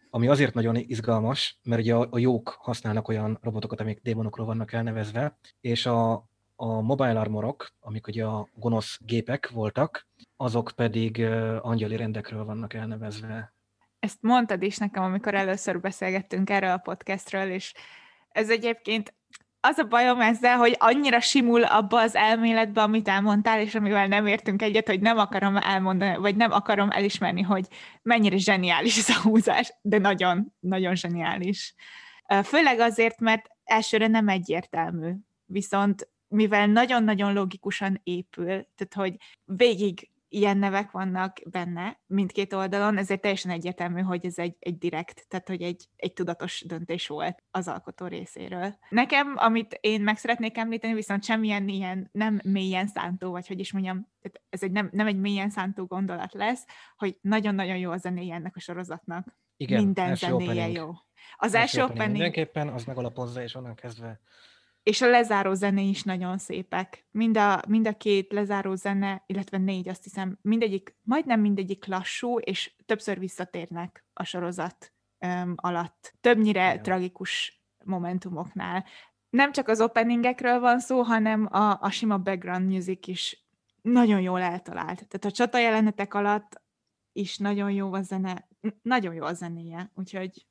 ami 0.10 0.28
azért 0.28 0.54
nagyon 0.54 0.76
izgalmas, 0.76 1.60
mert 1.64 1.82
ugye 1.82 1.96
a, 1.96 2.08
a 2.12 2.18
jók 2.18 2.50
használnak 2.60 3.08
olyan 3.08 3.38
robotokat, 3.42 3.80
amik 3.80 4.02
démonokról 4.02 4.46
vannak 4.46 4.74
elnevezve, 4.74 5.38
és 5.62 5.86
a, 5.86 6.14
a 6.56 6.82
mobile 6.82 7.20
armorok, 7.20 7.74
amik 7.80 8.08
ugye 8.08 8.26
a 8.26 8.50
gonosz 8.54 9.00
gépek 9.02 9.50
voltak, 9.50 10.08
azok 10.38 10.72
pedig 10.76 11.22
angyali 11.62 11.96
rendekről 11.96 12.46
vannak 12.46 12.74
elnevezve. 12.74 13.56
Ezt 14.00 14.18
mondtad 14.22 14.64
is 14.64 14.78
nekem, 14.78 15.04
amikor 15.04 15.34
először 15.34 15.80
beszélgettünk 15.80 16.50
erről 16.50 16.72
a 16.72 16.78
podcastről, 16.78 17.50
és 17.50 17.74
ez 18.30 18.50
egyébként 18.50 19.14
az 19.60 19.78
a 19.78 19.84
bajom 19.84 20.22
ezzel, 20.22 20.58
hogy 20.58 20.76
annyira 20.80 21.20
simul 21.20 21.64
abba 21.64 22.02
az 22.02 22.16
elméletbe, 22.16 22.82
amit 22.82 23.08
elmondtál, 23.08 23.60
és 23.60 23.76
amivel 23.76 24.08
nem 24.08 24.28
értünk 24.28 24.62
egyet, 24.62 24.88
hogy 24.88 25.00
nem 25.00 25.18
akarom 25.18 25.58
elmondani, 25.58 26.18
vagy 26.18 26.36
nem 26.36 26.52
akarom 26.52 26.90
elismerni, 26.90 27.42
hogy 27.42 27.68
mennyire 28.02 28.38
zseniális 28.38 28.98
ez 28.98 29.10
a 29.10 29.22
húzás, 29.22 29.74
de 29.82 29.98
nagyon, 29.98 30.54
nagyon 30.60 30.96
zseniális. 30.96 31.76
Főleg 32.44 32.80
azért, 32.80 33.20
mert 33.20 33.46
elsőre 33.64 34.08
nem 34.08 34.28
egyértelmű. 34.28 35.12
viszont 35.46 36.10
mivel 36.28 36.68
nagyon-nagyon 36.68 37.34
logikusan 37.34 38.02
épül, 38.04 38.46
tehát 38.46 38.94
hogy 38.94 39.16
végig 39.44 40.10
ilyen 40.30 40.58
nevek 40.58 40.92
vannak 40.92 41.38
benne 41.46 42.00
mindkét 42.06 42.54
oldalon, 42.54 42.98
ezért 42.98 43.22
teljesen 43.22 43.52
egyértelmű, 43.52 44.02
hogy 44.02 44.26
ez 44.26 44.38
egy, 44.38 44.56
egy 44.60 44.78
direkt, 44.78 45.26
tehát 45.28 45.48
hogy 45.48 45.62
egy, 45.62 45.86
egy 45.96 46.14
tudatos 46.14 46.64
döntés 46.68 47.08
volt 47.08 47.44
az 47.52 47.68
alkotó 47.68 48.06
részéről. 48.06 48.78
Nekem, 48.90 49.34
amit 49.36 49.78
én 49.82 50.02
meg 50.02 50.18
szeretnék 50.18 50.58
említeni, 50.58 50.94
viszont 50.94 51.24
semmilyen 51.24 51.68
ilyen 51.68 52.10
nem 52.12 52.40
mélyen 52.44 52.88
szántó, 52.88 53.32
vagy 53.32 53.48
hogy 53.48 53.60
is 53.60 53.72
mondjam, 53.72 54.08
tehát 54.22 54.42
ez 54.50 54.64
egy 54.64 54.72
nem, 54.72 54.90
nem 54.92 55.08
egy 55.08 55.20
mélyen 55.20 55.50
szántó 55.50 55.86
gondolat 55.86 56.34
lesz, 56.34 56.66
hogy 56.98 57.18
nagyon-nagyon 57.22 57.78
jó 57.78 57.92
a 57.92 57.98
zenéje 57.98 58.36
ennek 58.36 58.56
a 58.56 58.60
sorozatnak. 58.60 59.38
Igen, 59.58 59.84
Minden 59.84 60.16
zenéje 60.16 60.52
opening. 60.52 60.76
jó. 60.76 60.92
Az 61.36 61.54
első, 61.54 61.58
első 61.58 61.78
opening, 61.82 62.00
opening 62.00 62.12
mindenképpen 62.12 62.68
az 62.68 62.84
megalapozza, 62.84 63.42
és 63.42 63.56
onnan 63.56 63.76
kezdve 63.76 64.20
és 64.88 65.02
a 65.02 65.10
lezáró 65.10 65.54
zene 65.54 65.82
is 65.82 66.04
nagyon 66.04 66.38
szépek. 66.38 67.06
Mind 67.12 67.38
a, 67.38 67.62
mind 67.68 67.88
a 67.88 67.98
két 67.98 68.32
lezáró 68.32 68.76
zene, 68.76 69.24
illetve 69.26 69.58
négy, 69.58 69.90
azt 69.90 70.04
hiszem, 70.04 70.38
mindegyik, 70.42 70.96
majdnem 71.02 71.40
mindegyik 71.40 71.86
lassú, 71.86 72.40
és 72.40 72.76
többször 72.86 73.20
visszatérnek 73.20 74.06
a 74.14 74.24
sorozat 74.24 74.94
um, 75.20 75.54
alatt. 75.56 76.14
Többnyire 76.22 76.72
Igen. 76.72 76.84
tragikus 76.84 77.62
momentumoknál. 77.84 78.86
Nem 79.30 79.52
csak 79.52 79.68
az 79.68 79.82
openingekről 79.82 80.60
van 80.60 80.80
szó, 80.80 81.02
hanem 81.02 81.48
a, 81.52 81.82
a 81.82 81.90
sima 81.90 82.18
background 82.18 82.70
music 82.70 83.08
is 83.08 83.48
nagyon 83.82 84.22
jól 84.22 84.42
eltalált. 84.42 85.08
Tehát 85.08 85.26
a 85.26 85.32
csata 85.32 85.58
jelenetek 85.58 86.14
alatt 86.14 86.62
is 87.12 87.38
nagyon 87.38 87.72
jó 87.72 87.94
a 87.94 88.02
zene, 88.02 88.48
nagyon 88.82 89.14
jó 89.14 89.24
a 89.24 89.34
zenéje, 89.34 89.92
úgyhogy 89.96 90.48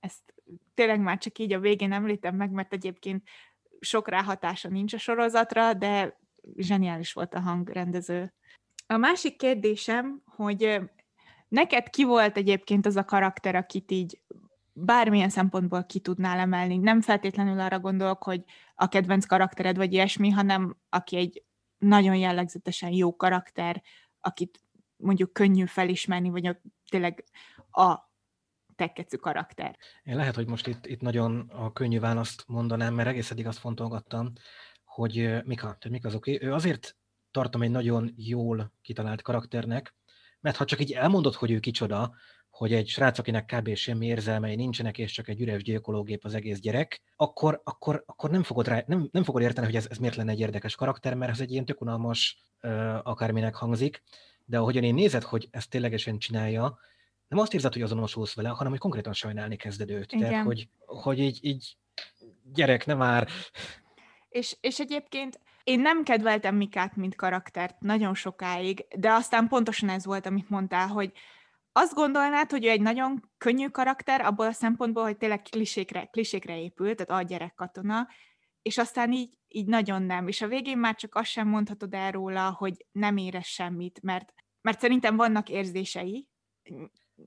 ezt 0.00 0.34
tényleg 0.74 1.00
már 1.00 1.18
csak 1.18 1.38
így 1.38 1.52
a 1.52 1.60
végén 1.60 1.92
említem 1.92 2.36
meg, 2.36 2.50
mert 2.50 2.72
egyébként 2.72 3.28
sok 3.80 4.08
ráhatása 4.08 4.68
nincs 4.68 4.94
a 4.94 4.98
sorozatra, 4.98 5.74
de 5.74 6.18
zseniális 6.56 7.12
volt 7.12 7.34
a 7.34 7.40
hangrendező. 7.40 8.34
A 8.86 8.96
másik 8.96 9.36
kérdésem, 9.36 10.22
hogy 10.24 10.80
neked 11.48 11.90
ki 11.90 12.04
volt 12.04 12.36
egyébként 12.36 12.86
az 12.86 12.96
a 12.96 13.04
karakter, 13.04 13.54
akit 13.54 13.90
így 13.90 14.20
bármilyen 14.72 15.28
szempontból 15.28 15.84
ki 15.84 16.00
tudnál 16.00 16.38
emelni? 16.38 16.76
Nem 16.76 17.00
feltétlenül 17.00 17.60
arra 17.60 17.78
gondolok, 17.80 18.22
hogy 18.22 18.44
a 18.74 18.88
kedvenc 18.88 19.24
karaktered 19.24 19.76
vagy 19.76 19.92
ilyesmi, 19.92 20.30
hanem 20.30 20.76
aki 20.88 21.16
egy 21.16 21.44
nagyon 21.78 22.16
jellegzetesen 22.16 22.90
jó 22.90 23.16
karakter, 23.16 23.82
akit 24.20 24.60
mondjuk 24.96 25.32
könnyű 25.32 25.64
felismerni, 25.64 26.30
vagy 26.30 26.46
a, 26.46 26.60
tényleg 26.90 27.24
a 27.70 28.09
tekkecű 28.80 29.16
karakter. 29.16 29.76
Én 30.04 30.16
lehet, 30.16 30.34
hogy 30.34 30.46
most 30.46 30.66
itt, 30.66 30.86
itt 30.86 31.00
nagyon 31.00 31.50
a 31.52 31.72
könnyű 31.72 32.00
választ 32.00 32.44
mondanám, 32.46 32.94
mert 32.94 33.08
egész 33.08 33.30
eddig 33.30 33.46
azt 33.46 33.58
fontolgattam, 33.58 34.32
hogy 34.84 35.14
Mika, 35.44 35.66
tehát 35.66 35.88
Mika 35.90 36.08
az 36.08 36.14
oké. 36.14 36.34
Okay. 36.34 36.48
Ő 36.48 36.52
azért 36.52 36.96
tartom 37.30 37.62
egy 37.62 37.70
nagyon 37.70 38.12
jól 38.16 38.72
kitalált 38.82 39.22
karakternek, 39.22 39.94
mert 40.40 40.56
ha 40.56 40.64
csak 40.64 40.80
így 40.80 40.92
elmondod, 40.92 41.34
hogy 41.34 41.50
ő 41.50 41.58
kicsoda, 41.58 42.14
hogy 42.50 42.72
egy 42.72 42.88
srác, 42.88 43.18
akinek 43.18 43.44
kb. 43.54 43.74
semmi 43.74 44.06
érzelmei 44.06 44.54
nincsenek, 44.54 44.98
és 44.98 45.12
csak 45.12 45.28
egy 45.28 45.40
üres 45.40 45.62
gyilkológép 45.62 46.24
az 46.24 46.34
egész 46.34 46.58
gyerek, 46.58 47.00
akkor, 47.16 47.60
akkor, 47.64 48.02
akkor 48.06 48.30
nem, 48.30 48.42
fogod 48.42 48.68
rá, 48.68 48.82
nem, 48.86 49.08
nem 49.12 49.24
fogod 49.24 49.42
érteni, 49.42 49.66
hogy 49.66 49.76
ez, 49.76 49.86
ez 49.90 49.98
miért 49.98 50.16
lenne 50.16 50.30
egy 50.30 50.40
érdekes 50.40 50.74
karakter, 50.74 51.14
mert 51.14 51.32
ez 51.32 51.40
egy 51.40 51.50
ilyen 51.50 51.64
tök 51.64 51.80
unalmas 51.80 52.42
akárminek 53.02 53.54
hangzik, 53.54 54.02
de 54.44 54.58
ahogyan 54.58 54.84
én 54.84 54.94
nézed, 54.94 55.22
hogy 55.22 55.48
ezt 55.50 55.70
ténylegesen 55.70 56.18
csinálja, 56.18 56.78
nem 57.30 57.38
azt 57.38 57.54
érzed, 57.54 57.72
hogy 57.72 57.82
azonosulsz 57.82 58.34
vele, 58.34 58.48
hanem 58.48 58.70
hogy 58.70 58.80
konkrétan 58.80 59.12
sajnálni 59.12 59.56
kezded 59.56 59.90
őt. 59.90 60.12
Igen. 60.12 60.30
Tehát, 60.30 60.44
hogy, 60.44 60.68
hogy 60.86 61.18
így, 61.18 61.38
így 61.42 61.76
gyerek, 62.52 62.86
nem 62.86 62.98
már. 62.98 63.28
És, 64.28 64.56
és 64.60 64.78
egyébként 64.78 65.40
én 65.64 65.80
nem 65.80 66.02
kedveltem 66.02 66.56
Mikát, 66.56 66.96
mint 66.96 67.14
karaktert 67.14 67.80
nagyon 67.80 68.14
sokáig, 68.14 68.86
de 68.96 69.12
aztán 69.12 69.48
pontosan 69.48 69.88
ez 69.88 70.04
volt, 70.04 70.26
amit 70.26 70.50
mondtál, 70.50 70.86
hogy 70.86 71.12
azt 71.72 71.94
gondolnád, 71.94 72.50
hogy 72.50 72.64
ő 72.64 72.68
egy 72.68 72.80
nagyon 72.80 73.30
könnyű 73.38 73.66
karakter, 73.66 74.20
abból 74.20 74.46
a 74.46 74.52
szempontból, 74.52 75.02
hogy 75.02 75.16
tényleg 75.16 75.42
klisékre, 75.42 76.04
klisékre 76.04 76.60
épült, 76.60 76.96
tehát 76.96 77.22
a 77.22 77.26
gyerek 77.26 77.54
katona, 77.54 78.08
és 78.62 78.78
aztán 78.78 79.12
így, 79.12 79.38
így 79.48 79.66
nagyon 79.66 80.02
nem. 80.02 80.28
És 80.28 80.42
a 80.42 80.48
végén 80.48 80.78
már 80.78 80.94
csak 80.94 81.14
azt 81.14 81.30
sem 81.30 81.48
mondhatod 81.48 81.94
el 81.94 82.10
róla, 82.10 82.50
hogy 82.50 82.86
nem 82.92 83.16
érez 83.16 83.46
semmit, 83.46 84.02
mert, 84.02 84.32
mert 84.60 84.80
szerintem 84.80 85.16
vannak 85.16 85.48
érzései, 85.48 86.28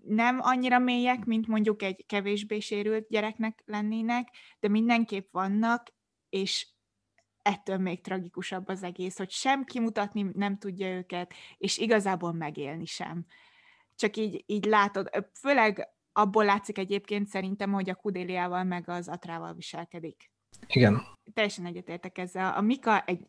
nem 0.02 0.40
annyira 0.42 0.80
mélyek, 0.80 1.26
mint 1.26 1.48
mondjuk 1.48 1.82
egy 1.82 2.06
kevésbé 2.08 2.60
sérült 2.60 3.08
gyereknek 3.10 3.64
lennének, 3.66 4.28
de 4.60 4.68
mindenképp 4.68 5.32
vannak, 5.32 5.94
és 6.30 6.68
ettől 7.42 7.78
még 7.78 8.02
tragikusabb 8.02 8.68
az 8.68 8.84
egész, 8.84 9.18
hogy 9.18 9.30
sem 9.30 9.64
kimutatni 9.64 10.30
nem 10.34 10.58
tudja 10.58 10.88
őket, 10.88 11.34
és 11.58 11.78
igazából 11.78 12.32
megélni 12.32 12.86
sem. 12.86 13.26
Csak 13.96 14.18
így, 14.18 14.44
így 14.46 14.66
látod, 14.66 15.10
főleg 15.40 15.88
abból 16.12 16.46
látszik 16.46 16.78
egyébként 16.78 17.28
szerintem, 17.28 17.72
hogy 17.72 17.90
a 17.90 17.96
Kudéliával 17.96 18.64
meg 18.64 18.90
az 18.90 19.08
Atrával 19.08 19.54
viselkedik. 19.54 20.32
Igen. 20.68 21.02
Teljesen 21.34 21.66
egyetértek 21.66 22.18
ezzel. 22.18 22.54
A 22.54 22.62
Mika 22.62 23.04
egy 23.06 23.28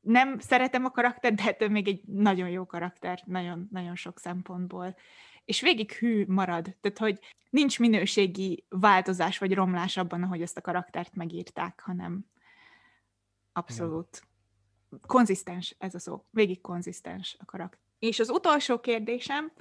nem 0.00 0.38
szeretem 0.38 0.84
a 0.84 0.90
karakter, 0.90 1.34
de 1.34 1.42
ettől 1.42 1.68
még 1.68 1.88
egy 1.88 2.02
nagyon 2.06 2.48
jó 2.48 2.66
karakter, 2.66 3.22
nagyon, 3.24 3.68
nagyon 3.70 3.94
sok 3.94 4.18
szempontból 4.18 4.96
és 5.44 5.60
végig 5.60 5.92
hű 5.92 6.24
marad. 6.28 6.76
Tehát, 6.80 6.98
hogy 6.98 7.18
nincs 7.50 7.78
minőségi 7.78 8.64
változás 8.68 9.38
vagy 9.38 9.54
romlás 9.54 9.96
abban, 9.96 10.22
ahogy 10.22 10.42
ezt 10.42 10.56
a 10.56 10.60
karaktert 10.60 11.14
megírták, 11.14 11.82
hanem 11.84 12.26
abszolút 13.52 14.22
ja. 14.90 14.98
konzisztens 15.06 15.74
ez 15.78 15.94
a 15.94 15.98
szó. 15.98 16.24
Végig 16.30 16.60
konzisztens 16.60 17.36
a 17.38 17.44
karakter. 17.44 17.80
És 17.98 18.18
az 18.20 18.30
utolsó 18.30 18.80
kérdésem 18.80 19.52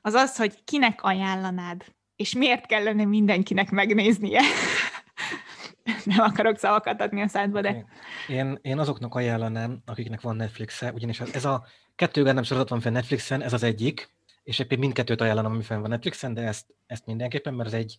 az 0.00 0.14
az, 0.14 0.36
hogy 0.36 0.64
kinek 0.64 1.02
ajánlanád, 1.02 1.84
és 2.16 2.34
miért 2.34 2.66
kellene 2.66 3.04
mindenkinek 3.04 3.70
megnéznie? 3.70 4.42
nem 6.04 6.20
akarok 6.20 6.58
szavakat 6.58 7.00
adni 7.00 7.22
a 7.22 7.28
szádba, 7.28 7.60
de... 7.60 7.86
Én, 8.28 8.58
én 8.62 8.78
azoknak 8.78 9.14
ajánlanám, 9.14 9.82
akiknek 9.86 10.20
van 10.20 10.36
Netflix-e, 10.36 10.92
ugyanis 10.92 11.20
ez 11.20 11.44
a 11.44 11.66
kettő 11.94 12.22
nem 12.22 12.42
sorozat 12.42 12.68
van 12.68 12.80
fel 12.80 12.92
Netflixen, 12.92 13.42
ez 13.42 13.52
az 13.52 13.62
egyik, 13.62 14.10
és 14.48 14.58
éppen 14.58 14.78
mindkettőt 14.78 15.20
ajánlom, 15.20 15.44
ami 15.44 15.62
fenn 15.62 15.80
van 15.80 15.90
Netflixen, 15.90 16.34
de 16.34 16.42
ezt, 16.42 16.66
ezt 16.86 17.06
mindenképpen, 17.06 17.54
mert 17.54 17.68
ez 17.68 17.74
egy, 17.74 17.98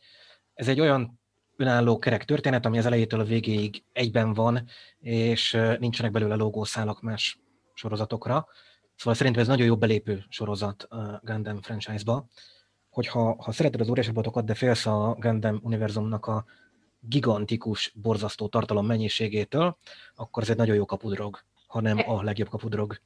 ez 0.54 0.68
egy 0.68 0.80
olyan 0.80 1.20
önálló 1.56 2.00
kerek 2.00 2.26
történet, 2.26 2.66
ami 2.66 2.78
az 2.78 2.86
elejétől 2.86 3.20
a 3.20 3.24
végéig 3.24 3.84
egyben 3.94 4.34
van, 4.34 4.66
és 5.00 5.58
nincsenek 5.80 6.12
belőle 6.12 6.36
logószálak 6.36 7.02
más 7.02 7.40
sorozatokra. 7.74 8.48
Szóval 8.96 9.14
szerintem 9.14 9.42
ez 9.42 9.48
nagyon 9.48 9.66
jó 9.66 9.78
belépő 9.78 10.24
sorozat 10.30 10.84
a 10.84 11.22
Gundam 11.24 11.62
franchise-ba, 11.62 12.28
hogyha 12.90 13.44
ha 13.44 13.52
szereted 13.52 13.82
az 13.82 13.90
óriási 13.90 14.08
robotokat, 14.08 14.46
de 14.46 14.54
félsz 14.54 14.86
a 14.86 15.16
Gundam 15.20 15.60
univerzumnak 15.64 16.26
a 16.26 16.46
gigantikus, 17.00 17.94
borzasztó 17.96 18.48
tartalom 18.48 18.86
mennyiségétől, 18.86 19.78
akkor 20.16 20.44
ez 20.44 20.50
egy 20.50 20.58
nagyon 20.58 20.76
jó 20.76 20.86
kapudrog, 20.86 21.40
hanem 21.68 21.98
a 22.06 22.24
legjobb 22.24 22.50
kapudrog. 22.50 23.00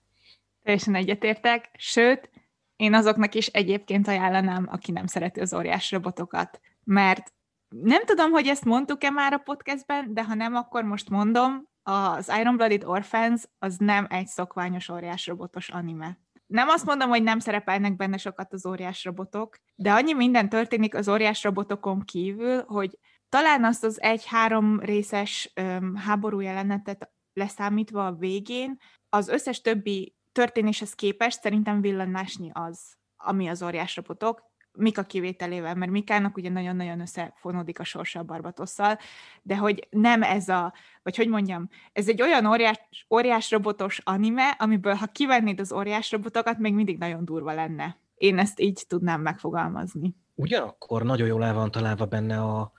Teljesen 0.64 0.96
egyetértek, 0.96 1.70
sőt, 1.78 2.30
én 2.76 2.94
azoknak 2.94 3.36
is 3.36 3.48
egyébként 3.48 4.08
ajánlanám, 4.08 4.68
aki 4.70 4.92
nem 4.92 5.06
szereti 5.06 5.40
az 5.40 5.54
óriás 5.54 5.92
robotokat, 5.92 6.60
mert 6.84 7.34
nem 7.70 8.06
tudom, 8.06 8.32
hogy 8.32 8.48
ezt 8.48 8.66
mondtuk-e 8.66 9.10
már 9.10 9.34
a 9.34 9.38
podcastben, 9.38 10.14
de 10.14 10.24
ha 10.24 10.34
nem, 10.34 10.56
akkor 10.56 10.84
most 10.84 11.10
mondom, 11.10 11.72
az 11.84 12.32
Iron 12.40 12.56
Blooded 12.56 12.84
Orphans 12.84 13.44
az 13.60 13.78
nem 13.78 14.08
egy 14.10 14.28
szokványos 14.28 14.90
óriás 14.90 15.28
robotos 15.28 15.70
anime. 15.70 16.18
Nem 16.46 16.68
azt 16.70 16.86
mondom, 16.86 17.10
hogy 17.10 17.24
nem 17.24 17.40
szerepelnek 17.40 17.96
benne 17.96 18.18
sokat 18.18 18.54
az 18.54 18.66
óriás 18.66 19.04
robotok, 19.04 19.58
de 19.76 19.92
annyi 19.92 20.14
minden 20.14 20.50
történik 20.50 20.96
az 20.96 21.10
óriás 21.10 21.44
robotokon 21.44 22.02
kívül, 22.02 22.64
hogy 22.64 22.98
talán 23.30 23.64
azt 23.64 23.84
az 23.84 24.02
egy-három 24.02 24.80
részes 24.80 25.52
öm, 25.56 25.96
háború 25.96 26.40
jelenetet 26.40 27.12
leszámítva 27.34 28.06
a 28.06 28.16
végén, 28.16 28.78
az 29.10 29.28
összes 29.28 29.62
többi 29.62 30.16
történéshez 30.34 30.94
képest 30.94 31.42
szerintem 31.42 31.82
villanásnyi 31.82 32.50
az, 32.54 32.80
ami 33.18 33.48
az 33.48 33.64
óriás 33.64 33.96
robotok, 33.96 34.52
Mika 34.78 35.04
kivételével, 35.04 35.76
mert 35.76 35.92
Mikának 35.92 36.38
ugye 36.38 36.50
nagyon-nagyon 36.50 37.00
összefonódik 37.00 37.80
a 37.80 37.84
sorsa 37.84 38.20
a 38.20 38.24
Barbatosszal, 38.24 38.98
de 39.42 39.58
hogy 39.58 39.88
nem 39.90 40.24
ez 40.24 40.50
a, 40.50 40.74
vagy 41.04 41.16
hogy 41.16 41.28
mondjam, 41.28 41.70
ez 41.92 42.08
egy 42.08 42.22
olyan 42.22 42.46
óriás, 42.46 42.80
óriás 43.10 43.52
robotos 43.52 44.00
anime, 44.04 44.50
amiből 44.50 44.94
ha 44.94 45.06
kivennéd 45.06 45.60
az 45.60 45.72
óriás 45.72 46.12
robotokat, 46.12 46.58
még 46.58 46.74
mindig 46.74 46.98
nagyon 46.98 47.26
durva 47.26 47.54
lenne. 47.54 47.98
Én 48.16 48.40
ezt 48.40 48.60
így 48.60 48.84
tudnám 48.88 49.22
megfogalmazni. 49.22 50.16
Ugyanakkor 50.36 51.04
nagyon 51.04 51.28
jól 51.28 51.44
el 51.44 51.54
van 51.54 51.72
találva 51.72 52.06
benne 52.06 52.42
a, 52.42 52.72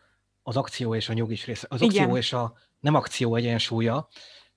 az 0.43 0.57
akció 0.57 0.95
és 0.95 1.09
a 1.09 1.13
nyugis 1.13 1.47
része, 1.47 1.67
az 1.71 1.83
akció 1.83 2.03
Igen. 2.03 2.17
és 2.17 2.33
a 2.33 2.53
nem 2.81 2.95
akció 2.95 3.35
egyensúlya, 3.35 4.09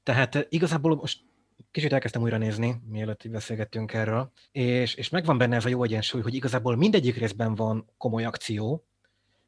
tehát 0.03 0.48
igazából 0.49 0.95
most 0.95 1.27
kicsit 1.71 1.93
elkezdtem 1.93 2.21
újra 2.21 2.38
nézni, 2.38 2.81
mielőtt 2.89 3.23
így 3.23 3.31
beszélgettünk 3.31 3.93
erről, 3.93 4.31
és, 4.51 4.93
és 4.95 5.09
megvan 5.09 5.38
benne 5.38 5.55
ez 5.55 5.65
a 5.65 5.69
jó 5.69 5.84
egyensúly, 5.84 6.21
hogy 6.21 6.34
igazából 6.34 6.75
mindegyik 6.75 7.17
részben 7.17 7.55
van 7.55 7.89
komoly 7.97 8.25
akció, 8.25 8.88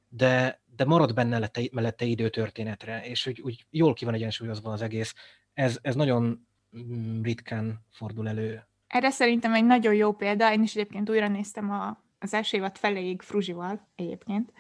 de, 0.09 0.61
de 0.75 0.85
marad 0.85 1.13
benne 1.13 1.29
mellette, 1.29 1.61
mellette 1.71 2.05
idő 2.05 2.29
történetre, 2.29 3.05
és 3.05 3.23
hogy 3.23 3.41
úgy 3.41 3.65
jól 3.69 3.93
ki 3.93 4.05
van 4.05 4.13
egyensúlyozva 4.13 4.71
az 4.71 4.81
egész. 4.81 5.13
Ez, 5.53 5.77
ez 5.81 5.95
nagyon 5.95 6.47
mm, 6.77 7.21
ritkán 7.21 7.85
fordul 7.91 8.27
elő. 8.27 8.67
Erre 8.87 9.09
szerintem 9.09 9.53
egy 9.53 9.65
nagyon 9.65 9.93
jó 9.93 10.13
példa, 10.13 10.53
én 10.53 10.61
is 10.61 10.75
egyébként 10.75 11.09
újra 11.09 11.27
néztem 11.27 11.71
a, 11.71 12.03
az 12.19 12.33
első 12.33 12.57
évad 12.57 12.77
feléig 12.77 13.21
Fruzsival 13.21 13.87
egyébként. 13.95 14.53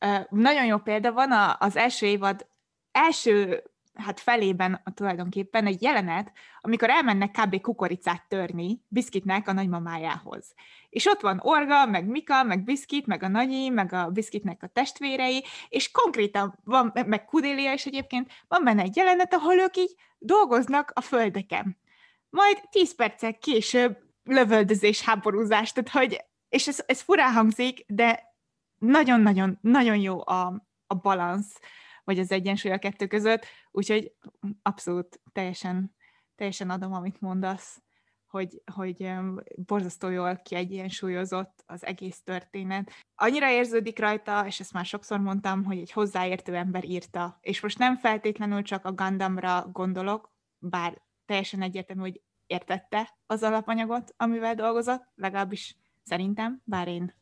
Uh, 0.00 0.24
nagyon 0.30 0.64
jó 0.64 0.78
példa 0.78 1.12
van, 1.12 1.32
a, 1.32 1.56
az 1.58 1.76
első 1.76 2.06
évad 2.06 2.46
első 2.92 3.62
hát 3.94 4.20
felében 4.20 4.82
tulajdonképpen 4.94 5.66
egy 5.66 5.82
jelenet, 5.82 6.32
amikor 6.60 6.90
elmennek 6.90 7.30
kb. 7.30 7.60
kukoricát 7.60 8.24
törni 8.28 8.80
Biszkitnek 8.88 9.48
a 9.48 9.52
nagymamájához. 9.52 10.54
És 10.90 11.06
ott 11.06 11.20
van 11.20 11.40
Orga, 11.42 11.86
meg 11.86 12.06
Mika, 12.06 12.42
meg 12.42 12.64
Biszkit, 12.64 13.06
meg 13.06 13.22
a 13.22 13.28
nagyi, 13.28 13.68
meg 13.68 13.92
a 13.92 14.08
Biszkitnek 14.08 14.62
a 14.62 14.66
testvérei, 14.66 15.44
és 15.68 15.90
konkrétan 15.90 16.58
van, 16.64 16.92
meg 17.06 17.24
Kudélia 17.24 17.72
is 17.72 17.86
egyébként, 17.86 18.32
van 18.48 18.64
benne 18.64 18.82
egy 18.82 18.96
jelenet, 18.96 19.34
ahol 19.34 19.54
ők 19.54 19.76
így 19.76 19.94
dolgoznak 20.18 20.92
a 20.94 21.00
földeken. 21.00 21.76
Majd 22.30 22.60
tíz 22.70 22.94
perccel 22.94 23.38
később 23.38 23.98
lövöldözés, 24.24 25.02
háborúzás, 25.02 25.72
tehát 25.72 25.90
hogy, 25.90 26.24
és 26.48 26.68
ez, 26.68 26.82
ez 26.86 27.00
furán 27.00 27.32
hangzik, 27.32 27.84
de 27.86 28.34
nagyon-nagyon, 28.78 29.58
nagyon 29.60 29.96
jó 29.96 30.26
a, 30.26 30.66
a 30.86 30.94
balansz 30.94 31.60
vagy 32.04 32.18
az 32.18 32.30
egyensúly 32.30 32.72
a 32.72 32.78
kettő 32.78 33.06
között, 33.06 33.46
úgyhogy 33.70 34.12
abszolút 34.62 35.20
teljesen, 35.32 35.94
teljesen 36.34 36.70
adom, 36.70 36.92
amit 36.92 37.20
mondasz, 37.20 37.82
hogy, 38.26 38.62
hogy 38.72 39.10
borzasztó 39.56 40.08
jól 40.08 40.36
kiegyensúlyozott 40.36 41.62
az 41.66 41.84
egész 41.84 42.22
történet. 42.22 42.90
Annyira 43.14 43.50
érződik 43.50 43.98
rajta, 43.98 44.46
és 44.46 44.60
ezt 44.60 44.72
már 44.72 44.84
sokszor 44.84 45.20
mondtam, 45.20 45.64
hogy 45.64 45.78
egy 45.78 45.92
hozzáértő 45.92 46.54
ember 46.54 46.84
írta, 46.84 47.38
és 47.40 47.60
most 47.60 47.78
nem 47.78 47.96
feltétlenül 47.96 48.62
csak 48.62 48.84
a 48.84 48.92
Gundamra 48.92 49.68
gondolok, 49.72 50.32
bár 50.58 51.02
teljesen 51.26 51.62
egyértelmű, 51.62 52.02
hogy 52.02 52.20
értette 52.46 53.18
az 53.26 53.42
alapanyagot, 53.42 54.14
amivel 54.16 54.54
dolgozott, 54.54 55.04
legalábbis 55.14 55.76
szerintem, 56.02 56.62
bár 56.64 56.88
én 56.88 57.14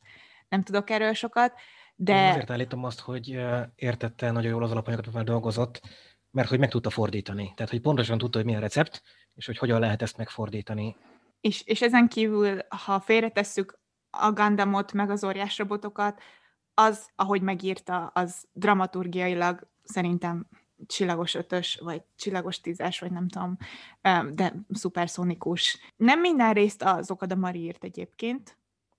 nem 0.48 0.62
tudok 0.62 0.90
erről 0.90 1.12
sokat, 1.12 1.54
de... 1.96 2.24
Én 2.24 2.30
azért 2.30 2.50
állítom 2.50 2.84
azt, 2.84 3.00
hogy 3.00 3.40
értette 3.74 4.30
nagyon 4.30 4.50
jól 4.50 4.62
az 4.62 4.70
alapanyagot, 4.70 5.06
amivel 5.06 5.24
dolgozott, 5.24 5.80
mert 6.30 6.48
hogy 6.48 6.58
meg 6.58 6.70
tudta 6.70 6.90
fordítani. 6.90 7.52
Tehát, 7.56 7.70
hogy 7.70 7.80
pontosan 7.80 8.18
tudta, 8.18 8.36
hogy 8.36 8.46
milyen 8.46 8.60
recept, 8.60 9.02
és 9.34 9.46
hogy 9.46 9.58
hogyan 9.58 9.80
lehet 9.80 10.02
ezt 10.02 10.16
megfordítani. 10.16 10.96
És, 11.40 11.62
és 11.62 11.82
ezen 11.82 12.08
kívül, 12.08 12.58
ha 12.68 13.00
félretesszük 13.00 13.80
a 14.10 14.32
Gundamot, 14.32 14.92
meg 14.92 15.10
az 15.10 15.24
óriás 15.24 15.58
robotokat, 15.58 16.22
az, 16.74 17.08
ahogy 17.14 17.42
megírta, 17.42 18.06
az 18.06 18.44
dramaturgiailag 18.52 19.68
szerintem 19.82 20.46
csillagos 20.86 21.34
ötös, 21.34 21.78
vagy 21.82 22.02
csillagos 22.16 22.60
tízes, 22.60 22.98
vagy 22.98 23.10
nem 23.10 23.28
tudom, 23.28 23.56
de 24.34 24.54
szuperszonikus. 24.70 25.78
Nem 25.96 26.20
minden 26.20 26.52
részt 26.52 26.82
az 26.82 27.10
Okada 27.10 27.34
Mari 27.34 27.58
írt 27.58 27.84
egyébként, 27.84 28.56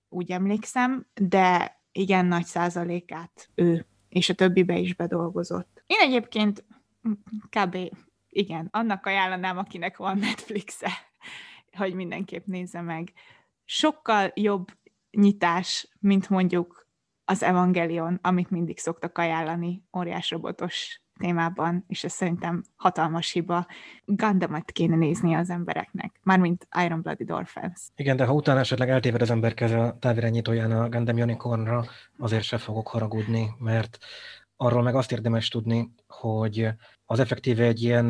úgy 0.10 0.32
emlékszem, 0.32 1.07
de 1.14 1.82
igen 1.94 2.26
nagy 2.26 2.45
százalékát 2.45 3.49
ő, 3.56 3.86
és 4.10 4.30
a 4.30 4.34
többibe 4.34 4.78
is 4.78 4.95
bedolgozott. 4.95 5.84
Én 5.88 5.99
egyébként 5.99 6.65
kb. 7.49 7.78
igen, 8.30 8.68
annak 8.72 9.06
ajánlanám, 9.06 9.57
akinek 9.57 9.98
van 9.98 10.18
Netflixe, 10.18 10.91
hogy 11.78 11.94
mindenképp 11.94 12.45
nézze 12.45 12.82
meg. 12.82 13.14
Sokkal 13.65 14.32
jobb 14.36 14.68
nyitás, 15.11 15.88
mint 15.99 16.30
mondjuk 16.30 16.88
az 17.26 17.44
Evangelion, 17.44 18.20
amit 18.22 18.49
mindig 18.49 18.80
szoktak 18.80 19.18
ajánlani 19.18 19.84
óriás 19.98 20.32
robotos 20.32 21.03
témában, 21.19 21.84
és 21.88 22.03
ez 22.03 22.14
szerintem 22.14 22.64
hatalmas 22.76 23.31
hiba. 23.31 23.65
Gundamot 24.06 24.72
kéne 24.72 24.95
nézni 24.95 25.34
az 25.34 25.49
embereknek, 25.49 26.19
mármint 26.23 26.68
Iron 26.85 27.02
Blooded 27.02 27.31
Orphans. 27.31 27.81
Igen, 27.95 28.15
de 28.15 28.26
ha 28.26 28.34
utána 28.34 28.60
esetleg 28.60 28.90
eltéved 28.90 29.22
az 29.22 29.30
ember 29.30 29.53
keze 29.53 29.80
a 29.80 29.98
távirányítóján 29.98 30.72
a 30.72 30.90
Gundam 30.90 31.18
Unicornra, 31.18 31.85
azért 32.18 32.44
se 32.44 32.57
fogok 32.57 32.88
haragudni, 32.88 33.49
mert 33.57 33.98
arról 34.57 34.81
meg 34.81 34.95
azt 34.95 35.11
érdemes 35.11 35.48
tudni, 35.48 35.91
hogy 36.07 36.69
az 37.06 37.19
effektíve 37.19 37.64
egy 37.65 37.81
ilyen, 37.81 38.06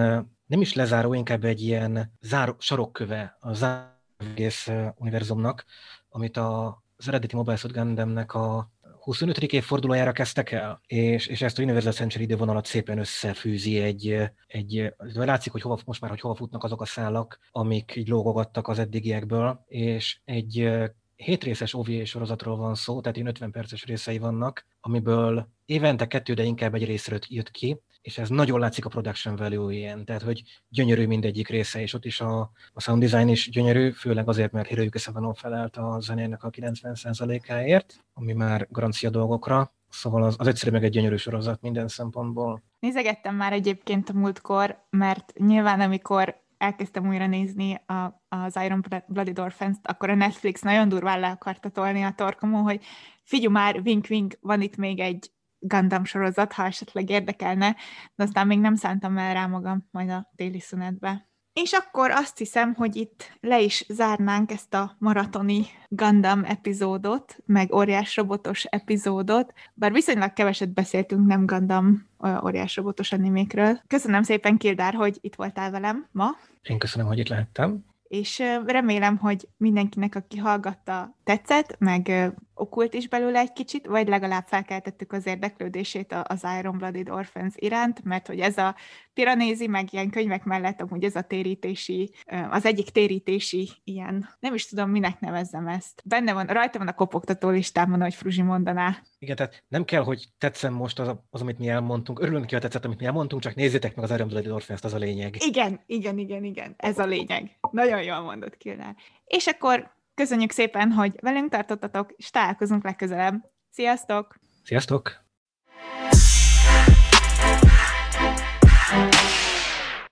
nem 0.46 0.62
is 0.62 0.74
lezáró, 0.74 1.14
inkább 1.14 1.44
egy 1.44 1.62
ilyen 1.62 2.14
záró, 2.20 2.56
sarokköve 2.58 3.38
a 3.40 3.54
záró 3.54 3.92
egész 4.18 4.70
univerzumnak, 4.96 5.66
amit 6.10 6.38
a, 6.38 6.84
az 6.98 7.08
eredeti 7.08 7.36
Mobile 7.36 7.56
Suit 7.56 7.74
Gundamnek 7.74 8.34
a 8.34 8.72
25. 9.04 9.38
évfordulójára 9.38 10.12
kezdtek 10.12 10.52
el, 10.52 10.82
és, 10.88 11.28
és 11.28 11.42
ezt 11.42 11.60
a 11.60 11.62
Universal 11.62 11.92
Century 11.92 12.24
idővonalat 12.24 12.66
szépen 12.66 12.98
összefűzi 12.98 13.80
egy, 13.80 14.32
egy 14.48 14.94
látszik, 15.14 15.52
hogy 15.52 15.62
hova, 15.62 15.80
most 15.86 16.02
már, 16.02 16.10
hogy 16.10 16.20
hova 16.20 16.36
futnak 16.36 16.64
azok 16.64 16.82
a 16.82 16.86
szálak, 16.86 17.40
amik 17.52 17.96
így 17.96 18.08
lógogattak 18.08 18.68
az 18.68 18.80
eddigiekből, 18.80 19.64
és 19.68 20.20
egy 20.26 20.70
hétrészes 21.16 21.74
OVA 21.74 22.06
sorozatról 22.06 22.58
van 22.58 22.76
szó, 22.76 23.02
tehát 23.02 23.18
én 23.18 23.28
50 23.28 23.52
perces 23.52 23.86
részei 23.86 24.18
vannak, 24.18 24.66
amiből 24.82 25.48
évente 25.66 26.08
kettő, 26.08 26.34
de 26.34 26.44
inkább 26.44 26.74
egy 26.74 26.86
részről 26.86 27.20
jött 27.28 27.52
ki, 27.52 27.82
és 28.02 28.18
ez 28.18 28.30
nagyon 28.30 28.60
látszik 28.60 28.86
a 28.86 28.90
production 28.90 29.36
value-jén, 29.36 30.06
tehát 30.06 30.22
hogy 30.22 30.44
gyönyörű 30.70 31.08
mindegyik 31.08 31.48
része, 31.48 31.82
és 31.82 31.94
ott 31.94 32.06
is 32.06 32.22
a, 32.22 32.52
a 32.74 32.82
sound 32.82 33.04
design 33.04 33.28
is 33.28 33.50
gyönyörű, 33.50 33.92
főleg 33.92 34.28
azért, 34.28 34.52
mert 34.52 34.68
Hiroyuki 34.68 34.98
Sawano 34.98 35.34
felelt 35.34 35.78
a 35.78 36.00
zenének 36.00 36.44
a 36.44 36.50
90%-áért, 36.50 38.06
ami 38.14 38.34
már 38.34 38.68
garancia 38.70 39.10
dolgokra, 39.10 39.74
Szóval 39.94 40.24
az, 40.24 40.36
az 40.38 40.48
egyszerű 40.48 40.72
meg 40.72 40.84
egy 40.84 40.92
gyönyörű 40.92 41.16
sorozat 41.16 41.62
minden 41.62 41.88
szempontból. 41.88 42.64
Nézegettem 42.80 43.36
már 43.36 43.54
egyébként 43.54 44.10
a 44.10 44.14
múltkor, 44.14 44.86
mert 44.90 45.34
nyilván 45.38 45.82
amikor 45.82 46.43
elkezdtem 46.64 47.08
újra 47.08 47.28
nézni 47.28 47.74
a, 47.86 48.24
az 48.28 48.56
Iron 48.64 48.86
Blooded 49.08 49.40
orphans 49.40 49.78
akkor 49.82 50.10
a 50.10 50.16
Netflix 50.16 50.62
nagyon 50.62 50.90
durván 50.90 51.20
le 51.20 51.30
akarta 51.30 51.70
tolni 51.70 52.04
a 52.04 52.12
torkomon, 52.12 52.62
hogy 52.62 52.84
figyelj 53.24 53.54
már, 53.54 53.82
wink 53.86 54.06
wink, 54.10 54.38
van 54.42 54.62
itt 54.62 54.76
még 54.76 55.00
egy 55.00 55.32
Gundam 55.60 56.04
sorozat, 56.04 56.54
ha 56.54 56.66
esetleg 56.66 57.10
érdekelne, 57.10 57.76
de 58.16 58.24
aztán 58.24 58.48
még 58.48 58.60
nem 58.60 58.76
szántam 58.76 59.18
el 59.18 59.34
rá 59.34 59.46
magam 59.46 59.88
majd 59.92 60.10
a 60.10 60.32
téli 60.36 60.60
szünetbe. 60.60 61.33
És 61.54 61.72
akkor 61.72 62.12
azt 62.12 62.38
hiszem, 62.38 62.74
hogy 62.74 62.96
itt 62.96 63.38
le 63.42 63.62
is 63.62 63.86
zárnánk 63.90 64.52
ezt 64.52 64.74
a 64.74 64.96
maratoni 65.00 65.66
Gundam 65.88 66.44
epizódot, 66.44 67.38
meg 67.46 67.74
óriás 67.74 68.16
robotos 68.16 68.64
epizódot, 68.64 69.54
bár 69.74 69.92
viszonylag 69.92 70.34
keveset 70.34 70.74
beszéltünk 70.74 71.28
nem 71.28 71.46
Gundam 71.46 72.08
óriás 72.44 72.76
robotos 72.76 73.12
animékről. 73.12 73.82
Köszönöm 73.88 74.24
szépen, 74.24 74.58
Kildár, 74.58 74.94
hogy 74.94 75.18
itt 75.22 75.36
voltál 75.36 75.72
velem 75.72 76.08
ma. 76.12 76.30
Én 76.62 76.78
köszönöm, 76.78 77.08
hogy 77.08 77.20
itt 77.20 77.28
lehettem. 77.28 77.86
És 78.08 78.44
remélem, 78.66 79.18
hogy 79.18 79.48
mindenkinek, 79.58 80.16
aki 80.16 80.38
hallgatta, 80.38 81.16
tetszett, 81.24 81.76
meg 81.80 82.34
okult 82.64 82.94
is 82.94 83.08
belőle 83.08 83.40
egy 83.40 83.54
kicsit, 83.54 83.88
vagy 83.88 84.08
legalább 84.08 84.46
felkeltettük 84.48 85.12
az 85.12 85.26
érdeklődését 85.26 86.16
az 86.24 86.46
Iron 86.60 86.78
Blooded 86.78 87.10
Orphans 87.10 87.54
iránt, 87.56 88.04
mert 88.04 88.28
hogy 88.28 88.40
ez 88.40 88.58
a 88.58 88.76
piranézi, 89.14 89.68
meg 89.68 89.94
ilyen 89.94 90.10
könyvek 90.10 90.44
mellett 90.44 90.82
amúgy 90.82 91.04
ez 91.04 91.16
a 91.16 91.22
térítési, 91.22 92.14
az 92.50 92.66
egyik 92.66 92.90
térítési 92.90 93.70
ilyen, 93.84 94.30
nem 94.40 94.54
is 94.54 94.68
tudom, 94.68 94.90
minek 94.90 95.20
nevezzem 95.20 95.68
ezt. 95.68 96.02
Benne 96.06 96.34
van, 96.34 96.46
rajta 96.46 96.78
van 96.78 96.88
a 96.88 96.94
kopogtató 96.94 97.50
listámon, 97.50 98.02
hogy 98.02 98.16
Fruzsi 98.16 98.42
mondaná. 98.42 98.98
Igen, 99.20 99.36
tehát 99.36 99.64
nem 99.68 99.86
kell, 99.86 100.04
hogy 100.04 100.28
tetszem 100.38 100.74
most 100.74 101.00
az, 101.00 101.16
az 101.30 101.42
amit 101.42 101.60
mi 101.60 101.68
elmondtunk. 101.68 102.22
Örülünk 102.22 102.46
ki, 102.46 102.54
ha 102.54 102.62
tetszett, 102.62 102.86
amit 102.86 103.00
mi 103.00 103.06
elmondtunk, 103.06 103.42
csak 103.42 103.56
nézzétek 103.56 103.96
meg 103.96 104.06
az 104.06 104.12
Iron 104.12 104.28
Blooded 104.28 104.52
Orphans, 104.52 104.82
az 104.82 104.94
a 104.94 104.98
lényeg. 104.98 105.36
Igen, 105.46 105.80
igen, 105.86 106.18
igen, 106.18 106.44
igen, 106.44 106.74
ez 106.78 107.00
a 107.00 107.06
lényeg. 107.06 107.58
Nagyon 107.72 108.04
jól 108.04 108.22
mondott, 108.22 108.58
Kilnál. 108.58 108.96
És 109.26 109.48
akkor 109.48 110.02
Köszönjük 110.16 110.52
szépen, 110.52 110.92
hogy 110.92 111.16
velünk 111.22 111.50
tartottatok, 111.52 112.12
és 112.12 112.30
találkozunk 112.30 112.84
legközelebb. 112.84 113.52
Sziasztok! 113.70 114.36
Sziasztok! 114.64 115.24